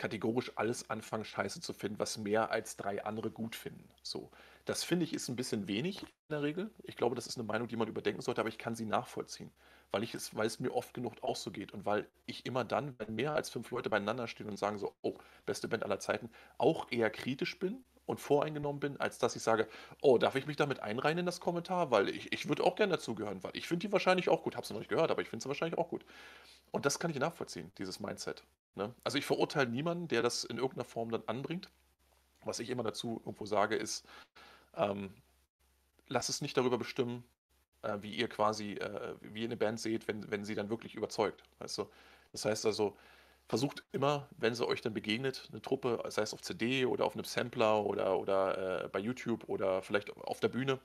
kategorisch 0.00 0.50
alles 0.56 0.88
anfangen, 0.88 1.26
scheiße 1.26 1.60
zu 1.60 1.74
finden, 1.74 1.98
was 1.98 2.16
mehr 2.16 2.50
als 2.50 2.76
drei 2.76 3.04
andere 3.04 3.30
gut 3.30 3.54
finden. 3.54 3.86
So. 4.02 4.30
Das 4.64 4.82
finde 4.82 5.04
ich 5.04 5.12
ist 5.12 5.28
ein 5.28 5.36
bisschen 5.36 5.68
wenig 5.68 6.02
in 6.02 6.08
der 6.30 6.42
Regel. 6.42 6.70
Ich 6.84 6.96
glaube, 6.96 7.14
das 7.14 7.26
ist 7.26 7.36
eine 7.36 7.46
Meinung, 7.46 7.68
die 7.68 7.76
man 7.76 7.86
überdenken 7.86 8.22
sollte, 8.22 8.40
aber 8.40 8.48
ich 8.48 8.56
kann 8.56 8.74
sie 8.74 8.86
nachvollziehen, 8.86 9.50
weil, 9.90 10.02
ich 10.02 10.14
es, 10.14 10.34
weil 10.34 10.46
es 10.46 10.58
mir 10.58 10.74
oft 10.74 10.94
genug 10.94 11.22
auch 11.22 11.36
so 11.36 11.50
geht 11.50 11.72
und 11.72 11.84
weil 11.84 12.08
ich 12.24 12.46
immer 12.46 12.64
dann, 12.64 12.98
wenn 12.98 13.14
mehr 13.14 13.34
als 13.34 13.50
fünf 13.50 13.70
Leute 13.70 13.90
beieinander 13.90 14.26
stehen 14.26 14.48
und 14.48 14.58
sagen 14.58 14.78
so, 14.78 14.94
oh, 15.02 15.18
beste 15.44 15.68
Band 15.68 15.82
aller 15.84 16.00
Zeiten, 16.00 16.30
auch 16.56 16.90
eher 16.90 17.10
kritisch 17.10 17.58
bin 17.58 17.84
und 18.06 18.20
voreingenommen 18.20 18.80
bin, 18.80 18.96
als 18.98 19.18
dass 19.18 19.36
ich 19.36 19.42
sage, 19.42 19.68
oh, 20.00 20.16
darf 20.16 20.34
ich 20.34 20.46
mich 20.46 20.56
damit 20.56 20.80
einreihen 20.80 21.18
in 21.18 21.26
das 21.26 21.40
Kommentar? 21.40 21.90
Weil 21.90 22.08
ich, 22.08 22.32
ich 22.32 22.48
würde 22.48 22.64
auch 22.64 22.74
gerne 22.76 22.94
dazugehören, 22.94 23.42
weil 23.42 23.52
ich 23.54 23.68
finde 23.68 23.86
die 23.86 23.92
wahrscheinlich 23.92 24.30
auch 24.30 24.42
gut. 24.42 24.56
Habe 24.56 24.66
sie 24.66 24.72
noch 24.72 24.80
nicht 24.80 24.88
gehört, 24.88 25.10
aber 25.10 25.20
ich 25.20 25.28
finde 25.28 25.42
sie 25.42 25.48
wahrscheinlich 25.48 25.78
auch 25.78 25.90
gut. 25.90 26.06
Und 26.70 26.86
das 26.86 26.98
kann 26.98 27.10
ich 27.10 27.18
nachvollziehen, 27.18 27.70
dieses 27.76 28.00
Mindset. 28.00 28.44
Ne? 28.74 28.94
Also 29.04 29.18
ich 29.18 29.26
verurteile 29.26 29.70
niemanden, 29.70 30.08
der 30.08 30.22
das 30.22 30.44
in 30.44 30.58
irgendeiner 30.58 30.84
Form 30.84 31.10
dann 31.10 31.22
anbringt. 31.26 31.70
Was 32.44 32.58
ich 32.58 32.70
immer 32.70 32.82
dazu 32.82 33.20
irgendwo 33.24 33.44
sage, 33.44 33.76
ist, 33.76 34.06
ähm, 34.76 35.12
lass 36.08 36.28
es 36.28 36.40
nicht 36.40 36.56
darüber 36.56 36.78
bestimmen, 36.78 37.24
äh, 37.82 37.98
wie 38.00 38.14
ihr 38.14 38.28
quasi, 38.28 38.74
äh, 38.74 39.14
wie 39.20 39.40
ihr 39.40 39.48
eine 39.48 39.56
Band 39.56 39.80
seht, 39.80 40.08
wenn, 40.08 40.30
wenn 40.30 40.44
sie 40.44 40.54
dann 40.54 40.70
wirklich 40.70 40.94
überzeugt. 40.94 41.42
Weißt 41.58 41.78
du? 41.78 41.86
Das 42.32 42.44
heißt 42.44 42.66
also, 42.66 42.96
versucht 43.48 43.82
immer, 43.92 44.28
wenn 44.38 44.54
sie 44.54 44.66
euch 44.66 44.80
dann 44.80 44.94
begegnet, 44.94 45.48
eine 45.50 45.60
Truppe, 45.60 46.02
sei 46.08 46.22
es 46.22 46.32
auf 46.32 46.40
CD 46.40 46.86
oder 46.86 47.04
auf 47.04 47.14
einem 47.14 47.24
Sampler 47.24 47.84
oder, 47.84 48.18
oder 48.18 48.84
äh, 48.84 48.88
bei 48.88 49.00
YouTube 49.00 49.44
oder 49.48 49.82
vielleicht 49.82 50.16
auf 50.16 50.40
der 50.40 50.48
Bühne, 50.48 50.78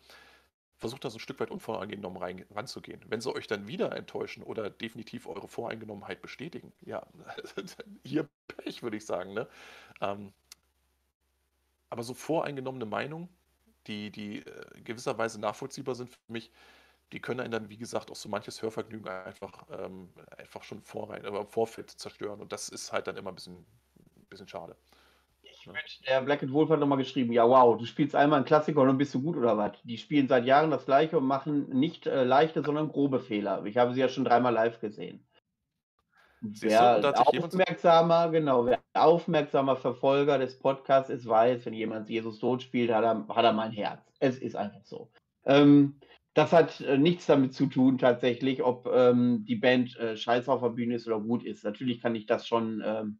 versucht 0.78 1.05
da 1.05 1.09
so 1.09 1.17
ein 1.17 1.21
Stück 1.21 1.39
weit 1.39 1.51
unvoreingenommen 1.51 2.21
rein, 2.21 2.45
ranzugehen. 2.53 3.01
Wenn 3.07 3.21
sie 3.21 3.34
euch 3.34 3.47
dann 3.47 3.67
wieder 3.67 3.95
enttäuschen 3.95 4.43
oder 4.43 4.69
definitiv 4.69 5.28
eure 5.28 5.47
Voreingenommenheit 5.47 6.21
bestätigen, 6.21 6.73
ja, 6.82 7.05
ihr 8.03 8.28
Pech, 8.47 8.84
würde 8.84 8.97
ich 8.97 9.05
sagen. 9.05 9.34
Ne? 9.34 9.47
Ähm, 10.01 10.34
aber 11.89 12.03
so 12.03 12.13
voreingenommene 12.13 12.86
Meinungen, 12.86 13.30
die, 13.88 14.11
die 14.11 14.39
äh, 14.39 14.82
gewisserweise 14.82 15.39
nachvollziehbar 15.39 15.95
sind 15.95 16.09
für 16.09 16.17
mich, 16.28 16.51
die 17.11 17.21
können 17.21 17.39
einen 17.39 17.51
dann, 17.51 17.69
wie 17.69 17.78
gesagt, 17.78 18.11
auch 18.11 18.15
so 18.15 18.28
manches 18.30 18.61
Hörvergnügen 18.61 19.07
einfach, 19.07 19.65
ähm, 19.69 20.09
einfach 20.38 20.63
schon 20.63 20.82
vorrein, 20.82 21.26
aber 21.26 21.41
im 21.41 21.47
Vorfeld 21.47 21.91
zerstören. 21.91 22.41
Und 22.41 22.51
das 22.51 22.67
ist 22.69 22.91
halt 22.91 23.07
dann 23.07 23.15
immer 23.15 23.32
ein 23.32 23.36
bisschen, 23.36 23.57
ein 23.57 24.26
bisschen 24.30 24.47
schade. 24.47 24.76
Ne? 25.68 25.74
Der 26.07 26.22
Black 26.22 26.43
and 26.43 26.53
Wolf 26.53 26.70
hat 26.70 26.80
nochmal 26.80 26.97
geschrieben, 26.97 27.32
ja 27.34 27.47
wow, 27.47 27.78
du 27.78 27.86
spielst 27.86 28.16
einmal 28.16 28.38
einen 28.38 28.45
Klassiker 28.45 28.82
und 28.82 28.88
dann 28.88 28.97
bist 28.97 29.13
du 29.13 29.22
gut 29.22 29.38
oder 29.38 29.57
was? 29.57 29.74
Die 29.84 29.97
spielen 29.97 30.28
seit 30.28 30.45
Jahren 30.45 30.72
das 30.72 30.86
gleiche 30.86 31.18
und 31.18 31.26
machen 31.26 31.70
nicht 31.70 32.07
äh, 32.07 32.24
leichte, 32.24 32.63
sondern 32.63 32.89
grobe 32.89 33.20
Fehler. 33.20 33.66
Ich 33.66 33.78
habe 33.78 33.93
sie 33.93 33.99
ja 33.99 34.09
schon 34.09 34.26
dreimal 34.26 34.53
live 34.53 34.80
gesehen. 34.80 35.26
Wer 36.41 37.01
du, 37.01 37.16
aufmerksamer, 37.16 38.30
genau, 38.30 38.66
wer 38.66 38.80
aufmerksamer 38.93 39.78
Verfolger 39.78 40.38
des 40.38 40.59
Podcasts 40.59 41.09
ist, 41.09 41.28
weiß, 41.28 41.66
wenn 41.66 41.74
jemand 41.74 42.09
Jesus 42.09 42.39
tot 42.39 42.61
spielt, 42.61 42.91
hat 42.91 43.03
er, 43.03 43.26
hat 43.30 43.45
er 43.45 43.53
mein 43.53 43.72
Herz. 43.72 44.01
Es 44.20 44.38
ist 44.38 44.55
einfach 44.55 44.84
so. 44.84 45.09
Ähm, 45.45 45.99
das 46.36 46.51
hat 46.51 46.82
äh, 46.82 46.97
nichts 46.97 47.26
damit 47.26 47.53
zu 47.53 47.66
tun, 47.66 47.97
tatsächlich, 47.97 48.61
ob 48.61 48.88
ähm, 48.93 49.45
die 49.47 49.55
Band 49.55 49.97
äh, 49.97 50.18
scheiße 50.18 50.51
auf 50.51 50.61
der 50.61 50.70
Bühne 50.70 50.95
ist 50.95 51.07
oder 51.07 51.20
gut 51.20 51.43
ist. 51.43 51.63
Natürlich 51.63 52.01
kann 52.01 52.13
ich 52.13 52.26
das 52.26 52.45
schon 52.45 52.84
ähm, 52.86 53.20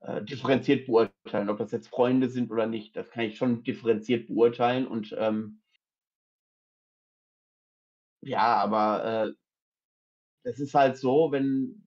äh, 0.00 0.22
differenziert 0.22 0.86
beurteilen, 0.86 1.50
ob 1.50 1.58
das 1.58 1.72
jetzt 1.72 1.88
Freunde 1.88 2.28
sind 2.28 2.50
oder 2.50 2.66
nicht. 2.66 2.96
Das 2.96 3.10
kann 3.10 3.24
ich 3.24 3.36
schon 3.36 3.62
differenziert 3.62 4.28
beurteilen 4.28 4.86
und 4.86 5.14
ähm, 5.18 5.60
ja, 8.22 8.56
aber 8.56 9.04
äh, 9.26 9.32
es 10.42 10.60
ist 10.60 10.74
halt 10.74 10.96
so, 10.96 11.32
wenn 11.32 11.86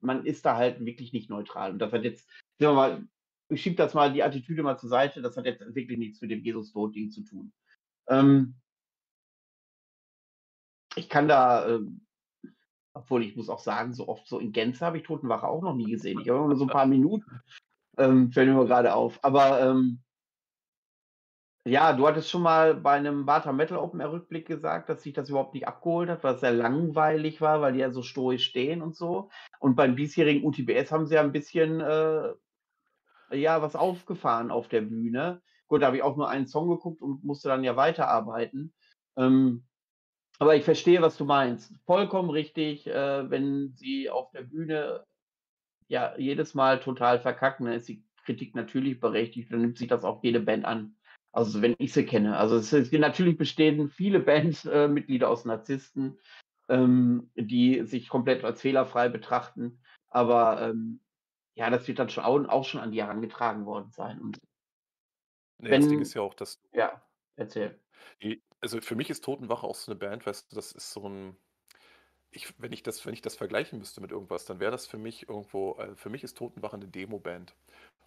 man 0.00 0.26
ist 0.26 0.44
da 0.44 0.56
halt 0.56 0.84
wirklich 0.84 1.12
nicht 1.12 1.30
neutral. 1.30 1.72
Und 1.72 1.78
das 1.78 1.92
hat 1.92 2.04
jetzt, 2.04 2.28
sagen 2.58 2.72
wir 2.72 2.74
mal, 2.74 3.08
ich 3.48 3.62
schiebe 3.62 3.76
das 3.76 3.94
mal 3.94 4.12
die 4.12 4.22
Attitüde 4.22 4.62
mal 4.62 4.78
zur 4.78 4.88
Seite, 4.88 5.22
das 5.22 5.36
hat 5.36 5.46
jetzt 5.46 5.74
wirklich 5.74 5.98
nichts 5.98 6.20
mit 6.20 6.30
dem 6.30 6.42
Jesus-Tod-Ding 6.42 7.10
zu 7.10 7.22
tun. 7.22 7.52
Ähm, 8.08 8.54
ich 10.96 11.08
kann 11.08 11.28
da, 11.28 11.68
äh, 11.68 11.80
obwohl 12.94 13.24
ich 13.24 13.36
muss 13.36 13.48
auch 13.48 13.58
sagen, 13.58 13.92
so 13.92 14.08
oft 14.08 14.26
so 14.26 14.38
in 14.38 14.52
Gänze 14.52 14.86
habe 14.86 14.98
ich 14.98 15.02
Totenwache 15.02 15.46
auch 15.46 15.62
noch 15.62 15.74
nie 15.74 15.90
gesehen. 15.90 16.20
Ich 16.20 16.28
habe 16.28 16.46
nur 16.46 16.56
so 16.56 16.64
ein 16.64 16.68
paar 16.70 16.86
Minuten, 16.86 17.40
ähm, 17.98 18.32
fällt 18.32 18.48
mir 18.48 18.64
gerade 18.64 18.94
auf. 18.94 19.18
Aber 19.22 19.60
ähm, 19.60 20.00
ja, 21.66 21.92
du 21.94 22.06
hattest 22.06 22.30
schon 22.30 22.42
mal 22.42 22.74
bei 22.74 22.92
einem 22.92 23.24
Bata 23.24 23.52
Metal 23.52 23.78
Open 23.78 24.00
Air 24.00 24.12
Rückblick 24.12 24.46
gesagt, 24.46 24.88
dass 24.88 25.02
sich 25.02 25.14
das 25.14 25.30
überhaupt 25.30 25.54
nicht 25.54 25.66
abgeholt 25.66 26.10
hat, 26.10 26.22
weil 26.22 26.34
es 26.34 26.40
sehr 26.40 26.52
langweilig 26.52 27.40
war, 27.40 27.60
weil 27.62 27.72
die 27.72 27.78
ja 27.80 27.90
so 27.90 28.02
stoisch 28.02 28.44
stehen 28.44 28.82
und 28.82 28.94
so. 28.94 29.30
Und 29.60 29.74
beim 29.74 29.96
diesjährigen 29.96 30.44
UTBS 30.44 30.92
haben 30.92 31.06
sie 31.06 31.14
ja 31.14 31.22
ein 31.22 31.32
bisschen 31.32 31.80
äh, 31.80 32.34
ja 33.32 33.62
was 33.62 33.76
aufgefahren 33.76 34.50
auf 34.50 34.68
der 34.68 34.82
Bühne. 34.82 35.42
Gut, 35.66 35.80
da 35.80 35.86
habe 35.86 35.96
ich 35.96 36.02
auch 36.02 36.16
nur 36.16 36.28
einen 36.28 36.46
Song 36.46 36.68
geguckt 36.68 37.00
und 37.00 37.24
musste 37.24 37.48
dann 37.48 37.64
ja 37.64 37.76
weiterarbeiten. 37.76 38.74
Ähm, 39.16 39.64
aber 40.38 40.56
ich 40.56 40.64
verstehe, 40.64 41.00
was 41.02 41.16
du 41.16 41.24
meinst. 41.24 41.72
Vollkommen 41.86 42.30
richtig, 42.30 42.86
äh, 42.86 43.30
wenn 43.30 43.72
sie 43.74 44.10
auf 44.10 44.30
der 44.32 44.42
Bühne 44.42 45.04
ja 45.88 46.16
jedes 46.16 46.54
Mal 46.54 46.80
total 46.80 47.20
verkacken, 47.20 47.66
dann 47.66 47.74
ist 47.74 47.88
die 47.88 48.04
Kritik 48.24 48.54
natürlich 48.54 49.00
berechtigt, 49.00 49.52
dann 49.52 49.60
nimmt 49.60 49.78
sich 49.78 49.88
das 49.88 50.04
auch 50.04 50.22
jede 50.22 50.40
Band 50.40 50.64
an. 50.64 50.96
Also 51.32 51.62
wenn 51.62 51.74
ich 51.78 51.92
sie 51.92 52.06
kenne. 52.06 52.36
Also 52.36 52.56
es 52.56 52.72
ist, 52.72 52.92
natürlich 52.92 53.36
bestehen 53.36 53.90
viele 53.90 54.20
Bandmitglieder 54.20 55.26
äh, 55.26 55.30
aus 55.30 55.44
Narzissten, 55.44 56.18
ähm, 56.68 57.30
die 57.34 57.84
sich 57.84 58.08
komplett 58.08 58.44
als 58.44 58.60
fehlerfrei 58.60 59.08
betrachten. 59.08 59.80
Aber 60.08 60.62
ähm, 60.62 61.00
ja, 61.54 61.70
das 61.70 61.86
wird 61.86 61.98
dann 61.98 62.08
schon 62.08 62.24
auch, 62.24 62.48
auch, 62.48 62.64
schon 62.64 62.80
an 62.80 62.92
die 62.92 63.02
herangetragen 63.02 63.66
worden 63.66 63.90
sein. 63.90 64.20
Und 64.20 64.40
nee, 65.58 65.70
wenn, 65.70 65.80
das 65.80 65.90
Ding 65.90 66.00
ist 66.00 66.14
ja 66.14 66.22
auch, 66.22 66.34
dass. 66.34 66.60
Ja, 66.72 67.02
erzähl. 67.36 67.78
Die, 68.22 68.42
also 68.64 68.80
für 68.80 68.96
mich 68.96 69.10
ist 69.10 69.22
Totenwache 69.22 69.66
auch 69.66 69.74
so 69.74 69.92
eine 69.92 69.98
Band, 69.98 70.24
weißt 70.24 70.50
du, 70.50 70.56
das 70.56 70.72
ist 70.72 70.90
so 70.90 71.06
ein. 71.06 71.36
Ich, 72.30 72.52
wenn, 72.58 72.72
ich 72.72 72.82
das, 72.82 73.04
wenn 73.06 73.12
ich 73.12 73.22
das 73.22 73.36
vergleichen 73.36 73.78
müsste 73.78 74.00
mit 74.00 74.10
irgendwas, 74.10 74.46
dann 74.46 74.58
wäre 74.58 74.72
das 74.72 74.86
für 74.86 74.98
mich 74.98 75.28
irgendwo, 75.28 75.76
äh, 75.78 75.94
für 75.94 76.08
mich 76.08 76.24
ist 76.24 76.36
Totenwache 76.36 76.74
eine 76.76 76.88
Demo-Band. 76.88 77.54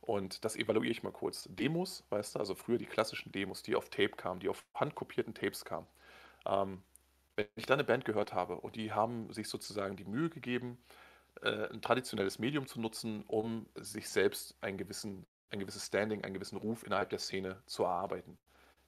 Und 0.02 0.44
das 0.44 0.56
evaluiere 0.56 0.92
ich 0.92 1.04
mal 1.04 1.14
kurz. 1.14 1.48
Demos, 1.50 2.04
weißt 2.10 2.36
du, 2.36 2.40
also 2.40 2.56
früher 2.56 2.78
die 2.78 2.88
klassischen 2.88 3.32
Demos, 3.32 3.64
die 3.64 3.76
auf 3.76 3.90
Tape 3.90 4.10
kamen, 4.18 4.40
die 4.40 4.50
auf 4.50 4.66
handkopierten 4.74 5.34
Tapes 5.34 5.64
kamen. 5.64 5.88
Ähm, 6.46 6.82
wenn 7.36 7.48
ich 7.56 7.68
da 7.68 7.76
eine 7.76 7.84
Band 7.84 8.04
gehört 8.04 8.34
habe 8.34 8.60
und 8.60 8.76
die 8.76 8.92
haben 8.92 9.32
sich 9.32 9.48
sozusagen 9.48 9.96
die 9.96 10.06
Mühe 10.06 10.30
gegeben, 10.30 10.78
äh, 11.42 11.70
ein 11.72 11.82
traditionelles 11.82 12.40
Medium 12.40 12.68
zu 12.68 12.82
nutzen, 12.82 13.24
um 13.28 13.68
sich 13.76 14.10
selbst 14.10 14.58
einen 14.62 14.78
gewissen, 14.78 15.26
ein 15.52 15.60
gewisses 15.60 15.86
Standing, 15.86 16.24
einen 16.24 16.34
gewissen 16.34 16.58
Ruf 16.58 16.84
innerhalb 16.84 17.12
der 17.12 17.20
Szene 17.20 17.62
zu 17.68 17.84
erarbeiten 17.84 18.38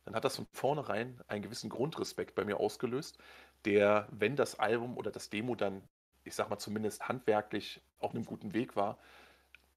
dann 0.10 0.16
hat 0.16 0.26
das 0.26 0.38
von 0.38 0.48
vornherein 0.54 1.22
einen 1.28 1.44
gewissen 1.44 1.70
Grundrespekt 1.70 2.34
bei 2.34 2.44
mir 2.44 2.60
ausgelöst, 2.60 3.20
der, 3.66 4.08
wenn 4.10 4.36
das 4.36 4.58
Album 4.58 4.98
oder 4.98 5.12
das 5.12 5.30
Demo 5.30 5.54
dann, 5.54 5.84
ich 6.24 6.34
sag 6.34 6.50
mal 6.50 6.58
zumindest 6.58 7.08
handwerklich 7.08 7.80
auf 8.00 8.16
einem 8.16 8.26
guten 8.26 8.56
Weg 8.56 8.76
war, 8.76 8.98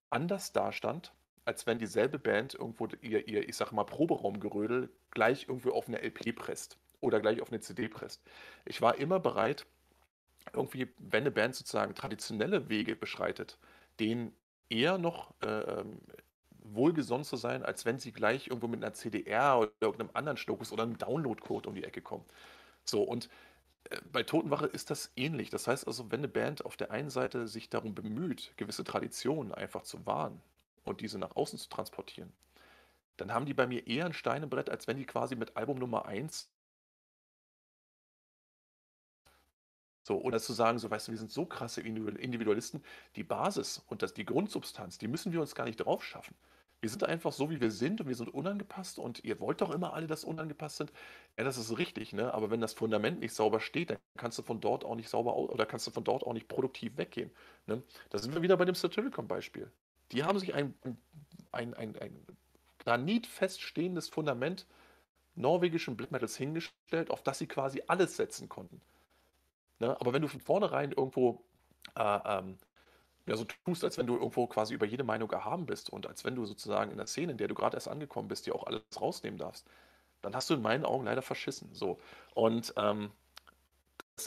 anders 0.08 0.54
dastand, 0.54 1.12
als 1.44 1.66
wenn 1.66 1.78
dieselbe 1.78 2.18
Band 2.18 2.54
irgendwo 2.54 2.88
ihr, 3.02 3.28
ihr 3.28 3.46
ich 3.46 3.56
sag 3.56 3.72
mal, 3.72 3.84
Proberaumgerödel 3.84 4.88
gleich 5.10 5.48
irgendwo 5.48 5.72
auf 5.72 5.86
eine 5.86 6.00
LP 6.00 6.34
presst 6.34 6.78
oder 7.02 7.20
gleich 7.20 7.42
auf 7.42 7.50
eine 7.50 7.60
CD 7.60 7.88
presst. 7.88 8.22
Ich 8.64 8.80
war 8.80 8.96
immer 8.96 9.20
bereit, 9.20 9.66
irgendwie, 10.54 10.88
wenn 10.96 11.24
eine 11.24 11.30
Band 11.30 11.56
sozusagen 11.56 11.94
traditionelle 11.94 12.70
Wege 12.70 12.96
beschreitet, 12.96 13.58
den 14.00 14.32
eher 14.70 14.96
noch 14.96 15.34
äh, 15.42 15.80
ähm, 15.80 16.00
wohlgesonnen 16.64 17.24
zu 17.24 17.36
sein, 17.36 17.62
als 17.62 17.84
wenn 17.84 17.98
sie 17.98 18.12
gleich 18.12 18.48
irgendwo 18.48 18.68
mit 18.68 18.82
einer 18.82 18.94
CDR 18.94 19.58
oder 19.58 19.72
irgendeinem 19.80 20.10
anderen 20.14 20.36
Schluckus 20.36 20.72
oder 20.72 20.82
einem 20.84 20.98
Download-Code 20.98 21.68
um 21.68 21.74
die 21.74 21.84
Ecke 21.84 22.00
kommen. 22.02 22.24
So, 22.84 23.02
und 23.02 23.28
äh, 23.90 24.00
bei 24.10 24.22
Totenwache 24.22 24.66
ist 24.66 24.90
das 24.90 25.12
ähnlich. 25.16 25.50
Das 25.50 25.66
heißt 25.66 25.86
also, 25.86 26.10
wenn 26.10 26.20
eine 26.20 26.28
Band 26.28 26.64
auf 26.64 26.76
der 26.76 26.90
einen 26.90 27.10
Seite 27.10 27.48
sich 27.48 27.70
darum 27.70 27.94
bemüht, 27.94 28.52
gewisse 28.56 28.84
Traditionen 28.84 29.52
einfach 29.52 29.82
zu 29.82 30.04
wahren 30.06 30.40
und 30.84 31.00
diese 31.00 31.18
nach 31.18 31.36
außen 31.36 31.58
zu 31.58 31.68
transportieren, 31.68 32.32
dann 33.16 33.32
haben 33.32 33.46
die 33.46 33.54
bei 33.54 33.66
mir 33.66 33.86
eher 33.86 34.06
ein 34.06 34.12
Stein 34.12 34.42
im 34.42 34.50
Brett, 34.50 34.70
als 34.70 34.86
wenn 34.86 34.96
die 34.96 35.06
quasi 35.06 35.36
mit 35.36 35.56
Album 35.56 35.78
Nummer 35.78 36.06
1 36.06 36.48
So, 40.02 40.20
oder 40.20 40.40
zu 40.40 40.52
sagen, 40.52 40.78
so, 40.78 40.90
weißt 40.90 41.08
du, 41.08 41.12
wir 41.12 41.18
sind 41.18 41.30
so 41.30 41.46
krasse 41.46 41.80
Individualisten, 41.80 42.82
die 43.16 43.22
Basis 43.22 43.82
und 43.86 44.02
das, 44.02 44.14
die 44.14 44.24
Grundsubstanz, 44.24 44.98
die 44.98 45.08
müssen 45.08 45.32
wir 45.32 45.40
uns 45.40 45.54
gar 45.54 45.64
nicht 45.64 45.76
drauf 45.76 46.04
schaffen. 46.04 46.34
Wir 46.80 46.88
sind 46.88 47.04
einfach 47.04 47.32
so, 47.32 47.48
wie 47.48 47.60
wir 47.60 47.70
sind 47.70 48.00
und 48.00 48.08
wir 48.08 48.16
sind 48.16 48.34
unangepasst 48.34 48.98
und 48.98 49.22
ihr 49.22 49.38
wollt 49.38 49.60
doch 49.60 49.70
immer 49.70 49.92
alle, 49.92 50.08
dass 50.08 50.24
unangepasst 50.24 50.78
sind. 50.78 50.92
Ja, 51.38 51.44
das 51.44 51.56
ist 51.56 51.78
richtig, 51.78 52.12
ne? 52.12 52.34
Aber 52.34 52.50
wenn 52.50 52.60
das 52.60 52.72
Fundament 52.72 53.20
nicht 53.20 53.34
sauber 53.34 53.60
steht, 53.60 53.90
dann 53.90 53.98
kannst 54.16 54.36
du 54.38 54.42
von 54.42 54.60
dort 54.60 54.84
auch 54.84 54.96
nicht 54.96 55.08
sauber 55.08 55.36
oder 55.36 55.64
kannst 55.64 55.86
du 55.86 55.92
von 55.92 56.02
dort 56.02 56.24
auch 56.24 56.32
nicht 56.32 56.48
produktiv 56.48 56.96
weggehen. 56.96 57.30
Ne? 57.66 57.84
Da 58.10 58.18
sind 58.18 58.34
wir 58.34 58.42
wieder 58.42 58.56
bei 58.56 58.64
dem 58.64 58.74
Satyricon-Beispiel. 58.74 59.70
Die 60.10 60.24
haben 60.24 60.40
sich 60.40 60.54
ein, 60.54 60.74
ein, 61.52 61.72
ein, 61.74 61.96
ein 61.96 62.26
granitfest 62.80 63.60
stehendes 63.60 64.08
Fundament 64.08 64.66
norwegischen 65.36 65.96
Black 65.96 66.10
Metals 66.10 66.36
hingestellt, 66.36 67.10
auf 67.10 67.22
das 67.22 67.38
sie 67.38 67.46
quasi 67.46 67.82
alles 67.86 68.16
setzen 68.16 68.48
konnten. 68.48 68.80
Ne? 69.82 70.00
Aber 70.00 70.12
wenn 70.12 70.22
du 70.22 70.28
von 70.28 70.40
vornherein 70.40 70.92
irgendwo 70.92 71.42
äh, 71.96 72.18
ähm, 72.24 72.56
ja, 73.26 73.36
so 73.36 73.44
tust, 73.64 73.84
als 73.84 73.98
wenn 73.98 74.06
du 74.06 74.14
irgendwo 74.14 74.46
quasi 74.46 74.74
über 74.74 74.86
jede 74.86 75.04
Meinung 75.04 75.30
erhaben 75.30 75.66
bist 75.66 75.90
und 75.90 76.06
als 76.06 76.24
wenn 76.24 76.36
du 76.36 76.46
sozusagen 76.46 76.92
in 76.92 76.96
der 76.96 77.06
Szene, 77.06 77.32
in 77.32 77.38
der 77.38 77.48
du 77.48 77.54
gerade 77.54 77.76
erst 77.76 77.88
angekommen 77.88 78.28
bist, 78.28 78.46
dir 78.46 78.54
auch 78.54 78.64
alles 78.64 78.82
rausnehmen 79.00 79.38
darfst, 79.38 79.66
dann 80.22 80.34
hast 80.36 80.48
du 80.50 80.54
in 80.54 80.62
meinen 80.62 80.84
Augen 80.84 81.04
leider 81.04 81.22
verschissen. 81.22 81.68
So. 81.72 81.98
Und 82.34 82.72
ähm, 82.76 83.10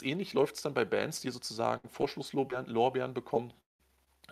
ähnlich 0.02 0.34
läuft 0.34 0.56
es 0.56 0.62
dann 0.62 0.74
bei 0.74 0.84
Bands, 0.84 1.22
die 1.22 1.30
sozusagen 1.30 1.88
Vorschlusslorbeeren 1.88 2.66
Lorbeeren 2.66 3.14
bekommen, 3.14 3.54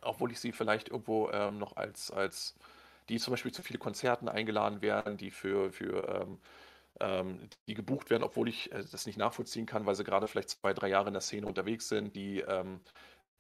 obwohl 0.02 0.30
ich 0.30 0.40
sie 0.40 0.52
vielleicht 0.52 0.88
irgendwo 0.88 1.30
ähm, 1.30 1.58
noch 1.58 1.76
als, 1.76 2.10
als 2.10 2.54
die 3.08 3.18
zum 3.18 3.32
Beispiel 3.32 3.52
zu 3.52 3.62
viele 3.62 3.78
Konzerten 3.78 4.28
eingeladen 4.28 4.82
werden, 4.82 5.16
die 5.16 5.30
für, 5.30 5.72
für 5.72 6.06
ähm, 6.08 6.38
ähm, 7.00 7.48
die 7.66 7.74
gebucht 7.74 8.10
werden, 8.10 8.22
obwohl 8.22 8.48
ich 8.48 8.72
äh, 8.72 8.84
das 8.90 9.06
nicht 9.06 9.18
nachvollziehen 9.18 9.66
kann, 9.66 9.86
weil 9.86 9.94
sie 9.94 10.04
gerade 10.04 10.28
vielleicht 10.28 10.50
zwei, 10.50 10.72
drei 10.72 10.88
Jahre 10.88 11.08
in 11.08 11.14
der 11.14 11.22
Szene 11.22 11.46
unterwegs 11.46 11.88
sind, 11.88 12.14
die 12.14 12.40
ähm, 12.40 12.80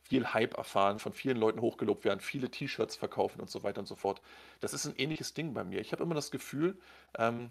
viel 0.02 0.32
Hype 0.32 0.56
erfahren, 0.56 0.98
von 0.98 1.12
vielen 1.12 1.38
Leuten 1.38 1.60
hochgelobt 1.60 2.04
werden, 2.04 2.20
viele 2.20 2.50
T-Shirts 2.50 2.96
verkaufen 2.96 3.40
und 3.40 3.50
so 3.50 3.62
weiter 3.62 3.80
und 3.80 3.86
so 3.86 3.96
fort. 3.96 4.20
Das 4.60 4.74
ist 4.74 4.84
ein 4.86 4.94
ähnliches 4.96 5.34
Ding 5.34 5.54
bei 5.54 5.64
mir. 5.64 5.80
Ich 5.80 5.92
habe 5.92 6.02
immer 6.02 6.14
das 6.14 6.30
Gefühl, 6.30 6.78
ähm, 7.16 7.50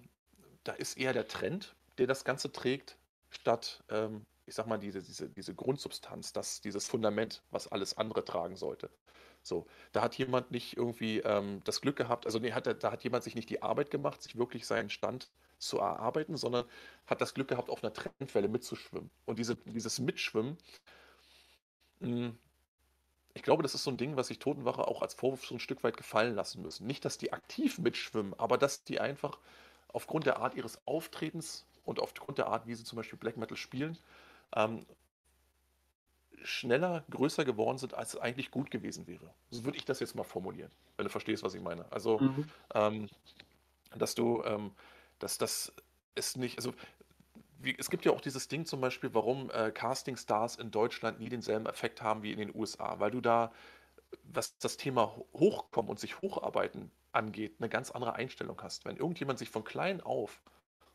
da 0.63 0.73
ist 0.73 0.97
eher 0.97 1.13
der 1.13 1.27
Trend, 1.27 1.75
der 1.97 2.07
das 2.07 2.25
Ganze 2.25 2.51
trägt, 2.51 2.97
statt, 3.29 3.83
ähm, 3.89 4.25
ich 4.45 4.55
sag 4.55 4.67
mal, 4.67 4.77
diese, 4.77 5.01
diese, 5.01 5.29
diese 5.29 5.55
Grundsubstanz, 5.55 6.31
das, 6.33 6.61
dieses 6.61 6.87
Fundament, 6.87 7.41
was 7.49 7.67
alles 7.67 7.97
andere 7.97 8.23
tragen 8.23 8.55
sollte. 8.55 8.89
So, 9.41 9.65
da 9.91 10.01
hat 10.01 10.15
jemand 10.15 10.51
nicht 10.51 10.77
irgendwie 10.77 11.19
ähm, 11.19 11.61
das 11.65 11.81
Glück 11.81 11.97
gehabt, 11.97 12.25
also 12.25 12.39
nee, 12.39 12.53
hat, 12.53 12.83
da 12.83 12.91
hat 12.91 13.03
jemand 13.03 13.23
sich 13.23 13.35
nicht 13.35 13.49
die 13.49 13.61
Arbeit 13.61 13.89
gemacht, 13.91 14.21
sich 14.21 14.37
wirklich 14.37 14.65
seinen 14.65 14.89
Stand 14.89 15.31
zu 15.65 15.79
erarbeiten, 15.79 16.37
sondern 16.37 16.65
hat 17.07 17.21
das 17.21 17.33
Glück 17.33 17.47
gehabt, 17.47 17.69
auf 17.69 17.83
einer 17.83 17.93
Trendwelle 17.93 18.47
mitzuschwimmen. 18.47 19.09
Und 19.25 19.39
diese, 19.39 19.55
dieses 19.55 19.99
Mitschwimmen, 19.99 20.57
mh, 21.99 22.07
hm, 22.09 22.37
ich 23.35 23.41
glaube, 23.41 23.63
das 23.63 23.73
ist 23.73 23.83
so 23.83 23.89
ein 23.89 23.97
Ding, 23.97 24.15
was 24.15 24.27
sich 24.27 24.37
Totenwache 24.37 24.87
auch 24.87 25.01
als 25.01 25.15
Vorwurf 25.15 25.45
so 25.45 25.55
ein 25.55 25.59
Stück 25.59 25.83
weit 25.83 25.97
gefallen 25.97 26.35
lassen 26.35 26.61
müssen. 26.61 26.85
Nicht, 26.85 27.03
dass 27.03 27.17
die 27.17 27.33
aktiv 27.33 27.79
mitschwimmen, 27.79 28.35
aber 28.37 28.57
dass 28.57 28.83
die 28.83 28.99
einfach 28.99 29.39
aufgrund 29.87 30.25
der 30.25 30.37
Art 30.37 30.53
ihres 30.53 30.79
Auftretens 30.85 31.65
und 31.83 31.99
aufgrund 31.99 32.37
der 32.37 32.47
Art, 32.47 32.67
wie 32.67 32.75
sie 32.75 32.83
zum 32.83 32.97
Beispiel 32.97 33.17
Black 33.17 33.37
Metal 33.37 33.57
spielen, 33.57 33.97
ähm, 34.55 34.85
schneller, 36.43 37.03
größer 37.09 37.45
geworden 37.45 37.77
sind, 37.77 37.93
als 37.93 38.13
es 38.13 38.19
eigentlich 38.19 38.51
gut 38.51 38.69
gewesen 38.69 39.07
wäre. 39.07 39.33
So 39.49 39.63
würde 39.63 39.77
ich 39.77 39.85
das 39.85 39.99
jetzt 39.99 40.15
mal 40.15 40.23
formulieren, 40.23 40.71
wenn 40.97 41.05
du 41.05 41.09
verstehst, 41.09 41.43
was 41.43 41.53
ich 41.53 41.61
meine. 41.61 41.89
Also, 41.91 42.19
mhm. 42.19 42.45
ähm, 42.73 43.09
dass 43.95 44.15
du, 44.15 44.43
ähm, 44.43 44.71
dass 45.23 45.37
das 45.37 45.73
ist 46.15 46.37
nicht, 46.37 46.57
also 46.57 46.73
wie, 47.59 47.75
es 47.77 47.89
gibt 47.89 48.05
ja 48.05 48.11
auch 48.11 48.21
dieses 48.21 48.47
Ding 48.49 48.65
zum 48.65 48.81
Beispiel, 48.81 49.13
warum 49.13 49.49
äh, 49.51 49.71
Casting-Stars 49.71 50.57
in 50.57 50.69
Deutschland 50.69 51.19
nie 51.19 51.29
denselben 51.29 51.65
Effekt 51.65 52.01
haben 52.01 52.21
wie 52.21 52.31
in 52.31 52.37
den 52.37 52.53
USA, 52.53 52.99
weil 52.99 53.11
du 53.11 53.21
da, 53.21 53.53
was 54.23 54.57
das 54.59 54.77
Thema 54.77 55.15
Hochkommen 55.33 55.89
und 55.89 55.99
sich 55.99 56.21
hocharbeiten 56.21 56.91
angeht, 57.13 57.55
eine 57.59 57.69
ganz 57.69 57.89
andere 57.91 58.15
Einstellung 58.15 58.61
hast. 58.61 58.85
Wenn 58.85 58.97
irgendjemand 58.97 59.39
sich 59.39 59.49
von 59.49 59.63
klein 59.63 60.01
auf 60.01 60.41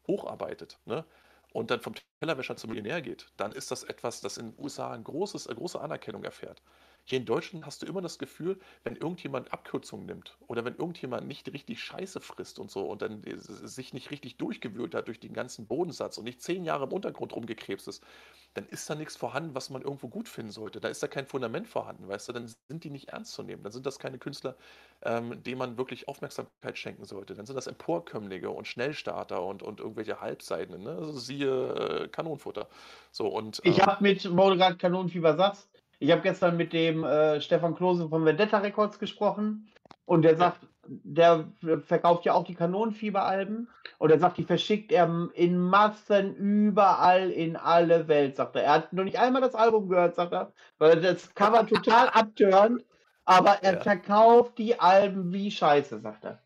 hocharbeitet, 0.07 0.79
ne, 0.85 1.05
und 1.53 1.70
dann 1.70 1.81
vom 1.81 1.95
Tellerwäscher 2.20 2.57
zum 2.57 2.70
Millionär 2.70 3.01
geht, 3.01 3.26
dann 3.37 3.53
ist 3.53 3.70
das 3.70 3.83
etwas, 3.85 4.20
das 4.20 4.37
in 4.37 4.53
den 4.53 4.62
USA 4.62 4.93
ein 4.93 5.05
großes, 5.05 5.47
eine 5.47 5.57
große 5.57 5.81
Anerkennung 5.81 6.24
erfährt. 6.24 6.62
Hier 7.09 7.18
in 7.18 7.24
Deutschland 7.24 7.64
hast 7.64 7.80
du 7.80 7.86
immer 7.86 8.02
das 8.02 8.18
Gefühl, 8.18 8.59
wenn 8.84 8.94
irgendjemand 8.94 9.50
Abkürzungen 9.50 10.04
nimmt 10.04 10.36
oder 10.46 10.66
wenn 10.66 10.74
irgendjemand 10.74 11.26
nicht 11.26 11.50
richtig 11.50 11.82
Scheiße 11.82 12.20
frisst 12.20 12.59
und 12.59 12.70
so 12.70 12.82
und 12.82 13.00
dann 13.00 13.22
sich 13.38 13.94
nicht 13.94 14.11
richtig 14.11 14.36
durchgewühlt 14.36 14.94
hat 14.94 15.09
durch 15.09 15.18
den 15.18 15.32
ganzen 15.32 15.66
Bodensatz 15.66 16.18
und 16.18 16.24
nicht 16.24 16.42
zehn 16.42 16.64
Jahre 16.64 16.84
im 16.84 16.92
Untergrund 16.92 17.34
rumgekrebst 17.34 17.88
ist, 17.88 18.04
dann 18.52 18.66
ist 18.66 18.90
da 18.90 18.94
nichts 18.94 19.16
vorhanden, 19.16 19.54
was 19.54 19.70
man 19.70 19.80
irgendwo 19.80 20.09
gut 20.09 20.28
finden 20.28 20.52
sollte. 20.52 20.80
Da 20.82 20.88
ist 20.88 21.02
da 21.02 21.06
kein 21.06 21.24
Fundament 21.24 21.66
vorhanden, 21.66 22.09
weißt 22.09 22.28
du, 22.28 22.34
dann 22.34 22.46
sind 22.68 22.84
die 22.84 22.90
nicht 22.90 23.09
ernst 23.09 23.32
zu 23.32 23.42
nehmen. 23.42 23.62
Dann 23.62 23.72
sind 23.72 23.86
das 23.86 23.98
keine 23.98 24.18
Künstler, 24.18 24.54
ähm, 25.00 25.42
denen 25.42 25.56
man 25.56 25.78
wirklich 25.78 26.09
Aufmerksamkeit 26.09 26.76
schenken 26.76 27.06
sollte. 27.06 27.32
Dann 27.32 27.46
sind 27.46 27.56
das 27.56 27.68
Emporkömmlinge 27.68 28.50
und 28.50 28.66
Schnellstarter 28.66 29.42
und, 29.42 29.62
und 29.62 29.80
irgendwelche 29.80 30.20
Halbseiten, 30.20 30.82
ne? 30.82 30.90
Also 30.90 31.12
siehe 31.12 32.02
äh, 32.04 32.09
Kanonenfutter. 32.09 32.68
So, 33.12 33.28
und, 33.28 33.62
ähm, 33.64 33.72
ich 33.72 33.80
habe 33.80 34.02
mit 34.02 34.30
Moderat 34.30 34.78
Kanonenfieber 34.78 35.34
Satz 35.34 35.70
ich 35.99 36.11
habe 36.12 36.22
gestern 36.22 36.57
mit 36.57 36.72
dem 36.72 37.05
äh, 37.05 37.40
Stefan 37.40 37.74
Klose 37.74 38.09
von 38.09 38.24
Vendetta 38.24 38.59
Records 38.59 38.99
gesprochen 38.99 39.68
und 40.05 40.22
der 40.22 40.36
sagt, 40.36 40.61
der 40.86 41.53
verkauft 41.84 42.24
ja 42.24 42.32
auch 42.32 42.44
die 42.44 42.55
Kanonenfieberalben 42.55 43.68
und 43.99 44.11
er 44.11 44.18
sagt, 44.18 44.38
die 44.38 44.44
verschickt 44.44 44.90
er 44.92 45.28
in 45.34 45.59
Massen 45.59 46.34
überall 46.34 47.30
in 47.30 47.57
alle 47.57 48.09
Welt, 48.09 48.36
sagt 48.36 48.57
er. 48.57 48.62
Er 48.62 48.72
hat 48.74 48.92
noch 48.92 49.05
nicht 49.05 49.18
einmal 49.18 49.42
das 49.42 49.55
Album 49.55 49.88
gehört, 49.88 50.14
sagt 50.14 50.32
er, 50.32 50.53
weil 50.78 51.01
das 51.01 51.34
Cover 51.34 51.66
total 51.66 52.09
abtörend, 52.09 52.84
aber 53.24 53.62
er 53.62 53.74
ja. 53.74 53.80
verkauft 53.80 54.57
die 54.59 54.78
Alben 54.80 55.32
wie 55.32 55.51
Scheiße, 55.51 56.01
sagt 56.01 56.24
er. 56.24 56.40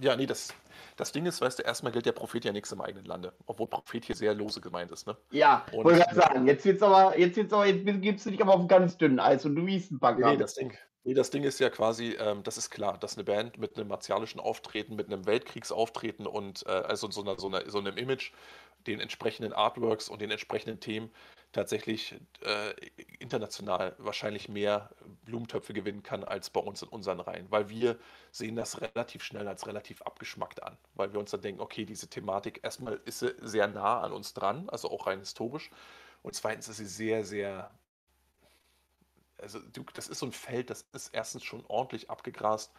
Ja, 0.00 0.16
nee, 0.16 0.26
das, 0.26 0.52
das 0.96 1.12
Ding 1.12 1.26
ist, 1.26 1.40
weißt 1.40 1.58
du, 1.58 1.62
erstmal 1.62 1.92
gilt 1.92 2.06
der 2.06 2.12
Prophet 2.12 2.44
ja 2.44 2.52
nichts 2.52 2.72
im 2.72 2.80
eigenen 2.80 3.06
Lande, 3.06 3.32
obwohl 3.46 3.66
Prophet 3.66 4.04
hier 4.04 4.14
sehr 4.14 4.34
lose 4.34 4.60
gemeint 4.60 4.90
ist, 4.90 5.06
ne? 5.06 5.16
Ja, 5.30 5.64
und, 5.72 5.84
wollte 5.84 6.04
ich 6.08 6.14
sagen, 6.14 6.46
jetzt 6.46 6.64
wird's 6.64 6.82
aber, 6.82 7.18
jetzt 7.18 7.36
wird's 7.36 7.52
aber, 7.52 7.66
jetzt 7.66 8.02
gibst 8.02 8.26
du 8.26 8.30
dich 8.30 8.42
aber 8.42 8.54
auf 8.54 8.68
ganz 8.68 8.96
dünnen 8.98 9.20
Eis 9.20 9.44
und 9.44 9.56
du 9.56 9.66
wiest 9.66 9.92
ein 9.92 9.98
paar 9.98 10.14
Nee, 10.14 10.36
das 10.36 10.54
Ding, 10.54 10.76
nee, 11.04 11.14
das 11.14 11.30
Ding 11.30 11.44
ist 11.44 11.58
ja 11.60 11.70
quasi, 11.70 12.16
ähm, 12.18 12.42
das 12.42 12.58
ist 12.58 12.70
klar, 12.70 12.98
dass 12.98 13.16
eine 13.16 13.24
Band 13.24 13.58
mit 13.58 13.76
einem 13.76 13.88
martialischen 13.88 14.40
Auftreten, 14.40 14.96
mit 14.96 15.06
einem 15.06 15.26
Weltkriegsauftreten 15.26 16.26
und 16.26 16.64
äh, 16.66 16.70
also 16.70 17.10
so, 17.10 17.22
einer, 17.22 17.38
so, 17.38 17.48
einer, 17.48 17.68
so 17.70 17.78
einem 17.78 17.96
Image, 17.96 18.32
den 18.86 19.00
entsprechenden 19.00 19.52
Artworks 19.52 20.08
und 20.08 20.20
den 20.20 20.30
entsprechenden 20.30 20.80
Themen 20.80 21.10
tatsächlich 21.52 22.14
äh, 22.42 22.74
international 23.18 23.94
wahrscheinlich 23.98 24.48
mehr 24.48 24.90
Blumentöpfe 25.24 25.72
gewinnen 25.72 26.02
kann 26.02 26.22
als 26.22 26.50
bei 26.50 26.60
uns 26.60 26.82
in 26.82 26.88
unseren 26.88 27.20
Reihen, 27.20 27.50
weil 27.50 27.68
wir 27.68 27.98
sehen 28.30 28.56
das 28.56 28.80
relativ 28.80 29.22
schnell 29.22 29.48
als 29.48 29.66
relativ 29.66 30.02
abgeschmackt 30.02 30.62
an, 30.62 30.76
weil 30.94 31.12
wir 31.12 31.20
uns 31.20 31.30
dann 31.30 31.40
denken, 31.40 31.60
okay, 31.60 31.84
diese 31.84 32.08
Thematik 32.08 32.60
erstmal 32.62 33.00
ist 33.04 33.20
sie 33.20 33.34
sehr 33.40 33.68
nah 33.68 34.00
an 34.00 34.12
uns 34.12 34.34
dran, 34.34 34.68
also 34.68 34.90
auch 34.90 35.06
rein 35.06 35.20
historisch, 35.20 35.70
und 36.22 36.34
zweitens 36.34 36.68
ist 36.68 36.78
sie 36.78 36.86
sehr, 36.86 37.24
sehr, 37.24 37.70
also 39.38 39.60
das 39.94 40.08
ist 40.08 40.18
so 40.18 40.26
ein 40.26 40.32
Feld, 40.32 40.70
das 40.70 40.84
ist 40.92 41.14
erstens 41.14 41.44
schon 41.44 41.64
ordentlich 41.68 42.10
abgegrast 42.10 42.72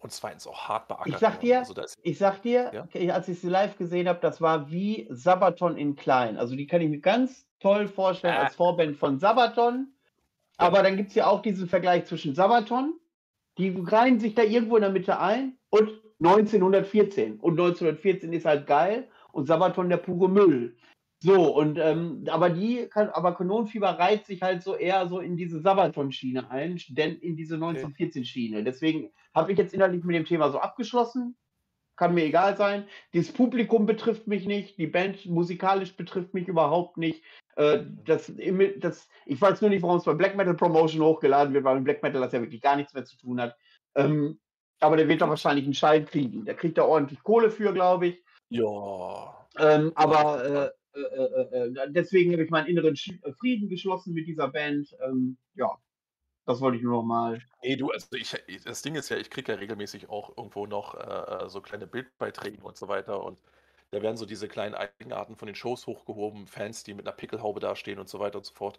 und 0.00 0.12
zweitens 0.12 0.46
auch 0.46 0.68
hart 0.68 0.88
beackert. 0.88 1.06
Ich 1.06 1.18
sag 1.18 1.40
dir, 1.40 1.58
also 1.60 1.74
ich 2.02 2.18
sag 2.18 2.42
dir, 2.42 2.86
ja? 2.92 3.14
als 3.14 3.28
ich 3.28 3.40
sie 3.40 3.48
live 3.48 3.76
gesehen 3.76 4.08
habe, 4.08 4.18
das 4.20 4.40
war 4.40 4.70
wie 4.70 5.06
Sabaton 5.10 5.76
in 5.76 5.94
klein. 5.94 6.36
Also 6.36 6.56
die 6.56 6.66
kann 6.66 6.80
ich 6.80 6.88
mir 6.88 7.00
ganz 7.00 7.46
toll 7.60 7.86
vorstellen 7.86 8.34
ah. 8.36 8.44
als 8.44 8.56
Vorband 8.56 8.96
von 8.96 9.18
Sabaton. 9.18 9.92
Aber 10.56 10.82
dann 10.82 10.96
gibt 10.96 11.10
es 11.10 11.14
ja 11.14 11.26
auch 11.26 11.40
diesen 11.40 11.68
Vergleich 11.68 12.04
zwischen 12.04 12.34
Sabaton, 12.34 12.94
die 13.56 13.74
reihen 13.86 14.20
sich 14.20 14.34
da 14.34 14.42
irgendwo 14.42 14.76
in 14.76 14.82
der 14.82 14.90
Mitte 14.90 15.18
ein, 15.18 15.56
und 15.70 15.90
1914. 16.22 17.40
Und 17.40 17.52
1914 17.52 18.32
ist 18.32 18.44
halt 18.44 18.66
geil 18.66 19.08
und 19.32 19.46
Sabaton 19.46 19.88
der 19.88 19.96
pure 19.96 20.28
Müll. 20.28 20.76
So, 21.22 21.54
und 21.54 21.78
ähm, 21.78 22.24
aber 22.30 22.48
die 22.48 22.86
kann, 22.88 23.10
aber 23.10 23.34
Kanonenfieber 23.34 23.90
reiht 23.98 24.24
sich 24.24 24.40
halt 24.40 24.62
so 24.62 24.74
eher 24.74 25.06
so 25.06 25.20
in 25.20 25.36
diese 25.36 25.60
Sabaton-Schiene 25.60 26.50
ein, 26.50 26.80
denn 26.88 27.16
in 27.16 27.36
diese 27.36 27.56
1914-Schiene. 27.56 28.64
Deswegen 28.64 29.10
habe 29.34 29.52
ich 29.52 29.58
jetzt 29.58 29.74
innerlich 29.74 30.02
mit 30.02 30.16
dem 30.16 30.24
Thema 30.24 30.50
so 30.50 30.58
abgeschlossen. 30.58 31.36
Kann 31.96 32.14
mir 32.14 32.24
egal 32.24 32.56
sein. 32.56 32.84
Das 33.12 33.30
Publikum 33.30 33.84
betrifft 33.84 34.26
mich 34.26 34.46
nicht, 34.46 34.78
die 34.78 34.86
Band 34.86 35.26
musikalisch 35.26 35.94
betrifft 35.94 36.32
mich 36.32 36.48
überhaupt 36.48 36.96
nicht. 36.96 37.22
Äh, 37.56 37.80
das, 38.06 38.32
das, 38.78 39.06
ich 39.26 39.38
weiß 39.38 39.60
nur 39.60 39.68
nicht, 39.68 39.82
warum 39.82 39.98
es 39.98 40.04
bei 40.04 40.14
Black 40.14 40.36
Metal 40.36 40.54
Promotion 40.54 41.02
hochgeladen 41.02 41.52
wird, 41.52 41.64
weil 41.64 41.74
mit 41.74 41.84
Black 41.84 42.02
Metal 42.02 42.22
das 42.22 42.32
ja 42.32 42.40
wirklich 42.40 42.62
gar 42.62 42.76
nichts 42.76 42.94
mehr 42.94 43.04
zu 43.04 43.18
tun 43.18 43.42
hat. 43.42 43.54
Ähm, 43.94 44.40
aber 44.80 44.96
der 44.96 45.06
wird 45.06 45.20
doch 45.20 45.28
wahrscheinlich 45.28 45.66
einen 45.66 45.74
Schein 45.74 46.06
kriegen. 46.06 46.46
Der 46.46 46.54
kriegt 46.54 46.78
da 46.78 46.84
ordentlich 46.84 47.22
Kohle 47.22 47.50
für, 47.50 47.74
glaube 47.74 48.06
ich. 48.06 48.24
Ja. 48.48 49.46
Ähm, 49.58 49.92
aber 49.94 50.44
äh, 50.44 50.70
äh, 50.94 51.00
äh, 51.00 51.66
äh, 51.66 51.92
deswegen 51.92 52.32
habe 52.32 52.44
ich 52.44 52.50
meinen 52.50 52.66
inneren 52.66 52.96
Frieden 52.96 53.68
geschlossen 53.68 54.14
mit 54.14 54.26
dieser 54.26 54.48
Band. 54.48 54.96
Ähm, 55.04 55.36
ja, 55.54 55.70
das 56.46 56.60
wollte 56.60 56.78
ich 56.78 56.82
nur 56.82 56.92
noch 56.92 57.02
mal. 57.02 57.40
Nee, 57.62 57.76
du, 57.76 57.90
also 57.90 58.08
ich, 58.16 58.36
das 58.64 58.82
Ding 58.82 58.94
ist 58.94 59.08
ja, 59.08 59.16
ich 59.16 59.30
kriege 59.30 59.52
ja 59.52 59.58
regelmäßig 59.58 60.08
auch 60.08 60.36
irgendwo 60.36 60.66
noch 60.66 60.94
äh, 60.94 61.48
so 61.48 61.60
kleine 61.60 61.86
Bildbeiträge 61.86 62.62
und 62.62 62.76
so 62.76 62.88
weiter 62.88 63.22
und 63.24 63.38
da 63.90 64.02
werden 64.02 64.16
so 64.16 64.26
diese 64.26 64.48
kleinen 64.48 64.74
Eigenarten 64.74 65.36
von 65.36 65.46
den 65.46 65.54
Shows 65.56 65.86
hochgehoben, 65.86 66.46
Fans, 66.46 66.84
die 66.84 66.94
mit 66.94 67.06
einer 67.06 67.16
Pickelhaube 67.16 67.60
dastehen 67.60 67.98
und 67.98 68.08
so 68.08 68.20
weiter 68.20 68.38
und 68.38 68.44
so 68.44 68.54
fort. 68.54 68.78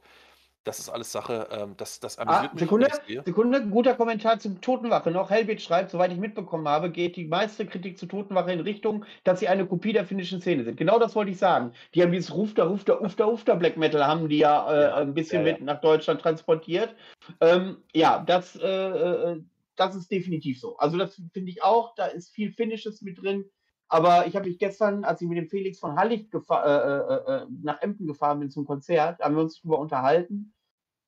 Das 0.64 0.78
ist 0.78 0.90
alles 0.90 1.12
Sache, 1.12 1.48
ähm, 1.52 1.74
das, 1.78 2.00
das 2.00 2.20
ah, 2.20 2.22
amüsiert 2.22 2.50
ah, 2.50 2.54
mich. 2.54 2.60
Sekunde, 2.60 3.24
Sekunde, 3.26 3.68
guter 3.68 3.96
Kommentar 3.96 4.38
zum 4.38 4.62
Totenwache 4.62 5.10
noch. 5.10 5.32
Helbit 5.32 5.60
schreibt, 5.60 5.90
soweit 5.90 6.12
ich 6.12 6.20
mitbekommen 6.20 6.68
habe, 6.68 6.92
geht 6.92 7.16
die 7.16 7.26
meiste 7.26 7.66
Kritik 7.66 7.98
zu 7.98 8.06
Totenwache 8.06 8.52
in 8.52 8.60
Richtung, 8.60 9.04
dass 9.24 9.40
sie 9.40 9.48
eine 9.48 9.66
Kopie 9.66 9.92
der 9.92 10.06
finnischen 10.06 10.40
Szene 10.40 10.64
sind. 10.64 10.78
Genau 10.78 11.00
das 11.00 11.16
wollte 11.16 11.32
ich 11.32 11.40
sagen. 11.40 11.74
Die 11.96 12.04
haben 12.04 12.12
dieses 12.12 12.32
Rufter, 12.32 12.66
Rufter, 12.66 13.02
Ufter, 13.02 13.32
Ufter 13.32 13.56
Black 13.56 13.76
Metal, 13.76 14.06
haben 14.06 14.30
die 14.30 14.38
ja, 14.38 14.72
äh, 14.72 15.02
ein 15.02 15.16
bisschen 15.16 15.42
ja, 15.42 15.48
ja. 15.48 15.54
mit 15.54 15.64
nach 15.64 15.82
Deutschland 15.82 16.22
transportiert. 16.22 16.96
Ähm, 17.40 17.78
ja, 17.94 18.24
das, 18.24 18.56
äh, 18.56 18.68
äh, 18.68 19.42
das 19.76 19.96
ist 19.96 20.12
definitiv 20.12 20.60
so. 20.60 20.78
Also 20.78 20.96
das 20.98 21.20
finde 21.34 21.50
ich 21.50 21.64
auch, 21.64 21.96
da 21.96 22.06
ist 22.06 22.30
viel 22.30 22.52
Finnisches 22.52 23.02
mit 23.02 23.20
drin. 23.20 23.46
Aber 23.92 24.26
ich 24.26 24.38
habe 24.38 24.48
mich 24.48 24.58
gestern, 24.58 25.04
als 25.04 25.22
ich 25.22 25.28
mit 25.28 25.38
dem 25.38 25.50
Felix 25.50 25.80
von 25.80 25.98
Hallig 25.98 26.30
äh, 26.34 26.38
äh, 26.38 27.42
äh, 27.42 27.46
nach 27.62 27.82
Emden 27.82 28.08
gefahren 28.08 28.40
bin 28.40 28.50
zum 28.50 28.66
Konzert, 28.66 29.20
haben 29.20 29.36
wir 29.36 29.42
uns 29.44 29.60
darüber 29.62 29.80
unterhalten, 29.80 30.54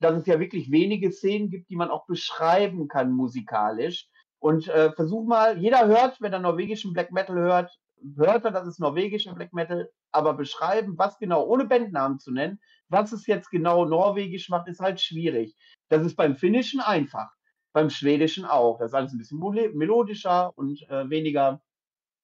dass 0.02 0.18
es 0.18 0.26
ja 0.26 0.38
wirklich 0.40 0.70
wenige 0.70 1.12
Szenen 1.12 1.50
gibt, 1.50 1.70
die 1.70 1.78
man 1.78 1.90
auch 1.90 2.06
beschreiben 2.08 2.90
kann 2.90 3.14
musikalisch. 3.14 4.10
Und 4.40 4.68
äh, 4.68 4.92
versuch 4.92 5.26
mal, 5.26 5.58
jeder 5.58 5.88
hört, 5.88 6.20
wenn 6.20 6.34
er 6.34 6.40
norwegischen 6.40 6.92
Black 6.92 7.12
Metal 7.14 7.38
hört, 7.38 7.72
hört 8.18 8.44
er, 8.44 8.52
das 8.52 8.68
ist 8.68 8.82
norwegischer 8.82 9.34
Black 9.34 9.54
Metal, 9.54 9.90
aber 10.12 10.34
beschreiben, 10.34 10.98
was 10.98 11.18
genau, 11.20 11.46
ohne 11.46 11.66
Bandnamen 11.66 12.20
zu 12.20 12.32
nennen, 12.32 12.60
was 12.90 13.14
es 13.14 13.26
jetzt 13.28 13.50
genau 13.50 13.86
norwegisch 13.86 14.50
macht, 14.50 14.68
ist 14.68 14.82
halt 14.82 15.00
schwierig. 15.00 15.56
Das 15.88 16.06
ist 16.06 16.18
beim 16.18 16.36
Finnischen 16.36 16.82
einfach. 16.82 17.32
beim 17.74 17.90
Schwedischen 17.90 18.46
auch. 18.46 18.80
Das 18.80 18.92
ist 18.92 18.96
alles 18.96 19.14
ein 19.14 19.18
bisschen 19.18 19.40
melodischer 19.76 20.52
und 20.58 20.82
äh, 20.90 21.10
weniger, 21.10 21.62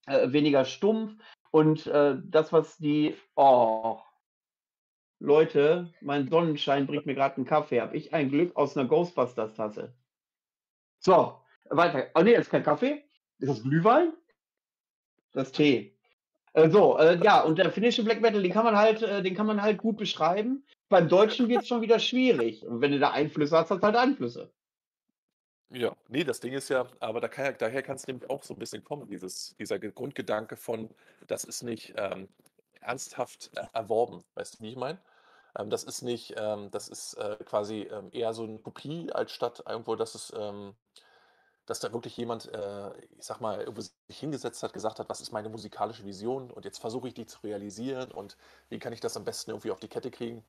äh, 0.06 0.32
weniger 0.32 0.64
stumpf. 0.64 1.12
Und 1.50 1.86
äh, 1.86 2.16
das, 2.24 2.52
was 2.52 2.78
die, 2.78 3.16
oh, 3.34 3.98
Leute, 5.18 5.92
mein 6.00 6.28
Sonnenschein 6.28 6.86
bringt 6.86 7.06
mir 7.06 7.14
gerade 7.14 7.36
einen 7.36 7.46
Kaffee. 7.46 7.80
Habe 7.80 7.96
ich 7.96 8.14
ein 8.14 8.30
Glück 8.30 8.56
aus 8.56 8.76
einer 8.76 8.88
Ghostbusters-Tasse. 8.88 9.94
So, 10.98 11.40
weiter. 11.68 12.08
Oh 12.14 12.22
nee, 12.22 12.32
das 12.32 12.46
ist 12.46 12.50
kein 12.50 12.62
Kaffee. 12.62 13.04
Ist 13.38 13.48
das 13.48 13.62
Glühwein? 13.62 14.12
Das 15.32 15.48
ist 15.48 15.56
Tee. 15.56 15.96
Äh, 16.52 16.70
so, 16.70 16.98
äh, 16.98 17.22
ja, 17.22 17.42
und 17.42 17.58
der 17.58 17.70
finnische 17.70 18.02
Black 18.02 18.20
Metal, 18.20 18.42
den 18.42 18.52
kann 18.52 18.64
man 18.64 18.76
halt, 18.76 19.02
äh, 19.02 19.22
den 19.22 19.34
kann 19.34 19.46
man 19.46 19.62
halt 19.62 19.78
gut 19.78 19.96
beschreiben. 19.96 20.64
Beim 20.88 21.08
Deutschen 21.08 21.48
wird 21.48 21.62
es 21.62 21.68
schon 21.68 21.82
wieder 21.82 21.98
schwierig. 21.98 22.66
Und 22.66 22.80
wenn 22.80 22.92
du 22.92 22.98
da 22.98 23.10
Einflüsse 23.10 23.56
hast, 23.56 23.70
hast 23.70 23.80
du 23.80 23.86
halt 23.86 23.96
Einflüsse. 23.96 24.52
Ja, 25.72 25.96
nee, 26.08 26.24
das 26.24 26.40
Ding 26.40 26.52
ist 26.52 26.68
ja, 26.68 26.86
aber 26.98 27.20
da 27.20 27.28
kann 27.28 27.54
daher 27.58 27.82
kann 27.82 27.94
es 27.94 28.06
nämlich 28.06 28.28
auch 28.28 28.42
so 28.42 28.54
ein 28.54 28.58
bisschen 28.58 28.82
kommen, 28.82 29.06
dieses, 29.06 29.54
dieser 29.56 29.78
Grundgedanke 29.78 30.56
von, 30.56 30.90
das 31.28 31.44
ist 31.44 31.62
nicht 31.62 31.94
ähm, 31.96 32.28
ernsthaft 32.80 33.50
äh, 33.56 33.66
erworben, 33.72 34.24
weißt 34.34 34.58
du, 34.58 34.64
wie 34.64 34.70
ich 34.70 34.76
meine? 34.76 34.98
Ähm, 35.56 35.70
das 35.70 35.84
ist 35.84 36.02
nicht, 36.02 36.34
ähm, 36.36 36.70
das 36.72 36.88
ist 36.88 37.14
äh, 37.14 37.36
quasi 37.44 37.82
ähm, 37.82 38.08
eher 38.12 38.34
so 38.34 38.42
eine 38.44 38.58
Kopie, 38.58 39.12
als 39.12 39.30
statt 39.32 39.62
irgendwo, 39.68 39.94
dass 39.94 40.16
es, 40.16 40.32
ähm, 40.36 40.74
dass 41.66 41.80
da 41.80 41.92
wirklich 41.92 42.16
jemand, 42.16 42.52
äh, 42.52 42.90
ich 43.18 43.24
sag 43.24 43.40
mal, 43.40 43.60
irgendwo 43.60 43.80
sich 43.82 43.92
hingesetzt 44.08 44.62
hat, 44.64 44.72
gesagt 44.72 44.98
hat, 44.98 45.08
was 45.08 45.20
ist 45.20 45.32
meine 45.32 45.48
musikalische 45.50 46.04
Vision? 46.04 46.50
Und 46.50 46.64
jetzt 46.64 46.78
versuche 46.80 47.08
ich 47.08 47.14
die 47.14 47.26
zu 47.26 47.38
realisieren 47.44 48.10
und 48.10 48.36
wie 48.70 48.78
kann 48.80 48.92
ich 48.92 49.00
das 49.00 49.16
am 49.16 49.24
besten 49.24 49.50
irgendwie 49.52 49.70
auf 49.70 49.80
die 49.80 49.88
Kette 49.88 50.10
kriegen 50.10 50.44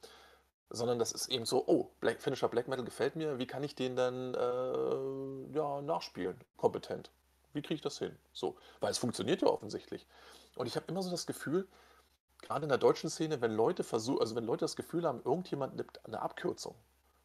sondern 0.71 0.99
das 0.99 1.11
ist 1.11 1.27
eben 1.27 1.45
so, 1.45 1.63
oh, 1.67 1.89
Black, 1.99 2.21
finnischer 2.21 2.47
Black 2.47 2.67
Metal 2.67 2.85
gefällt 2.85 3.15
mir, 3.15 3.37
wie 3.39 3.47
kann 3.47 3.63
ich 3.63 3.75
den 3.75 3.95
dann 3.95 4.33
äh, 4.33 5.55
ja, 5.55 5.81
nachspielen, 5.81 6.39
kompetent? 6.57 7.11
Wie 7.53 7.61
kriege 7.61 7.75
ich 7.75 7.81
das 7.81 7.99
hin? 7.99 8.17
So, 8.33 8.55
weil 8.79 8.91
es 8.91 8.97
funktioniert 8.97 9.41
ja 9.41 9.49
offensichtlich. 9.49 10.07
Und 10.55 10.67
ich 10.67 10.75
habe 10.75 10.85
immer 10.87 11.01
so 11.01 11.11
das 11.11 11.25
Gefühl, 11.25 11.67
gerade 12.41 12.63
in 12.63 12.69
der 12.69 12.77
deutschen 12.77 13.09
Szene, 13.09 13.41
wenn 13.41 13.51
Leute 13.51 13.83
versuchen, 13.83 14.21
also 14.21 14.35
wenn 14.35 14.45
Leute 14.45 14.63
das 14.63 14.75
Gefühl 14.75 15.05
haben, 15.05 15.21
irgendjemand 15.23 15.75
nimmt 15.75 15.99
eine 16.05 16.21
Abkürzung 16.21 16.75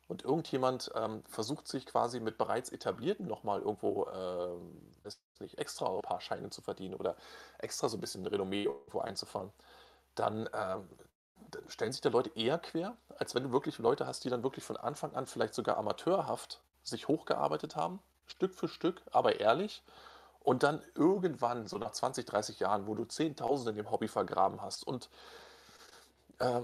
und 0.08 0.24
irgendjemand 0.24 0.90
ähm, 0.94 1.22
versucht 1.28 1.68
sich 1.68 1.86
quasi 1.86 2.20
mit 2.20 2.38
bereits 2.38 2.70
etablierten 2.70 3.26
nochmal 3.26 3.60
irgendwo 3.60 4.04
äh, 4.04 5.10
nicht 5.40 5.58
extra 5.58 5.94
ein 5.94 6.02
paar 6.02 6.20
Scheine 6.20 6.50
zu 6.50 6.62
verdienen 6.62 6.94
oder 6.94 7.16
extra 7.58 7.88
so 7.88 7.96
ein 7.96 8.00
bisschen 8.00 8.26
Renommee 8.26 8.64
irgendwo 8.64 9.00
einzufahren, 9.00 9.52
dann 10.14 10.48
ähm, 10.52 10.88
stellen 11.68 11.92
sich 11.92 12.00
da 12.00 12.08
Leute 12.08 12.30
eher 12.34 12.58
quer, 12.58 12.96
als 13.18 13.34
wenn 13.34 13.44
du 13.44 13.52
wirklich 13.52 13.78
Leute 13.78 14.06
hast, 14.06 14.24
die 14.24 14.30
dann 14.30 14.42
wirklich 14.42 14.64
von 14.64 14.76
Anfang 14.76 15.14
an 15.14 15.26
vielleicht 15.26 15.54
sogar 15.54 15.76
amateurhaft 15.76 16.60
sich 16.82 17.08
hochgearbeitet 17.08 17.76
haben, 17.76 18.00
Stück 18.26 18.54
für 18.54 18.68
Stück, 18.68 19.02
aber 19.12 19.40
ehrlich. 19.40 19.82
Und 20.40 20.62
dann 20.62 20.82
irgendwann, 20.94 21.66
so 21.66 21.78
nach 21.78 21.90
20, 21.90 22.24
30 22.24 22.60
Jahren, 22.60 22.86
wo 22.86 22.94
du 22.94 23.04
Zehntausende 23.04 23.70
in 23.70 23.76
dem 23.76 23.90
Hobby 23.90 24.06
vergraben 24.06 24.62
hast 24.62 24.86
und 24.86 25.10
äh, 26.38 26.60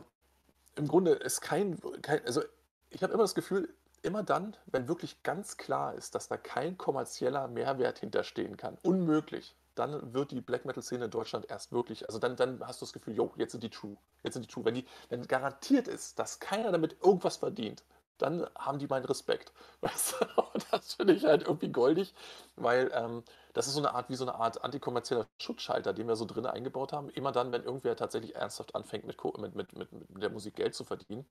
im 0.76 0.88
Grunde 0.88 1.12
ist 1.12 1.40
kein, 1.40 1.80
kein 2.00 2.24
also 2.24 2.42
ich 2.90 3.02
habe 3.02 3.12
immer 3.12 3.24
das 3.24 3.34
Gefühl, 3.34 3.74
immer 4.02 4.22
dann, 4.22 4.56
wenn 4.66 4.88
wirklich 4.88 5.22
ganz 5.22 5.56
klar 5.56 5.94
ist, 5.94 6.14
dass 6.14 6.28
da 6.28 6.36
kein 6.36 6.76
kommerzieller 6.78 7.48
Mehrwert 7.48 7.98
hinterstehen 7.98 8.56
kann, 8.56 8.78
unmöglich, 8.82 9.54
dann 9.74 10.12
wird 10.12 10.30
die 10.30 10.40
Black 10.40 10.64
Metal-Szene 10.64 11.06
in 11.06 11.10
Deutschland 11.10 11.48
erst 11.48 11.72
wirklich, 11.72 12.06
also 12.06 12.18
dann, 12.18 12.36
dann 12.36 12.66
hast 12.66 12.80
du 12.80 12.84
das 12.84 12.92
Gefühl, 12.92 13.14
jo, 13.14 13.32
jetzt 13.36 13.52
sind 13.52 13.62
die 13.62 13.70
true. 13.70 13.96
Jetzt 14.22 14.34
sind 14.34 14.44
die 14.44 14.52
true. 14.52 14.64
Wenn, 14.64 14.74
die, 14.74 14.86
wenn 15.08 15.26
garantiert 15.26 15.88
ist, 15.88 16.18
dass 16.18 16.40
keiner 16.40 16.72
damit 16.72 16.96
irgendwas 17.02 17.36
verdient, 17.36 17.82
dann 18.18 18.46
haben 18.56 18.78
die 18.78 18.86
meinen 18.86 19.04
Respekt. 19.04 19.52
Weißt 19.80 20.16
du? 20.20 20.26
Das 20.70 20.94
finde 20.94 21.14
ich 21.14 21.24
halt 21.24 21.42
irgendwie 21.42 21.70
goldig, 21.70 22.14
weil 22.56 22.90
ähm, 22.94 23.22
das 23.52 23.66
ist 23.66 23.74
so 23.74 23.80
eine 23.80 23.94
Art, 23.94 24.08
wie 24.08 24.14
so 24.14 24.24
eine 24.24 24.34
Art 24.34 24.62
antikommerzieller 24.62 25.26
Schutzschalter, 25.38 25.92
den 25.92 26.08
wir 26.08 26.16
so 26.16 26.24
drin 26.24 26.46
eingebaut 26.46 26.92
haben. 26.92 27.10
Immer 27.10 27.32
dann, 27.32 27.52
wenn 27.52 27.64
irgendwer 27.64 27.96
tatsächlich 27.96 28.36
ernsthaft 28.36 28.74
anfängt, 28.74 29.06
mit, 29.06 29.22
mit, 29.22 29.54
mit, 29.54 29.76
mit, 29.76 30.10
mit 30.10 30.22
der 30.22 30.30
Musik 30.30 30.56
Geld 30.56 30.74
zu 30.74 30.84
verdienen, 30.84 31.26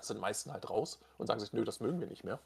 sind 0.00 0.20
meisten 0.20 0.52
halt 0.52 0.68
raus 0.70 1.00
und 1.18 1.26
sagen 1.26 1.40
sich, 1.40 1.52
nö, 1.52 1.64
das 1.64 1.80
mögen 1.80 2.00
wir 2.00 2.06
nicht 2.06 2.24
mehr. 2.24 2.38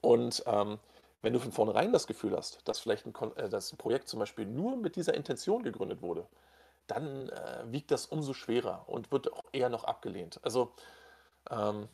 Und 0.00 0.42
ähm, 0.46 0.78
wenn 1.22 1.32
du 1.32 1.38
von 1.38 1.52
vornherein 1.52 1.92
das 1.92 2.06
Gefühl 2.06 2.36
hast, 2.36 2.66
dass 2.68 2.80
vielleicht 2.80 3.06
ein, 3.06 3.14
äh, 3.36 3.48
dass 3.48 3.72
ein 3.72 3.78
Projekt 3.78 4.08
zum 4.08 4.20
Beispiel 4.20 4.46
nur 4.46 4.76
mit 4.76 4.96
dieser 4.96 5.14
Intention 5.14 5.62
gegründet 5.62 6.02
wurde, 6.02 6.26
dann 6.88 7.28
äh, 7.28 7.64
wiegt 7.66 7.90
das 7.90 8.06
umso 8.06 8.34
schwerer 8.34 8.84
und 8.88 9.10
wird 9.12 9.32
auch 9.32 9.44
eher 9.52 9.68
noch 9.68 9.84
abgelehnt. 9.84 10.40
Also, 10.42 10.72
ähm, 11.50 11.88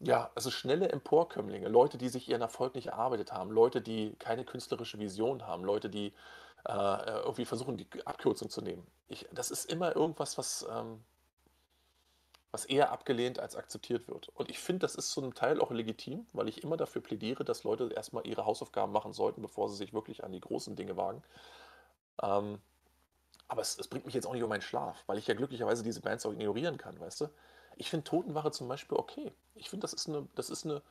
ja, 0.00 0.30
also 0.34 0.50
schnelle 0.50 0.88
Emporkömmlinge, 0.90 1.68
Leute, 1.68 1.98
die 1.98 2.08
sich 2.08 2.28
ihren 2.28 2.40
Erfolg 2.40 2.74
nicht 2.74 2.88
erarbeitet 2.88 3.32
haben, 3.32 3.50
Leute, 3.50 3.80
die 3.80 4.14
keine 4.18 4.44
künstlerische 4.44 4.98
Vision 4.98 5.46
haben, 5.46 5.64
Leute, 5.64 5.90
die 5.90 6.14
äh, 6.66 7.10
irgendwie 7.20 7.44
versuchen, 7.44 7.76
die 7.76 7.88
Abkürzung 8.06 8.48
zu 8.48 8.62
nehmen. 8.62 8.86
Ich, 9.08 9.26
das 9.32 9.50
ist 9.50 9.70
immer 9.70 9.96
irgendwas, 9.96 10.38
was, 10.38 10.66
ähm, 10.70 11.02
was 12.50 12.64
eher 12.64 12.90
abgelehnt 12.90 13.38
als 13.38 13.56
akzeptiert 13.56 14.08
wird. 14.08 14.30
Und 14.30 14.50
ich 14.50 14.58
finde, 14.58 14.80
das 14.80 14.94
ist 14.94 15.10
zum 15.10 15.34
Teil 15.34 15.60
auch 15.60 15.70
legitim, 15.70 16.26
weil 16.32 16.48
ich 16.48 16.62
immer 16.62 16.76
dafür 16.76 17.02
plädiere, 17.02 17.44
dass 17.44 17.64
Leute 17.64 17.92
erstmal 17.94 18.26
ihre 18.26 18.46
Hausaufgaben 18.46 18.92
machen 18.92 19.12
sollten, 19.12 19.42
bevor 19.42 19.68
sie 19.68 19.76
sich 19.76 19.92
wirklich 19.92 20.24
an 20.24 20.32
die 20.32 20.40
großen 20.40 20.74
Dinge 20.74 20.96
wagen. 20.96 21.22
Ähm, 22.22 22.58
aber 23.48 23.62
es, 23.62 23.78
es, 23.78 23.88
bringt 23.88 24.06
mich 24.06 24.14
jetzt 24.14 24.26
auch 24.26 24.32
nicht 24.32 24.42
um 24.42 24.48
meinen 24.48 24.62
Schlaf, 24.62 25.02
weil 25.06 25.18
ich 25.18 25.26
ja 25.26 25.34
glücklicherweise 25.34 25.82
diese 25.82 26.00
Bands 26.00 26.24
auch 26.26 26.32
ignorieren 26.32 26.78
kann, 26.78 26.98
weißt 27.00 27.22
du? 27.22 27.28
Ich 27.76 27.90
finde 27.90 28.04
Totenwache 28.04 28.50
zum 28.50 28.66
Beispiel 28.68 28.98
okay. 28.98 29.32
Ich 29.54 29.70
finde, 29.70 29.82
das 29.82 29.92
ist 29.92 30.08
eine, 30.08 30.26
das 30.34 30.50
ist 30.50 30.64
eine, 30.64 30.82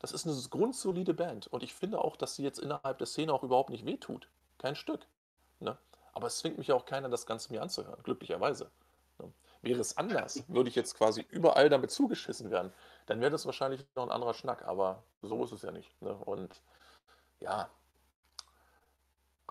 das 0.00 0.12
ist 0.12 0.26
eine 0.26 0.36
grundsolide 0.50 1.14
Band. 1.14 1.46
Und 1.46 1.62
ich 1.62 1.74
finde 1.74 2.00
auch, 2.00 2.16
dass 2.16 2.34
sie 2.34 2.42
jetzt 2.42 2.58
innerhalb 2.58 2.98
der 2.98 3.06
Szene 3.06 3.32
auch 3.32 3.42
überhaupt 3.42 3.70
nicht 3.70 3.86
wehtut. 3.86 4.28
Kein 4.58 4.74
Stück. 4.74 5.06
Ne? 5.60 5.78
Aber 6.12 6.26
es 6.26 6.38
zwingt 6.38 6.58
mich 6.58 6.72
auch 6.72 6.84
keiner, 6.84 7.08
das 7.08 7.26
Ganze 7.26 7.52
mir 7.52 7.62
anzuhören, 7.62 8.02
glücklicherweise. 8.02 8.70
Ne? 9.18 9.32
Wäre 9.62 9.80
es 9.80 9.96
anders, 9.96 10.44
würde 10.48 10.68
ich 10.68 10.74
jetzt 10.74 10.98
quasi 10.98 11.24
überall 11.30 11.68
damit 11.68 11.90
zugeschissen 11.90 12.50
werden, 12.50 12.72
dann 13.06 13.20
wäre 13.20 13.30
das 13.30 13.46
wahrscheinlich 13.46 13.86
noch 13.94 14.04
ein 14.04 14.10
anderer 14.10 14.34
Schnack, 14.34 14.64
aber 14.66 15.02
so 15.22 15.44
ist 15.44 15.52
es 15.52 15.62
ja 15.62 15.70
nicht. 15.70 16.02
Ne? 16.02 16.12
Und 16.12 16.60
ja, 17.40 17.68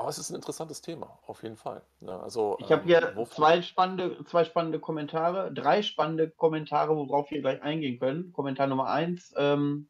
aber 0.01 0.09
es 0.09 0.17
ist 0.17 0.31
ein 0.31 0.35
interessantes 0.35 0.81
Thema, 0.81 1.19
auf 1.27 1.43
jeden 1.43 1.57
Fall. 1.57 1.83
Ne? 1.99 2.19
Also, 2.19 2.57
ich 2.59 2.71
habe 2.71 2.83
hier 2.85 3.13
ähm, 3.15 3.25
zwei, 3.27 3.61
spannende, 3.61 4.23
zwei 4.25 4.43
spannende 4.45 4.79
Kommentare, 4.79 5.53
drei 5.53 5.83
spannende 5.83 6.29
Kommentare, 6.29 6.95
worauf 6.95 7.29
wir 7.29 7.41
gleich 7.41 7.61
eingehen 7.61 7.99
können. 7.99 8.33
Kommentar 8.33 8.67
Nummer 8.67 8.87
eins, 8.89 9.31
ähm, 9.37 9.87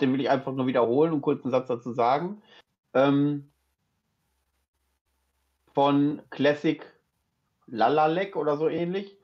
den 0.00 0.12
will 0.12 0.20
ich 0.20 0.30
einfach 0.30 0.52
nur 0.52 0.66
wiederholen 0.66 1.12
und 1.12 1.22
kurz 1.22 1.44
einen 1.44 1.52
Satz 1.52 1.68
dazu 1.68 1.92
sagen. 1.92 2.42
Ähm, 2.92 3.50
von 5.72 6.22
Classic 6.30 6.84
Lalalek 7.66 8.34
oder 8.34 8.56
so 8.56 8.68
ähnlich. 8.68 9.16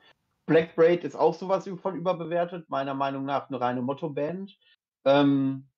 Black 0.46 0.74
Braid 0.74 1.04
ist 1.04 1.14
auch 1.14 1.34
sowas 1.34 1.68
von 1.80 1.96
überbewertet, 1.96 2.68
meiner 2.68 2.94
Meinung 2.94 3.24
nach 3.24 3.48
eine 3.48 3.60
reine 3.60 3.82
Motto-Band. 3.82 4.56
Ähm, 5.04 5.68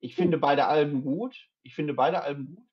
ich 0.00 0.14
finde 0.14 0.38
beide 0.38 0.66
Alben 0.66 1.02
gut. 1.02 1.48
Ich 1.62 1.74
finde 1.74 1.94
beide 1.94 2.22
Alben 2.22 2.54
gut. 2.54 2.66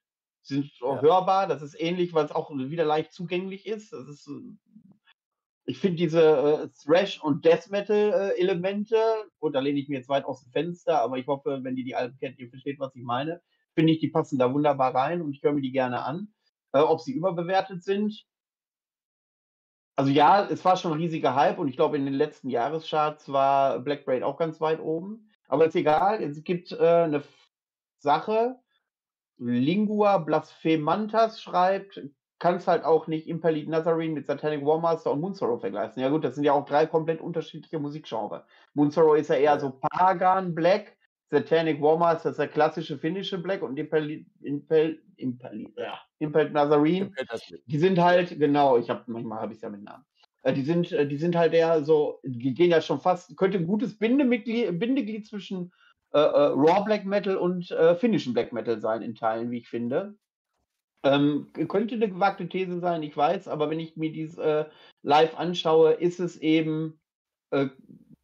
Sind 0.44 0.72
ja. 0.80 1.02
hörbar. 1.02 1.48
Das 1.48 1.62
ist 1.62 1.80
ähnlich, 1.80 2.14
weil 2.14 2.26
es 2.26 2.32
auch 2.32 2.52
wieder 2.52 2.86
leicht 2.86 3.12
zugänglich 3.12 3.66
ist. 3.66 3.92
Das 3.92 4.08
ist 4.08 4.30
ich 5.68 5.80
finde 5.80 5.98
diese 5.98 6.22
äh, 6.22 6.68
Thrash- 6.84 7.22
und 7.22 7.44
Death 7.44 7.70
Metal-Elemente, 7.70 8.96
äh, 8.96 9.30
und 9.40 9.54
da 9.54 9.60
lehne 9.60 9.80
ich 9.80 9.90
mir 9.90 9.98
jetzt 9.98 10.10
weit 10.10 10.26
aus 10.26 10.44
dem 10.44 10.52
Fenster, 10.52 11.02
aber 11.02 11.18
ich 11.18 11.26
hoffe, 11.28 11.60
wenn 11.64 11.76
ihr 11.76 11.84
die 11.84 11.96
Alben 11.96 12.18
kennt, 12.18 12.38
ihr 12.38 12.50
versteht, 12.50 12.80
was 12.80 12.96
ich 12.96 13.04
meine. 13.04 13.42
Finde 13.74 13.92
ich, 13.92 14.00
die 14.00 14.10
passen 14.10 14.38
da 14.38 14.54
wunderbar 14.54 14.94
rein 14.94 15.22
und 15.22 15.34
ich 15.34 15.42
höre 15.42 15.54
mir 15.54 15.62
die 15.62 15.72
gerne 15.72 16.04
an. 16.04 16.28
Äh, 16.72 16.80
ob 16.80 17.02
sie 17.02 17.14
überbewertet 17.14 17.84
sind, 17.84 18.26
also 19.96 20.12
ja, 20.12 20.46
es 20.46 20.64
war 20.66 20.78
schon 20.78 20.92
ein 20.92 21.00
riesiger 21.00 21.36
Hype 21.36 21.58
und 21.58 21.68
ich 21.68 21.76
glaube, 21.78 21.98
in 21.98 22.06
den 22.06 22.14
letzten 22.14 22.50
Jahrescharts 22.50 23.32
war 23.32 23.80
Black 23.80 24.06
Braid 24.06 24.24
auch 24.24 24.38
ganz 24.38 24.60
weit 24.60 24.80
oben. 24.80 25.30
Aber 25.48 25.66
ist 25.66 25.76
egal, 25.76 26.22
es 26.24 26.44
gibt 26.44 26.72
äh, 26.72 26.78
eine 26.78 27.24
Sache, 28.00 28.60
Lingua 29.38 30.18
Blasphemantas 30.18 31.42
schreibt, 31.42 32.02
kannst 32.40 32.68
halt 32.68 32.84
auch 32.84 33.08
nicht 33.08 33.28
Impaled 33.28 33.70
Nazarene 33.70 34.14
mit 34.14 34.28
Satanic 34.28 34.66
Warmaster 34.66 35.12
und 35.12 35.22
Moonsorrow 35.22 35.60
vergleichen. 35.60 36.02
Ja 36.02 36.10
gut, 36.10 36.24
das 36.24 36.36
sind 36.36 36.44
ja 36.44 36.54
auch 36.54 36.66
drei 36.66 36.86
komplett 36.86 37.22
unterschiedliche 37.22 37.80
Musikgenre. 37.80 38.46
Moonsorrow 38.74 39.18
ist 39.18 39.30
ja 39.30 39.36
eher 39.36 39.60
so 39.60 39.72
Pagan 39.72 40.54
Black, 40.54 40.98
Satanic 41.30 41.82
Warmaster 41.82 42.30
ist 42.32 42.40
der 42.40 42.48
klassische 42.48 42.98
finnische 42.98 43.38
Black 43.38 43.62
und 43.62 43.78
Impaled, 43.78 44.28
Impaled, 44.42 45.02
Impaled, 45.18 45.74
ja, 45.78 46.00
Impaled 46.20 46.54
Nazarene, 46.54 47.12
die 47.66 47.78
sind 47.78 48.00
halt, 48.00 48.40
genau, 48.40 48.78
ich 48.78 48.90
habe 48.90 49.04
manchmal 49.08 49.42
habe 49.42 49.52
ich 49.52 49.58
es 49.58 49.62
ja 49.62 49.70
mit 49.70 49.84
Namen. 49.84 50.06
Äh, 50.44 50.54
die 50.54 50.64
sind, 50.64 50.92
äh, 50.92 51.08
die 51.08 51.18
sind 51.18 51.36
halt 51.36 51.54
eher 51.54 51.84
so, 51.84 52.20
die 52.24 52.54
gehen 52.54 52.72
ja 52.72 52.82
schon 52.82 53.02
fast, 53.02 53.36
könnte 53.36 53.58
ein 53.58 53.68
gutes 53.68 53.98
Bindemitglied, 53.98 54.80
Bindeglied 54.80 55.28
zwischen 55.28 55.72
äh, 56.14 56.20
äh, 56.20 56.52
Raw 56.54 56.84
Black 56.86 57.04
Metal 57.06 57.36
und 57.36 57.72
äh, 57.72 57.96
finnischen 57.96 58.34
Black 58.34 58.54
Metal 58.54 58.80
sein 58.80 59.02
in 59.02 59.16
Teilen, 59.16 59.52
wie 59.52 59.60
ich 59.60 59.68
finde. 59.68 60.16
Ähm, 61.04 61.52
könnte 61.68 61.96
eine 61.96 62.10
gewagte 62.10 62.48
These 62.48 62.80
sein, 62.80 63.04
ich 63.04 63.16
weiß, 63.16 63.48
aber 63.48 63.70
wenn 63.70 63.80
ich 63.80 63.98
mir 63.98 64.12
dies 64.12 64.38
äh, 64.38 64.66
live 65.04 65.38
anschaue, 65.38 65.94
ist 65.94 66.20
es 66.20 66.38
eben 66.38 67.00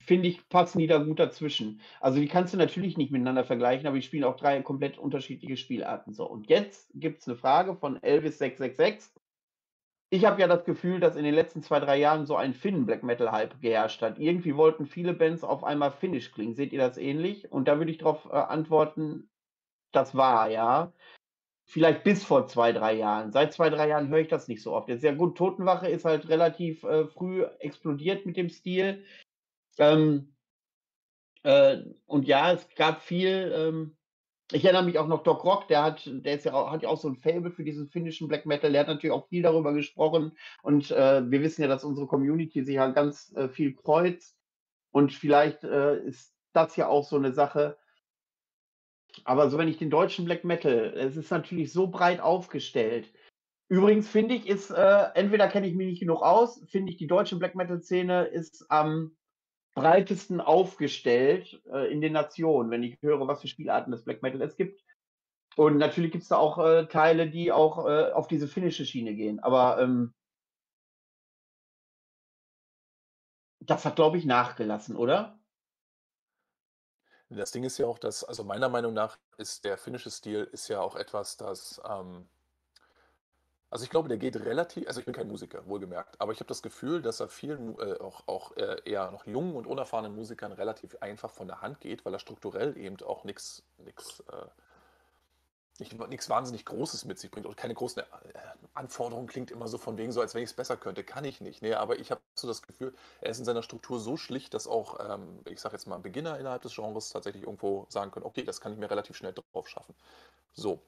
finde 0.01 0.27
ich, 0.27 0.47
passen 0.49 0.79
die 0.79 0.87
da 0.87 0.97
gut 0.97 1.19
dazwischen. 1.19 1.81
Also 1.99 2.19
die 2.19 2.27
kannst 2.27 2.53
du 2.53 2.57
natürlich 2.57 2.97
nicht 2.97 3.11
miteinander 3.11 3.43
vergleichen, 3.43 3.87
aber 3.87 3.97
die 3.97 4.03
spielen 4.03 4.23
auch 4.23 4.35
drei 4.35 4.61
komplett 4.61 4.97
unterschiedliche 4.97 5.57
Spielarten. 5.57 6.13
So, 6.13 6.27
und 6.27 6.47
jetzt 6.47 6.89
gibt 6.93 7.21
es 7.21 7.27
eine 7.27 7.37
Frage 7.37 7.75
von 7.75 7.99
Elvis666. 7.99 9.09
Ich 10.13 10.25
habe 10.25 10.41
ja 10.41 10.47
das 10.47 10.65
Gefühl, 10.65 10.99
dass 10.99 11.15
in 11.15 11.23
den 11.23 11.33
letzten 11.33 11.63
zwei, 11.63 11.79
drei 11.79 11.97
Jahren 11.97 12.25
so 12.25 12.35
ein 12.35 12.53
Finn-Black 12.53 13.01
Metal-Hype 13.01 13.61
geherrscht 13.61 14.01
hat. 14.01 14.19
Irgendwie 14.19 14.57
wollten 14.57 14.85
viele 14.85 15.13
Bands 15.13 15.43
auf 15.43 15.63
einmal 15.63 15.91
Finnisch 15.91 16.33
klingen. 16.33 16.53
Seht 16.53 16.73
ihr 16.73 16.79
das 16.79 16.97
ähnlich? 16.97 17.49
Und 17.51 17.69
da 17.69 17.77
würde 17.77 17.91
ich 17.91 17.99
darauf 17.99 18.25
äh, 18.25 18.35
antworten, 18.35 19.29
das 19.93 20.15
war, 20.15 20.49
ja. 20.49 20.91
Vielleicht 21.65 22.03
bis 22.03 22.25
vor 22.25 22.47
zwei, 22.47 22.73
drei 22.73 22.93
Jahren. 22.95 23.31
Seit 23.31 23.53
zwei, 23.53 23.69
drei 23.69 23.87
Jahren 23.87 24.09
höre 24.09 24.19
ich 24.19 24.27
das 24.27 24.49
nicht 24.49 24.61
so 24.61 24.73
oft. 24.73 24.89
Jetzt 24.89 25.03
ja 25.03 25.13
gut, 25.13 25.37
Totenwache 25.37 25.87
ist 25.87 26.03
halt 26.03 26.27
relativ 26.27 26.83
äh, 26.83 27.07
früh 27.07 27.43
explodiert 27.59 28.25
mit 28.25 28.35
dem 28.35 28.49
Stil. 28.49 29.05
Ähm, 29.81 30.35
äh, 31.41 31.77
und 32.05 32.27
ja, 32.27 32.53
es 32.53 32.67
gab 32.75 33.01
viel. 33.01 33.51
Ähm, 33.55 33.97
ich 34.53 34.63
erinnere 34.63 34.83
mich 34.83 34.99
auch 34.99 35.07
noch 35.07 35.23
Doc 35.23 35.43
Rock, 35.43 35.67
der 35.69 35.81
hat, 35.81 36.03
der 36.05 36.35
ist 36.35 36.45
ja 36.45 36.71
hat 36.71 36.83
ja 36.83 36.89
auch 36.89 36.99
so 36.99 37.07
ein 37.07 37.15
Fable 37.15 37.51
für 37.51 37.63
diesen 37.63 37.87
finnischen 37.87 38.27
Black 38.27 38.45
Metal. 38.45 38.71
Der 38.71 38.81
hat 38.81 38.87
natürlich 38.87 39.13
auch 39.13 39.27
viel 39.27 39.41
darüber 39.41 39.73
gesprochen. 39.73 40.37
Und 40.61 40.91
äh, 40.91 41.29
wir 41.29 41.41
wissen 41.41 41.63
ja, 41.63 41.67
dass 41.67 41.83
unsere 41.83 42.05
Community 42.05 42.63
sich 42.63 42.75
ja 42.75 42.87
ganz 42.89 43.33
äh, 43.35 43.49
viel 43.49 43.73
kreuzt. 43.73 44.37
Und 44.91 45.13
vielleicht 45.13 45.63
äh, 45.63 45.99
ist 46.03 46.35
das 46.53 46.75
ja 46.75 46.87
auch 46.87 47.05
so 47.05 47.15
eine 47.15 47.33
Sache. 47.33 47.77
Aber 49.23 49.49
so, 49.49 49.57
wenn 49.57 49.67
ich 49.67 49.77
den 49.77 49.89
deutschen 49.89 50.25
Black 50.25 50.43
Metal, 50.43 50.93
es 50.95 51.17
ist 51.17 51.31
natürlich 51.31 51.73
so 51.73 51.87
breit 51.87 52.19
aufgestellt. 52.19 53.11
Übrigens 53.67 54.09
finde 54.09 54.35
ich, 54.35 54.47
ist, 54.47 54.69
äh, 54.69 55.05
entweder 55.15 55.47
kenne 55.47 55.65
ich 55.65 55.75
mich 55.75 55.87
nicht 55.87 56.01
genug 56.01 56.21
aus, 56.21 56.61
finde 56.67 56.91
ich, 56.91 56.97
die 56.97 57.07
deutsche 57.07 57.37
Black 57.37 57.55
Metal-Szene 57.55 58.25
ist 58.25 58.65
am 58.69 59.15
breitesten 59.73 60.41
aufgestellt 60.41 61.61
äh, 61.71 61.91
in 61.91 62.01
den 62.01 62.13
Nationen, 62.13 62.71
wenn 62.71 62.83
ich 62.83 63.01
höre, 63.01 63.27
was 63.27 63.41
für 63.41 63.47
Spielarten 63.47 63.91
des 63.91 64.03
Black 64.03 64.21
Metal 64.21 64.41
es 64.41 64.55
gibt. 64.55 64.83
Und 65.55 65.77
natürlich 65.77 66.11
gibt 66.11 66.23
es 66.23 66.29
da 66.29 66.37
auch 66.37 66.57
äh, 66.59 66.87
Teile, 66.87 67.29
die 67.29 67.51
auch 67.51 67.85
äh, 67.85 68.11
auf 68.11 68.27
diese 68.27 68.47
finnische 68.47 68.85
Schiene 68.85 69.15
gehen. 69.15 69.39
Aber 69.39 69.81
ähm, 69.81 70.13
das 73.59 73.85
hat, 73.85 73.95
glaube 73.95 74.17
ich, 74.17 74.25
nachgelassen, 74.25 74.95
oder? 74.95 75.39
Das 77.29 77.51
Ding 77.51 77.63
ist 77.63 77.77
ja 77.77 77.85
auch, 77.85 77.99
dass, 77.99 78.25
also 78.25 78.43
meiner 78.43 78.67
Meinung 78.67 78.93
nach 78.93 79.17
ist 79.37 79.63
der 79.63 79.77
finnische 79.77 80.09
Stil 80.09 80.49
ist 80.51 80.67
ja 80.67 80.81
auch 80.81 80.95
etwas, 80.95 81.37
das 81.37 81.81
ähm, 81.85 82.27
also 83.71 83.85
ich 83.85 83.89
glaube, 83.89 84.09
der 84.09 84.17
geht 84.17 84.35
relativ, 84.35 84.85
also 84.87 84.99
ich 84.99 85.05
bin 85.05 85.15
kein 85.15 85.29
Musiker, 85.29 85.65
wohlgemerkt, 85.65 86.19
aber 86.19 86.33
ich 86.33 86.39
habe 86.39 86.47
das 86.47 86.61
Gefühl, 86.61 87.01
dass 87.01 87.21
er 87.21 87.29
vielen, 87.29 87.79
äh, 87.79 87.99
auch, 88.01 88.27
auch 88.27 88.55
äh, 88.57 88.81
eher 88.83 89.09
noch 89.11 89.25
jungen 89.25 89.55
und 89.55 89.65
unerfahrenen 89.65 90.13
Musikern 90.13 90.51
relativ 90.51 90.97
einfach 90.99 91.31
von 91.31 91.47
der 91.47 91.61
Hand 91.61 91.79
geht, 91.79 92.03
weil 92.05 92.13
er 92.13 92.19
strukturell 92.19 92.77
eben 92.77 93.01
auch 93.01 93.23
nichts 93.23 93.63
nix, 93.77 94.19
äh, 94.29 94.45
nichts 96.09 96.29
wahnsinnig 96.29 96.65
Großes 96.65 97.05
mit 97.05 97.17
sich 97.17 97.31
bringt 97.31 97.47
und 97.47 97.55
keine 97.55 97.73
großen 97.73 98.03
äh, 98.03 98.05
Anforderungen 98.73 99.27
klingt 99.27 99.51
immer 99.51 99.69
so 99.69 99.77
von 99.77 99.97
wegen 99.97 100.11
so, 100.11 100.19
als 100.19 100.35
wenn 100.35 100.43
ich 100.43 100.49
es 100.49 100.55
besser 100.55 100.75
könnte. 100.75 101.05
Kann 101.05 101.23
ich 101.23 101.39
nicht. 101.39 101.61
Nee, 101.61 101.73
aber 101.73 101.97
ich 101.97 102.11
habe 102.11 102.21
so 102.35 102.47
das 102.49 102.61
Gefühl, 102.61 102.93
er 103.21 103.31
ist 103.31 103.39
in 103.39 103.45
seiner 103.45 103.63
Struktur 103.63 103.99
so 104.01 104.17
schlicht, 104.17 104.53
dass 104.53 104.67
auch, 104.67 104.99
ähm, 104.99 105.39
ich 105.45 105.61
sage 105.61 105.75
jetzt 105.75 105.87
mal, 105.87 105.97
Beginner 105.97 106.37
innerhalb 106.39 106.61
des 106.61 106.75
Genres 106.75 107.09
tatsächlich 107.09 107.43
irgendwo 107.43 107.85
sagen 107.87 108.11
können, 108.11 108.25
okay, 108.25 108.43
das 108.43 108.59
kann 108.59 108.73
ich 108.73 108.77
mir 108.77 108.89
relativ 108.91 109.15
schnell 109.15 109.33
drauf 109.33 109.69
schaffen. 109.69 109.95
So. 110.53 110.81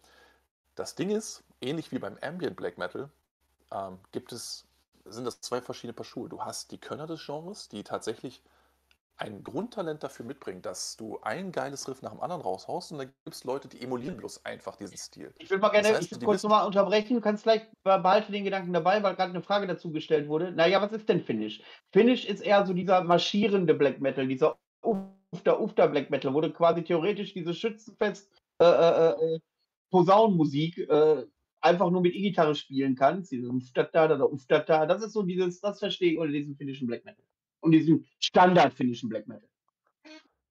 Das 0.76 0.96
Ding 0.96 1.12
ist, 1.12 1.44
ähnlich 1.64 1.92
wie 1.92 2.00
beim 2.00 2.18
Ambient 2.22 2.56
Black 2.56 2.78
Metal, 2.78 3.10
ähm, 3.72 3.98
gibt 4.12 4.32
es, 4.32 4.68
sind 5.06 5.26
das 5.26 5.42
zwei 5.42 5.62
verschiedene 5.62 5.94
Paar 5.94 6.06
Schuhe. 6.06 6.30
Du 6.30 6.42
hast 6.42 6.72
die 6.72 6.78
Könner 6.78 7.08
des 7.08 7.26
Genres, 7.26 7.70
die 7.70 7.84
tatsächlich 7.84 8.42
ein 9.18 9.44
Grundtalent 9.44 10.04
dafür 10.04 10.26
mitbringen, 10.26 10.62
dass 10.62 10.98
du 10.98 11.20
ein 11.22 11.52
geiles 11.52 11.88
Riff 11.88 12.02
nach 12.02 12.12
dem 12.12 12.20
anderen 12.22 12.42
raushaust 12.42 12.92
und 12.92 12.98
dann 12.98 13.08
gibt 13.24 13.36
es 13.36 13.44
Leute, 13.44 13.68
die 13.68 13.82
emulieren 13.82 14.18
bloß 14.18 14.44
einfach 14.44 14.76
diesen 14.76 14.98
Stil. 14.98 15.34
Ich 15.38 15.50
will 15.50 15.60
mal 15.60 15.70
gerne 15.70 15.90
das 15.90 15.98
heißt, 15.98 16.12
ich 16.12 16.20
kurz 16.20 16.44
nochmal 16.44 16.66
unterbrechen. 16.66 17.16
Du 17.16 17.22
kannst 17.22 17.44
gleich 17.44 17.62
behalte 17.84 18.32
den 18.32 18.44
Gedanken 18.44 18.74
dabei, 18.74 19.04
weil 19.04 19.16
gerade 19.16 19.30
eine 19.30 19.44
Frage 19.44 19.68
dazu 19.68 19.92
gestellt 19.92 20.28
wurde. 20.28 20.52
Naja, 20.52 20.82
was 20.82 20.92
ist 20.92 21.08
denn 21.08 21.22
Finish? 21.22 21.62
Finish 21.92 22.26
ist 22.26 22.42
eher 22.42 22.66
so 22.66 22.74
dieser 22.74 23.04
marschierende 23.04 23.74
Black 23.76 24.02
Metal, 24.02 24.28
dieser 24.28 24.58
Ufter, 24.82 25.62
Ufter 25.62 25.88
Black 25.88 26.10
Metal, 26.10 26.34
wo 26.34 26.42
du 26.42 26.52
quasi 26.52 26.84
theoretisch 26.84 27.34
dieses 27.34 27.58
Schützenfest 27.58 28.30
äh, 28.60 28.66
äh, 28.66 29.36
äh 29.36 29.40
Posaunenmusik 29.92 30.80
äh, 30.90 31.24
einfach 31.64 31.90
nur 31.90 32.02
mit 32.02 32.14
E-Gitarre 32.14 32.56
spielen 32.56 32.96
kannst, 32.96 33.32
dieses 33.32 33.50
oder 33.50 34.30
Umstatta, 34.30 34.86
das 34.86 35.04
ist 35.04 35.14
so 35.14 35.24
dieses, 35.24 35.62
das 35.62 35.80
verstehe 35.80 36.14
ich 36.14 36.18
unter 36.18 36.34
diesem 36.34 36.56
finnischen 36.56 36.88
Black 36.88 37.06
Metal. 37.06 37.24
Und 37.62 37.72
diesem 37.72 38.06
Standard 38.20 38.74
finnischen 38.74 39.10
Black 39.10 39.28
Metal. 39.28 39.48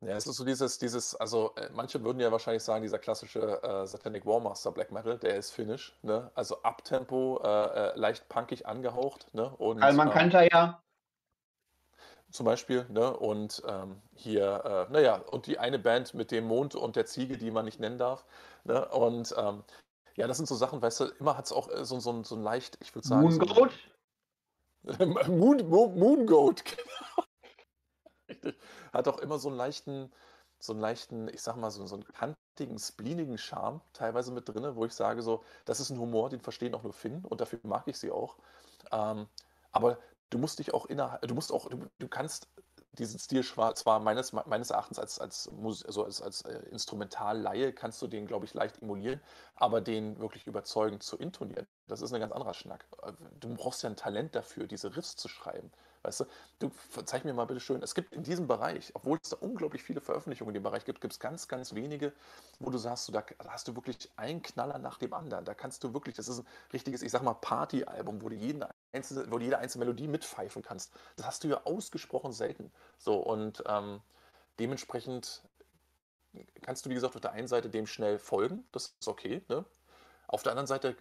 Ja, 0.01 0.16
es 0.16 0.26
ist 0.26 0.36
so 0.36 0.44
dieses, 0.44 0.78
dieses, 0.78 1.14
also 1.14 1.52
äh, 1.56 1.68
manche 1.74 2.02
würden 2.02 2.18
ja 2.18 2.32
wahrscheinlich 2.32 2.64
sagen, 2.64 2.82
dieser 2.82 2.98
klassische 2.98 3.62
äh, 3.62 3.86
Satanic 3.86 4.26
Warmaster 4.26 4.72
Black 4.72 4.90
Metal, 4.90 5.16
der 5.16 5.36
ist 5.36 5.51
finnisch, 5.51 5.97
ne? 6.02 6.30
Also 6.34 6.60
Abtempo, 6.62 7.40
äh, 7.44 7.48
äh, 7.48 7.97
leicht 7.97 8.28
punkig 8.28 8.66
angehaucht, 8.66 9.32
ne? 9.32 9.48
Und, 9.59 9.78
man 9.78 10.09
ähm, 10.09 10.10
kannte 10.10 10.48
ja 10.51 10.82
zum 12.32 12.47
Beispiel, 12.47 12.84
ne? 12.89 13.16
Und 13.16 13.62
ähm, 13.68 14.02
hier, 14.14 14.89
äh, 14.89 14.93
naja, 14.93 15.16
und 15.30 15.47
die 15.47 15.59
eine 15.59 15.78
Band 15.78 16.14
mit 16.14 16.32
dem 16.32 16.47
Mond 16.47 16.74
und 16.74 16.97
der 16.97 17.06
Ziege, 17.06 17.36
die 17.36 17.52
man 17.52 17.64
nicht 17.64 17.78
nennen 17.78 17.98
darf. 17.98 18.24
Ne? 18.64 18.89
Und 18.89 19.34
ähm, 19.39 19.62
ja, 20.16 20.26
das 20.26 20.36
sind 20.36 20.47
so 20.47 20.55
Sachen, 20.55 20.82
weißt 20.82 21.01
du, 21.01 21.05
immer 21.18 21.36
hat 21.36 21.47
es 21.47 21.52
auch 21.52 21.68
äh, 21.68 21.84
so, 21.84 21.98
so, 22.01 22.22
so 22.22 22.34
ein 22.34 22.43
leicht, 22.43 22.78
ich 22.80 22.94
würde 22.94 23.09
sagen. 23.09 23.22
Moongoat? 23.22 23.72
So 24.82 25.06
Moon, 25.30 25.68
Moon, 25.68 25.98
Moongoat, 25.98 26.64
genau. 26.64 27.26
Richtig. 28.28 28.59
Hat 28.93 29.09
auch 29.09 29.18
immer 29.18 29.39
so 29.39 29.48
einen 29.48 29.56
leichten, 29.56 30.12
so 30.59 30.72
einen 30.72 30.80
leichten, 30.80 31.28
ich 31.28 31.43
sag 31.43 31.56
mal, 31.56 31.70
so, 31.70 31.86
so 31.86 31.97
einen 31.97 32.05
kantigen, 32.05 32.78
spleenigen 32.78 33.39
Charme 33.39 33.80
teilweise 33.93 34.32
mit 34.32 34.48
drin, 34.48 34.74
wo 34.74 34.84
ich 34.84 34.93
sage, 34.93 35.22
so, 35.22 35.44
das 35.64 35.80
ist 35.80 35.90
ein 35.90 35.98
Humor, 35.98 36.30
den 36.30 36.40
verstehen 36.40 36.74
auch 36.74 36.82
nur 36.82 36.93
Finn 36.93 37.24
und 37.24 37.40
dafür 37.40 37.60
mag 37.62 37.86
ich 37.86 37.98
sie 37.98 38.10
auch. 38.10 38.36
Ähm, 38.90 39.28
aber 39.70 39.98
du 40.30 40.39
musst 40.39 40.59
dich 40.59 40.74
auch 40.74 40.86
innerhalb, 40.86 41.22
du 41.22 41.34
musst 41.34 41.52
auch, 41.52 41.68
du, 41.68 41.86
du 41.98 42.09
kannst 42.09 42.48
diesen 42.98 43.19
Stil 43.19 43.43
zwar 43.43 44.01
meines, 44.01 44.32
meines 44.32 44.70
Erachtens 44.70 44.98
als, 44.98 45.19
als, 45.19 45.48
also 45.48 46.05
als, 46.05 46.20
als 46.20 46.43
äh, 46.43 46.59
Instrumentalleihe 46.70 47.73
kannst 47.73 48.02
du 48.02 48.06
den, 48.06 48.27
glaube 48.27 48.44
ich, 48.44 48.52
leicht 48.52 48.82
emulieren, 48.82 49.20
aber 49.55 49.81
den 49.81 50.19
wirklich 50.19 50.47
überzeugend 50.47 51.02
zu 51.02 51.16
intonieren, 51.16 51.66
das 51.89 52.02
ist 52.02 52.12
ein 52.12 52.20
ganz 52.20 52.32
anderer 52.32 52.55
Schnack. 52.55 52.85
Du 53.40 53.55
brauchst 53.55 53.82
ja 53.82 53.90
ein 53.90 53.97
Talent 53.97 54.35
dafür, 54.35 54.66
diese 54.66 54.94
Riffs 54.94 55.16
zu 55.16 55.28
schreiben. 55.28 55.70
Weißt 56.02 56.20
du, 56.20 56.24
du 56.59 56.70
zeig 57.05 57.24
mir 57.24 57.32
mal 57.32 57.44
bitte 57.44 57.60
schön, 57.60 57.82
es 57.82 57.94
gibt 57.94 58.12
in 58.12 58.24
diesem 58.24 58.48
Bereich, 58.48 58.90
obwohl 58.94 59.19
es 59.23 59.31
da 59.31 59.36
unglaublich 59.36 59.85
viele 59.85 60.01
Veröffentlichungen 60.01 60.51
in 60.51 60.60
dem 60.60 60.64
Bereich 60.64 60.85
gibt, 60.85 61.01
gibt 61.01 61.12
es 61.12 61.20
ganz, 61.20 61.47
ganz 61.47 61.74
wenige, 61.74 62.12
wo 62.59 62.70
du 62.70 62.78
sagst, 62.78 63.09
du, 63.09 63.12
da 63.12 63.24
hast 63.47 63.69
du 63.69 63.77
wirklich 63.77 64.10
einen 64.16 64.43
Knaller 64.43 64.78
nach 64.78 64.98
dem 64.98 65.14
anderen. 65.14 65.44
Da 65.44 65.55
kannst 65.55 65.85
du 65.85 65.94
wirklich, 65.94 66.16
das 66.16 66.27
ist 66.27 66.40
ein 66.40 66.47
richtiges, 66.73 67.02
ich 67.02 67.12
sag 67.12 67.23
mal, 67.23 67.35
Partyalbum, 67.35 68.20
wo 68.20 68.28
du 68.28 68.35
jeden 68.35 68.64
einzelne, 68.93 69.31
wo 69.31 69.39
du 69.39 69.44
jede 69.44 69.59
einzelne 69.59 69.85
Melodie 69.85 70.09
mitpfeifen 70.09 70.62
kannst. 70.62 70.93
Das 71.16 71.27
hast 71.27 71.44
du 71.44 71.48
ja 71.48 71.62
ausgesprochen 71.64 72.32
selten. 72.32 72.70
So, 72.98 73.16
und 73.16 73.62
ähm, 73.66 74.01
dementsprechend 74.59 75.43
kannst 76.62 76.86
du, 76.86 76.90
wie 76.90 76.94
gesagt, 76.94 77.14
auf 77.14 77.20
der 77.20 77.32
einen 77.32 77.48
Seite 77.48 77.69
dem 77.69 77.86
schnell 77.86 78.19
folgen, 78.19 78.64
das 78.73 78.94
ist 78.98 79.09
okay, 79.09 79.43
ne? 79.48 79.64
Auf 80.28 80.43
der 80.43 80.52
anderen 80.52 80.66
Seite 80.66 80.97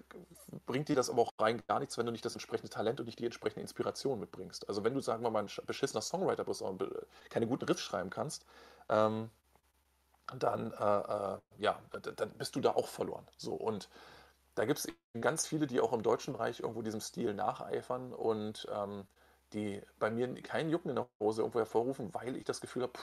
bringt 0.65 0.89
dir 0.89 0.95
das 0.95 1.09
aber 1.09 1.21
auch 1.21 1.31
rein 1.39 1.61
gar 1.65 1.79
nichts, 1.79 1.97
wenn 1.97 2.05
du 2.05 2.11
nicht 2.11 2.25
das 2.25 2.33
entsprechende 2.33 2.69
Talent 2.69 2.99
und 2.99 3.05
nicht 3.05 3.17
die 3.17 3.25
entsprechende 3.25 3.61
Inspiration 3.61 4.19
mitbringst. 4.19 4.67
Also 4.67 4.83
wenn 4.83 4.93
du, 4.93 4.99
sagen 4.99 5.23
wir 5.23 5.29
mal, 5.29 5.43
ein 5.43 5.49
beschissener 5.65 6.01
Songwriter 6.01 6.43
bist 6.43 6.61
und 6.61 6.83
keine 7.29 7.47
guten 7.47 7.63
Riffs 7.63 7.81
schreiben 7.81 8.09
kannst, 8.09 8.45
ähm, 8.89 9.29
dann, 10.37 10.71
äh, 10.73 10.75
äh, 10.75 11.37
ja, 11.59 11.79
dann 12.17 12.31
bist 12.31 12.57
du 12.57 12.61
da 12.61 12.71
auch 12.71 12.87
verloren. 12.87 13.25
So, 13.37 13.53
und 13.53 13.87
da 14.55 14.65
gibt 14.65 14.79
es 14.79 14.87
ganz 15.19 15.47
viele, 15.47 15.67
die 15.67 15.79
auch 15.79 15.93
im 15.93 16.03
deutschen 16.03 16.33
Bereich 16.33 16.59
irgendwo 16.59 16.81
diesem 16.81 17.01
Stil 17.01 17.33
nacheifern 17.33 18.13
und 18.13 18.67
ähm, 18.71 19.05
die 19.53 19.81
bei 19.99 20.09
mir 20.09 20.33
keinen 20.41 20.69
Jucken 20.69 20.89
in 20.89 20.95
der 20.95 21.07
Hose 21.19 21.41
irgendwo 21.41 21.59
hervorrufen, 21.59 22.13
weil 22.13 22.35
ich 22.37 22.45
das 22.45 22.61
Gefühl 22.61 22.83
habe, 22.83 22.93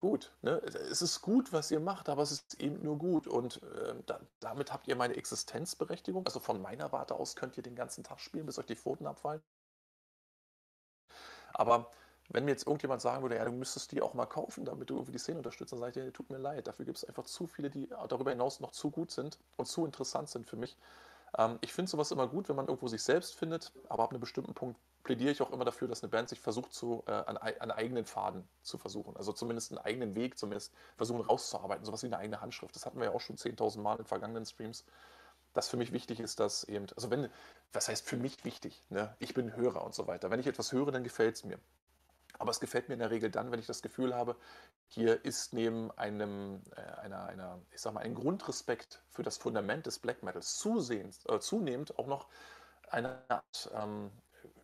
gut. 0.00 0.32
Ne? 0.42 0.58
Es 0.90 1.02
ist 1.02 1.20
gut, 1.22 1.52
was 1.52 1.70
ihr 1.70 1.80
macht, 1.80 2.08
aber 2.08 2.22
es 2.22 2.32
ist 2.32 2.54
eben 2.60 2.82
nur 2.82 2.98
gut. 2.98 3.26
Und 3.26 3.62
äh, 3.62 3.94
da, 4.06 4.20
damit 4.40 4.72
habt 4.72 4.88
ihr 4.88 4.96
meine 4.96 5.16
Existenzberechtigung. 5.16 6.26
Also 6.26 6.40
von 6.40 6.60
meiner 6.60 6.92
Warte 6.92 7.14
aus 7.14 7.36
könnt 7.36 7.56
ihr 7.56 7.62
den 7.62 7.76
ganzen 7.76 8.04
Tag 8.04 8.20
spielen, 8.20 8.46
bis 8.46 8.58
euch 8.58 8.66
die 8.66 8.76
Pfoten 8.76 9.06
abfallen. 9.06 9.42
Aber 11.52 11.90
wenn 12.28 12.44
mir 12.44 12.50
jetzt 12.50 12.66
irgendjemand 12.66 13.02
sagen 13.02 13.22
würde, 13.22 13.36
ja, 13.36 13.44
du 13.44 13.52
müsstest 13.52 13.92
die 13.92 14.02
auch 14.02 14.14
mal 14.14 14.26
kaufen, 14.26 14.64
damit 14.64 14.90
du 14.90 14.94
irgendwie 14.94 15.12
die 15.12 15.18
Szene 15.18 15.38
unterstützt, 15.38 15.72
dann 15.72 15.78
sage 15.78 16.00
ich 16.00 16.04
dir, 16.04 16.12
tut 16.12 16.30
mir 16.30 16.38
leid. 16.38 16.66
Dafür 16.66 16.84
gibt 16.84 16.98
es 16.98 17.04
einfach 17.04 17.24
zu 17.24 17.46
viele, 17.46 17.70
die 17.70 17.88
darüber 18.08 18.30
hinaus 18.30 18.60
noch 18.60 18.72
zu 18.72 18.90
gut 18.90 19.10
sind 19.10 19.38
und 19.56 19.66
zu 19.66 19.84
interessant 19.84 20.28
sind 20.28 20.46
für 20.46 20.56
mich. 20.56 20.76
Ähm, 21.36 21.58
ich 21.60 21.72
finde 21.72 21.90
sowas 21.90 22.10
immer 22.10 22.26
gut, 22.26 22.48
wenn 22.48 22.56
man 22.56 22.66
irgendwo 22.66 22.88
sich 22.88 23.02
selbst 23.02 23.34
findet, 23.34 23.72
aber 23.88 24.04
ab 24.04 24.10
einem 24.10 24.20
bestimmten 24.20 24.54
Punkt 24.54 24.78
plädiere 25.02 25.30
ich 25.30 25.40
auch 25.40 25.52
immer 25.52 25.64
dafür, 25.64 25.86
dass 25.86 26.02
eine 26.02 26.10
Band 26.10 26.28
sich 26.28 26.40
versucht, 26.40 26.72
zu, 26.74 27.04
äh, 27.06 27.12
an, 27.12 27.36
an, 27.36 27.70
eigenen 27.70 28.04
Faden 28.04 28.48
zu 28.62 28.76
versuchen. 28.76 29.16
Also 29.16 29.32
zumindest 29.32 29.70
einen 29.70 29.78
eigenen 29.78 30.16
Weg, 30.16 30.36
zumindest 30.36 30.72
versuchen 30.96 31.20
rauszuarbeiten. 31.20 31.84
Sowas 31.84 32.02
wie 32.02 32.06
eine 32.06 32.18
eigene 32.18 32.40
Handschrift. 32.40 32.74
Das 32.74 32.86
hatten 32.86 32.98
wir 32.98 33.06
ja 33.06 33.12
auch 33.12 33.20
schon 33.20 33.36
10.000 33.36 33.80
Mal 33.80 33.98
in 33.98 34.04
vergangenen 34.04 34.44
Streams. 34.44 34.84
Das 35.54 35.68
für 35.68 35.76
mich 35.76 35.92
wichtig 35.92 36.18
ist, 36.18 36.40
dass 36.40 36.64
eben, 36.64 36.86
also 36.96 37.08
wenn, 37.10 37.30
was 37.72 37.88
heißt 37.88 38.06
für 38.06 38.16
mich 38.16 38.44
wichtig? 38.44 38.84
Ne? 38.90 39.14
Ich 39.20 39.32
bin 39.32 39.54
Hörer 39.54 39.84
und 39.84 39.94
so 39.94 40.06
weiter. 40.08 40.30
Wenn 40.30 40.40
ich 40.40 40.48
etwas 40.48 40.72
höre, 40.72 40.90
dann 40.90 41.04
gefällt 41.04 41.36
es 41.36 41.44
mir. 41.44 41.58
Aber 42.38 42.50
es 42.50 42.60
gefällt 42.60 42.88
mir 42.88 42.94
in 42.94 43.00
der 43.00 43.10
Regel 43.10 43.30
dann, 43.30 43.50
wenn 43.50 43.60
ich 43.60 43.66
das 43.66 43.82
Gefühl 43.82 44.14
habe, 44.14 44.36
hier 44.88 45.24
ist 45.24 45.52
neben 45.52 45.90
einem, 45.92 46.62
äh, 46.76 47.00
einer, 47.00 47.24
einer, 47.26 47.60
ich 47.72 47.80
sag 47.80 47.94
mal, 47.94 48.00
ein 48.00 48.14
Grundrespekt 48.14 49.02
für 49.08 49.22
das 49.22 49.38
Fundament 49.38 49.86
des 49.86 49.98
Black 49.98 50.22
Metals 50.22 50.58
zusehends, 50.58 51.24
äh, 51.26 51.40
zunehmend 51.40 51.98
auch 51.98 52.06
noch 52.06 52.28
eine 52.90 53.22
Art 53.28 53.70
ähm, 53.74 54.10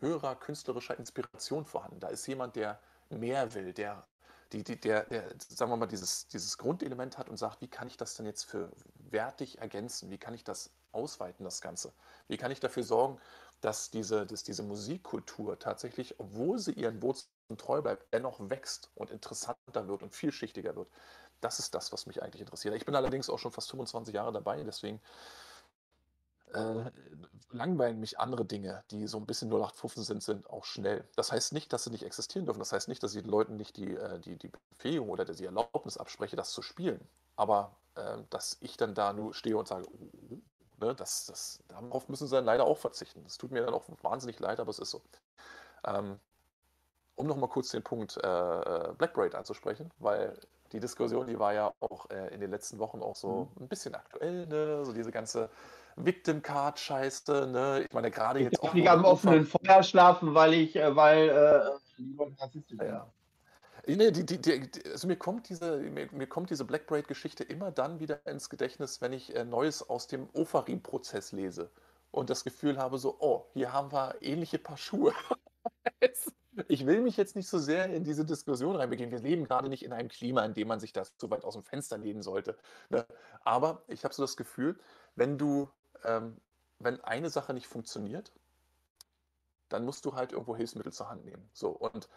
höherer 0.01 0.37
künstlerischer 0.37 0.99
Inspiration 0.99 1.65
vorhanden. 1.65 2.01
Da 2.01 2.09
ist 2.09 2.27
jemand, 2.27 2.57
der 2.57 2.79
mehr 3.11 3.55
will, 3.55 3.73
der, 3.73 4.07
die, 4.53 4.63
die, 4.63 4.79
der, 4.79 5.05
der, 5.05 5.25
sagen 5.39 5.71
wir 5.71 5.77
mal, 5.77 5.87
dieses, 5.87 6.29
dieses 6.29 6.59
Grundelement 6.59 7.19
hat 7.19 7.29
und 7.29 7.37
sagt, 7.37 7.61
wie 7.61 7.69
kann 7.69 7.89
ich 7.89 7.97
das 7.97 8.15
denn 8.17 8.27
jetzt 8.27 8.45
für 8.45 8.71
wertig 9.11 9.59
ergänzen? 9.59 10.11
Wie 10.11 10.19
kann 10.19 10.35
ich 10.35 10.45
das 10.45 10.71
ausweiten, 10.93 11.45
das 11.45 11.61
Ganze? 11.61 11.93
Wie 12.29 12.37
kann 12.37 12.51
ich 12.51 12.61
dafür 12.61 12.83
sorgen, 12.83 13.19
dass 13.63 13.91
diese, 13.91 14.27
dass 14.27 14.43
diese 14.43 14.63
Musikkultur 14.63 15.59
tatsächlich, 15.59 16.19
obwohl 16.19 16.59
sie 16.59 16.73
ihren 16.73 17.01
Wurzeln 17.01 17.29
treu 17.57 17.81
bleibt, 17.81 18.13
dennoch 18.13 18.39
wächst 18.51 18.91
und 18.95 19.11
interessanter 19.11 19.89
wird 19.89 20.03
und 20.03 20.15
vielschichtiger 20.15 20.77
wird. 20.77 20.89
Das 21.41 21.59
ist 21.59 21.75
das, 21.75 21.93
was 21.93 22.07
mich 22.07 22.23
eigentlich 22.23 22.41
interessiert. 22.41 22.75
Ich 22.75 22.85
bin 22.85 22.95
allerdings 22.95 23.31
auch 23.31 23.39
schon 23.39 23.53
fast 23.53 23.71
25 23.71 24.15
Jahre 24.15 24.33
dabei, 24.33 24.63
deswegen 24.65 25.01
äh, 26.55 26.91
langweilen 27.51 28.01
mich 28.01 28.19
andere 28.19 28.45
Dinge, 28.45 28.85
die 28.91 29.07
so 29.07 29.19
ein 29.19 29.27
bisschen 29.27 29.49
0815 29.49 30.03
sind, 30.05 30.23
sind 30.23 30.51
auch 30.51 30.65
schnell. 30.65 31.05
Das 31.17 31.33
heißt 31.33 31.53
nicht, 31.53 31.73
dass 31.73 31.85
sie 31.85 31.91
nicht 31.91 32.05
existieren 32.05 32.47
dürfen. 32.47 32.59
Das 32.59 32.73
heißt 32.73 32.89
nicht, 32.89 33.03
dass 33.03 33.15
ich 33.15 33.23
den 33.23 33.31
Leuten 33.31 33.57
nicht 33.57 33.77
die, 33.77 33.97
äh, 33.97 34.19
die, 34.21 34.37
die 34.37 34.51
Befähigung 34.71 35.09
oder 35.09 35.25
die 35.25 35.45
Erlaubnis 35.45 35.97
abspreche, 35.97 36.37
das 36.37 36.51
zu 36.51 36.63
spielen. 36.63 37.01
Aber 37.37 37.77
äh, 37.95 38.19
dass 38.31 38.59
ich 38.61 38.77
dann 38.77 38.95
da 38.95 39.13
nur 39.13 39.35
stehe 39.35 39.57
und 39.57 39.69
sage, 39.69 39.87
oh, 39.89 40.39
Ne, 40.83 40.95
das, 40.97 41.27
das, 41.27 41.61
darauf 41.69 42.09
müssen 42.09 42.27
sie 42.27 42.35
dann 42.35 42.45
leider 42.45 42.65
auch 42.65 42.79
verzichten. 42.79 43.23
Das 43.23 43.39
tut 43.39 43.53
mir 43.53 43.65
dann 43.65 43.73
auch 43.73 43.85
wahnsinnig 44.03 44.41
leid, 44.41 44.59
aber 44.59 44.71
es 44.71 44.81
ist 44.81 44.91
so. 44.91 45.01
Ähm, 45.87 46.19
um 47.15 47.27
nochmal 47.27 47.49
kurz 47.49 47.71
den 47.71 47.85
Punkt 47.85 48.17
äh, 48.17 48.27
äh 48.27 48.93
Black 48.99 49.15
Braid 49.15 49.37
anzusprechen, 49.37 49.93
weil 49.99 50.37
die 50.73 50.81
Diskussion, 50.81 51.27
die 51.29 51.39
war 51.39 51.55
ja 51.55 51.73
auch 51.79 52.11
äh, 52.11 52.35
in 52.35 52.41
den 52.41 52.51
letzten 52.51 52.81
Wochen 52.81 53.01
auch 53.01 53.15
so 53.15 53.49
mhm. 53.55 53.65
ein 53.65 53.69
bisschen 53.69 53.95
aktuell, 53.95 54.47
ne? 54.47 54.85
so 54.85 54.93
diese 54.93 55.13
ganze 55.13 55.51
Victim 55.95 56.43
Card 56.43 56.81
Scheiße, 56.81 57.47
ne? 57.47 57.85
Ich 57.87 57.93
meine 57.93 58.11
gerade 58.11 58.41
jetzt 58.41 58.55
ich 58.55 58.63
auch 58.63 58.75
nicht 58.75 58.89
am 58.89 59.05
offenen 59.05 59.45
Feuer 59.47 59.83
schlafen, 59.85 60.35
weil 60.35 60.55
ich, 60.55 60.75
äh, 60.75 60.97
weil 60.97 61.29
äh, 61.29 61.71
die 61.99 62.15
Leute 62.17 62.41
rassistisch 62.41 62.79
sind. 62.79 62.89
Ja. 62.89 63.07
Nee, 63.87 64.13
die, 64.13 64.25
die, 64.25 64.41
die, 64.41 64.71
also 64.91 65.09
mir 65.09 65.17
kommt 65.17 65.49
diese, 65.49 65.79
mir, 65.79 66.09
mir 66.13 66.27
kommt 66.29 66.51
diese 66.51 66.65
Black 66.65 66.87
Braid-Geschichte 66.87 67.43
immer 67.43 67.73
dann 67.73 67.99
wieder 67.99 68.25
ins 68.27 68.49
Gedächtnis, 68.49 69.01
wenn 69.01 69.13
ich 69.13 69.35
äh, 69.35 69.45
Neues 69.45 69.89
aus 69.89 70.07
dem 70.07 70.29
Ofarim-Prozess 70.35 71.33
lese 71.33 71.71
und 72.13 72.31
das 72.31 72.45
Gefühl 72.45 72.79
habe, 72.79 72.99
so, 72.99 73.17
oh, 73.19 73.47
hier 73.55 73.73
haben 73.73 73.91
wir 73.91 74.17
ähnliche 74.21 74.59
Paar 74.59 74.77
Schuhe. 74.77 75.13
ich 76.69 76.87
will 76.87 77.01
mich 77.01 77.17
jetzt 77.17 77.35
nicht 77.35 77.49
so 77.49 77.59
sehr 77.59 77.87
in 77.87 78.05
diese 78.05 78.25
Diskussion 78.25 78.77
reinbegeben. 78.77 79.11
Wir 79.11 79.19
leben 79.19 79.45
gerade 79.45 79.69
nicht 79.69 79.85
in 79.85 79.93
einem 79.93 80.09
Klima, 80.09 80.45
in 80.45 80.55
dem 80.55 80.69
man 80.69 80.79
sich 80.79 80.93
das 80.93 81.17
zu 81.17 81.31
weit 81.31 81.45
aus 81.45 81.55
dem 81.55 81.65
Fenster 81.65 81.99
lehnen 81.99 82.23
sollte. 82.23 82.57
Ne? 82.91 83.05
Aber 83.43 83.83
ich 83.89 84.05
habe 84.05 84.15
so 84.15 84.23
das 84.23 84.37
Gefühl, 84.37 84.79
wenn 85.17 85.39
du, 85.39 85.69
ähm, 86.05 86.37
wenn 86.79 87.01
eine 87.01 87.31
Sache 87.31 87.53
nicht 87.55 87.67
funktioniert, 87.67 88.33
dann 89.69 89.85
musst 89.85 90.05
du 90.05 90.15
halt 90.15 90.33
irgendwo 90.33 90.55
Hilfsmittel 90.55 90.93
zur 90.93 91.09
Hand 91.09 91.25
nehmen. 91.25 91.49
So 91.53 91.71
und 91.71 92.09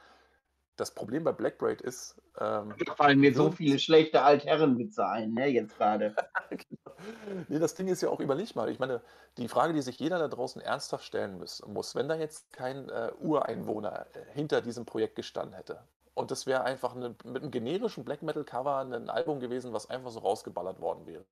das 0.75 0.91
Problem 0.91 1.23
bei 1.23 1.31
Blackbraid 1.31 1.81
ist. 1.81 2.15
Ähm, 2.39 2.73
da 2.85 2.95
fallen 2.95 3.19
mir 3.19 3.33
so 3.33 3.51
viele 3.51 3.79
schlechte 3.79 4.21
Altherrenwitze 4.21 5.05
ein, 5.07 5.33
ne, 5.33 5.47
jetzt 5.47 5.77
gerade. 5.77 6.15
genau. 6.49 7.45
Nee, 7.47 7.59
das 7.59 7.75
Ding 7.75 7.87
ist 7.87 8.01
ja 8.01 8.09
auch, 8.09 8.19
überleg 8.19 8.55
mal. 8.55 8.69
Ich 8.69 8.79
meine, 8.79 9.01
die 9.37 9.47
Frage, 9.47 9.73
die 9.73 9.81
sich 9.81 9.99
jeder 9.99 10.19
da 10.19 10.27
draußen 10.27 10.61
ernsthaft 10.61 11.05
stellen 11.05 11.37
muss, 11.37 11.65
muss 11.65 11.95
wenn 11.95 12.07
da 12.07 12.15
jetzt 12.15 12.51
kein 12.51 12.89
äh, 12.89 13.11
Ureinwohner 13.19 14.07
äh, 14.13 14.33
hinter 14.33 14.61
diesem 14.61 14.85
Projekt 14.85 15.15
gestanden 15.15 15.55
hätte 15.55 15.79
und 16.15 16.31
das 16.31 16.47
wäre 16.47 16.63
einfach 16.63 16.95
eine, 16.95 17.13
mit 17.25 17.43
einem 17.43 17.51
generischen 17.51 18.05
Black 18.05 18.23
Metal 18.23 18.45
Cover 18.45 18.77
ein 18.77 19.09
Album 19.09 19.39
gewesen, 19.39 19.73
was 19.73 19.89
einfach 19.89 20.11
so 20.11 20.19
rausgeballert 20.19 20.79
worden 20.79 21.05
wäre. 21.05 21.25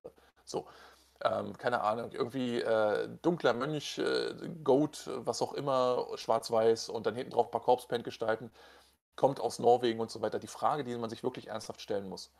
So. 0.44 0.68
Ähm, 1.24 1.58
keine 1.58 1.82
Ahnung, 1.82 2.12
irgendwie 2.12 2.60
äh, 2.60 3.08
dunkler 3.22 3.54
Mönch, 3.54 3.98
äh, 3.98 4.34
Goat, 4.62 5.10
was 5.16 5.42
auch 5.42 5.54
immer, 5.54 6.06
schwarz-weiß 6.16 6.90
und 6.90 7.06
dann 7.06 7.16
hinten 7.16 7.32
drauf 7.32 7.48
ein 7.48 7.52
paar 7.52 7.62
Corpse-Paint 7.62 8.04
gestalten 8.04 8.52
kommt 9.16 9.40
aus 9.40 9.60
Norwegen 9.60 10.00
und 10.00 10.12
so 10.12 10.22
weiter. 10.22 10.40
Die 10.40 10.48
Frage, 10.48 10.84
die 10.84 10.96
man 10.98 11.10
sich 11.10 11.24
wirklich 11.24 11.48
ernsthaft 11.48 11.82
stellen 11.82 12.10
muss, 12.10 12.32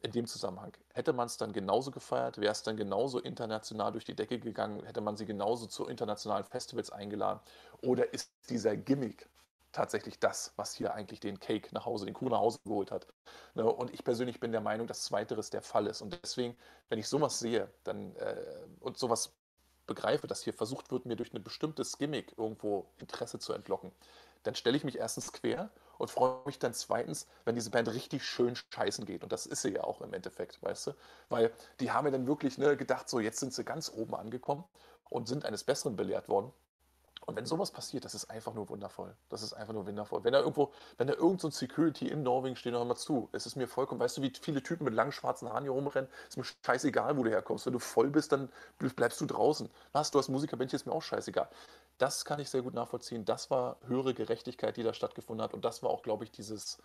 in 0.00 0.12
dem 0.12 0.26
Zusammenhang, 0.26 0.76
hätte 0.92 1.12
man 1.12 1.26
es 1.26 1.36
dann 1.36 1.52
genauso 1.52 1.90
gefeiert? 1.90 2.38
Wäre 2.38 2.52
es 2.52 2.62
dann 2.62 2.76
genauso 2.76 3.18
international 3.18 3.92
durch 3.92 4.04
die 4.04 4.14
Decke 4.14 4.38
gegangen? 4.38 4.84
Hätte 4.84 5.00
man 5.00 5.16
sie 5.16 5.24
genauso 5.24 5.66
zu 5.66 5.86
internationalen 5.86 6.44
Festivals 6.44 6.90
eingeladen? 6.90 7.40
Oder 7.82 8.12
ist 8.12 8.30
dieser 8.50 8.76
Gimmick 8.76 9.28
tatsächlich 9.72 10.18
das, 10.18 10.52
was 10.56 10.74
hier 10.74 10.94
eigentlich 10.94 11.20
den 11.20 11.40
Cake 11.40 11.68
nach 11.72 11.86
Hause, 11.86 12.04
den 12.06 12.14
Kuchen 12.14 12.30
nach 12.30 12.40
Hause 12.40 12.60
geholt 12.64 12.90
hat? 12.90 13.06
Ne, 13.54 13.64
und 13.64 13.92
ich 13.92 14.04
persönlich 14.04 14.38
bin 14.38 14.52
der 14.52 14.60
Meinung, 14.60 14.86
dass 14.86 15.04
Zweiteres 15.04 15.50
der 15.50 15.62
Fall 15.62 15.86
ist. 15.86 16.02
Und 16.02 16.18
deswegen, 16.22 16.56
wenn 16.88 16.98
ich 16.98 17.08
sowas 17.08 17.38
sehe 17.38 17.70
dann, 17.84 18.14
äh, 18.16 18.36
und 18.80 18.98
sowas 18.98 19.32
begreife, 19.86 20.26
dass 20.26 20.42
hier 20.42 20.52
versucht 20.52 20.90
wird, 20.90 21.06
mir 21.06 21.16
durch 21.16 21.32
ein 21.32 21.42
bestimmtes 21.42 21.98
Gimmick 21.98 22.34
irgendwo 22.36 22.86
Interesse 22.98 23.38
zu 23.38 23.52
entlocken, 23.52 23.92
dann 24.42 24.54
stelle 24.54 24.76
ich 24.76 24.84
mich 24.84 24.98
erstens 24.98 25.32
quer 25.32 25.70
und 25.98 26.10
freue 26.10 26.40
mich 26.44 26.58
dann 26.58 26.74
zweitens, 26.74 27.26
wenn 27.44 27.54
diese 27.54 27.70
Band 27.70 27.88
richtig 27.88 28.24
schön 28.24 28.54
scheißen 28.56 29.04
geht. 29.04 29.22
Und 29.22 29.32
das 29.32 29.46
ist 29.46 29.62
sie 29.62 29.74
ja 29.74 29.84
auch 29.84 30.00
im 30.00 30.12
Endeffekt, 30.14 30.62
weißt 30.62 30.88
du? 30.88 30.92
Weil 31.28 31.52
die 31.80 31.90
haben 31.90 32.06
ja 32.06 32.12
dann 32.12 32.26
wirklich 32.26 32.58
ne, 32.58 32.76
gedacht, 32.76 33.08
so 33.08 33.20
jetzt 33.20 33.40
sind 33.40 33.52
sie 33.52 33.64
ganz 33.64 33.90
oben 33.94 34.14
angekommen 34.14 34.64
und 35.08 35.28
sind 35.28 35.44
eines 35.44 35.64
Besseren 35.64 35.96
belehrt 35.96 36.28
worden. 36.28 36.52
Und 37.26 37.34
wenn 37.34 37.44
sowas 37.44 37.72
passiert, 37.72 38.04
das 38.04 38.14
ist 38.14 38.30
einfach 38.30 38.54
nur 38.54 38.68
wundervoll. 38.68 39.16
Das 39.28 39.42
ist 39.42 39.52
einfach 39.52 39.74
nur 39.74 39.84
wundervoll. 39.84 40.22
Wenn 40.22 40.32
da 40.32 40.38
irgendwo, 40.38 40.72
wenn 40.96 41.08
da 41.08 41.14
irgend 41.14 41.40
so 41.40 41.48
ein 41.48 41.50
Security 41.50 42.06
in 42.06 42.22
Norwegen 42.22 42.54
steht, 42.54 42.72
noch 42.72 42.84
mal 42.84 42.94
zu, 42.94 43.28
es 43.32 43.46
ist 43.46 43.56
mir 43.56 43.66
vollkommen, 43.66 44.00
weißt 44.00 44.18
du, 44.18 44.22
wie 44.22 44.32
viele 44.40 44.62
Typen 44.62 44.84
mit 44.84 44.94
langen 44.94 45.10
schwarzen 45.10 45.48
Haaren 45.48 45.64
hier 45.64 45.72
rumrennen, 45.72 46.08
ist 46.28 46.36
mir 46.36 46.44
scheißegal, 46.64 47.16
wo 47.16 47.24
du 47.24 47.30
herkommst. 47.30 47.66
Wenn 47.66 47.72
du 47.72 47.80
voll 47.80 48.10
bist, 48.10 48.30
dann 48.30 48.48
bleibst 48.78 49.20
du 49.20 49.26
draußen. 49.26 49.68
Was, 49.90 50.12
du 50.12 50.20
hast 50.20 50.28
Musikerbändchen, 50.28 50.76
ist 50.76 50.86
mir 50.86 50.92
auch 50.92 51.02
scheißegal. 51.02 51.48
Das 51.98 52.24
kann 52.24 52.40
ich 52.40 52.50
sehr 52.50 52.62
gut 52.62 52.74
nachvollziehen. 52.74 53.24
Das 53.24 53.50
war 53.50 53.76
höhere 53.86 54.12
Gerechtigkeit, 54.12 54.76
die 54.76 54.82
da 54.82 54.92
stattgefunden 54.92 55.42
hat. 55.42 55.54
Und 55.54 55.64
das 55.64 55.82
war 55.82 55.90
auch, 55.90 56.02
glaube 56.02 56.24
ich, 56.24 56.30
dieses 56.30 56.78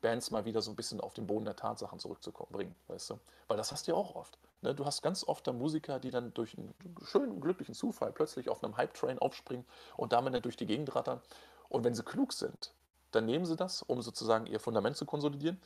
Bands 0.00 0.30
mal 0.30 0.44
wieder 0.44 0.62
so 0.62 0.70
ein 0.70 0.76
bisschen 0.76 1.00
auf 1.00 1.14
den 1.14 1.26
Boden 1.26 1.44
der 1.44 1.56
Tatsachen 1.56 1.98
zurückzubringen, 1.98 2.74
weißt 2.88 3.10
du? 3.10 3.20
Weil 3.48 3.56
das 3.56 3.70
hast 3.70 3.86
du 3.86 3.92
ja 3.92 3.96
auch 3.96 4.14
oft. 4.14 4.38
Ne? 4.62 4.74
Du 4.74 4.86
hast 4.86 5.02
ganz 5.02 5.24
oft 5.24 5.46
da 5.46 5.52
Musiker, 5.52 5.98
die 5.98 6.10
dann 6.10 6.32
durch 6.32 6.56
einen 6.56 6.74
schönen, 7.04 7.40
glücklichen 7.40 7.74
Zufall 7.74 8.12
plötzlich 8.12 8.48
auf 8.48 8.64
einem 8.64 8.76
Hype-Train 8.76 9.18
aufspringen 9.18 9.66
und 9.96 10.12
damit 10.12 10.34
dann 10.34 10.42
durch 10.42 10.56
die 10.56 10.66
Gegend 10.66 10.94
rattern. 10.94 11.20
Und 11.68 11.84
wenn 11.84 11.94
sie 11.94 12.02
klug 12.02 12.32
sind, 12.32 12.72
dann 13.10 13.26
nehmen 13.26 13.44
sie 13.44 13.56
das, 13.56 13.82
um 13.82 14.00
sozusagen 14.02 14.46
ihr 14.46 14.60
Fundament 14.60 14.96
zu 14.96 15.04
konsolidieren 15.04 15.60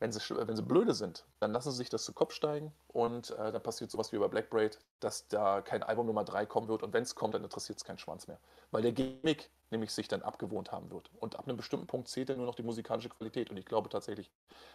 wenn 0.00 0.12
sie, 0.12 0.20
wenn 0.30 0.56
sie 0.56 0.62
blöde 0.62 0.94
sind, 0.94 1.24
dann 1.38 1.52
lassen 1.52 1.70
sie 1.70 1.76
sich 1.76 1.90
das 1.90 2.04
zu 2.04 2.12
Kopf 2.12 2.32
steigen 2.32 2.72
und 2.88 3.30
äh, 3.32 3.52
dann 3.52 3.62
passiert 3.62 3.90
sowas 3.90 4.12
wie 4.12 4.18
bei 4.18 4.28
Black 4.28 4.48
Braid, 4.48 4.78
dass 4.98 5.28
da 5.28 5.60
kein 5.60 5.82
Album 5.82 6.06
Nummer 6.06 6.24
3 6.24 6.46
kommen 6.46 6.68
wird 6.68 6.82
und 6.82 6.92
wenn 6.94 7.02
es 7.02 7.14
kommt, 7.14 7.34
dann 7.34 7.44
interessiert 7.44 7.78
es 7.78 7.84
keinen 7.84 7.98
Schwanz 7.98 8.26
mehr. 8.26 8.38
Weil 8.70 8.82
der 8.82 8.92
Gimmick 8.92 9.50
nämlich 9.70 9.92
sich 9.92 10.08
dann 10.08 10.22
abgewohnt 10.22 10.72
haben 10.72 10.90
wird. 10.90 11.10
Und 11.20 11.38
ab 11.38 11.46
einem 11.46 11.56
bestimmten 11.56 11.86
Punkt 11.86 12.08
zählt 12.08 12.28
dann 12.28 12.38
nur 12.38 12.46
noch 12.46 12.54
die 12.54 12.62
musikalische 12.62 13.08
Qualität. 13.08 13.50
Und 13.50 13.56
ich 13.56 13.66
glaube 13.66 13.88
tatsächlich, 13.88 14.30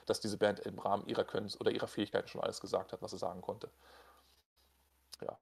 dass 0.06 0.22
diese 0.22 0.38
Band 0.38 0.60
im 0.62 0.80
Rahmen 0.80 1.06
ihrer 1.08 1.26
Könnens 1.26 1.60
oder 1.60 1.72
ihrer 1.72 1.88
Fähigkeiten 1.88 2.28
schon 2.28 2.42
alles 2.42 2.62
gesagt 2.62 2.94
hat, 2.94 3.02
was 3.02 3.12
sie 3.12 3.18
sagen 3.18 3.42
konnte. 3.42 3.70
Ja. 5.22 5.38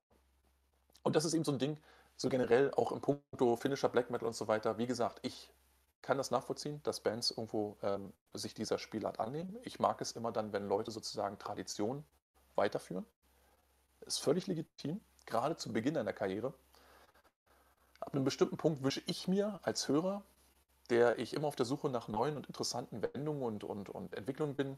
Und 1.04 1.16
das 1.16 1.26
ist 1.26 1.34
eben 1.34 1.44
so 1.44 1.52
ein 1.52 1.60
Ding, 1.60 1.78
so 2.18 2.30
generell 2.30 2.72
auch 2.74 2.92
im 2.92 3.02
Punkto 3.02 3.56
Finisher 3.58 3.90
Black 3.90 4.10
Metal 4.10 4.28
und 4.28 4.36
so 4.36 4.48
weiter. 4.48 4.78
Wie 4.78 4.88
gesagt, 4.88 5.20
ich 5.22 5.52
kann 6.04 6.18
das 6.18 6.30
nachvollziehen, 6.30 6.82
dass 6.84 7.00
Bands 7.00 7.32
irgendwo 7.32 7.78
ähm, 7.82 8.14
sich 8.34 8.54
dieser 8.54 8.78
Spielart 8.78 9.20
annehmen. 9.20 9.58
Ich 9.64 9.80
mag 9.80 10.00
es 10.02 10.12
immer 10.12 10.32
dann, 10.32 10.54
wenn 10.54 10.68
Leute 10.68 10.92
sozusagen 10.92 11.40
Tradition 11.40 12.04
weiterführen. 12.56 13.06
Ist 14.02 14.20
völlig 14.20 14.46
legitim, 14.46 15.00
gerade 15.26 15.56
zu 15.56 15.72
Beginn 15.72 15.98
einer 15.98 16.14
Karriere. 16.14 16.54
Ab 18.02 18.14
einem 18.14 18.26
bestimmten 18.26 18.58
Punkt 18.58 18.84
wünsche 18.84 19.02
ich 19.06 19.30
mir 19.30 19.60
als 19.64 19.88
Hörer, 19.88 20.24
der 20.90 21.18
ich 21.20 21.34
immer 21.34 21.48
auf 21.48 21.56
der 21.56 21.66
Suche 21.66 21.90
nach 21.90 22.10
neuen 22.10 22.36
und 22.36 22.48
interessanten 22.48 23.02
Wendungen 23.02 23.42
und, 23.42 23.64
und, 23.64 23.90
und 23.90 24.14
Entwicklungen 24.14 24.56
bin, 24.56 24.78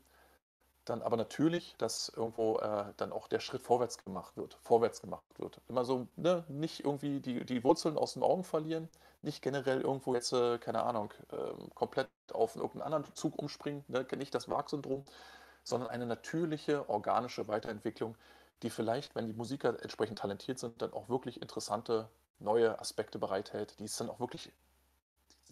dann 0.86 1.02
aber 1.02 1.18
natürlich, 1.18 1.76
dass 1.78 2.10
irgendwo 2.10 2.58
äh, 2.60 2.86
dann 2.98 3.12
auch 3.12 3.28
der 3.28 3.40
Schritt 3.40 3.62
vorwärts 3.62 4.04
gemacht 4.04 4.38
wird, 4.38 4.58
vorwärts 4.62 5.02
gemacht 5.02 5.24
wird. 5.38 5.60
Immer 5.68 5.84
so, 5.84 6.08
ne, 6.16 6.44
nicht 6.48 6.86
irgendwie 6.86 7.20
die, 7.20 7.46
die 7.46 7.64
Wurzeln 7.64 7.98
aus 7.98 8.14
den 8.14 8.24
Augen 8.24 8.44
verlieren, 8.44 8.88
nicht 9.22 9.42
generell 9.42 9.82
irgendwo 9.82 10.14
jetzt, 10.14 10.32
äh, 10.34 10.58
keine 10.60 10.84
Ahnung, 10.84 11.12
äh, 11.32 11.70
komplett 11.74 12.08
auf 12.32 12.56
irgendeinen 12.56 12.94
anderen 12.94 13.16
Zug 13.16 13.38
umspringen, 13.38 13.84
ne, 13.88 14.06
nicht 14.16 14.36
das 14.36 14.48
Wag-Syndrom, 14.48 15.04
sondern 15.64 15.90
eine 15.90 16.06
natürliche, 16.06 16.88
organische 16.90 17.48
Weiterentwicklung, 17.48 18.16
die 18.62 18.70
vielleicht, 18.70 19.16
wenn 19.16 19.26
die 19.26 19.34
Musiker 19.34 19.82
entsprechend 19.82 20.20
talentiert 20.20 20.60
sind, 20.60 20.82
dann 20.82 20.94
auch 20.94 21.10
wirklich 21.10 21.42
interessante 21.42 22.08
neue 22.40 22.80
Aspekte 22.80 23.18
bereithält, 23.18 23.80
die 23.80 23.86
es 23.86 23.98
dann 23.98 24.10
auch 24.10 24.20
wirklich, 24.20 24.52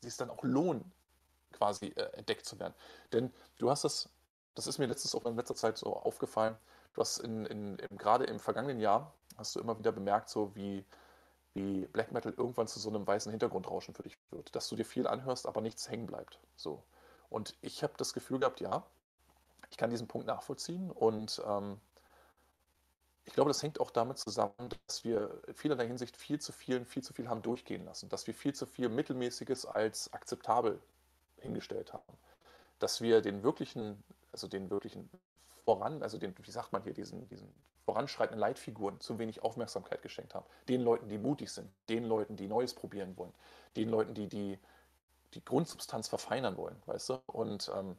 die 0.03 0.07
es 0.07 0.18
dann 0.18 0.30
auch 0.30 0.43
lohnen, 0.43 0.91
quasi 1.51 1.88
äh, 1.88 2.03
entdeckt 2.18 2.45
zu 2.45 2.60
werden. 2.60 2.73
Denn 3.11 3.31
du 3.57 3.69
hast 3.69 3.84
das 3.84 4.10
das 4.55 4.67
ist 4.67 4.77
mir 4.77 4.85
letztens 4.85 5.15
auch 5.15 5.25
in 5.25 5.35
letzter 5.35 5.55
Zeit 5.55 5.77
so 5.77 5.95
aufgefallen. 5.95 6.55
Du 6.93 7.01
hast 7.01 7.19
in, 7.19 7.45
in, 7.45 7.80
in, 7.80 7.97
gerade 7.97 8.25
im 8.25 8.39
vergangenen 8.39 8.80
Jahr 8.80 9.13
hast 9.38 9.55
du 9.55 9.59
immer 9.59 9.77
wieder 9.80 9.91
bemerkt, 9.91 10.30
so 10.30 10.55
wie 10.55 10.85
wie 11.53 11.85
Black 11.88 12.11
Metal 12.11 12.34
irgendwann 12.35 12.67
zu 12.67 12.80
so 12.80 12.89
einem 12.89 13.05
weißen 13.05 13.30
Hintergrundrauschen 13.30 13.93
für 13.93 14.03
dich 14.03 14.17
wird, 14.31 14.55
dass 14.55 14.67
du 14.69 14.75
dir 14.75 14.85
viel 14.85 15.07
anhörst, 15.07 15.47
aber 15.47 15.61
nichts 15.61 15.89
hängen 15.89 16.07
bleibt. 16.07 16.39
So. 16.55 16.84
Und 17.30 17.55
ich 17.61 17.84
habe 17.84 17.93
das 17.97 18.13
Gefühl 18.13 18.39
gehabt, 18.39 18.59
ja, 18.59 18.84
ich 19.69 19.77
kann 19.77 19.89
diesen 19.89 20.07
Punkt 20.07 20.27
nachvollziehen 20.27 20.91
und 20.91 21.41
ähm, 21.45 21.80
ich 23.25 23.34
glaube, 23.34 23.49
das 23.49 23.63
hängt 23.63 23.80
auch 23.80 23.91
damit 23.91 24.17
zusammen, 24.17 24.69
dass 24.88 25.03
wir 25.03 25.41
in 25.47 25.53
vielerlei 25.53 25.88
Hinsicht 25.88 26.17
viel 26.17 26.39
zu 26.39 26.51
viel, 26.51 26.84
viel 26.85 27.03
zu 27.03 27.13
viel 27.13 27.30
haben 27.30 27.41
durchgehen 27.41 27.85
lassen, 27.85 28.09
dass 28.09 28.27
wir 28.27 28.34
viel 28.34 28.53
zu 28.53 28.65
viel 28.65 28.89
Mittelmäßiges 28.89 29.65
als 29.65 30.11
akzeptabel 30.11 30.81
hingestellt 31.38 31.93
haben, 31.93 32.17
dass 32.80 33.01
wir 33.01 33.21
den 33.21 33.43
wirklichen, 33.43 34.03
also 34.34 34.47
den 34.47 34.69
wirklichen 34.69 35.10
voran, 35.64 36.03
also 36.03 36.18
den, 36.18 36.35
wie 36.38 36.51
sagt 36.51 36.73
man 36.73 36.84
hier, 36.84 36.93
diesen, 36.93 37.27
diesen 37.30 37.47
voranschreitenden 37.85 38.39
Leitfiguren 38.39 38.99
zu 38.99 39.19
wenig 39.19 39.43
Aufmerksamkeit 39.43 40.01
geschenkt 40.01 40.35
haben. 40.35 40.45
Den 40.68 40.81
Leuten, 40.81 41.07
die 41.07 41.18
mutig 41.18 41.51
sind, 41.51 41.69
den 41.89 42.03
Leuten, 42.05 42.35
die 42.35 42.47
Neues 42.47 42.73
probieren 42.73 43.18
wollen, 43.18 43.34
den 43.76 43.89
Leuten, 43.89 44.14
die 44.14 44.27
die, 44.27 44.60
die 45.34 45.43
Grundsubstanz 45.43 46.07
verfeinern 46.07 46.57
wollen, 46.57 46.81
weißt 46.85 47.10
du? 47.10 47.19
Und 47.27 47.72
ähm, 47.76 47.97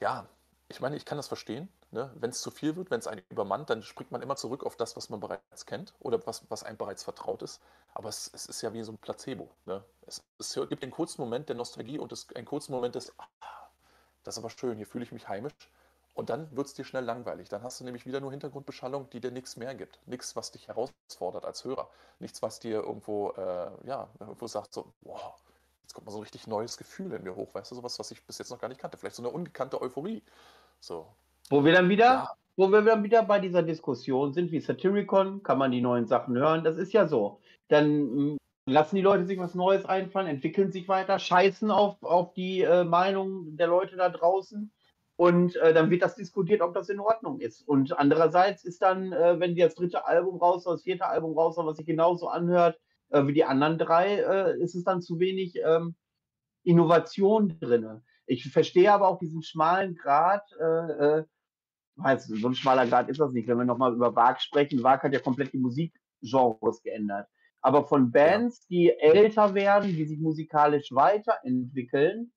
ja, 0.00 0.26
ich 0.68 0.80
meine, 0.80 0.96
ich 0.96 1.04
kann 1.04 1.18
das 1.18 1.28
verstehen. 1.28 1.68
Ne? 1.90 2.10
Wenn 2.16 2.30
es 2.30 2.40
zu 2.40 2.50
viel 2.50 2.74
wird, 2.76 2.90
wenn 2.90 2.98
es 2.98 3.06
einen 3.06 3.22
übermannt, 3.28 3.70
dann 3.70 3.82
springt 3.82 4.10
man 4.10 4.22
immer 4.22 4.36
zurück 4.36 4.64
auf 4.64 4.76
das, 4.76 4.96
was 4.96 5.10
man 5.10 5.20
bereits 5.20 5.66
kennt 5.66 5.94
oder 6.00 6.26
was, 6.26 6.50
was 6.50 6.64
einem 6.64 6.76
bereits 6.76 7.04
vertraut 7.04 7.42
ist. 7.42 7.62
Aber 7.92 8.08
es, 8.08 8.30
es 8.34 8.46
ist 8.46 8.62
ja 8.62 8.72
wie 8.72 8.82
so 8.82 8.92
ein 8.92 8.98
Placebo. 8.98 9.50
Ne? 9.66 9.84
Es, 10.06 10.24
es, 10.38 10.54
gibt 10.68 10.82
einen 10.82 10.90
kurzen 10.90 11.20
Moment 11.20 11.48
der 11.48 11.56
Nostalgie 11.56 11.98
und 11.98 12.10
es, 12.10 12.26
einen 12.34 12.46
kurzen 12.46 12.72
Moment 12.72 12.96
des, 12.96 13.12
ah, 13.18 13.63
das 14.24 14.34
ist 14.36 14.38
aber 14.38 14.50
schön, 14.50 14.76
hier 14.76 14.86
fühle 14.86 15.04
ich 15.04 15.12
mich 15.12 15.28
heimisch. 15.28 15.54
Und 16.14 16.30
dann 16.30 16.48
wird 16.56 16.68
es 16.68 16.74
dir 16.74 16.84
schnell 16.84 17.04
langweilig. 17.04 17.48
Dann 17.48 17.62
hast 17.62 17.80
du 17.80 17.84
nämlich 17.84 18.06
wieder 18.06 18.20
nur 18.20 18.30
Hintergrundbeschallung, 18.30 19.10
die 19.10 19.20
dir 19.20 19.32
nichts 19.32 19.56
mehr 19.56 19.74
gibt. 19.74 19.98
Nichts, 20.06 20.36
was 20.36 20.52
dich 20.52 20.68
herausfordert 20.68 21.44
als 21.44 21.64
Hörer. 21.64 21.88
Nichts, 22.20 22.40
was 22.40 22.60
dir 22.60 22.82
irgendwo, 22.82 23.30
äh, 23.30 23.70
ja, 23.86 24.08
irgendwo 24.20 24.46
sagt 24.46 24.72
so, 24.72 24.92
wow, 25.00 25.34
jetzt 25.82 25.92
kommt 25.92 26.06
mal 26.06 26.12
so 26.12 26.18
ein 26.18 26.22
richtig 26.22 26.46
neues 26.46 26.76
Gefühl 26.76 27.12
in 27.12 27.24
mir 27.24 27.34
hoch. 27.34 27.52
Weißt 27.52 27.72
du, 27.72 27.74
sowas, 27.74 27.98
was 27.98 28.12
ich 28.12 28.24
bis 28.24 28.38
jetzt 28.38 28.50
noch 28.50 28.60
gar 28.60 28.68
nicht 28.68 28.80
kannte. 28.80 28.96
Vielleicht 28.96 29.16
so 29.16 29.22
eine 29.22 29.30
ungekannte 29.30 29.82
Euphorie. 29.82 30.22
So. 30.78 31.08
Wo 31.50 31.64
wir 31.64 31.72
dann 31.72 31.88
wieder, 31.88 32.04
ja. 32.04 32.30
wo 32.56 32.68
wir 32.68 32.82
dann 32.82 33.02
wieder 33.02 33.24
bei 33.24 33.40
dieser 33.40 33.64
Diskussion 33.64 34.32
sind, 34.32 34.52
wie 34.52 34.60
Satyricon, 34.60 35.42
kann 35.42 35.58
man 35.58 35.72
die 35.72 35.80
neuen 35.80 36.06
Sachen 36.06 36.36
hören. 36.36 36.62
Das 36.62 36.76
ist 36.76 36.92
ja 36.92 37.08
so. 37.08 37.40
Dann 37.68 38.38
lassen 38.66 38.96
die 38.96 39.02
Leute 39.02 39.26
sich 39.26 39.38
was 39.38 39.54
Neues 39.54 39.84
einfallen, 39.84 40.26
entwickeln 40.26 40.72
sich 40.72 40.88
weiter, 40.88 41.18
scheißen 41.18 41.70
auf, 41.70 42.02
auf 42.02 42.32
die 42.34 42.62
äh, 42.62 42.84
Meinung 42.84 43.56
der 43.56 43.66
Leute 43.66 43.96
da 43.96 44.08
draußen 44.08 44.72
und 45.16 45.56
äh, 45.56 45.74
dann 45.74 45.90
wird 45.90 46.02
das 46.02 46.16
diskutiert, 46.16 46.62
ob 46.62 46.74
das 46.74 46.88
in 46.88 46.98
Ordnung 46.98 47.40
ist. 47.40 47.66
Und 47.68 47.96
andererseits 47.98 48.64
ist 48.64 48.82
dann, 48.82 49.12
äh, 49.12 49.38
wenn 49.38 49.54
die 49.54 49.60
das 49.60 49.74
dritte 49.74 50.06
Album 50.06 50.38
raus, 50.38 50.64
das 50.64 50.82
vierte 50.82 51.06
Album 51.06 51.36
raus, 51.36 51.56
was 51.56 51.76
sich 51.76 51.86
genauso 51.86 52.28
anhört 52.28 52.80
äh, 53.10 53.26
wie 53.26 53.34
die 53.34 53.44
anderen 53.44 53.78
drei, 53.78 54.16
äh, 54.16 54.60
ist 54.60 54.74
es 54.74 54.84
dann 54.84 55.02
zu 55.02 55.18
wenig 55.18 55.56
ähm, 55.64 55.94
Innovation 56.64 57.58
drin. 57.60 58.00
Ich 58.26 58.50
verstehe 58.50 58.92
aber 58.92 59.08
auch 59.08 59.18
diesen 59.18 59.42
schmalen 59.42 59.94
Grad, 59.94 60.50
äh, 60.58 61.24
weiß, 61.96 62.26
so 62.26 62.48
ein 62.48 62.54
schmaler 62.54 62.86
Grad 62.86 63.08
ist 63.10 63.20
das 63.20 63.32
nicht, 63.32 63.46
wenn 63.46 63.58
wir 63.58 63.66
nochmal 63.66 63.92
über 63.92 64.16
Wag 64.16 64.40
sprechen. 64.40 64.82
Wag 64.82 65.02
hat 65.02 65.12
ja 65.12 65.20
komplett 65.20 65.52
die 65.52 65.58
Musikgenres 65.58 66.82
geändert. 66.82 67.28
Aber 67.64 67.84
von 67.84 68.12
Bands, 68.12 68.66
ja. 68.68 68.76
die 68.76 68.98
älter 68.98 69.54
werden, 69.54 69.88
die 69.88 70.04
sich 70.04 70.18
musikalisch 70.18 70.92
weiterentwickeln, 70.92 72.30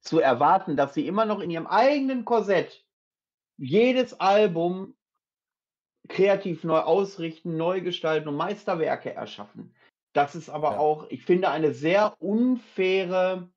zu 0.00 0.18
erwarten, 0.18 0.76
dass 0.76 0.92
sie 0.92 1.06
immer 1.06 1.24
noch 1.24 1.40
in 1.40 1.50
ihrem 1.50 1.68
eigenen 1.68 2.24
Korsett 2.24 2.84
jedes 3.58 4.18
Album 4.18 4.96
kreativ 6.08 6.64
neu 6.64 6.80
ausrichten, 6.80 7.56
neu 7.56 7.80
gestalten 7.80 8.28
und 8.28 8.36
Meisterwerke 8.36 9.14
erschaffen. 9.14 9.72
Das 10.14 10.34
ist 10.34 10.48
aber 10.48 10.72
ja. 10.72 10.78
auch, 10.78 11.08
ich 11.10 11.24
finde, 11.24 11.50
eine 11.50 11.72
sehr 11.72 12.20
unfaire 12.20 13.48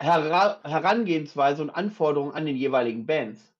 Her 0.00 0.60
Herangehensweise 0.64 1.60
und 1.60 1.70
Anforderung 1.70 2.32
an 2.32 2.46
den 2.46 2.56
jeweiligen 2.56 3.04
Bands. 3.04 3.54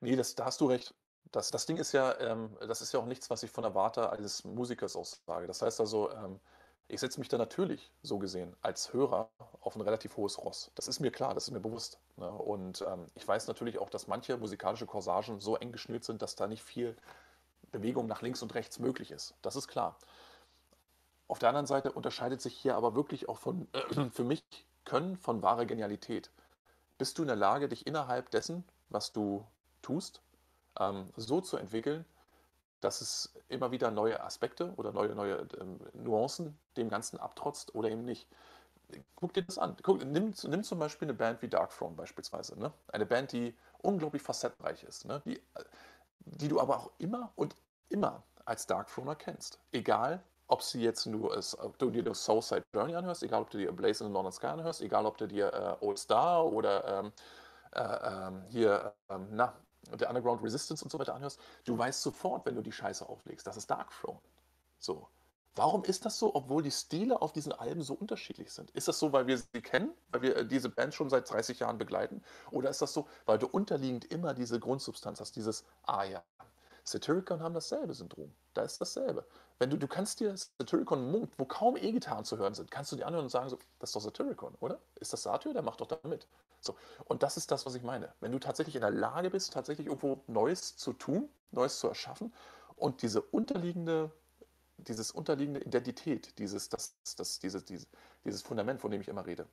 Nee, 0.00 0.16
das, 0.16 0.34
da 0.34 0.46
hast 0.46 0.62
du 0.62 0.66
recht. 0.66 0.94
Das, 1.32 1.50
das 1.50 1.66
Ding 1.66 1.76
ist 1.76 1.92
ja, 1.92 2.18
ähm, 2.20 2.56
das 2.66 2.82
ist 2.82 2.92
ja 2.92 3.00
auch 3.00 3.06
nichts, 3.06 3.30
was 3.30 3.42
ich 3.42 3.50
von 3.50 3.62
der 3.62 3.74
Warte 3.74 4.10
eines 4.10 4.44
Musikers 4.44 4.96
aus 4.96 5.22
sage. 5.26 5.46
Das 5.46 5.62
heißt 5.62 5.80
also, 5.80 6.10
ähm, 6.10 6.40
ich 6.88 6.98
setze 6.98 7.20
mich 7.20 7.28
da 7.28 7.38
natürlich, 7.38 7.92
so 8.02 8.18
gesehen, 8.18 8.56
als 8.62 8.92
Hörer 8.92 9.28
auf 9.60 9.76
ein 9.76 9.80
relativ 9.80 10.16
hohes 10.16 10.38
Ross. 10.38 10.72
Das 10.74 10.88
ist 10.88 10.98
mir 10.98 11.12
klar, 11.12 11.34
das 11.34 11.44
ist 11.46 11.52
mir 11.52 11.60
bewusst. 11.60 12.00
Ne? 12.16 12.28
Und 12.28 12.82
ähm, 12.82 13.06
ich 13.14 13.26
weiß 13.26 13.46
natürlich 13.46 13.78
auch, 13.78 13.90
dass 13.90 14.08
manche 14.08 14.36
musikalische 14.36 14.86
Corsagen 14.86 15.40
so 15.40 15.56
eng 15.56 15.70
geschnürt 15.70 16.02
sind, 16.02 16.20
dass 16.20 16.34
da 16.34 16.48
nicht 16.48 16.64
viel 16.64 16.96
Bewegung 17.70 18.08
nach 18.08 18.22
links 18.22 18.42
und 18.42 18.54
rechts 18.56 18.80
möglich 18.80 19.12
ist. 19.12 19.34
Das 19.42 19.54
ist 19.54 19.68
klar. 19.68 19.96
Auf 21.28 21.38
der 21.38 21.50
anderen 21.50 21.66
Seite 21.66 21.92
unterscheidet 21.92 22.40
sich 22.40 22.56
hier 22.56 22.74
aber 22.74 22.96
wirklich 22.96 23.28
auch 23.28 23.38
von, 23.38 23.68
äh, 23.72 24.10
für 24.10 24.24
mich, 24.24 24.42
Können 24.84 25.16
von 25.16 25.42
wahrer 25.42 25.66
Genialität. 25.66 26.30
Bist 26.98 27.16
du 27.18 27.22
in 27.22 27.28
der 27.28 27.36
Lage, 27.36 27.68
dich 27.68 27.86
innerhalb 27.86 28.30
dessen, 28.30 28.64
was 28.88 29.12
du 29.12 29.46
tust, 29.82 30.22
ähm, 30.80 31.10
so 31.16 31.40
zu 31.40 31.56
entwickeln, 31.56 32.04
dass 32.80 33.00
es 33.00 33.34
immer 33.48 33.70
wieder 33.70 33.90
neue 33.90 34.22
Aspekte 34.22 34.72
oder 34.76 34.92
neue, 34.92 35.14
neue 35.14 35.46
ähm, 35.60 35.78
Nuancen 35.92 36.58
dem 36.76 36.88
Ganzen 36.88 37.20
abtrotzt 37.20 37.74
oder 37.74 37.90
eben 37.90 38.04
nicht. 38.04 38.26
Guck 39.14 39.34
dir 39.34 39.42
das 39.42 39.58
an. 39.58 39.76
Guck, 39.82 40.04
nimm, 40.04 40.34
nimm 40.42 40.64
zum 40.64 40.78
Beispiel 40.78 41.06
eine 41.06 41.14
Band 41.14 41.42
wie 41.42 41.48
Dark 41.48 41.70
Throne 41.70 41.94
beispielsweise. 41.94 42.58
Ne? 42.58 42.72
Eine 42.88 43.06
Band, 43.06 43.32
die 43.32 43.54
unglaublich 43.82 44.22
facettenreich 44.22 44.82
ist, 44.82 45.04
ne? 45.04 45.22
die, 45.24 45.40
die 46.24 46.48
du 46.48 46.58
aber 46.58 46.78
auch 46.78 46.90
immer 46.98 47.30
und 47.36 47.54
immer 47.88 48.22
als 48.44 48.66
Dark 48.66 48.88
Throne 48.88 49.14
kennst. 49.14 49.60
Egal, 49.70 50.22
ob 50.48 50.62
sie 50.62 50.82
jetzt 50.82 51.06
nur 51.06 51.36
ist, 51.36 51.56
ob 51.58 51.78
du 51.78 51.90
dir 51.90 52.02
das 52.02 52.24
Soulside 52.24 52.64
Journey 52.74 52.96
anhörst, 52.96 53.22
egal 53.22 53.42
ob 53.42 53.50
du 53.50 53.58
dir 53.58 53.70
Blaze 53.70 54.02
in 54.02 54.10
the 54.10 54.12
Northern 54.12 54.32
Sky 54.32 54.46
anhörst, 54.46 54.80
egal 54.80 55.06
ob 55.06 55.16
du 55.16 55.28
dir 55.28 55.52
äh, 55.52 55.84
Old 55.84 55.98
Star 55.98 56.44
oder 56.44 56.98
ähm, 56.98 57.12
äh, 57.72 57.82
ähm, 57.82 58.42
hier, 58.48 58.92
ähm, 59.08 59.28
na, 59.30 59.54
der 59.98 60.08
Underground 60.08 60.42
Resistance 60.42 60.84
und 60.84 60.90
so 60.90 60.98
weiter 60.98 61.14
anhörst, 61.14 61.40
du 61.64 61.76
weißt 61.76 62.02
sofort, 62.02 62.46
wenn 62.46 62.54
du 62.54 62.62
die 62.62 62.72
Scheiße 62.72 63.08
auflegst, 63.08 63.46
das 63.46 63.56
ist 63.56 63.70
Dark 63.70 63.90
Throne. 63.90 64.20
So. 64.78 65.08
Warum 65.56 65.82
ist 65.82 66.06
das 66.06 66.18
so, 66.18 66.34
obwohl 66.34 66.62
die 66.62 66.70
Stile 66.70 67.20
auf 67.20 67.32
diesen 67.32 67.52
Alben 67.52 67.82
so 67.82 67.94
unterschiedlich 67.94 68.52
sind? 68.52 68.70
Ist 68.70 68.86
das 68.86 69.00
so, 69.00 69.12
weil 69.12 69.26
wir 69.26 69.36
sie 69.36 69.60
kennen, 69.60 69.92
weil 70.10 70.22
wir 70.22 70.36
äh, 70.36 70.46
diese 70.46 70.68
Band 70.68 70.94
schon 70.94 71.10
seit 71.10 71.28
30 71.28 71.58
Jahren 71.58 71.76
begleiten? 71.76 72.22
Oder 72.52 72.70
ist 72.70 72.80
das 72.80 72.92
so, 72.92 73.08
weil 73.26 73.38
du 73.38 73.48
unterliegend 73.48 74.04
immer 74.06 74.32
diese 74.32 74.60
Grundsubstanz 74.60 75.20
hast, 75.20 75.34
dieses, 75.34 75.64
ah 75.82 76.04
ja, 76.04 76.22
Satyricon 76.90 77.42
haben 77.42 77.54
dasselbe 77.54 77.94
Syndrom. 77.94 78.32
Da 78.54 78.62
ist 78.62 78.80
dasselbe. 78.80 79.24
Wenn 79.58 79.70
du, 79.70 79.76
du 79.76 79.86
kannst 79.86 80.20
dir 80.20 80.34
Satyricon 80.36 81.10
Mund, 81.10 81.32
wo 81.38 81.44
kaum 81.44 81.76
E-Gitarren 81.76 82.24
zu 82.24 82.38
hören 82.38 82.54
sind, 82.54 82.70
kannst 82.70 82.92
du 82.92 82.96
dir 82.96 83.06
anhören 83.06 83.24
und 83.24 83.30
sagen, 83.30 83.48
so, 83.48 83.58
das 83.78 83.90
ist 83.90 83.96
doch 83.96 84.00
Satyricon, 84.00 84.54
oder? 84.60 84.80
Ist 84.96 85.12
das 85.12 85.22
Satyr? 85.22 85.52
Der 85.52 85.62
macht 85.62 85.80
doch 85.80 85.86
da 85.86 85.98
mit. 86.08 86.26
So. 86.60 86.74
Und 87.06 87.22
das 87.22 87.36
ist 87.36 87.50
das, 87.50 87.66
was 87.66 87.74
ich 87.74 87.82
meine. 87.82 88.12
Wenn 88.20 88.32
du 88.32 88.38
tatsächlich 88.38 88.74
in 88.74 88.82
der 88.82 88.90
Lage 88.90 89.30
bist, 89.30 89.52
tatsächlich 89.52 89.86
irgendwo 89.86 90.22
Neues 90.26 90.76
zu 90.76 90.92
tun, 90.92 91.28
Neues 91.50 91.78
zu 91.78 91.88
erschaffen 91.88 92.32
und 92.76 93.02
diese 93.02 93.20
unterliegende, 93.22 94.10
dieses 94.78 95.10
unterliegende 95.10 95.60
Identität, 95.60 96.38
dieses, 96.38 96.68
das, 96.68 96.94
das, 97.16 97.38
dieses, 97.38 97.64
dieses, 97.64 97.86
dieses 98.24 98.42
Fundament, 98.42 98.80
von 98.80 98.90
dem 98.90 99.00
ich 99.00 99.08
immer 99.08 99.26
rede. 99.26 99.46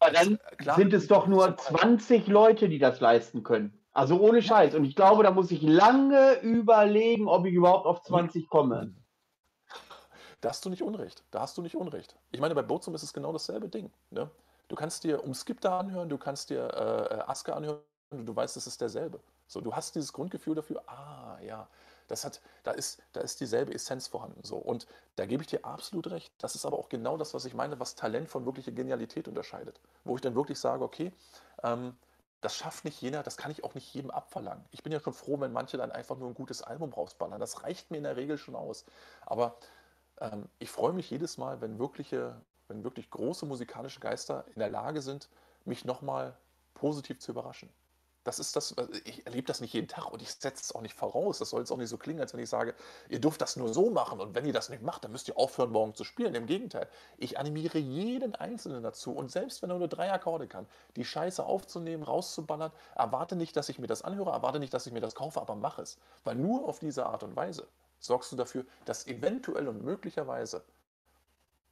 Aber 0.00 0.12
dann 0.12 0.38
klar, 0.58 0.76
sind 0.76 0.92
es 0.92 1.06
doch 1.08 1.26
nur 1.26 1.56
20 1.56 2.26
Leute, 2.26 2.68
die 2.68 2.78
das 2.78 3.00
leisten 3.00 3.42
können. 3.42 3.79
Also 3.92 4.20
ohne 4.20 4.42
Scheiß. 4.42 4.74
Und 4.74 4.84
ich 4.84 4.94
glaube, 4.94 5.22
da 5.22 5.30
muss 5.30 5.50
ich 5.50 5.62
lange 5.62 6.40
überlegen, 6.40 7.28
ob 7.28 7.44
ich 7.46 7.54
überhaupt 7.54 7.86
auf 7.86 8.02
20 8.02 8.48
komme. 8.48 8.94
Da 10.40 10.48
hast 10.48 10.64
du 10.64 10.70
nicht 10.70 10.82
Unrecht. 10.82 11.24
Da 11.30 11.40
hast 11.40 11.58
du 11.58 11.62
nicht 11.62 11.76
Unrecht. 11.76 12.16
Ich 12.30 12.40
meine, 12.40 12.54
bei 12.54 12.62
Bozum 12.62 12.94
ist 12.94 13.02
es 13.02 13.12
genau 13.12 13.32
dasselbe 13.32 13.68
Ding. 13.68 13.90
Ne? 14.10 14.30
Du 14.68 14.76
kannst 14.76 15.04
dir 15.04 15.22
Umskipta 15.24 15.78
anhören, 15.78 16.08
du 16.08 16.16
kannst 16.16 16.50
dir 16.50 16.68
äh, 16.72 17.14
äh 17.16 17.20
Aske 17.26 17.54
anhören 17.54 17.80
und 18.10 18.26
du 18.26 18.34
weißt, 18.34 18.56
es 18.56 18.66
ist 18.66 18.80
derselbe. 18.80 19.20
So, 19.46 19.60
du 19.60 19.74
hast 19.74 19.96
dieses 19.96 20.12
Grundgefühl 20.12 20.54
dafür, 20.54 20.82
ah 20.86 21.38
ja, 21.44 21.68
das 22.06 22.24
hat, 22.24 22.40
da 22.62 22.70
ist, 22.72 23.02
da 23.12 23.20
ist 23.20 23.40
dieselbe 23.40 23.74
Essenz 23.74 24.06
vorhanden. 24.06 24.42
So. 24.44 24.56
Und 24.56 24.86
da 25.16 25.26
gebe 25.26 25.42
ich 25.42 25.48
dir 25.48 25.64
absolut 25.64 26.10
recht. 26.10 26.32
Das 26.38 26.54
ist 26.54 26.64
aber 26.64 26.78
auch 26.78 26.88
genau 26.88 27.16
das, 27.16 27.34
was 27.34 27.44
ich 27.44 27.54
meine, 27.54 27.78
was 27.78 27.94
Talent 27.94 28.28
von 28.28 28.46
wirklicher 28.46 28.72
Genialität 28.72 29.28
unterscheidet. 29.28 29.80
Wo 30.04 30.14
ich 30.14 30.20
dann 30.20 30.34
wirklich 30.34 30.58
sage, 30.58 30.82
okay, 30.82 31.12
ähm, 31.62 31.96
das 32.40 32.56
schafft 32.56 32.84
nicht 32.84 33.00
jener, 33.02 33.22
das 33.22 33.36
kann 33.36 33.50
ich 33.50 33.64
auch 33.64 33.74
nicht 33.74 33.92
jedem 33.92 34.10
abverlangen. 34.10 34.64
Ich 34.70 34.82
bin 34.82 34.92
ja 34.92 35.00
schon 35.00 35.12
froh, 35.12 35.38
wenn 35.40 35.52
manche 35.52 35.76
dann 35.76 35.92
einfach 35.92 36.16
nur 36.16 36.28
ein 36.28 36.34
gutes 36.34 36.62
Album 36.62 36.92
rausballern. 36.92 37.38
Das 37.40 37.62
reicht 37.62 37.90
mir 37.90 37.98
in 37.98 38.04
der 38.04 38.16
Regel 38.16 38.38
schon 38.38 38.56
aus. 38.56 38.84
Aber 39.26 39.56
ähm, 40.20 40.48
ich 40.58 40.70
freue 40.70 40.92
mich 40.92 41.10
jedes 41.10 41.36
Mal, 41.36 41.60
wenn 41.60 41.78
wirkliche, 41.78 42.40
wenn 42.68 42.82
wirklich 42.82 43.10
große 43.10 43.44
musikalische 43.44 44.00
Geister 44.00 44.44
in 44.54 44.60
der 44.60 44.70
Lage 44.70 45.02
sind, 45.02 45.28
mich 45.64 45.84
nochmal 45.84 46.36
positiv 46.74 47.18
zu 47.18 47.32
überraschen. 47.32 47.68
Das 48.22 48.38
ist 48.38 48.54
das, 48.54 48.74
ich 49.04 49.24
erlebe 49.24 49.46
das 49.46 49.62
nicht 49.62 49.72
jeden 49.72 49.88
Tag 49.88 50.12
und 50.12 50.20
ich 50.20 50.30
setze 50.30 50.62
es 50.62 50.74
auch 50.74 50.82
nicht 50.82 50.94
voraus. 50.94 51.38
Das 51.38 51.50
soll 51.50 51.60
jetzt 51.60 51.70
auch 51.70 51.78
nicht 51.78 51.88
so 51.88 51.96
klingen, 51.96 52.20
als 52.20 52.34
wenn 52.34 52.40
ich 52.40 52.50
sage, 52.50 52.74
ihr 53.08 53.18
dürft 53.18 53.40
das 53.40 53.56
nur 53.56 53.72
so 53.72 53.88
machen 53.88 54.20
und 54.20 54.34
wenn 54.34 54.44
ihr 54.44 54.52
das 54.52 54.68
nicht 54.68 54.82
macht, 54.82 55.04
dann 55.04 55.12
müsst 55.12 55.28
ihr 55.28 55.38
aufhören, 55.38 55.70
morgen 55.70 55.94
zu 55.94 56.04
spielen. 56.04 56.34
Im 56.34 56.44
Gegenteil, 56.44 56.86
ich 57.16 57.38
animiere 57.38 57.78
jeden 57.78 58.34
Einzelnen 58.34 58.82
dazu 58.82 59.12
und 59.12 59.30
selbst 59.30 59.62
wenn 59.62 59.70
er 59.70 59.78
nur 59.78 59.88
drei 59.88 60.12
Akkorde 60.12 60.48
kann, 60.48 60.66
die 60.96 61.04
Scheiße 61.04 61.42
aufzunehmen, 61.42 62.02
rauszuballern, 62.02 62.72
erwarte 62.94 63.36
nicht, 63.36 63.56
dass 63.56 63.70
ich 63.70 63.78
mir 63.78 63.86
das 63.86 64.02
anhöre, 64.02 64.32
erwarte 64.32 64.58
nicht, 64.58 64.74
dass 64.74 64.86
ich 64.86 64.92
mir 64.92 65.00
das 65.00 65.14
kaufe, 65.14 65.40
aber 65.40 65.54
mach 65.54 65.78
es. 65.78 65.96
Weil 66.24 66.34
nur 66.34 66.68
auf 66.68 66.78
diese 66.78 67.06
Art 67.06 67.22
und 67.22 67.36
Weise 67.36 67.66
sorgst 68.00 68.32
du 68.32 68.36
dafür, 68.36 68.66
dass 68.84 69.06
eventuell 69.06 69.66
und 69.66 69.82
möglicherweise 69.82 70.62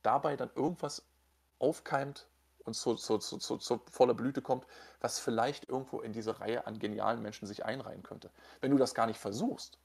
dabei 0.03 0.37
dann 0.37 0.51
irgendwas 0.55 1.03
aufkeimt 1.59 2.27
und 2.69 2.75
zu, 2.75 2.95
zu, 2.95 3.19
zu, 3.19 3.39
zu, 3.39 3.81
voller 3.91 4.15
Blüte 4.15 4.41
kommt, 4.43 4.67
was 5.01 5.19
vielleicht 5.19 5.69
irgendwo 5.69 6.01
in 6.01 6.13
diese 6.13 6.39
Reihe 6.41 6.67
an 6.67 6.79
genialen 6.79 7.21
Menschen 7.21 7.47
sich 7.47 7.65
einreihen 7.65 8.03
könnte. 8.03 8.31
Wenn 8.61 8.71
du 8.71 8.79
das 8.79 8.95
gar 8.95 9.07
nicht 9.07 9.19
versuchst, 9.19 9.79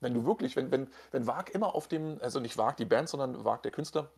wenn 0.00 0.14
du 0.14 0.24
wirklich, 0.24 0.56
wenn, 0.56 0.70
wenn, 0.70 0.88
wenn 1.10 1.26
Wag 1.26 1.50
immer 1.50 1.74
auf 1.74 1.88
dem, 1.88 2.18
also 2.22 2.40
nicht 2.40 2.56
Wag 2.56 2.76
die 2.76 2.84
Band, 2.84 3.08
sondern 3.08 3.44
Wag 3.44 3.62
der 3.62 3.72
Künstler, 3.72 4.10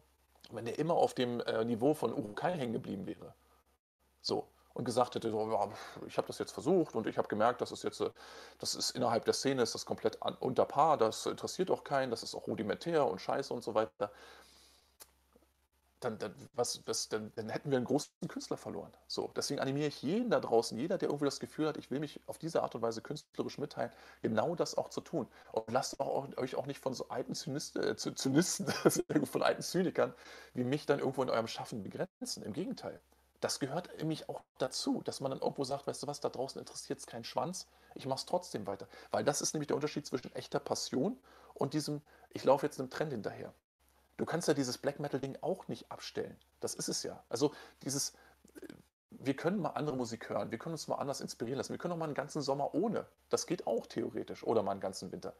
wenn 0.50 0.64
der 0.64 0.78
immer 0.78 0.94
auf 0.94 1.14
dem 1.14 1.40
äh, 1.40 1.64
Niveau 1.64 1.94
von 1.94 2.12
Urukai 2.12 2.52
hängen 2.52 2.72
geblieben 2.72 3.06
wäre, 3.06 3.34
so, 4.20 4.46
und 4.74 4.84
gesagt 4.84 5.14
hätte, 5.16 5.30
so, 5.30 5.50
ja, 5.50 5.68
ich 6.06 6.16
habe 6.18 6.28
das 6.28 6.38
jetzt 6.38 6.52
versucht 6.52 6.94
und 6.94 7.06
ich 7.06 7.18
habe 7.18 7.26
gemerkt, 7.26 7.60
dass 7.60 7.72
es 7.72 7.82
jetzt, 7.82 8.00
äh, 8.00 8.10
das 8.58 8.74
ist 8.74 8.90
innerhalb 8.90 9.24
der 9.24 9.34
Szene 9.34 9.62
ist 9.62 9.74
das 9.74 9.84
komplett 9.84 10.22
an, 10.22 10.36
unter 10.40 10.64
Paar, 10.64 10.96
das 10.96 11.26
interessiert 11.26 11.70
auch 11.70 11.84
keinen, 11.84 12.10
das 12.10 12.22
ist 12.22 12.34
auch 12.34 12.46
rudimentär 12.46 13.06
und 13.06 13.20
scheiße 13.20 13.52
und 13.52 13.64
so 13.64 13.74
weiter 13.74 14.10
dann, 16.00 16.18
dann, 16.18 16.34
was, 16.54 16.86
was, 16.86 17.08
dann, 17.08 17.32
dann 17.34 17.48
hätten 17.48 17.70
wir 17.70 17.76
einen 17.76 17.86
großen 17.86 18.10
Künstler 18.28 18.56
verloren. 18.56 18.92
So, 19.06 19.32
deswegen 19.36 19.60
animiere 19.60 19.88
ich 19.88 20.02
jeden 20.02 20.30
da 20.30 20.40
draußen, 20.40 20.78
jeder, 20.78 20.98
der 20.98 21.08
irgendwie 21.08 21.24
das 21.24 21.40
Gefühl 21.40 21.68
hat, 21.68 21.76
ich 21.76 21.90
will 21.90 22.00
mich 22.00 22.20
auf 22.26 22.38
diese 22.38 22.62
Art 22.62 22.74
und 22.74 22.82
Weise 22.82 23.02
künstlerisch 23.02 23.58
mitteilen, 23.58 23.92
genau 24.22 24.54
das 24.54 24.76
auch 24.76 24.88
zu 24.88 25.00
tun. 25.00 25.28
Und 25.52 25.70
lasst 25.70 26.00
auch, 26.00 26.28
euch 26.36 26.54
auch 26.56 26.66
nicht 26.66 26.80
von 26.80 26.94
so 26.94 27.08
alten 27.08 27.34
Zynisten, 27.34 27.82
äh, 27.82 27.96
Zynisten, 27.96 28.66
von 29.26 29.42
alten 29.42 29.62
Zynikern 29.62 30.14
wie 30.54 30.64
mich 30.64 30.86
dann 30.86 30.98
irgendwo 30.98 31.22
in 31.22 31.30
eurem 31.30 31.48
Schaffen 31.48 31.82
begrenzen. 31.82 32.42
Im 32.42 32.52
Gegenteil. 32.52 33.00
Das 33.40 33.60
gehört 33.60 33.96
nämlich 33.98 34.28
auch 34.28 34.42
dazu, 34.58 35.00
dass 35.04 35.20
man 35.20 35.30
dann 35.30 35.40
irgendwo 35.40 35.62
sagt, 35.62 35.86
weißt 35.86 36.02
du 36.02 36.06
was, 36.08 36.20
da 36.20 36.28
draußen 36.28 36.58
interessiert 36.58 36.98
es 36.98 37.06
keinen 37.06 37.24
Schwanz, 37.24 37.68
ich 37.94 38.06
mache 38.06 38.18
es 38.18 38.26
trotzdem 38.26 38.66
weiter. 38.66 38.88
Weil 39.10 39.24
das 39.24 39.40
ist 39.40 39.54
nämlich 39.54 39.68
der 39.68 39.76
Unterschied 39.76 40.06
zwischen 40.06 40.34
echter 40.34 40.58
Passion 40.58 41.18
und 41.54 41.74
diesem, 41.74 42.02
ich 42.30 42.44
laufe 42.44 42.66
jetzt 42.66 42.80
einem 42.80 42.90
Trend 42.90 43.12
hinterher. 43.12 43.54
Du 44.18 44.26
kannst 44.26 44.48
ja 44.48 44.54
dieses 44.54 44.76
Black 44.78 44.98
Metal-Ding 44.98 45.38
auch 45.40 45.68
nicht 45.68 45.90
abstellen. 45.90 46.36
Das 46.60 46.74
ist 46.74 46.88
es 46.88 47.04
ja. 47.04 47.22
Also 47.28 47.54
dieses, 47.84 48.10
äh, 48.60 48.66
wir 49.10 49.34
können 49.34 49.60
mal 49.60 49.70
andere 49.70 49.96
Musik 49.96 50.28
hören, 50.28 50.50
wir 50.50 50.58
können 50.58 50.74
uns 50.74 50.88
mal 50.88 50.96
anders 50.96 51.20
inspirieren 51.20 51.56
lassen, 51.56 51.72
wir 51.72 51.78
können 51.78 51.94
auch 51.94 51.98
mal 51.98 52.04
einen 52.04 52.14
ganzen 52.14 52.42
Sommer 52.42 52.74
ohne. 52.74 53.06
Das 53.30 53.46
geht 53.46 53.66
auch 53.66 53.86
theoretisch. 53.86 54.44
Oder 54.44 54.62
mal 54.62 54.72
einen 54.72 54.80
ganzen 54.80 55.12
Winter. 55.12 55.34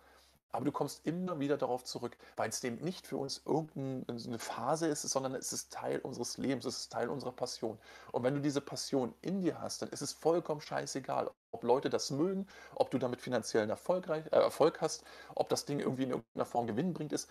Aber 0.51 0.65
du 0.65 0.73
kommst 0.73 1.05
immer 1.05 1.41
wieder 1.41 1.59
darauf 1.59 1.85
zurück, 1.85 2.17
weil 2.37 2.49
es 2.49 2.61
dem 2.61 2.77
nicht 2.77 3.07
für 3.07 3.19
uns 3.19 3.43
irgendeine 3.45 4.39
Phase 4.39 4.87
ist, 4.87 5.03
sondern 5.03 5.35
es 5.35 5.53
ist 5.53 5.73
Teil 5.73 5.99
unseres 5.99 6.39
Lebens, 6.39 6.65
es 6.65 6.79
ist 6.79 6.93
Teil 6.93 7.11
unserer 7.11 7.33
Passion. 7.33 7.79
Und 8.13 8.23
wenn 8.23 8.35
du 8.35 8.41
diese 8.41 8.63
Passion 8.63 9.13
in 9.21 9.43
dir 9.43 9.61
hast, 9.61 9.83
dann 9.83 9.91
ist 9.91 10.01
es 10.01 10.13
vollkommen 10.13 10.63
scheißegal, 10.63 11.31
ob 11.51 11.65
Leute 11.65 11.91
das 11.91 12.11
mögen, 12.11 12.47
ob 12.77 12.91
du 12.91 12.99
damit 12.99 13.21
finanziellen 13.21 13.69
Erfolg, 13.69 14.09
äh, 14.09 14.23
Erfolg 14.31 14.81
hast, 14.81 15.05
ob 15.35 15.51
das 15.51 15.67
Ding 15.67 15.81
irgendwie 15.81 16.05
in 16.05 16.11
irgendeiner 16.11 16.47
Form 16.47 16.67
Gewinn 16.67 16.95
bringt 16.95 17.13
ist 17.13 17.29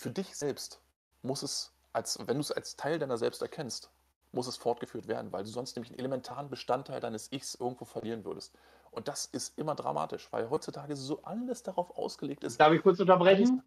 für 0.00 0.10
dich 0.10 0.34
selbst 0.34 0.80
muss 1.22 1.42
es, 1.42 1.74
als, 1.92 2.18
wenn 2.26 2.36
du 2.36 2.40
es 2.40 2.50
als 2.50 2.76
Teil 2.76 2.98
deiner 2.98 3.18
selbst 3.18 3.42
erkennst, 3.42 3.90
muss 4.32 4.46
es 4.46 4.56
fortgeführt 4.56 5.08
werden, 5.08 5.30
weil 5.30 5.44
du 5.44 5.50
sonst 5.50 5.76
nämlich 5.76 5.90
einen 5.90 5.98
elementaren 5.98 6.48
Bestandteil 6.48 7.00
deines 7.00 7.30
Ichs 7.32 7.54
irgendwo 7.54 7.84
verlieren 7.84 8.24
würdest. 8.24 8.56
Und 8.90 9.08
das 9.08 9.26
ist 9.26 9.58
immer 9.58 9.74
dramatisch, 9.74 10.28
weil 10.32 10.48
heutzutage 10.48 10.96
so 10.96 11.22
alles 11.22 11.62
darauf 11.62 11.96
ausgelegt 11.96 12.44
ist. 12.44 12.58
Darf 12.58 12.72
ich 12.72 12.82
kurz 12.82 12.98
unterbrechen? 12.98 13.62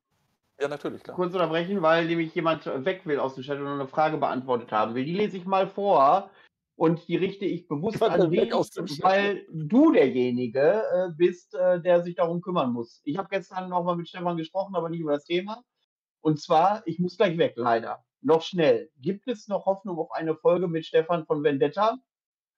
Ja, 0.59 0.67
natürlich, 0.67 1.03
klar. 1.03 1.15
Kurz 1.15 1.33
unterbrechen, 1.33 1.81
weil 1.83 2.07
nämlich 2.07 2.33
jemand 2.33 2.65
weg 2.65 3.05
will 3.05 3.19
aus 3.19 3.35
dem 3.35 3.43
Chat 3.43 3.59
und 3.59 3.67
eine 3.67 3.87
Frage 3.87 4.17
beantwortet 4.17 4.71
haben 4.71 4.95
will. 4.95 5.05
Die 5.05 5.13
lese 5.13 5.37
ich 5.37 5.45
mal 5.45 5.67
vor 5.67 6.31
und 6.75 7.07
die 7.07 7.15
richte 7.15 7.45
ich 7.45 7.67
bewusst 7.67 8.01
an 8.01 8.31
dich, 8.31 9.03
weil 9.03 9.45
du 9.51 9.91
derjenige 9.91 10.83
äh, 10.91 11.09
bist, 11.15 11.53
äh, 11.53 11.79
der 11.79 12.01
sich 12.01 12.15
darum 12.15 12.41
kümmern 12.41 12.71
muss. 12.71 13.01
Ich 13.03 13.17
habe 13.17 13.27
gestern 13.29 13.69
nochmal 13.69 13.97
mit 13.97 14.09
Stefan 14.09 14.37
gesprochen, 14.37 14.75
aber 14.75 14.89
nicht 14.89 15.01
über 15.01 15.13
das 15.13 15.25
Thema. 15.25 15.63
Und 16.23 16.41
zwar, 16.41 16.81
ich 16.87 16.99
muss 16.99 17.17
gleich 17.17 17.37
weg, 17.37 17.53
leider. 17.57 18.03
Noch 18.21 18.41
schnell. 18.41 18.89
Gibt 19.01 19.27
es 19.27 19.49
noch 19.49 19.65
Hoffnung 19.65 19.99
auf 19.99 20.11
eine 20.13 20.35
Folge 20.35 20.69
mit 20.69 20.85
Stefan 20.85 21.25
von 21.25 21.43
Vendetta? 21.43 21.97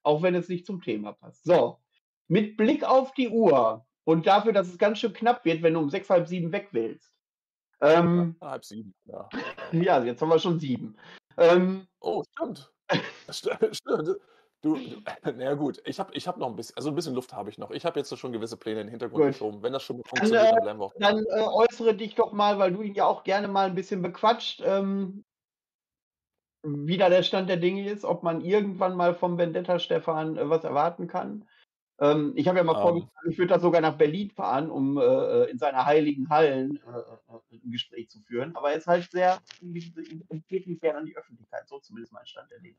Auch 0.04 0.22
wenn 0.22 0.36
es 0.36 0.48
nicht 0.48 0.64
zum 0.64 0.80
Thema 0.80 1.12
passt. 1.12 1.44
So. 1.44 1.80
Mit 2.28 2.56
Blick 2.56 2.84
auf 2.84 3.12
die 3.14 3.28
Uhr 3.28 3.84
und 4.04 4.26
dafür, 4.28 4.52
dass 4.52 4.68
es 4.68 4.78
ganz 4.78 5.00
schön 5.00 5.12
knapp 5.12 5.44
wird, 5.44 5.62
wenn 5.62 5.74
du 5.74 5.80
um 5.80 5.90
sechs, 5.90 6.08
halb 6.08 6.28
sieben 6.28 6.52
weg 6.52 6.68
willst. 6.70 7.12
Ähm, 7.80 8.36
halb 8.40 8.64
sieben, 8.64 8.94
ja. 9.04 9.28
ja, 9.72 10.02
jetzt 10.04 10.22
haben 10.22 10.28
wir 10.28 10.38
schon 10.38 10.60
sieben. 10.60 10.96
Ähm, 11.36 11.88
oh, 12.00 12.22
stimmt. 12.30 12.72
stimmt. 13.30 13.82
Du, 14.62 14.76
du 14.76 15.00
na 15.36 15.54
gut, 15.54 15.80
ich 15.84 15.98
habe 15.98 16.14
ich 16.14 16.26
hab 16.26 16.38
noch 16.38 16.48
ein 16.48 16.56
bisschen, 16.56 16.76
also 16.76 16.88
ein 16.90 16.94
bisschen 16.94 17.14
Luft 17.14 17.32
habe 17.32 17.50
ich 17.50 17.58
noch. 17.58 17.70
Ich 17.70 17.84
habe 17.84 17.98
jetzt 17.98 18.16
schon 18.16 18.32
gewisse 18.32 18.56
Pläne 18.56 18.80
in 18.80 18.86
den 18.86 18.92
Hintergrund 18.92 19.24
Gut. 19.24 19.32
geschoben. 19.32 19.62
Wenn 19.62 19.72
das 19.72 19.82
schon 19.82 20.02
funktioniert, 20.04 20.42
dann, 20.42 20.48
äh, 20.48 20.54
dann 20.54 20.62
bleiben 20.62 20.80
wir 20.80 20.84
auch. 20.86 20.94
Dann 20.98 21.18
äh, 21.18 21.42
äußere 21.42 21.94
dich 21.94 22.14
doch 22.14 22.32
mal, 22.32 22.58
weil 22.58 22.72
du 22.72 22.82
ihn 22.82 22.94
ja 22.94 23.06
auch 23.06 23.24
gerne 23.24 23.48
mal 23.48 23.66
ein 23.66 23.74
bisschen 23.74 24.02
bequatscht, 24.02 24.62
ähm, 24.64 25.24
wie 26.62 26.96
da 26.96 27.08
der 27.08 27.22
Stand 27.22 27.48
der 27.48 27.58
Dinge 27.58 27.88
ist, 27.88 28.04
ob 28.04 28.22
man 28.22 28.40
irgendwann 28.40 28.96
mal 28.96 29.14
vom 29.14 29.38
Vendetta 29.38 29.78
Stefan 29.78 30.36
äh, 30.36 30.48
was 30.48 30.64
erwarten 30.64 31.06
kann. 31.06 31.46
Ähm, 31.98 32.32
ich 32.34 32.48
habe 32.48 32.58
ja 32.58 32.64
mal 32.64 32.72
um. 32.72 32.78
Ähm. 32.78 32.82
vorgeschlagen, 32.82 33.30
ich 33.30 33.38
würde 33.38 33.54
da 33.54 33.60
sogar 33.60 33.80
nach 33.80 33.96
Berlin 33.96 34.30
fahren, 34.30 34.70
um 34.70 34.98
äh, 34.98 35.02
äh 35.02 35.50
in 35.50 35.58
seiner 35.58 35.86
heiligen 35.86 36.28
Hallen 36.28 36.78
äh, 36.78 37.54
ein 37.54 37.70
Gespräch 37.70 38.10
zu 38.10 38.20
führen. 38.20 38.54
Aber 38.56 38.70
er 38.70 38.78
ist 38.78 38.86
halt 38.86 39.10
sehr, 39.10 39.38
geht 40.48 40.66
nicht 40.66 40.80
gerne 40.80 40.98
an 40.98 41.06
die 41.06 41.16
Öffentlichkeit, 41.16 41.68
so 41.68 41.78
zumindest 41.78 42.12
mein 42.12 42.26
Stand 42.26 42.50
der 42.50 42.60
Dinge. 42.60 42.78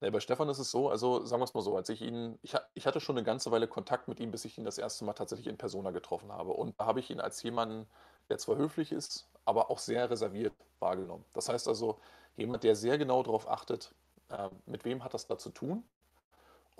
Ne, 0.00 0.10
bei 0.10 0.20
Stefan 0.20 0.48
ist 0.48 0.58
es 0.58 0.70
so, 0.70 0.88
also 0.88 1.24
sagen 1.26 1.40
wir 1.40 1.44
es 1.44 1.54
mal 1.54 1.60
so, 1.60 1.76
als 1.76 1.88
ich 1.90 2.00
ihn 2.00 2.38
ich 2.42 2.54
ich 2.74 2.86
hatte 2.86 3.00
schon 3.00 3.16
eine 3.16 3.24
ganze 3.24 3.50
Weile 3.50 3.68
Kontakt 3.68 4.08
mit 4.08 4.18
ihm, 4.20 4.30
bis 4.30 4.44
ich 4.46 4.56
ihn 4.56 4.64
das 4.64 4.78
erste 4.78 5.04
Mal 5.04 5.12
tatsächlich 5.12 5.46
in 5.46 5.58
Persona 5.58 5.90
getroffen 5.90 6.32
habe. 6.32 6.52
Und 6.52 6.78
da 6.80 6.86
habe 6.86 7.00
ich 7.00 7.10
ihn 7.10 7.20
als 7.20 7.42
jemanden, 7.42 7.86
der 8.30 8.38
zwar 8.38 8.56
höflich 8.56 8.92
ist, 8.92 9.28
aber 9.44 9.70
auch 9.70 9.78
sehr 9.78 10.08
reserviert 10.10 10.54
wahrgenommen. 10.78 11.24
Das 11.34 11.48
heißt 11.48 11.68
also, 11.68 11.98
jemand, 12.36 12.64
der 12.64 12.76
sehr 12.76 12.96
genau 12.98 13.22
darauf 13.22 13.48
achtet, 13.48 13.94
äh, 14.30 14.48
mit 14.66 14.84
wem 14.84 15.04
hat 15.04 15.12
das 15.14 15.26
da 15.26 15.36
zu 15.38 15.50
tun 15.50 15.84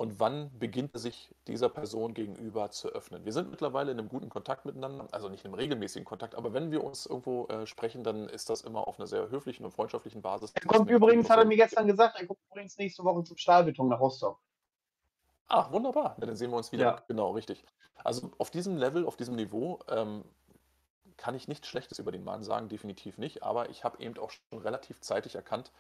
und 0.01 0.19
wann 0.19 0.51
beginnt 0.59 0.95
er 0.95 0.99
sich 0.99 1.35
dieser 1.47 1.69
Person 1.69 2.15
gegenüber 2.15 2.71
zu 2.71 2.89
öffnen. 2.89 3.27
Wir 3.27 3.35
sind 3.35 3.51
mittlerweile 3.51 3.93
in 3.93 3.99
einem 3.99 4.09
guten 4.09 4.31
Kontakt 4.31 4.65
miteinander, 4.65 5.07
also 5.11 5.29
nicht 5.29 5.45
in 5.45 5.51
einem 5.51 5.61
regelmäßigen 5.61 6.07
Kontakt, 6.07 6.35
aber 6.35 6.55
wenn 6.55 6.71
wir 6.71 6.83
uns 6.83 7.05
irgendwo 7.05 7.47
äh, 7.49 7.67
sprechen, 7.67 8.03
dann 8.03 8.27
ist 8.31 8.49
das 8.49 8.63
immer 8.63 8.89
auf 8.89 8.99
einer 8.99 9.07
sehr 9.07 9.29
höflichen 9.29 9.67
und 9.67 9.73
freundschaftlichen 9.73 10.23
Basis. 10.23 10.53
Er 10.55 10.63
kommt 10.63 10.89
übrigens, 10.89 11.29
hat 11.29 11.39
er 11.39 11.45
mir 11.45 11.59
gestern 11.59 11.87
gesagt, 11.87 12.19
er 12.19 12.27
kommt 12.27 12.41
übrigens 12.51 12.79
nächste 12.79 13.05
Woche 13.05 13.25
zum 13.25 13.37
Stahlbeton 13.37 13.89
nach 13.89 14.01
Rostock. 14.01 14.41
Ach, 15.49 15.71
wunderbar. 15.71 16.17
Ja, 16.19 16.25
dann 16.25 16.37
sehen 16.37 16.51
wir 16.51 16.57
uns 16.57 16.73
wieder. 16.73 16.85
Ja. 16.85 17.05
Genau, 17.07 17.33
richtig. 17.33 17.63
Also 18.03 18.31
auf 18.39 18.51
diesem 18.51 18.79
Level, 18.79 19.05
auf 19.05 19.19
diesem 19.19 19.37
Niveau 19.37 19.81
ähm, 19.89 20.25
kann 21.19 21.35
ich 21.35 21.47
nichts 21.47 21.69
Schlechtes 21.69 21.99
über 21.99 22.11
den 22.11 22.25
Mann 22.25 22.43
sagen, 22.43 22.71
definitiv 22.71 23.19
nicht. 23.19 23.43
Aber 23.43 23.69
ich 23.69 23.85
habe 23.85 24.03
eben 24.03 24.17
auch 24.17 24.31
schon 24.31 24.61
relativ 24.61 24.99
zeitig 25.03 25.35
erkannt, 25.35 25.73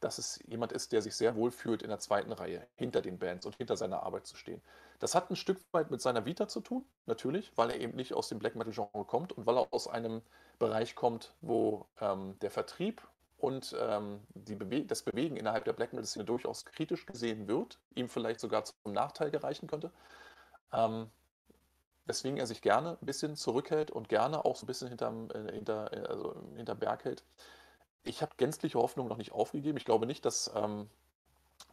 dass 0.00 0.18
es 0.18 0.40
jemand 0.46 0.72
ist, 0.72 0.92
der 0.92 1.02
sich 1.02 1.14
sehr 1.16 1.36
wohl 1.36 1.50
fühlt, 1.50 1.82
in 1.82 1.88
der 1.88 1.98
zweiten 1.98 2.32
Reihe 2.32 2.66
hinter 2.74 3.00
den 3.00 3.18
Bands 3.18 3.46
und 3.46 3.56
hinter 3.56 3.76
seiner 3.76 4.02
Arbeit 4.02 4.26
zu 4.26 4.36
stehen. 4.36 4.60
Das 4.98 5.14
hat 5.14 5.30
ein 5.30 5.36
Stück 5.36 5.58
weit 5.72 5.90
mit 5.90 6.00
seiner 6.00 6.26
Vita 6.26 6.48
zu 6.48 6.60
tun, 6.60 6.84
natürlich, 7.06 7.52
weil 7.56 7.70
er 7.70 7.80
eben 7.80 7.96
nicht 7.96 8.14
aus 8.14 8.28
dem 8.28 8.38
Black 8.38 8.56
Metal-Genre 8.56 9.04
kommt 9.04 9.32
und 9.32 9.46
weil 9.46 9.56
er 9.56 9.68
aus 9.70 9.88
einem 9.88 10.22
Bereich 10.58 10.94
kommt, 10.94 11.34
wo 11.40 11.86
ähm, 12.00 12.38
der 12.40 12.50
Vertrieb 12.50 13.06
und 13.38 13.76
ähm, 13.78 14.20
Bewe 14.34 14.84
das 14.84 15.02
Bewegen 15.02 15.36
innerhalb 15.36 15.64
der 15.64 15.72
Black 15.72 15.92
Metal-Szene 15.92 16.24
durchaus 16.24 16.64
kritisch 16.64 17.06
gesehen 17.06 17.48
wird, 17.48 17.78
ihm 17.94 18.08
vielleicht 18.08 18.40
sogar 18.40 18.64
zum 18.64 18.92
Nachteil 18.92 19.30
gereichen 19.30 19.66
könnte. 19.66 19.92
Ähm, 20.72 21.10
weswegen 22.06 22.38
er 22.38 22.46
sich 22.46 22.62
gerne 22.62 22.96
ein 23.00 23.06
bisschen 23.06 23.36
zurückhält 23.36 23.90
und 23.90 24.08
gerne 24.08 24.44
auch 24.44 24.56
so 24.56 24.64
ein 24.64 24.68
bisschen 24.68 24.88
hinterm, 24.88 25.28
äh, 25.32 25.52
hinter, 25.52 25.92
äh, 25.92 26.06
also 26.06 26.34
hinterm 26.56 26.78
Berg 26.78 27.04
hält. 27.04 27.24
Ich 28.06 28.22
habe 28.22 28.32
gänzliche 28.36 28.78
Hoffnung 28.78 29.08
noch 29.08 29.16
nicht 29.16 29.32
aufgegeben. 29.32 29.76
Ich 29.76 29.84
glaube 29.84 30.06
nicht, 30.06 30.24
dass, 30.24 30.50
ähm, 30.54 30.88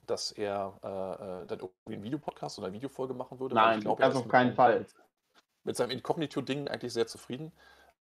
dass 0.08 0.32
er 0.32 0.80
äh, 0.84 0.88
äh 0.88 1.46
dann 1.46 1.60
irgendwie 1.60 1.94
einen 1.94 2.04
Videopodcast 2.04 2.58
oder 2.58 2.68
eine 2.68 2.76
Videofolge 2.76 3.14
machen 3.14 3.40
würde. 3.40 3.56
Nein, 3.56 3.80
ich 3.80 3.86
glaube, 3.86 4.02
das 4.02 4.16
auf 4.16 4.28
keinen 4.28 4.54
Fall. 4.54 4.86
Mit 5.64 5.78
seinem 5.78 5.92
Inkognito-Ding 5.92 6.68
eigentlich 6.68 6.92
sehr 6.92 7.08
zufrieden. 7.08 7.54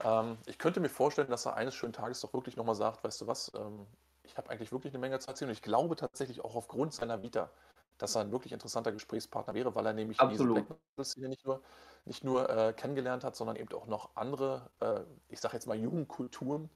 Ähm, 0.01 0.39
ich 0.47 0.59
könnte 0.59 0.81
mir 0.81 0.89
vorstellen, 0.89 1.29
dass 1.29 1.47
er 1.47 1.55
eines 1.55 1.75
schönen 1.75 1.93
Tages 1.93 2.21
doch 2.21 2.33
wirklich 2.33 2.57
nochmal 2.57 2.75
sagt, 2.75 3.05
weißt 3.05 3.21
du 3.21 3.27
was, 3.27 3.53
ähm, 3.55 3.87
ich 4.25 4.37
habe 4.37 4.51
eigentlich 4.51 4.73
wirklich 4.73 4.93
eine 4.93 5.01
Menge 5.01 5.19
zu 5.21 5.29
erzählen 5.29 5.51
und 5.51 5.55
ich 5.55 5.63
glaube 5.63 5.95
tatsächlich 5.97 6.43
auch 6.43 6.57
aufgrund 6.57 6.95
seiner 6.95 7.23
Vita, 7.23 7.51
dass 7.99 8.17
er 8.17 8.23
ein 8.23 8.33
wirklich 8.33 8.53
interessanter 8.53 8.91
Gesprächspartner 8.91 9.55
wäre, 9.55 9.75
weil 9.75 9.87
er 9.87 9.93
nämlich 9.93 10.19
Absolut. 10.19 10.57
diese 10.57 10.67
Black 10.97 11.29
nicht 11.29 11.45
nur, 11.45 11.63
nicht 12.07 12.25
nur 12.25 12.49
äh, 12.49 12.73
kennengelernt 12.73 13.23
hat, 13.23 13.37
sondern 13.37 13.57
eben 13.57 13.73
auch 13.73 13.87
noch 13.87 14.17
andere, 14.17 14.71
äh, 14.81 15.01
ich 15.29 15.41
sage 15.41 15.55
jetzt 15.55 15.67
mal 15.67 15.77
Jugendkulturen 15.77 16.71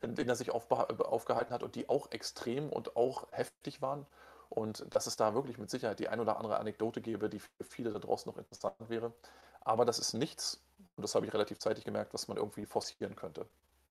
in 0.00 0.14
denen 0.14 0.28
er 0.28 0.36
sich 0.36 0.50
aufgehalten 0.50 1.52
hat 1.54 1.62
und 1.62 1.74
die 1.74 1.88
auch 1.88 2.10
extrem 2.10 2.70
und 2.70 2.96
auch 2.96 3.26
heftig 3.32 3.82
waren. 3.82 4.06
Und 4.48 4.84
dass 4.94 5.06
es 5.06 5.16
da 5.16 5.34
wirklich 5.34 5.58
mit 5.58 5.70
Sicherheit 5.70 6.00
die 6.00 6.08
ein 6.08 6.20
oder 6.20 6.36
andere 6.36 6.58
Anekdote 6.58 7.00
gäbe, 7.00 7.28
die 7.28 7.38
für 7.38 7.64
viele 7.64 7.92
da 7.92 8.00
draußen 8.00 8.30
noch 8.30 8.38
interessant 8.38 8.74
wäre. 8.88 9.12
Aber 9.60 9.84
das 9.84 9.98
ist 9.98 10.14
nichts, 10.14 10.60
und 10.96 11.02
das 11.02 11.14
habe 11.14 11.26
ich 11.26 11.32
relativ 11.32 11.58
zeitig 11.58 11.84
gemerkt, 11.84 12.14
was 12.14 12.26
man 12.28 12.36
irgendwie 12.36 12.66
forcieren 12.66 13.14
könnte. 13.14 13.46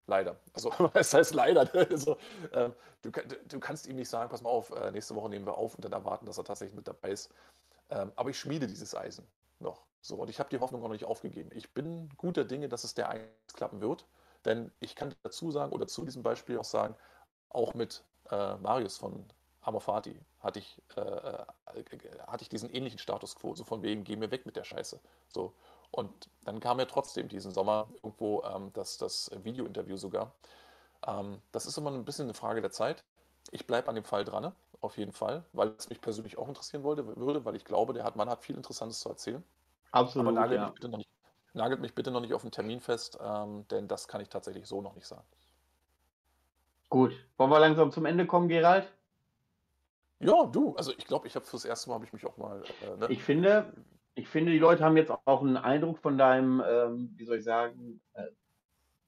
Leider. 0.07 0.35
Also, 0.53 0.71
es 0.95 1.13
heißt 1.13 1.33
leider. 1.33 1.69
Also, 1.73 2.17
äh, 2.51 2.69
du, 3.03 3.11
du, 3.47 3.59
kannst 3.59 3.87
ihm 3.87 3.95
nicht 3.95 4.09
sagen, 4.09 4.29
pass 4.29 4.41
mal 4.41 4.49
auf, 4.49 4.71
äh, 4.71 4.91
nächste 4.91 5.15
Woche 5.15 5.29
nehmen 5.29 5.45
wir 5.45 5.57
auf 5.57 5.75
und 5.75 5.85
dann 5.85 5.93
erwarten, 5.93 6.25
dass 6.25 6.37
er 6.37 6.43
tatsächlich 6.43 6.75
mit 6.75 6.87
dabei 6.87 7.11
ist. 7.11 7.31
Ähm, 7.89 8.11
aber 8.15 8.31
ich 8.31 8.39
schmiede 8.39 8.67
dieses 8.67 8.95
Eisen 8.95 9.25
noch. 9.59 9.85
So, 10.01 10.15
und 10.15 10.29
ich 10.29 10.39
habe 10.39 10.49
die 10.49 10.59
Hoffnung 10.59 10.81
auch 10.81 10.87
noch 10.87 10.93
nicht 10.93 11.05
aufgegeben. 11.05 11.51
Ich 11.53 11.73
bin 11.73 12.09
guter 12.17 12.43
Dinge, 12.43 12.69
dass 12.69 12.83
es 12.83 12.95
der 12.95 13.09
eins 13.09 13.53
klappen 13.53 13.81
wird, 13.81 14.05
denn 14.45 14.71
ich 14.79 14.95
kann 14.95 15.13
dazu 15.23 15.51
sagen 15.51 15.71
oder 15.71 15.87
zu 15.87 16.05
diesem 16.05 16.23
Beispiel 16.23 16.57
auch 16.57 16.63
sagen, 16.65 16.95
auch 17.49 17.73
mit 17.73 18.03
äh, 18.31 18.55
Marius 18.57 18.97
von 18.97 19.25
Amor 19.61 19.81
Fati 19.81 20.19
hatte 20.39 20.59
ich, 20.59 20.81
äh, 20.95 21.01
äh, 21.01 21.45
hatte 22.27 22.43
ich 22.43 22.49
diesen 22.49 22.69
ähnlichen 22.69 22.99
Status 22.99 23.35
quo, 23.35 23.55
so 23.55 23.63
von 23.63 23.81
wegen, 23.83 24.03
geh 24.03 24.15
mir 24.15 24.31
weg 24.31 24.45
mit 24.45 24.55
der 24.55 24.63
Scheiße. 24.63 24.99
So. 25.27 25.53
Und 25.91 26.29
dann 26.45 26.59
kam 26.59 26.79
ja 26.79 26.85
trotzdem 26.85 27.27
diesen 27.27 27.51
Sommer 27.51 27.89
irgendwo 28.03 28.43
ähm, 28.43 28.71
das, 28.73 28.97
das 28.97 29.31
Video-Interview 29.43 29.97
sogar. 29.97 30.33
Ähm, 31.07 31.41
das 31.51 31.65
ist 31.65 31.77
immer 31.77 31.91
ein 31.91 32.05
bisschen 32.05 32.25
eine 32.25 32.33
Frage 32.33 32.61
der 32.61 32.71
Zeit. 32.71 33.03
Ich 33.51 33.67
bleibe 33.67 33.89
an 33.89 33.95
dem 33.95 34.03
Fall 34.03 34.25
dran, 34.25 34.53
auf 34.81 34.97
jeden 34.97 35.11
Fall, 35.13 35.45
weil 35.53 35.69
es 35.77 35.89
mich 35.89 36.01
persönlich 36.01 36.37
auch 36.37 36.47
interessieren 36.47 36.83
wollte, 36.83 37.05
würde, 37.17 37.45
weil 37.45 37.55
ich 37.55 37.65
glaube, 37.65 37.93
der 37.93 38.03
hat, 38.03 38.15
Mann 38.15 38.29
hat 38.29 38.43
viel 38.43 38.55
Interessantes 38.55 38.99
zu 38.99 39.09
erzählen. 39.09 39.43
Absolut. 39.91 40.27
Aber 40.27 40.31
nagelt, 40.31 40.59
Ja. 40.59 40.67
mich, 40.67 40.73
bitte 40.73 40.89
noch 40.89 40.97
nicht, 40.97 41.08
nagelt 41.59 41.81
mich 41.81 41.93
bitte 41.93 42.09
noch 42.09 42.21
nicht 42.21 42.33
auf 42.33 42.41
den 42.41 42.51
Termin 42.51 42.79
fest, 42.79 43.19
ähm, 43.21 43.67
denn 43.69 43.87
das 43.87 44.07
kann 44.07 44.21
ich 44.21 44.29
tatsächlich 44.29 44.65
so 44.65 44.81
noch 44.81 44.95
nicht 44.95 45.05
sagen. 45.05 45.25
Gut. 46.89 47.13
Wollen 47.37 47.51
wir 47.51 47.59
langsam 47.59 47.91
zum 47.91 48.05
Ende 48.05 48.25
kommen, 48.25 48.47
Gerald? 48.47 48.91
Ja, 50.19 50.45
du, 50.45 50.75
also 50.75 50.91
ich 50.97 51.05
glaube, 51.05 51.27
ich 51.27 51.35
habe 51.35 51.45
fürs 51.45 51.65
erste 51.65 51.89
Mal 51.89 51.95
habe 51.95 52.05
ich 52.05 52.13
mich 52.13 52.25
auch 52.25 52.37
mal. 52.37 52.63
Äh, 52.81 52.97
ne? 52.97 53.07
Ich 53.09 53.23
finde, 53.23 53.71
ich 54.15 54.27
finde, 54.27 54.51
die 54.51 54.59
Leute 54.59 54.83
haben 54.83 54.97
jetzt 54.97 55.11
auch 55.11 55.41
einen 55.41 55.57
Eindruck 55.57 55.99
von 55.99 56.17
deinem, 56.17 56.63
ähm, 56.67 57.13
wie 57.15 57.25
soll 57.25 57.37
ich 57.37 57.43
sagen, 57.43 58.01
äh, 58.13 58.23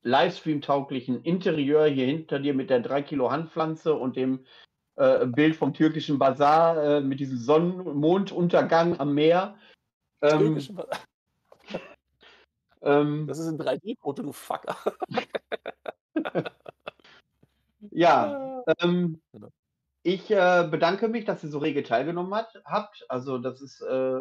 Livestream-tauglichen 0.04 1.24
Interieur 1.24 1.86
hier 1.86 2.06
hinter 2.06 2.40
dir 2.40 2.54
mit 2.54 2.70
der 2.70 2.80
3 2.80 3.02
Kilo 3.02 3.32
Handpflanze 3.32 3.94
und 3.94 4.16
dem 4.16 4.46
äh, 4.96 5.26
Bild 5.26 5.56
vom 5.56 5.74
türkischen 5.74 6.18
Bazar 6.18 6.84
äh, 6.84 7.02
mit 7.02 7.20
diesem 7.20 7.38
Sonnen-Monduntergang 7.38 9.00
am 9.00 9.14
Meer. 9.14 9.56
Ähm, 10.22 10.60
ähm, 12.82 13.28
Das 13.28 13.40
ist 13.40 13.48
ein 13.48 13.58
3D-Foto, 13.58 14.24
du 14.24 14.32
Fucker. 14.32 14.78
ja, 17.92 18.64
ähm, 18.80 19.22
Genau. 19.32 19.50
ich 20.04 20.32
äh, 20.32 20.68
bedanke 20.70 21.08
mich, 21.08 21.26
dass 21.26 21.44
ihr 21.44 21.50
so 21.50 21.60
rege 21.60 21.84
teilgenommen 21.84 22.34
hat, 22.34 22.62
habt. 22.66 23.06
Also 23.10 23.38
das 23.38 23.62
ist, 23.62 23.82
äh, 23.82 24.20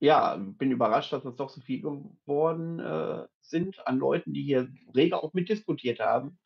ja, 0.00 0.36
bin 0.36 0.70
überrascht, 0.70 1.12
dass 1.12 1.22
das 1.22 1.36
doch 1.36 1.50
so 1.50 1.60
viel 1.60 1.80
geworden 1.82 2.78
äh, 2.80 3.26
sind 3.40 3.86
an 3.86 3.98
Leuten, 3.98 4.32
die 4.34 4.42
hier 4.42 4.68
rege 4.94 5.22
auch 5.22 5.32
mitdiskutiert 5.32 6.00
haben. 6.00 6.38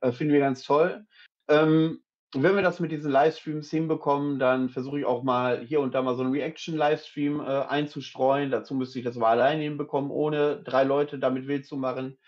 Äh, 0.00 0.12
finden 0.12 0.32
wir 0.32 0.40
ganz 0.40 0.62
toll. 0.62 1.06
Ähm, 1.48 2.02
wenn 2.34 2.54
wir 2.54 2.62
das 2.62 2.80
mit 2.80 2.92
diesen 2.92 3.10
Livestreams 3.10 3.70
hinbekommen, 3.70 4.38
dann 4.38 4.70
versuche 4.70 5.00
ich 5.00 5.04
auch 5.04 5.22
mal 5.22 5.60
hier 5.60 5.80
und 5.80 5.94
da 5.94 6.02
mal 6.02 6.14
so 6.14 6.22
einen 6.22 6.32
Reaction-Livestream 6.32 7.40
äh, 7.40 7.44
einzustreuen. 7.44 8.50
Dazu 8.50 8.74
müsste 8.74 8.98
ich 8.98 9.04
das 9.04 9.16
aber 9.16 9.28
alleine 9.28 9.62
hinbekommen, 9.62 10.10
ohne 10.10 10.62
drei 10.62 10.84
Leute 10.84 11.18
damit 11.18 11.46
wild 11.46 11.66
zu 11.66 11.76
machen. 11.76 12.18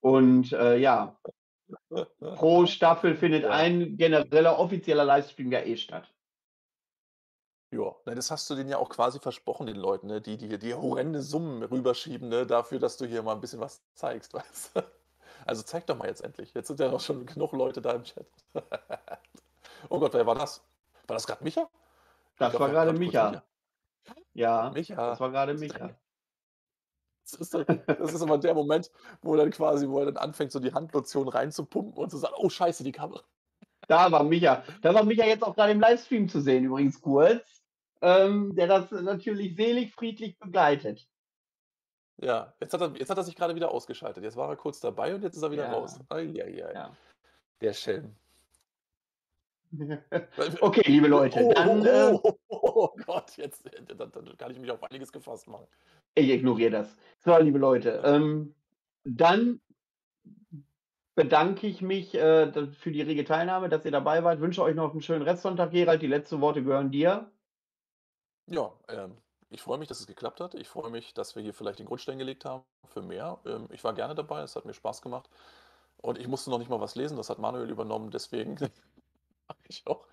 Und 0.00 0.52
äh, 0.52 0.76
ja, 0.78 1.16
pro 2.20 2.66
Staffel 2.66 3.16
findet 3.16 3.44
Ja. 3.44 3.50
ein 3.50 3.96
genereller 3.96 4.58
offizieller 4.58 5.04
Livestream 5.04 5.50
ja 5.52 5.60
eh 5.60 5.76
statt. 5.76 6.12
Ja, 7.74 7.94
das 8.04 8.30
hast 8.30 8.50
du 8.50 8.54
denen 8.54 8.68
ja 8.68 8.76
auch 8.78 8.90
quasi 8.90 9.18
versprochen, 9.18 9.66
den 9.66 9.76
Leuten, 9.76 10.06
ne, 10.06 10.20
die 10.20 10.36
dir 10.36 10.58
die 10.58 10.74
horrende 10.74 11.22
Summen 11.22 11.62
rüberschieben, 11.62 12.28
ne, 12.28 12.46
dafür, 12.46 12.78
dass 12.78 12.98
du 12.98 13.06
hier 13.06 13.22
mal 13.22 13.32
ein 13.34 13.40
bisschen 13.40 13.60
was 13.60 13.82
zeigst, 13.94 14.34
weißt 14.34 14.76
du? 14.76 14.82
Also 15.46 15.62
zeig 15.62 15.86
doch 15.86 15.96
mal 15.96 16.08
jetzt 16.08 16.22
endlich. 16.22 16.52
Jetzt 16.54 16.68
sind 16.68 16.80
ja 16.80 16.90
noch 16.90 17.00
schon 17.00 17.26
genug 17.26 17.52
Leute 17.52 17.80
da 17.82 17.92
im 17.92 18.04
Chat. 18.04 18.26
Oh 19.88 19.98
Gott, 19.98 20.14
wer 20.14 20.26
war 20.26 20.34
das? 20.36 20.64
War 21.06 21.16
das 21.16 21.26
gerade 21.26 21.42
Micha? 21.44 21.68
Das 22.38 22.54
Ich 22.54 22.60
war 22.60 22.68
glaub, 22.70 22.86
gerade 22.86 22.98
Micha. 22.98 23.42
Ja, 24.34 24.70
Micha. 24.70 24.94
das 25.10 25.20
war 25.20 25.30
gerade 25.30 25.54
Micha. 25.54 25.90
Das 27.24 27.34
ist, 27.40 27.54
doch- 27.54 27.64
das 27.64 28.12
ist 28.12 28.20
immer 28.22 28.38
der 28.38 28.54
Moment, 28.54 28.90
wo 29.22 29.36
dann 29.36 29.50
quasi, 29.50 29.88
wo 29.88 30.00
er 30.00 30.06
dann 30.06 30.16
anfängt, 30.16 30.52
so 30.52 30.60
die 30.60 30.72
Handlotion 30.72 31.28
reinzupumpen 31.28 32.02
und 32.02 32.10
zu 32.10 32.18
sagen, 32.18 32.34
oh 32.36 32.48
scheiße, 32.50 32.84
die 32.84 32.92
Kamera. 32.92 33.22
Da 33.88 34.10
war 34.12 34.24
Micha. 34.24 34.64
Da 34.82 34.94
war 34.94 35.04
Micha 35.04 35.24
jetzt 35.24 35.42
auch 35.44 35.54
gerade 35.54 35.72
im 35.72 35.80
Livestream 35.80 36.28
zu 36.28 36.40
sehen, 36.40 36.64
übrigens 36.64 37.00
kurz. 37.00 37.62
Ähm, 38.00 38.54
der 38.56 38.66
das 38.66 38.90
natürlich 38.90 39.56
selig, 39.56 39.94
friedlich 39.94 40.38
begleitet. 40.38 41.08
Ja, 42.18 42.54
jetzt 42.60 42.74
hat 42.74 42.80
er, 42.80 42.94
jetzt 42.96 43.10
hat 43.10 43.16
er 43.16 43.24
sich 43.24 43.34
gerade 43.34 43.54
wieder 43.54 43.70
ausgeschaltet. 43.70 44.22
Jetzt 44.22 44.36
war 44.36 44.48
er 44.48 44.56
kurz 44.56 44.80
dabei 44.80 45.14
und 45.14 45.22
jetzt 45.22 45.36
ist 45.36 45.42
er 45.42 45.50
wieder 45.50 45.64
Ja. 45.64 45.72
raus. 45.72 45.98
Eieiei. 46.08 46.72
Ja. 46.72 46.96
Der 47.60 47.72
Schelm. 47.72 48.14
okay, 50.60 50.82
liebe 50.86 51.08
Leute, 51.08 51.40
oh, 51.42 51.52
dann 51.54 51.80
oh, 51.80 51.84
äh, 51.86 52.18
oh, 52.22 52.36
oh 52.48 52.88
Gott, 53.06 53.36
jetzt 53.38 53.64
äh, 53.72 53.82
dann, 53.96 54.12
dann 54.12 54.36
kann 54.36 54.50
ich 54.50 54.58
mich 54.58 54.70
auf 54.70 54.82
einiges 54.82 55.10
gefasst 55.10 55.48
machen. 55.48 55.66
ich 56.14 56.28
ignoriere 56.28 56.70
das. 56.70 56.96
So, 57.20 57.36
liebe 57.38 57.58
Leute, 57.58 58.02
ähm, 58.04 58.54
dann 59.04 59.60
bedanke 61.14 61.66
ich 61.66 61.80
mich 61.80 62.14
äh, 62.14 62.52
für 62.72 62.90
die 62.90 63.02
rege 63.02 63.24
Teilnahme, 63.24 63.70
dass 63.70 63.84
ihr 63.84 63.90
dabei 63.90 64.22
wart. 64.24 64.40
Wünsche 64.40 64.62
euch 64.62 64.74
noch 64.74 64.92
einen 64.92 65.02
schönen 65.02 65.22
Restsonntag, 65.22 65.70
Gerald. 65.70 66.02
Die 66.02 66.06
letzten 66.06 66.40
Worte 66.40 66.62
gehören 66.62 66.90
dir. 66.90 67.30
Ja, 68.46 68.72
ähm, 68.88 69.16
ich 69.52 69.62
freue 69.62 69.78
mich, 69.78 69.88
dass 69.88 70.00
es 70.00 70.06
geklappt 70.06 70.40
hat. 70.40 70.54
Ich 70.54 70.68
freue 70.68 70.90
mich, 70.90 71.14
dass 71.14 71.36
wir 71.36 71.42
hier 71.42 71.54
vielleicht 71.54 71.78
den 71.78 71.86
Grundstein 71.86 72.18
gelegt 72.18 72.44
haben 72.44 72.64
für 72.86 73.02
mehr. 73.02 73.38
Ähm, 73.46 73.68
ich 73.72 73.84
war 73.84 73.94
gerne 73.94 74.14
dabei, 74.14 74.42
es 74.42 74.56
hat 74.56 74.64
mir 74.64 74.74
Spaß 74.74 75.02
gemacht. 75.02 75.28
Und 75.98 76.18
ich 76.18 76.28
musste 76.28 76.50
noch 76.50 76.58
nicht 76.58 76.70
mal 76.70 76.80
was 76.80 76.96
lesen, 76.96 77.16
das 77.16 77.30
hat 77.30 77.38
Manuel 77.38 77.70
übernommen, 77.70 78.10
deswegen 78.10 78.54
mache 79.48 79.58
ich 79.68 79.86
auch 79.86 80.06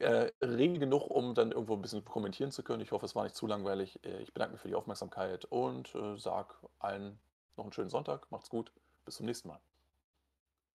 äh, 0.00 0.32
rege 0.42 0.78
genug, 0.80 1.10
um 1.10 1.34
dann 1.34 1.52
irgendwo 1.52 1.74
ein 1.74 1.82
bisschen 1.82 2.04
kommentieren 2.04 2.52
zu 2.52 2.62
können. 2.64 2.82
Ich 2.82 2.92
hoffe, 2.92 3.06
es 3.06 3.14
war 3.16 3.24
nicht 3.24 3.36
zu 3.36 3.46
langweilig. 3.46 4.00
Äh, 4.04 4.22
Ich 4.22 4.34
bedanke 4.34 4.54
mich 4.54 4.62
für 4.62 4.68
die 4.68 4.74
Aufmerksamkeit 4.76 5.44
und 5.46 5.94
äh, 5.94 6.16
sage 6.18 6.54
allen 6.80 7.18
noch 7.56 7.64
einen 7.64 7.72
schönen 7.72 7.90
Sonntag. 7.90 8.30
Macht's 8.30 8.50
gut. 8.50 8.72
Bis 9.04 9.16
zum 9.16 9.26
nächsten 9.26 9.48
Mal. 9.48 9.71